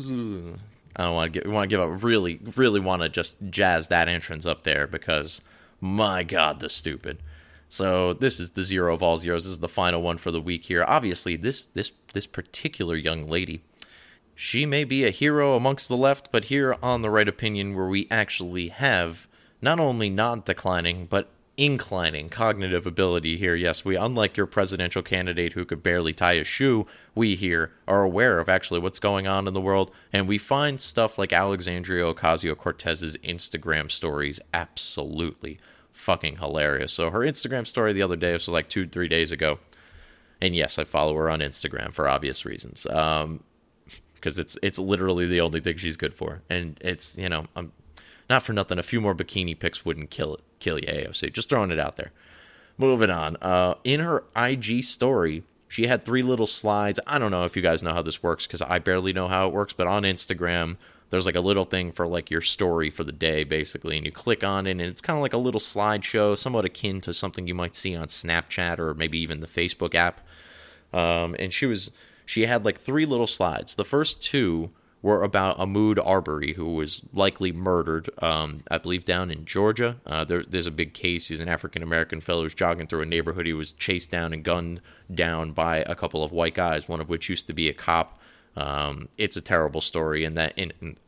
Oh, 0.09 0.55
I 0.97 1.05
don't 1.05 1.15
want 1.15 1.33
to 1.33 1.41
give 1.41 1.51
want 1.51 1.71
to 1.71 1.77
give 1.77 1.81
up. 1.81 2.03
Really, 2.03 2.41
really 2.57 2.81
want 2.81 3.03
to 3.03 3.09
just 3.09 3.39
jazz 3.51 3.89
that 3.89 4.09
entrance 4.09 4.47
up 4.47 4.65
there 4.65 4.87
because 4.87 5.41
my 5.81 6.23
God, 6.23 6.61
the 6.61 6.69
stupid. 6.69 7.19
So 7.69 8.13
this 8.13 8.41
is 8.41 8.51
the 8.51 8.65
zero 8.65 8.95
of 8.95 9.03
all 9.03 9.17
zeros. 9.17 9.45
This 9.45 9.53
is 9.53 9.61
the 9.61 9.69
final 9.69 10.03
one 10.03 10.19
for 10.19 10.31
the 10.31 10.41
week 10.41 10.65
here. 10.65 10.85
Obviously, 10.87 11.37
this 11.37 11.67
this 11.67 11.93
this 12.13 12.27
particular 12.27 12.97
young 12.97 13.29
lady, 13.29 13.63
she 14.43 14.65
may 14.65 14.85
be 14.85 15.05
a 15.05 15.11
hero 15.11 15.55
amongst 15.55 15.87
the 15.87 15.97
left, 15.99 16.33
but 16.33 16.47
here 16.47 16.75
on 16.83 17.03
the 17.03 17.11
right 17.11 17.29
opinion, 17.29 17.75
where 17.75 17.89
we 17.89 18.09
actually 18.11 18.69
have 18.69 19.29
not 19.61 19.79
only 19.79 20.09
not 20.09 20.47
declining 20.47 21.05
but 21.05 21.29
inclining 21.59 22.31
cognitive 22.31 22.87
ability 22.87 23.37
here. 23.37 23.55
Yes, 23.55 23.85
we 23.85 23.97
unlike 23.97 24.39
your 24.39 24.47
presidential 24.47 25.03
candidate 25.03 25.53
who 25.53 25.67
could 25.67 25.83
barely 25.83 26.15
tie 26.15 26.33
a 26.33 26.45
shoe, 26.45 26.87
we 27.15 27.37
here 27.37 27.73
are 27.87 28.03
aware 28.03 28.39
of 28.39 28.49
actually 28.49 28.81
what's 28.81 28.99
going 28.99 29.27
on 29.27 29.47
in 29.47 29.53
the 29.53 29.61
world, 29.61 29.91
and 30.11 30.27
we 30.27 30.39
find 30.39 30.81
stuff 30.81 31.19
like 31.19 31.35
Alexandria 31.35 32.05
Ocasio 32.05 32.57
Cortez's 32.57 33.19
Instagram 33.19 33.91
stories 33.91 34.41
absolutely 34.55 35.61
fucking 35.93 36.37
hilarious. 36.37 36.95
So 36.95 37.11
her 37.11 37.21
Instagram 37.21 37.67
story 37.67 37.93
the 37.93 38.01
other 38.01 38.17
day, 38.17 38.33
this 38.33 38.47
was 38.47 38.55
like 38.55 38.71
two, 38.71 38.89
three 38.89 39.09
days 39.09 39.33
ago. 39.33 39.59
And 40.41 40.57
yes, 40.57 40.79
I 40.79 40.85
follow 40.85 41.15
her 41.17 41.29
on 41.29 41.41
Instagram 41.41 41.93
for 41.93 42.09
obvious 42.09 42.47
reasons. 42.47 42.87
Um, 42.87 43.41
because 44.21 44.39
it's 44.39 44.57
it's 44.63 44.79
literally 44.79 45.27
the 45.27 45.41
only 45.41 45.61
thing 45.61 45.77
she's 45.77 45.97
good 45.97 46.15
for, 46.15 46.43
and 46.49 46.77
it's 46.81 47.17
you 47.17 47.29
know 47.29 47.47
I'm 47.57 47.73
not 48.29 48.43
for 48.43 48.53
nothing. 48.53 48.79
A 48.79 48.83
few 48.83 49.01
more 49.01 49.15
bikini 49.15 49.59
pics 49.59 49.85
wouldn't 49.85 50.11
kill 50.11 50.39
kill 50.59 50.79
you, 50.79 50.87
AOC. 50.87 51.33
Just 51.33 51.49
throwing 51.49 51.71
it 51.71 51.79
out 51.79 51.97
there. 51.97 52.13
Moving 52.79 53.11
on. 53.11 53.37
Uh, 53.43 53.75
in 53.85 54.01
her 54.01 54.25
IG 54.37 54.85
story, 54.85 55.43
she 55.69 55.87
had 55.87 56.03
three 56.03 56.23
little 56.23 56.47
slides. 56.47 57.01
I 57.07 57.19
don't 57.19 57.31
know 57.31 57.45
if 57.45 57.57
you 57.57 57.63
guys 57.63 57.83
know 57.83 57.93
how 57.93 58.03
this 58.03 58.23
works 58.23 58.47
because 58.47 58.63
I 58.63 58.79
barely 58.79 59.13
know 59.13 59.29
how 59.29 59.47
it 59.47 59.53
works, 59.53 59.73
but 59.73 59.87
on 59.87 60.05
Instagram, 60.05 60.77
there's 61.11 61.27
like 61.27 61.35
a 61.35 61.41
little 61.41 61.65
thing 61.65 61.93
for 61.93 62.07
like 62.07 62.31
your 62.31 62.41
story 62.41 62.89
for 62.89 63.05
the 63.05 63.13
day, 63.13 63.45
basically, 63.45 63.97
and 63.97 64.07
you 64.07 64.13
click 64.13 64.43
on 64.45 64.67
it, 64.67 64.73
and 64.73 64.81
it's 64.81 65.03
kind 65.03 65.19
of 65.19 65.23
like 65.23 65.33
a 65.33 65.39
little 65.39 65.61
slideshow, 65.61 66.39
somewhat 66.39 66.65
akin 66.65 67.01
to 67.03 67.13
something 67.13 67.47
you 67.47 67.55
might 67.55 67.75
see 67.75 67.95
on 67.97 68.07
Snapchat 68.07 68.79
or 68.79 68.95
maybe 68.95 69.19
even 69.19 69.41
the 69.41 69.47
Facebook 69.47 69.95
app. 69.95 70.21
Um, 70.93 71.37
and 71.39 71.53
she 71.53 71.67
was 71.67 71.91
she 72.31 72.47
had 72.47 72.65
like 72.65 72.79
three 72.79 73.07
little 73.07 73.27
slides. 73.27 73.75
The 73.75 73.85
first 73.85 74.23
two 74.23 74.71
were 75.03 75.25
about 75.25 75.59
Ahmaud 75.59 75.99
Arbery, 75.99 76.53
who 76.53 76.75
was 76.75 77.03
likely 77.13 77.51
murdered, 77.51 78.09
um, 78.23 78.63
I 78.71 78.79
believe, 78.79 79.05
down 79.05 79.33
in 79.33 79.45
Georgia. 79.45 79.97
Uh, 80.07 80.23
there, 80.25 80.45
there's 80.45 80.69
a 80.69 80.71
big 80.71 80.95
case. 80.95 81.27
He's 81.27 81.41
an 81.41 81.49
African 81.49 81.83
American 81.83 82.21
fellow 82.21 82.45
who's 82.45 82.55
jogging 82.55 82.87
through 82.87 83.03
a 83.03 83.07
neighborhood. 83.07 83.47
He 83.47 83.53
was 83.53 83.73
chased 83.73 84.13
down 84.13 84.33
and 84.33 84.45
gunned 84.45 84.81
down 85.13 85.51
by 85.51 85.79
a 85.79 85.97
couple 85.97 86.23
of 86.23 86.31
white 86.31 86.55
guys, 86.55 86.89
one 86.89 87.01
of 87.01 87.09
which 87.09 87.29
used 87.29 87.49
to 87.49 87.53
be 87.53 87.69
a 87.69 87.73
cop. 87.75 88.21
Um, 88.55 89.09
it's 89.19 89.37
a 89.37 89.41
terrible 89.41 89.81
story, 89.81 90.25
and 90.25 90.39
that 90.39 90.57
in, 90.57 90.73
in, 90.81 90.99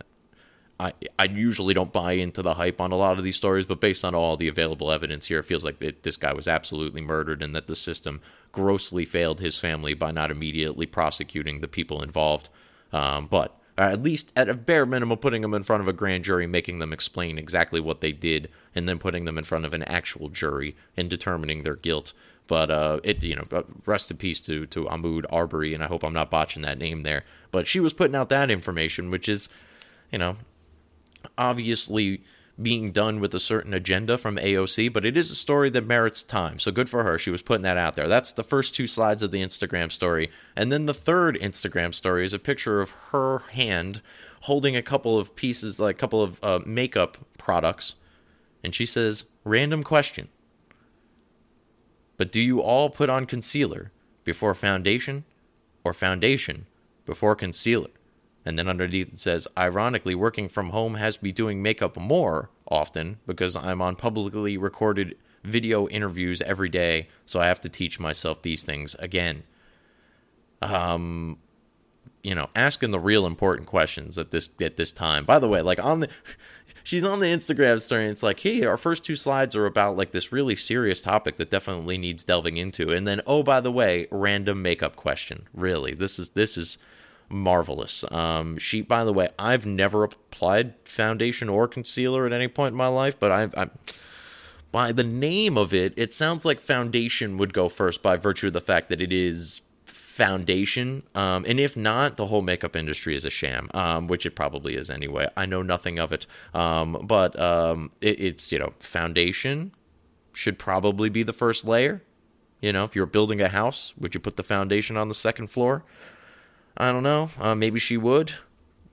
I 0.83 0.93
I 1.19 1.25
usually 1.25 1.75
don't 1.75 1.93
buy 1.93 2.13
into 2.13 2.43
the 2.43 2.55
hype 2.55 2.81
on 2.81 2.93
a 2.93 2.97
lot 2.97 3.19
of 3.19 3.25
these 3.25 3.37
stories, 3.37 3.67
but 3.67 3.81
based 3.81 4.05
on 4.05 4.15
all 4.15 4.37
the 4.37 4.49
available 4.49 4.91
evidence 4.91 5.27
here, 5.27 5.39
it 5.39 5.45
feels 5.45 5.65
like 5.65 5.83
it, 5.83 6.03
this 6.03 6.17
guy 6.17 6.33
was 6.33 6.49
absolutely 6.49 7.01
murdered, 7.01 7.43
and 7.43 7.55
that 7.55 7.69
the 7.69 7.77
system 7.77 8.21
grossly 8.51 9.05
failed 9.05 9.41
his 9.41 9.59
family 9.59 9.95
by 9.95 10.11
not 10.11 10.31
immediately 10.31 10.87
prosecuting 10.87 11.61
the 11.61 11.69
people 11.69 12.03
involved. 12.03 12.49
Um, 12.93 13.27
but 13.27 13.57
at 13.79 14.03
least 14.03 14.33
at 14.37 14.49
a 14.49 14.55
bare 14.55 14.85
minimum, 14.85 15.19
putting 15.19 15.43
them 15.43 15.55
in 15.55 15.63
front 15.63 15.83
of 15.83 15.89
a 15.89 15.93
grand 15.93 16.25
jury, 16.25 16.47
making 16.47 16.79
them 16.79 16.93
explain 16.93 17.39
exactly 17.39 17.81
what 17.81 18.01
they 18.01 18.13
did, 18.13 18.49
and 18.75 18.89
then 18.89 18.99
putting 18.99 19.25
them 19.25 19.39
in 19.39 19.45
front 19.45 19.65
of 19.65 19.73
an 19.73 19.83
actual 19.85 20.29
jury 20.29 20.77
and 20.97 21.09
determining 21.09 21.63
their 21.63 21.77
guilt. 21.77 22.13
But 22.47 22.71
uh, 22.71 23.01
it, 23.05 23.23
you 23.23 23.37
know, 23.37 23.65
rest 23.87 24.11
in 24.11 24.17
peace 24.17 24.41
to 24.41 24.67
to 24.67 24.85
Ahmaud 24.87 25.25
Arbery, 25.31 25.75
and 25.75 25.83
I 25.83 25.87
hope 25.87 26.05
I'm 26.05 26.13
not 26.13 26.31
botching 26.31 26.63
that 26.63 26.79
name 26.79 27.03
there. 27.03 27.25
But 27.51 27.67
she 27.67 27.81
was 27.81 27.95
putting 27.95 28.17
out 28.17 28.29
that 28.31 28.51
information, 28.51 29.11
which 29.11 29.29
is, 29.29 29.49
you 30.11 30.19
know, 30.19 30.37
obviously 31.37 32.23
being 32.61 32.91
done 32.93 33.21
with 33.21 33.35
a 33.35 33.41
certain 33.41 33.73
agenda 33.73 34.19
from 34.19 34.37
AOC, 34.37 34.93
but 34.93 35.05
it 35.05 35.17
is 35.17 35.31
a 35.31 35.35
story 35.35 35.71
that 35.71 35.87
merits 35.87 36.23
time. 36.23 36.59
So 36.59 36.71
good 36.71 36.91
for 36.91 37.03
her. 37.03 37.19
She 37.19 37.31
was 37.31 37.43
putting 37.43 37.63
that 37.63 37.79
out 37.79 37.97
there. 37.97 38.09
That's 38.09 38.33
the 38.33 38.45
first 38.45 38.75
two 38.75 38.87
slides 38.87 39.23
of 39.23 39.31
the 39.31 39.43
Instagram 39.43 39.91
story. 39.91 40.31
And 40.55 40.71
then 40.71 40.87
the 40.87 40.95
third 40.95 41.39
Instagram 41.41 41.95
story 41.95 42.25
is 42.25 42.33
a 42.33 42.39
picture 42.39 42.81
of 42.81 42.91
her 43.11 43.39
hand 43.53 44.03
holding 44.43 44.77
a 44.77 44.83
couple 44.83 45.19
of 45.19 45.35
pieces, 45.35 45.81
like 45.81 45.97
a 45.97 45.99
couple 45.99 46.23
of 46.23 46.39
uh, 46.43 46.61
makeup 46.67 47.17
products. 47.39 47.95
And 48.63 48.75
she 48.75 48.87
says, 48.87 49.25
Random 49.45 49.83
question. 49.83 50.29
But 52.17 52.31
do 52.31 52.41
you 52.41 52.61
all 52.61 52.91
put 52.91 53.11
on 53.11 53.27
concealer 53.27 53.91
before 54.23 54.55
foundation 54.55 55.25
or 55.83 55.93
foundation 55.93 56.67
before 57.05 57.35
concealer? 57.35 57.91
And 58.45 58.59
then 58.59 58.69
underneath 58.69 59.13
it 59.13 59.21
says, 59.21 59.47
ironically, 59.57 60.15
working 60.15 60.49
from 60.49 60.71
home 60.71 60.95
has 60.95 61.23
me 61.23 61.33
doing 61.33 61.63
makeup 61.63 61.97
more 61.97 62.51
often 62.69 63.19
because 63.27 63.55
I'm 63.55 63.81
on 63.81 63.97
publicly 63.97 64.57
recorded 64.59 65.17
video 65.45 65.89
interviews 65.89 66.41
every 66.43 66.69
day, 66.69 67.09
so 67.27 67.41
I 67.41 67.47
have 67.47 67.61
to 67.63 67.69
teach 67.69 68.01
myself 68.01 68.43
these 68.43 68.65
things 68.65 68.95
again. 68.99 69.45
Um, 70.61 71.39
you 72.23 72.35
know, 72.35 72.49
asking 72.55 72.93
the 72.93 73.01
real 73.01 73.27
important 73.27 73.67
questions 73.67 74.17
at 74.17 74.31
this 74.31 74.51
at 74.61 74.77
this 74.77 74.93
time. 74.93 75.25
By 75.25 75.39
the 75.39 75.49
way, 75.49 75.61
like 75.61 75.83
on 75.83 76.01
the 76.01 76.09
she's 76.85 77.05
on 77.05 77.21
the 77.21 77.27
Instagram 77.27 77.81
story 77.81 78.03
and 78.03 78.13
it's 78.13 78.23
like, 78.23 78.41
hey, 78.41 78.65
our 78.65 78.77
first 78.77 79.05
two 79.05 79.17
slides 79.17 79.57
are 79.57 79.67
about 79.67 79.97
like 79.97 80.13
this 80.13 80.33
really 80.33 80.57
serious 80.57 81.01
topic 81.01 81.37
that 81.37 81.51
definitely 81.51 81.99
needs 81.99 82.25
delving 82.25 82.57
into. 82.57 82.91
And 82.91 83.07
then, 83.07 83.21
oh, 83.27 83.43
by 83.43 83.61
the 83.61 83.73
way, 83.73 84.07
random 84.11 84.63
makeup 84.63 84.95
question. 84.95 85.49
Really, 85.53 85.95
this 85.95 86.19
is 86.19 86.31
this 86.31 86.57
is 86.57 86.79
marvelous. 87.33 88.05
Um, 88.13 88.59
she, 88.59 88.83
by 88.83 89.05
the 89.05 89.13
way, 89.13 89.29
I've 89.39 89.67
never 89.67 90.05
applied 90.05 90.75
foundation 90.85 91.49
or 91.49 91.67
concealer 91.67 92.27
at 92.27 92.33
any 92.33 92.49
point 92.49 92.73
in 92.73 92.77
my 92.77 92.89
life, 92.89 93.19
but 93.19 93.33
I've, 93.33 93.55
I'm 93.57 93.71
by 94.73 94.91
the 94.91 95.05
name 95.05 95.59
of 95.59 95.75
it, 95.75 95.93
it 95.97 96.15
sounds 96.15 96.45
like 96.45 96.59
foundation 96.59 97.37
would 97.37 97.53
go 97.53 97.69
first 97.69 98.03
by 98.03 98.17
virtue 98.17 98.47
of 98.47 98.55
the 98.55 98.61
fact 98.61 98.89
that 98.89 99.03
it 99.03 99.13
is 99.13 99.61
foundation. 99.85 101.03
Um, 101.15 101.45
and 101.47 101.61
if 101.61 101.77
not, 101.77 102.17
the 102.17 102.27
whole 102.27 102.43
makeup 102.43 102.75
industry 102.75 103.15
is 103.15 103.25
a 103.25 103.31
sham, 103.31 103.69
um, 103.75 104.07
which 104.09 104.25
it 104.25 104.35
probably 104.35 104.75
is 104.75 104.89
anyway. 104.91 105.29
I 105.37 105.45
know 105.45 105.63
nothing 105.63 105.99
of 105.99 106.11
it. 106.11 106.27
Um, 106.55 107.05
but 107.05 107.39
um, 107.39 107.93
it, 108.01 108.19
it's, 108.19 108.51
you 108.51 108.59
know, 108.59 108.73
foundation 108.81 109.73
should 110.33 110.59
probably 110.59 111.11
be 111.11 111.23
the 111.23 111.33
first 111.35 111.67
layer. 111.67 112.03
You 112.63 112.73
know, 112.73 112.85
if 112.85 112.97
you're 112.97 113.07
building 113.07 113.41
a 113.41 113.49
house, 113.49 113.93
would 113.99 114.15
you 114.15 114.21
put 114.21 114.37
the 114.37 114.43
foundation 114.43 114.97
on 114.97 115.09
the 115.09 115.15
second 115.15 115.49
floor? 115.49 115.85
I 116.77 116.93
don't 116.93 117.03
know. 117.03 117.31
Uh, 117.39 117.55
maybe 117.55 117.79
she 117.79 117.97
would. 117.97 118.35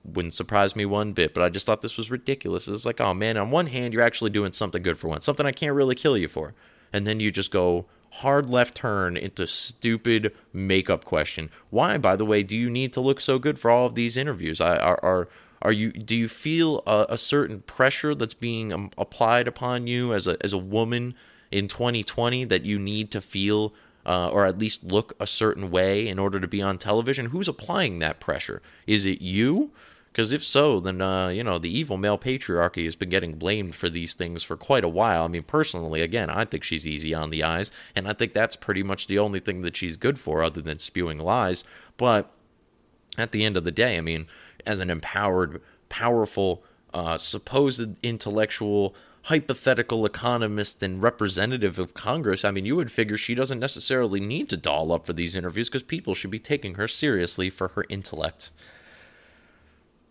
wouldn't 0.04 0.34
surprise 0.34 0.76
me 0.76 0.84
one 0.84 1.12
bit. 1.12 1.34
But 1.34 1.42
I 1.42 1.48
just 1.48 1.66
thought 1.66 1.82
this 1.82 1.96
was 1.96 2.10
ridiculous. 2.10 2.68
It's 2.68 2.86
like, 2.86 3.00
oh 3.00 3.14
man, 3.14 3.36
on 3.36 3.50
one 3.50 3.66
hand, 3.66 3.94
you're 3.94 4.02
actually 4.02 4.30
doing 4.30 4.52
something 4.52 4.82
good 4.82 4.98
for 4.98 5.08
once, 5.08 5.24
something 5.24 5.46
I 5.46 5.52
can't 5.52 5.74
really 5.74 5.94
kill 5.94 6.16
you 6.16 6.28
for, 6.28 6.54
and 6.92 7.06
then 7.06 7.20
you 7.20 7.30
just 7.30 7.50
go 7.50 7.86
hard 8.14 8.50
left 8.50 8.74
turn 8.74 9.16
into 9.16 9.46
stupid 9.46 10.34
makeup 10.52 11.04
question. 11.04 11.48
Why, 11.70 11.96
by 11.96 12.16
the 12.16 12.24
way, 12.26 12.42
do 12.42 12.56
you 12.56 12.68
need 12.68 12.92
to 12.94 13.00
look 13.00 13.20
so 13.20 13.38
good 13.38 13.58
for 13.58 13.70
all 13.70 13.86
of 13.86 13.94
these 13.94 14.16
interviews? 14.16 14.60
I, 14.60 14.76
are 14.78 15.00
are 15.02 15.28
are 15.62 15.72
you 15.72 15.92
do 15.92 16.14
you 16.14 16.28
feel 16.28 16.82
a, 16.86 17.06
a 17.10 17.18
certain 17.18 17.60
pressure 17.62 18.14
that's 18.14 18.34
being 18.34 18.72
um, 18.72 18.90
applied 18.98 19.46
upon 19.46 19.86
you 19.86 20.12
as 20.12 20.26
a 20.26 20.36
as 20.42 20.52
a 20.52 20.58
woman 20.58 21.14
in 21.50 21.68
2020 21.68 22.44
that 22.44 22.64
you 22.64 22.78
need 22.78 23.10
to 23.10 23.20
feel 23.20 23.72
uh, 24.06 24.28
or 24.30 24.46
at 24.46 24.58
least 24.58 24.84
look 24.84 25.14
a 25.20 25.26
certain 25.26 25.70
way 25.70 26.08
in 26.08 26.18
order 26.18 26.40
to 26.40 26.48
be 26.48 26.62
on 26.62 26.78
television? 26.78 27.26
Who's 27.26 27.48
applying 27.48 27.98
that 27.98 28.20
pressure? 28.20 28.62
Is 28.86 29.04
it 29.04 29.20
you? 29.20 29.70
Because 30.12 30.32
if 30.32 30.42
so, 30.42 30.80
then 30.80 31.00
uh, 31.00 31.28
you 31.28 31.44
know 31.44 31.58
the 31.58 31.76
evil 31.76 31.96
male 31.96 32.18
patriarchy 32.18 32.84
has 32.84 32.96
been 32.96 33.10
getting 33.10 33.34
blamed 33.34 33.76
for 33.76 33.88
these 33.88 34.12
things 34.12 34.42
for 34.42 34.56
quite 34.56 34.82
a 34.82 34.88
while. 34.88 35.24
I 35.24 35.28
mean, 35.28 35.44
personally, 35.44 36.02
again, 36.02 36.30
I 36.30 36.44
think 36.44 36.64
she's 36.64 36.86
easy 36.86 37.14
on 37.14 37.30
the 37.30 37.44
eyes, 37.44 37.70
and 37.94 38.08
I 38.08 38.12
think 38.12 38.32
that's 38.32 38.56
pretty 38.56 38.82
much 38.82 39.06
the 39.06 39.20
only 39.20 39.38
thing 39.38 39.62
that 39.62 39.76
she's 39.76 39.96
good 39.96 40.18
for, 40.18 40.42
other 40.42 40.60
than 40.60 40.80
spewing 40.80 41.18
lies. 41.18 41.62
But 41.96 42.30
at 43.16 43.30
the 43.30 43.44
end 43.44 43.56
of 43.56 43.64
the 43.64 43.70
day, 43.70 43.98
I 43.98 44.00
mean, 44.00 44.26
as 44.66 44.80
an 44.80 44.90
empowered, 44.90 45.62
powerful, 45.88 46.64
uh, 46.92 47.18
supposed 47.18 47.94
intellectual, 48.02 48.94
hypothetical 49.22 50.06
economist 50.06 50.82
and 50.82 51.02
representative 51.02 51.78
of 51.78 51.94
Congress, 51.94 52.44
I 52.44 52.50
mean, 52.50 52.64
you 52.64 52.76
would 52.76 52.90
figure 52.90 53.16
she 53.16 53.34
doesn't 53.34 53.58
necessarily 53.58 54.20
need 54.20 54.48
to 54.50 54.56
doll 54.56 54.92
up 54.92 55.06
for 55.06 55.12
these 55.12 55.36
interviews 55.36 55.68
because 55.68 55.82
people 55.82 56.14
should 56.14 56.30
be 56.30 56.38
taking 56.38 56.74
her 56.74 56.88
seriously 56.88 57.50
for 57.50 57.68
her 57.68 57.84
intellect. 57.88 58.50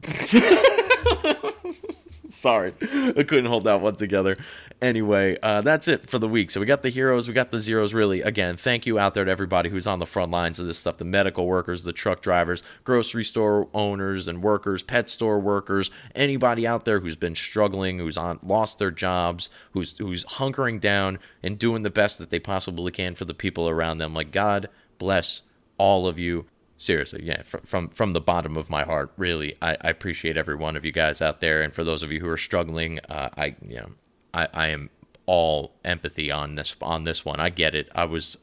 Sorry, 2.29 2.73
I 2.81 3.23
couldn't 3.23 3.45
hold 3.45 3.63
that 3.63 3.81
one 3.81 3.95
together. 3.95 4.37
Anyway, 4.81 5.35
uh, 5.41 5.61
that's 5.61 5.87
it 5.87 6.09
for 6.09 6.19
the 6.19 6.27
week. 6.27 6.51
So 6.51 6.59
we 6.59 6.65
got 6.67 6.83
the 6.83 6.89
heroes, 6.89 7.27
we 7.27 7.33
got 7.33 7.49
the 7.49 7.59
zeros. 7.59 7.91
Really, 7.93 8.21
again, 8.21 8.55
thank 8.55 8.85
you 8.85 8.99
out 8.99 9.15
there 9.15 9.25
to 9.25 9.31
everybody 9.31 9.69
who's 9.69 9.87
on 9.87 9.97
the 9.97 10.05
front 10.05 10.31
lines 10.31 10.59
of 10.59 10.67
this 10.67 10.77
stuff: 10.77 10.97
the 10.97 11.05
medical 11.05 11.47
workers, 11.47 11.83
the 11.83 11.91
truck 11.91 12.21
drivers, 12.21 12.61
grocery 12.83 13.23
store 13.23 13.67
owners 13.73 14.27
and 14.27 14.43
workers, 14.43 14.83
pet 14.83 15.09
store 15.09 15.39
workers, 15.39 15.89
anybody 16.13 16.67
out 16.67 16.85
there 16.85 16.99
who's 16.99 17.15
been 17.15 17.35
struggling, 17.35 17.97
who's 17.97 18.17
on 18.17 18.39
lost 18.43 18.77
their 18.77 18.91
jobs, 18.91 19.49
who's 19.71 19.97
who's 19.97 20.23
hunkering 20.25 20.79
down 20.79 21.17
and 21.41 21.57
doing 21.57 21.81
the 21.81 21.89
best 21.89 22.19
that 22.19 22.29
they 22.29 22.39
possibly 22.39 22.91
can 22.91 23.15
for 23.15 23.25
the 23.25 23.33
people 23.33 23.67
around 23.67 23.97
them. 23.97 24.13
Like 24.13 24.31
God 24.31 24.69
bless 24.99 25.41
all 25.79 26.07
of 26.07 26.19
you 26.19 26.45
seriously 26.79 27.21
yeah 27.23 27.43
from, 27.43 27.61
from 27.61 27.89
from 27.89 28.13
the 28.13 28.21
bottom 28.21 28.57
of 28.57 28.69
my 28.69 28.83
heart 28.83 29.11
really 29.17 29.55
I, 29.61 29.77
I 29.81 29.89
appreciate 29.89 30.37
every 30.37 30.55
one 30.55 30.75
of 30.75 30.83
you 30.83 30.91
guys 30.91 31.21
out 31.21 31.41
there. 31.41 31.61
And 31.61 31.73
for 31.73 31.83
those 31.83 32.01
of 32.01 32.11
you 32.11 32.19
who 32.19 32.29
are 32.29 32.37
struggling 32.37 32.99
uh, 33.09 33.29
i 33.37 33.55
you 33.61 33.75
know 33.75 33.91
I, 34.33 34.47
I 34.53 34.67
am 34.67 34.89
all 35.25 35.75
empathy 35.85 36.31
on 36.31 36.55
this 36.55 36.75
on 36.81 37.03
this 37.03 37.23
one. 37.23 37.39
I 37.39 37.49
get 37.49 37.75
it. 37.75 37.87
I 37.93 38.05
was 38.05 38.39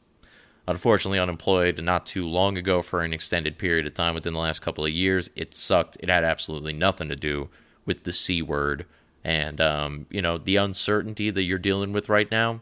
unfortunately 0.67 1.19
unemployed 1.19 1.81
not 1.83 2.05
too 2.05 2.25
long 2.25 2.57
ago 2.57 2.81
for 2.81 3.01
an 3.01 3.11
extended 3.13 3.57
period 3.57 3.85
of 3.85 3.93
time 3.93 4.15
within 4.15 4.33
the 4.33 4.39
last 4.39 4.61
couple 4.61 4.85
of 4.85 4.91
years. 4.91 5.29
It 5.35 5.53
sucked. 5.53 5.97
It 5.99 6.09
had 6.09 6.23
absolutely 6.23 6.73
nothing 6.73 7.09
to 7.09 7.17
do 7.17 7.49
with 7.85 8.05
the 8.05 8.13
c 8.13 8.41
word. 8.41 8.85
And 9.23 9.59
um, 9.59 10.05
you 10.09 10.21
know 10.21 10.37
the 10.37 10.55
uncertainty 10.55 11.29
that 11.29 11.43
you're 11.43 11.59
dealing 11.59 11.91
with 11.91 12.07
right 12.07 12.31
now 12.31 12.61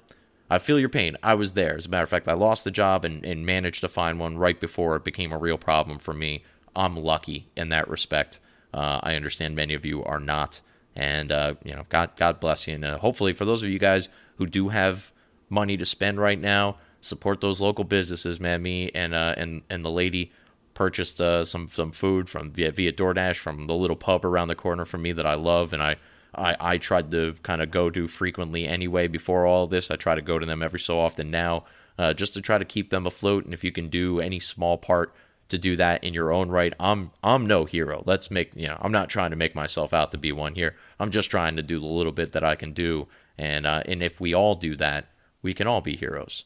I 0.49 0.59
feel 0.59 0.79
your 0.79 0.89
pain. 0.89 1.17
I 1.23 1.33
was 1.33 1.53
there. 1.53 1.75
As 1.75 1.85
a 1.85 1.89
matter 1.89 2.03
of 2.03 2.09
fact, 2.09 2.27
I 2.27 2.33
lost 2.33 2.63
the 2.63 2.71
job 2.71 3.03
and, 3.03 3.25
and 3.25 3.45
managed 3.45 3.81
to 3.81 3.87
find 3.87 4.19
one 4.19 4.37
right 4.37 4.59
before 4.59 4.95
it 4.95 5.03
became 5.03 5.31
a 5.31 5.37
real 5.39 5.57
problem 5.57 5.97
for 5.97 6.13
me. 6.13 6.43
I'm 6.75 6.95
lucky 6.95 7.47
in 7.55 7.69
that 7.69 7.87
respect. 7.87 8.39
Uh, 8.73 8.99
I 9.01 9.15
understand 9.15 9.55
many 9.55 9.73
of 9.73 9.85
you 9.85 10.03
are 10.03 10.19
not, 10.19 10.61
and 10.95 11.31
uh, 11.31 11.55
you 11.63 11.73
know, 11.73 11.85
God, 11.89 12.11
God 12.17 12.39
bless 12.39 12.67
you. 12.67 12.75
And 12.75 12.85
uh, 12.85 12.97
hopefully, 12.97 13.33
for 13.33 13.45
those 13.45 13.63
of 13.63 13.69
you 13.69 13.79
guys 13.79 14.09
who 14.35 14.45
do 14.45 14.69
have 14.69 15.11
money 15.49 15.77
to 15.77 15.85
spend 15.85 16.19
right 16.19 16.39
now, 16.39 16.77
support 16.99 17.39
those 17.39 17.61
local 17.61 17.85
businesses. 17.85 18.39
Man, 18.39 18.61
me 18.61 18.89
and 18.93 19.13
uh, 19.13 19.33
and 19.37 19.63
and 19.69 19.85
the 19.85 19.91
lady 19.91 20.31
purchased 20.73 21.21
uh, 21.21 21.45
some 21.45 21.69
some 21.71 21.91
food 21.91 22.29
from 22.29 22.51
via 22.51 22.71
via 22.71 22.91
DoorDash 22.91 23.37
from 23.37 23.67
the 23.67 23.75
little 23.75 23.95
pub 23.95 24.25
around 24.25 24.49
the 24.49 24.55
corner 24.55 24.85
from 24.85 25.01
me 25.01 25.11
that 25.13 25.25
I 25.25 25.35
love, 25.35 25.71
and 25.71 25.81
I 25.81 25.95
I, 26.37 26.55
I 26.59 26.77
tried 26.77 27.11
to 27.11 27.35
kind 27.43 27.61
of 27.61 27.71
go 27.71 27.89
to 27.89 28.07
frequently 28.07 28.67
anyway 28.67 29.07
before 29.07 29.45
all 29.45 29.67
this. 29.67 29.89
I 29.89 29.95
try 29.95 30.15
to 30.15 30.21
go 30.21 30.39
to 30.39 30.45
them 30.45 30.61
every 30.61 30.79
so 30.79 30.99
often 30.99 31.31
now 31.31 31.65
uh, 31.97 32.13
just 32.13 32.33
to 32.33 32.41
try 32.41 32.57
to 32.57 32.65
keep 32.65 32.89
them 32.89 33.05
afloat. 33.05 33.45
And 33.45 33.53
if 33.53 33.63
you 33.63 33.71
can 33.71 33.87
do 33.89 34.19
any 34.19 34.39
small 34.39 34.77
part 34.77 35.13
to 35.47 35.57
do 35.57 35.75
that 35.75 36.03
in 36.03 36.13
your 36.13 36.31
own 36.31 36.49
right, 36.49 36.73
I'm 36.79 37.11
I'm 37.23 37.45
no 37.45 37.65
hero. 37.65 38.03
Let's 38.05 38.31
make 38.31 38.55
you 38.55 38.67
know 38.67 38.77
I'm 38.81 38.91
not 38.91 39.09
trying 39.09 39.29
to 39.31 39.35
make 39.35 39.55
myself 39.55 39.93
out 39.93 40.11
to 40.11 40.17
be 40.17 40.31
one 40.31 40.55
here. 40.55 40.75
I'm 40.99 41.11
just 41.11 41.31
trying 41.31 41.55
to 41.55 41.63
do 41.63 41.79
the 41.79 41.85
little 41.85 42.11
bit 42.11 42.31
that 42.33 42.43
I 42.43 42.55
can 42.55 42.73
do. 42.73 43.07
And 43.37 43.65
uh, 43.65 43.83
and 43.85 44.01
if 44.01 44.19
we 44.19 44.33
all 44.33 44.55
do 44.55 44.75
that, 44.77 45.09
we 45.41 45.53
can 45.53 45.67
all 45.67 45.81
be 45.81 45.95
heroes, 45.95 46.45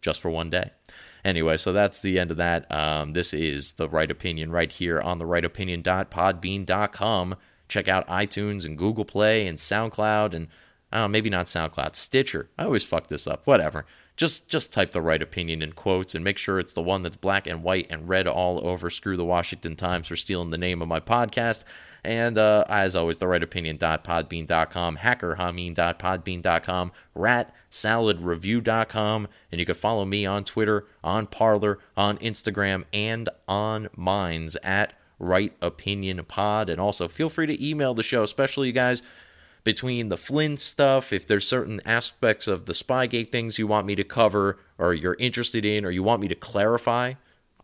just 0.00 0.20
for 0.20 0.30
one 0.30 0.50
day. 0.50 0.70
Anyway, 1.24 1.56
so 1.58 1.72
that's 1.72 2.00
the 2.00 2.18
end 2.18 2.30
of 2.30 2.38
that. 2.38 2.70
Um, 2.72 3.12
this 3.12 3.34
is 3.34 3.74
the 3.74 3.88
right 3.88 4.10
opinion 4.10 4.50
right 4.50 4.72
here 4.72 5.00
on 5.00 5.18
the 5.18 5.26
right 5.26 5.44
opinion.podbean.com 5.44 7.36
check 7.70 7.88
out 7.88 8.06
iTunes 8.08 8.66
and 8.66 8.76
Google 8.76 9.06
Play 9.06 9.46
and 9.46 9.58
SoundCloud 9.58 10.34
and 10.34 10.48
maybe 11.10 11.30
not 11.30 11.46
SoundCloud, 11.46 11.96
Stitcher. 11.96 12.50
I 12.58 12.64
always 12.64 12.84
fuck 12.84 13.08
this 13.08 13.26
up. 13.26 13.46
Whatever. 13.46 13.86
Just 14.16 14.48
just 14.48 14.72
type 14.72 14.90
the 14.92 15.00
right 15.00 15.22
opinion 15.22 15.62
in 15.62 15.72
quotes 15.72 16.14
and 16.14 16.22
make 16.22 16.36
sure 16.36 16.60
it's 16.60 16.74
the 16.74 16.82
one 16.82 17.02
that's 17.02 17.16
black 17.16 17.46
and 17.46 17.62
white 17.62 17.86
and 17.88 18.06
red 18.06 18.26
all 18.26 18.66
over. 18.66 18.90
Screw 18.90 19.16
the 19.16 19.24
Washington 19.24 19.76
Times 19.76 20.08
for 20.08 20.16
stealing 20.16 20.50
the 20.50 20.58
name 20.58 20.82
of 20.82 20.88
my 20.88 21.00
podcast. 21.00 21.64
And 22.04 22.36
uh, 22.36 22.64
as 22.68 22.94
always, 22.94 23.16
the 23.16 23.26
right 23.26 23.42
opinion.podbean.com, 23.42 24.98
hackerhamin.podbean.com, 24.98 26.92
ratsaladreview.com, 27.16 29.28
and 29.52 29.58
you 29.58 29.66
can 29.66 29.74
follow 29.74 30.04
me 30.04 30.26
on 30.26 30.44
Twitter, 30.44 30.86
on 31.02 31.26
Parler, 31.26 31.78
on 31.96 32.18
Instagram, 32.18 32.84
and 32.92 33.30
on 33.48 33.88
Minds 33.96 34.58
at 34.62 34.92
Right 35.20 35.52
Opinion 35.60 36.24
Pod. 36.24 36.68
And 36.68 36.80
also 36.80 37.06
feel 37.06 37.28
free 37.28 37.46
to 37.46 37.64
email 37.64 37.94
the 37.94 38.02
show, 38.02 38.24
especially 38.24 38.68
you 38.68 38.72
guys 38.72 39.02
between 39.62 40.08
the 40.08 40.16
Flynn 40.16 40.56
stuff, 40.56 41.12
if 41.12 41.26
there's 41.26 41.46
certain 41.46 41.80
aspects 41.84 42.48
of 42.48 42.66
the 42.66 42.72
Spygate 42.72 43.30
things 43.30 43.58
you 43.58 43.66
want 43.66 43.86
me 43.86 43.94
to 43.94 44.04
cover 44.04 44.58
or 44.78 44.94
you're 44.94 45.16
interested 45.18 45.64
in 45.64 45.84
or 45.84 45.90
you 45.90 46.02
want 46.02 46.22
me 46.22 46.28
to 46.28 46.34
clarify. 46.34 47.14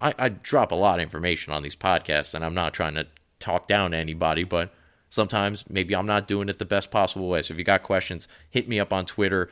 I, 0.01 0.15
I 0.19 0.29
drop 0.29 0.71
a 0.71 0.77
lot 0.77 0.99
of 0.99 1.03
information 1.03 1.53
on 1.53 1.63
these 1.63 1.77
podcasts 1.77 2.35
and 2.35 2.45
I'm 2.45 2.55
not 2.55 2.75
trying 2.75 2.95
to 2.95 3.07
talk 3.39 3.67
down 3.67 3.93
to 3.93 3.97
anybody, 3.97 4.45
but 4.45 4.75
sometimes 5.09 5.65
maybe 5.71 5.97
I'm 5.97 6.07
not 6.07 6.29
doing 6.29 6.49
it 6.49 6.59
the 6.59 6.67
best 6.67 6.91
possible 6.91 7.29
way. 7.29 7.43
So 7.43 7.55
if 7.55 7.59
you 7.59 7.65
got 7.65 7.83
questions, 7.83 8.29
hit 8.51 8.69
me 8.69 8.79
up 8.79 8.93
on 8.93 9.07
Twitter. 9.07 9.51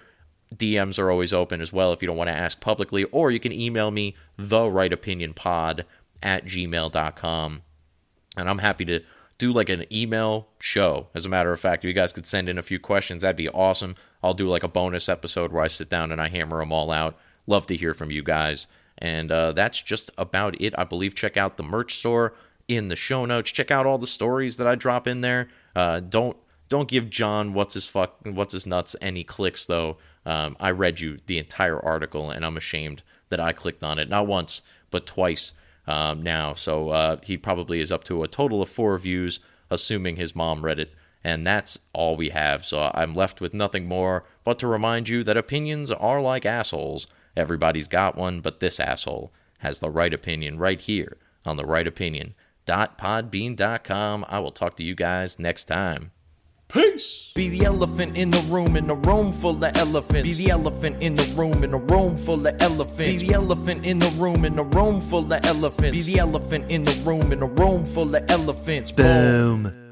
DMs 0.55 0.99
are 0.99 1.11
always 1.11 1.33
open 1.33 1.61
as 1.61 1.73
well 1.73 1.93
if 1.93 2.03
you 2.03 2.07
don't 2.07 2.17
want 2.17 2.29
to 2.29 2.35
ask 2.35 2.61
publicly, 2.61 3.05
or 3.05 3.31
you 3.31 3.41
can 3.41 3.53
email 3.53 3.91
me 3.91 4.15
the 4.37 4.69
right 4.69 4.93
opinion 4.93 5.33
pod 5.33 5.87
at 6.23 6.45
gmail.com 6.45 7.63
and 8.37 8.49
I'm 8.49 8.59
happy 8.59 8.85
to 8.87 9.01
do 9.39 9.53
like 9.53 9.69
an 9.69 9.85
email 9.93 10.49
show. 10.59 11.09
As 11.15 11.27
a 11.27 11.29
matter 11.29 11.53
of 11.53 11.61
fact, 11.61 11.85
if 11.85 11.89
you 11.89 11.95
guys 11.95 12.13
could 12.13 12.27
send 12.27 12.49
in 12.49 12.59
a 12.59 12.63
few 12.63 12.79
questions, 12.79 13.23
that'd 13.23 13.37
be 13.37 13.49
awesome. 13.49 13.97
I'll 14.23 14.35
do 14.35 14.49
like 14.49 14.63
a 14.63 14.69
bonus 14.69 15.09
episode 15.09 15.53
where 15.53 15.63
I 15.63 15.69
sit 15.69 15.89
down 15.89 16.13
and 16.13 16.21
I 16.21 16.29
hammer 16.29 16.61
them 16.61 16.73
all 16.73 16.91
out. 16.91 17.19
Love 17.47 17.67
to 17.67 17.77
hear 17.77 17.95
from 17.95 18.11
you 18.11 18.23
guys. 18.23 18.67
And 18.99 19.33
uh, 19.33 19.53
that's 19.53 19.83
just 19.83 20.11
about 20.17 20.61
it. 20.61 20.75
I 20.79 20.85
believe 20.85 21.15
check 21.15 21.37
out 21.37 21.57
the 21.57 21.63
merch 21.63 21.97
store 21.97 22.35
in 22.69 22.89
the 22.89 22.97
show 22.97 23.25
notes. 23.25 23.51
Check 23.51 23.71
out 23.71 23.87
all 23.87 23.99
the 23.99 24.07
stories 24.07 24.57
that 24.57 24.67
I 24.67 24.75
drop 24.75 25.07
in 25.07 25.21
there. 25.21 25.49
Uh, 25.75 26.01
don't 26.01 26.37
don't 26.69 26.89
give 26.89 27.11
John 27.11 27.53
what's 27.53 27.75
his 27.75 27.87
fuck 27.87 28.17
what's 28.25 28.53
his 28.53 28.67
nuts 28.67 28.97
any 29.01 29.25
clicks 29.25 29.67
though. 29.67 29.99
Um, 30.25 30.57
I 30.59 30.71
read 30.71 31.01
you 31.01 31.19
the 31.27 31.39
entire 31.39 31.79
article 31.79 32.31
and 32.31 32.45
I'm 32.45 32.57
ashamed 32.57 33.03
that 33.29 33.41
I 33.41 33.53
clicked 33.53 33.85
on 33.85 33.99
it 33.99 34.09
not 34.09 34.27
once 34.27 34.63
but 34.91 35.07
twice 35.07 35.53
um, 35.87 36.23
now. 36.23 36.55
So 36.55 36.91
uh, 36.91 37.17
he 37.23 37.37
probably 37.37 37.81
is 37.81 37.93
up 37.93 38.05
to 38.05 38.23
a 38.23 38.29
total 38.29 38.63
of 38.63 38.69
four 38.69 38.99
views, 38.99 39.41
assuming 39.71 40.17
his 40.17 40.35
mom 40.35 40.65
read 40.65 40.79
it. 40.79 40.93
And 41.23 41.47
that's 41.47 41.79
all 41.93 42.17
we 42.17 42.31
have. 42.31 42.65
So 42.65 42.91
I'm 42.95 43.15
left 43.15 43.41
with 43.41 43.55
nothing 43.55 43.87
more 43.87 44.25
but 44.45 44.59
to 44.59 44.67
remind 44.67 45.09
you 45.09 45.25
that 45.25 45.37
opinions 45.37 45.91
are 45.91 46.21
like 46.21 46.45
assholes. 46.45 47.07
Everybody's 47.37 47.89
got 47.89 48.17
one, 48.17 48.41
but 48.41 48.61
this 48.61 48.79
asshole 48.79 49.33
has 49.59 49.79
the 49.79 49.91
right 49.91 50.13
opinion 50.13 50.59
right 50.59 50.81
here 50.81 51.17
on 51.47 51.57
the 51.57 51.65
right 51.65 51.87
opinion. 51.87 52.35
Dot 52.67 52.99
Podbean.com. 52.99 54.25
I 54.29 54.39
will 54.39 54.53
talk 54.53 54.77
to 54.77 54.85
you 54.85 54.95
guys 54.95 55.39
next 55.39 55.65
time. 55.65 56.13
Peace. 56.69 57.31
Be 57.35 57.49
the 57.49 57.65
elephant 57.65 58.17
in 58.17 58.31
the 58.31 58.41
room 58.51 58.77
in 58.77 58.91
a 58.91 58.95
room 58.95 59.33
full 59.33 59.63
of 59.65 59.77
elephants. 59.77 60.23
Be 60.23 60.45
the 60.45 60.51
elephant 60.51 60.97
in 61.01 61.15
the 61.15 61.35
room 61.37 61.63
in 61.65 61.73
a 61.73 61.79
room 61.79 62.17
full 62.17 62.47
of 62.47 62.57
elephants. 62.61 63.23
Be 63.23 63.29
the 63.29 63.35
elephant 63.35 63.85
in 63.85 63.99
the 63.99 64.09
room 64.19 64.45
in 64.45 64.59
a 64.59 64.63
room 64.63 65.01
full 65.01 65.33
of 65.33 65.45
elephants. 65.45 66.07
Be 66.07 66.13
the 66.15 66.19
elephant 66.19 66.71
in 66.71 66.85
the 66.85 67.03
room 67.05 67.33
in 67.33 67.43
a 67.43 67.47
room 67.47 67.87
full 67.87 68.15
of 68.15 68.25
elephants. 68.31 68.91
Boom. 68.91 69.84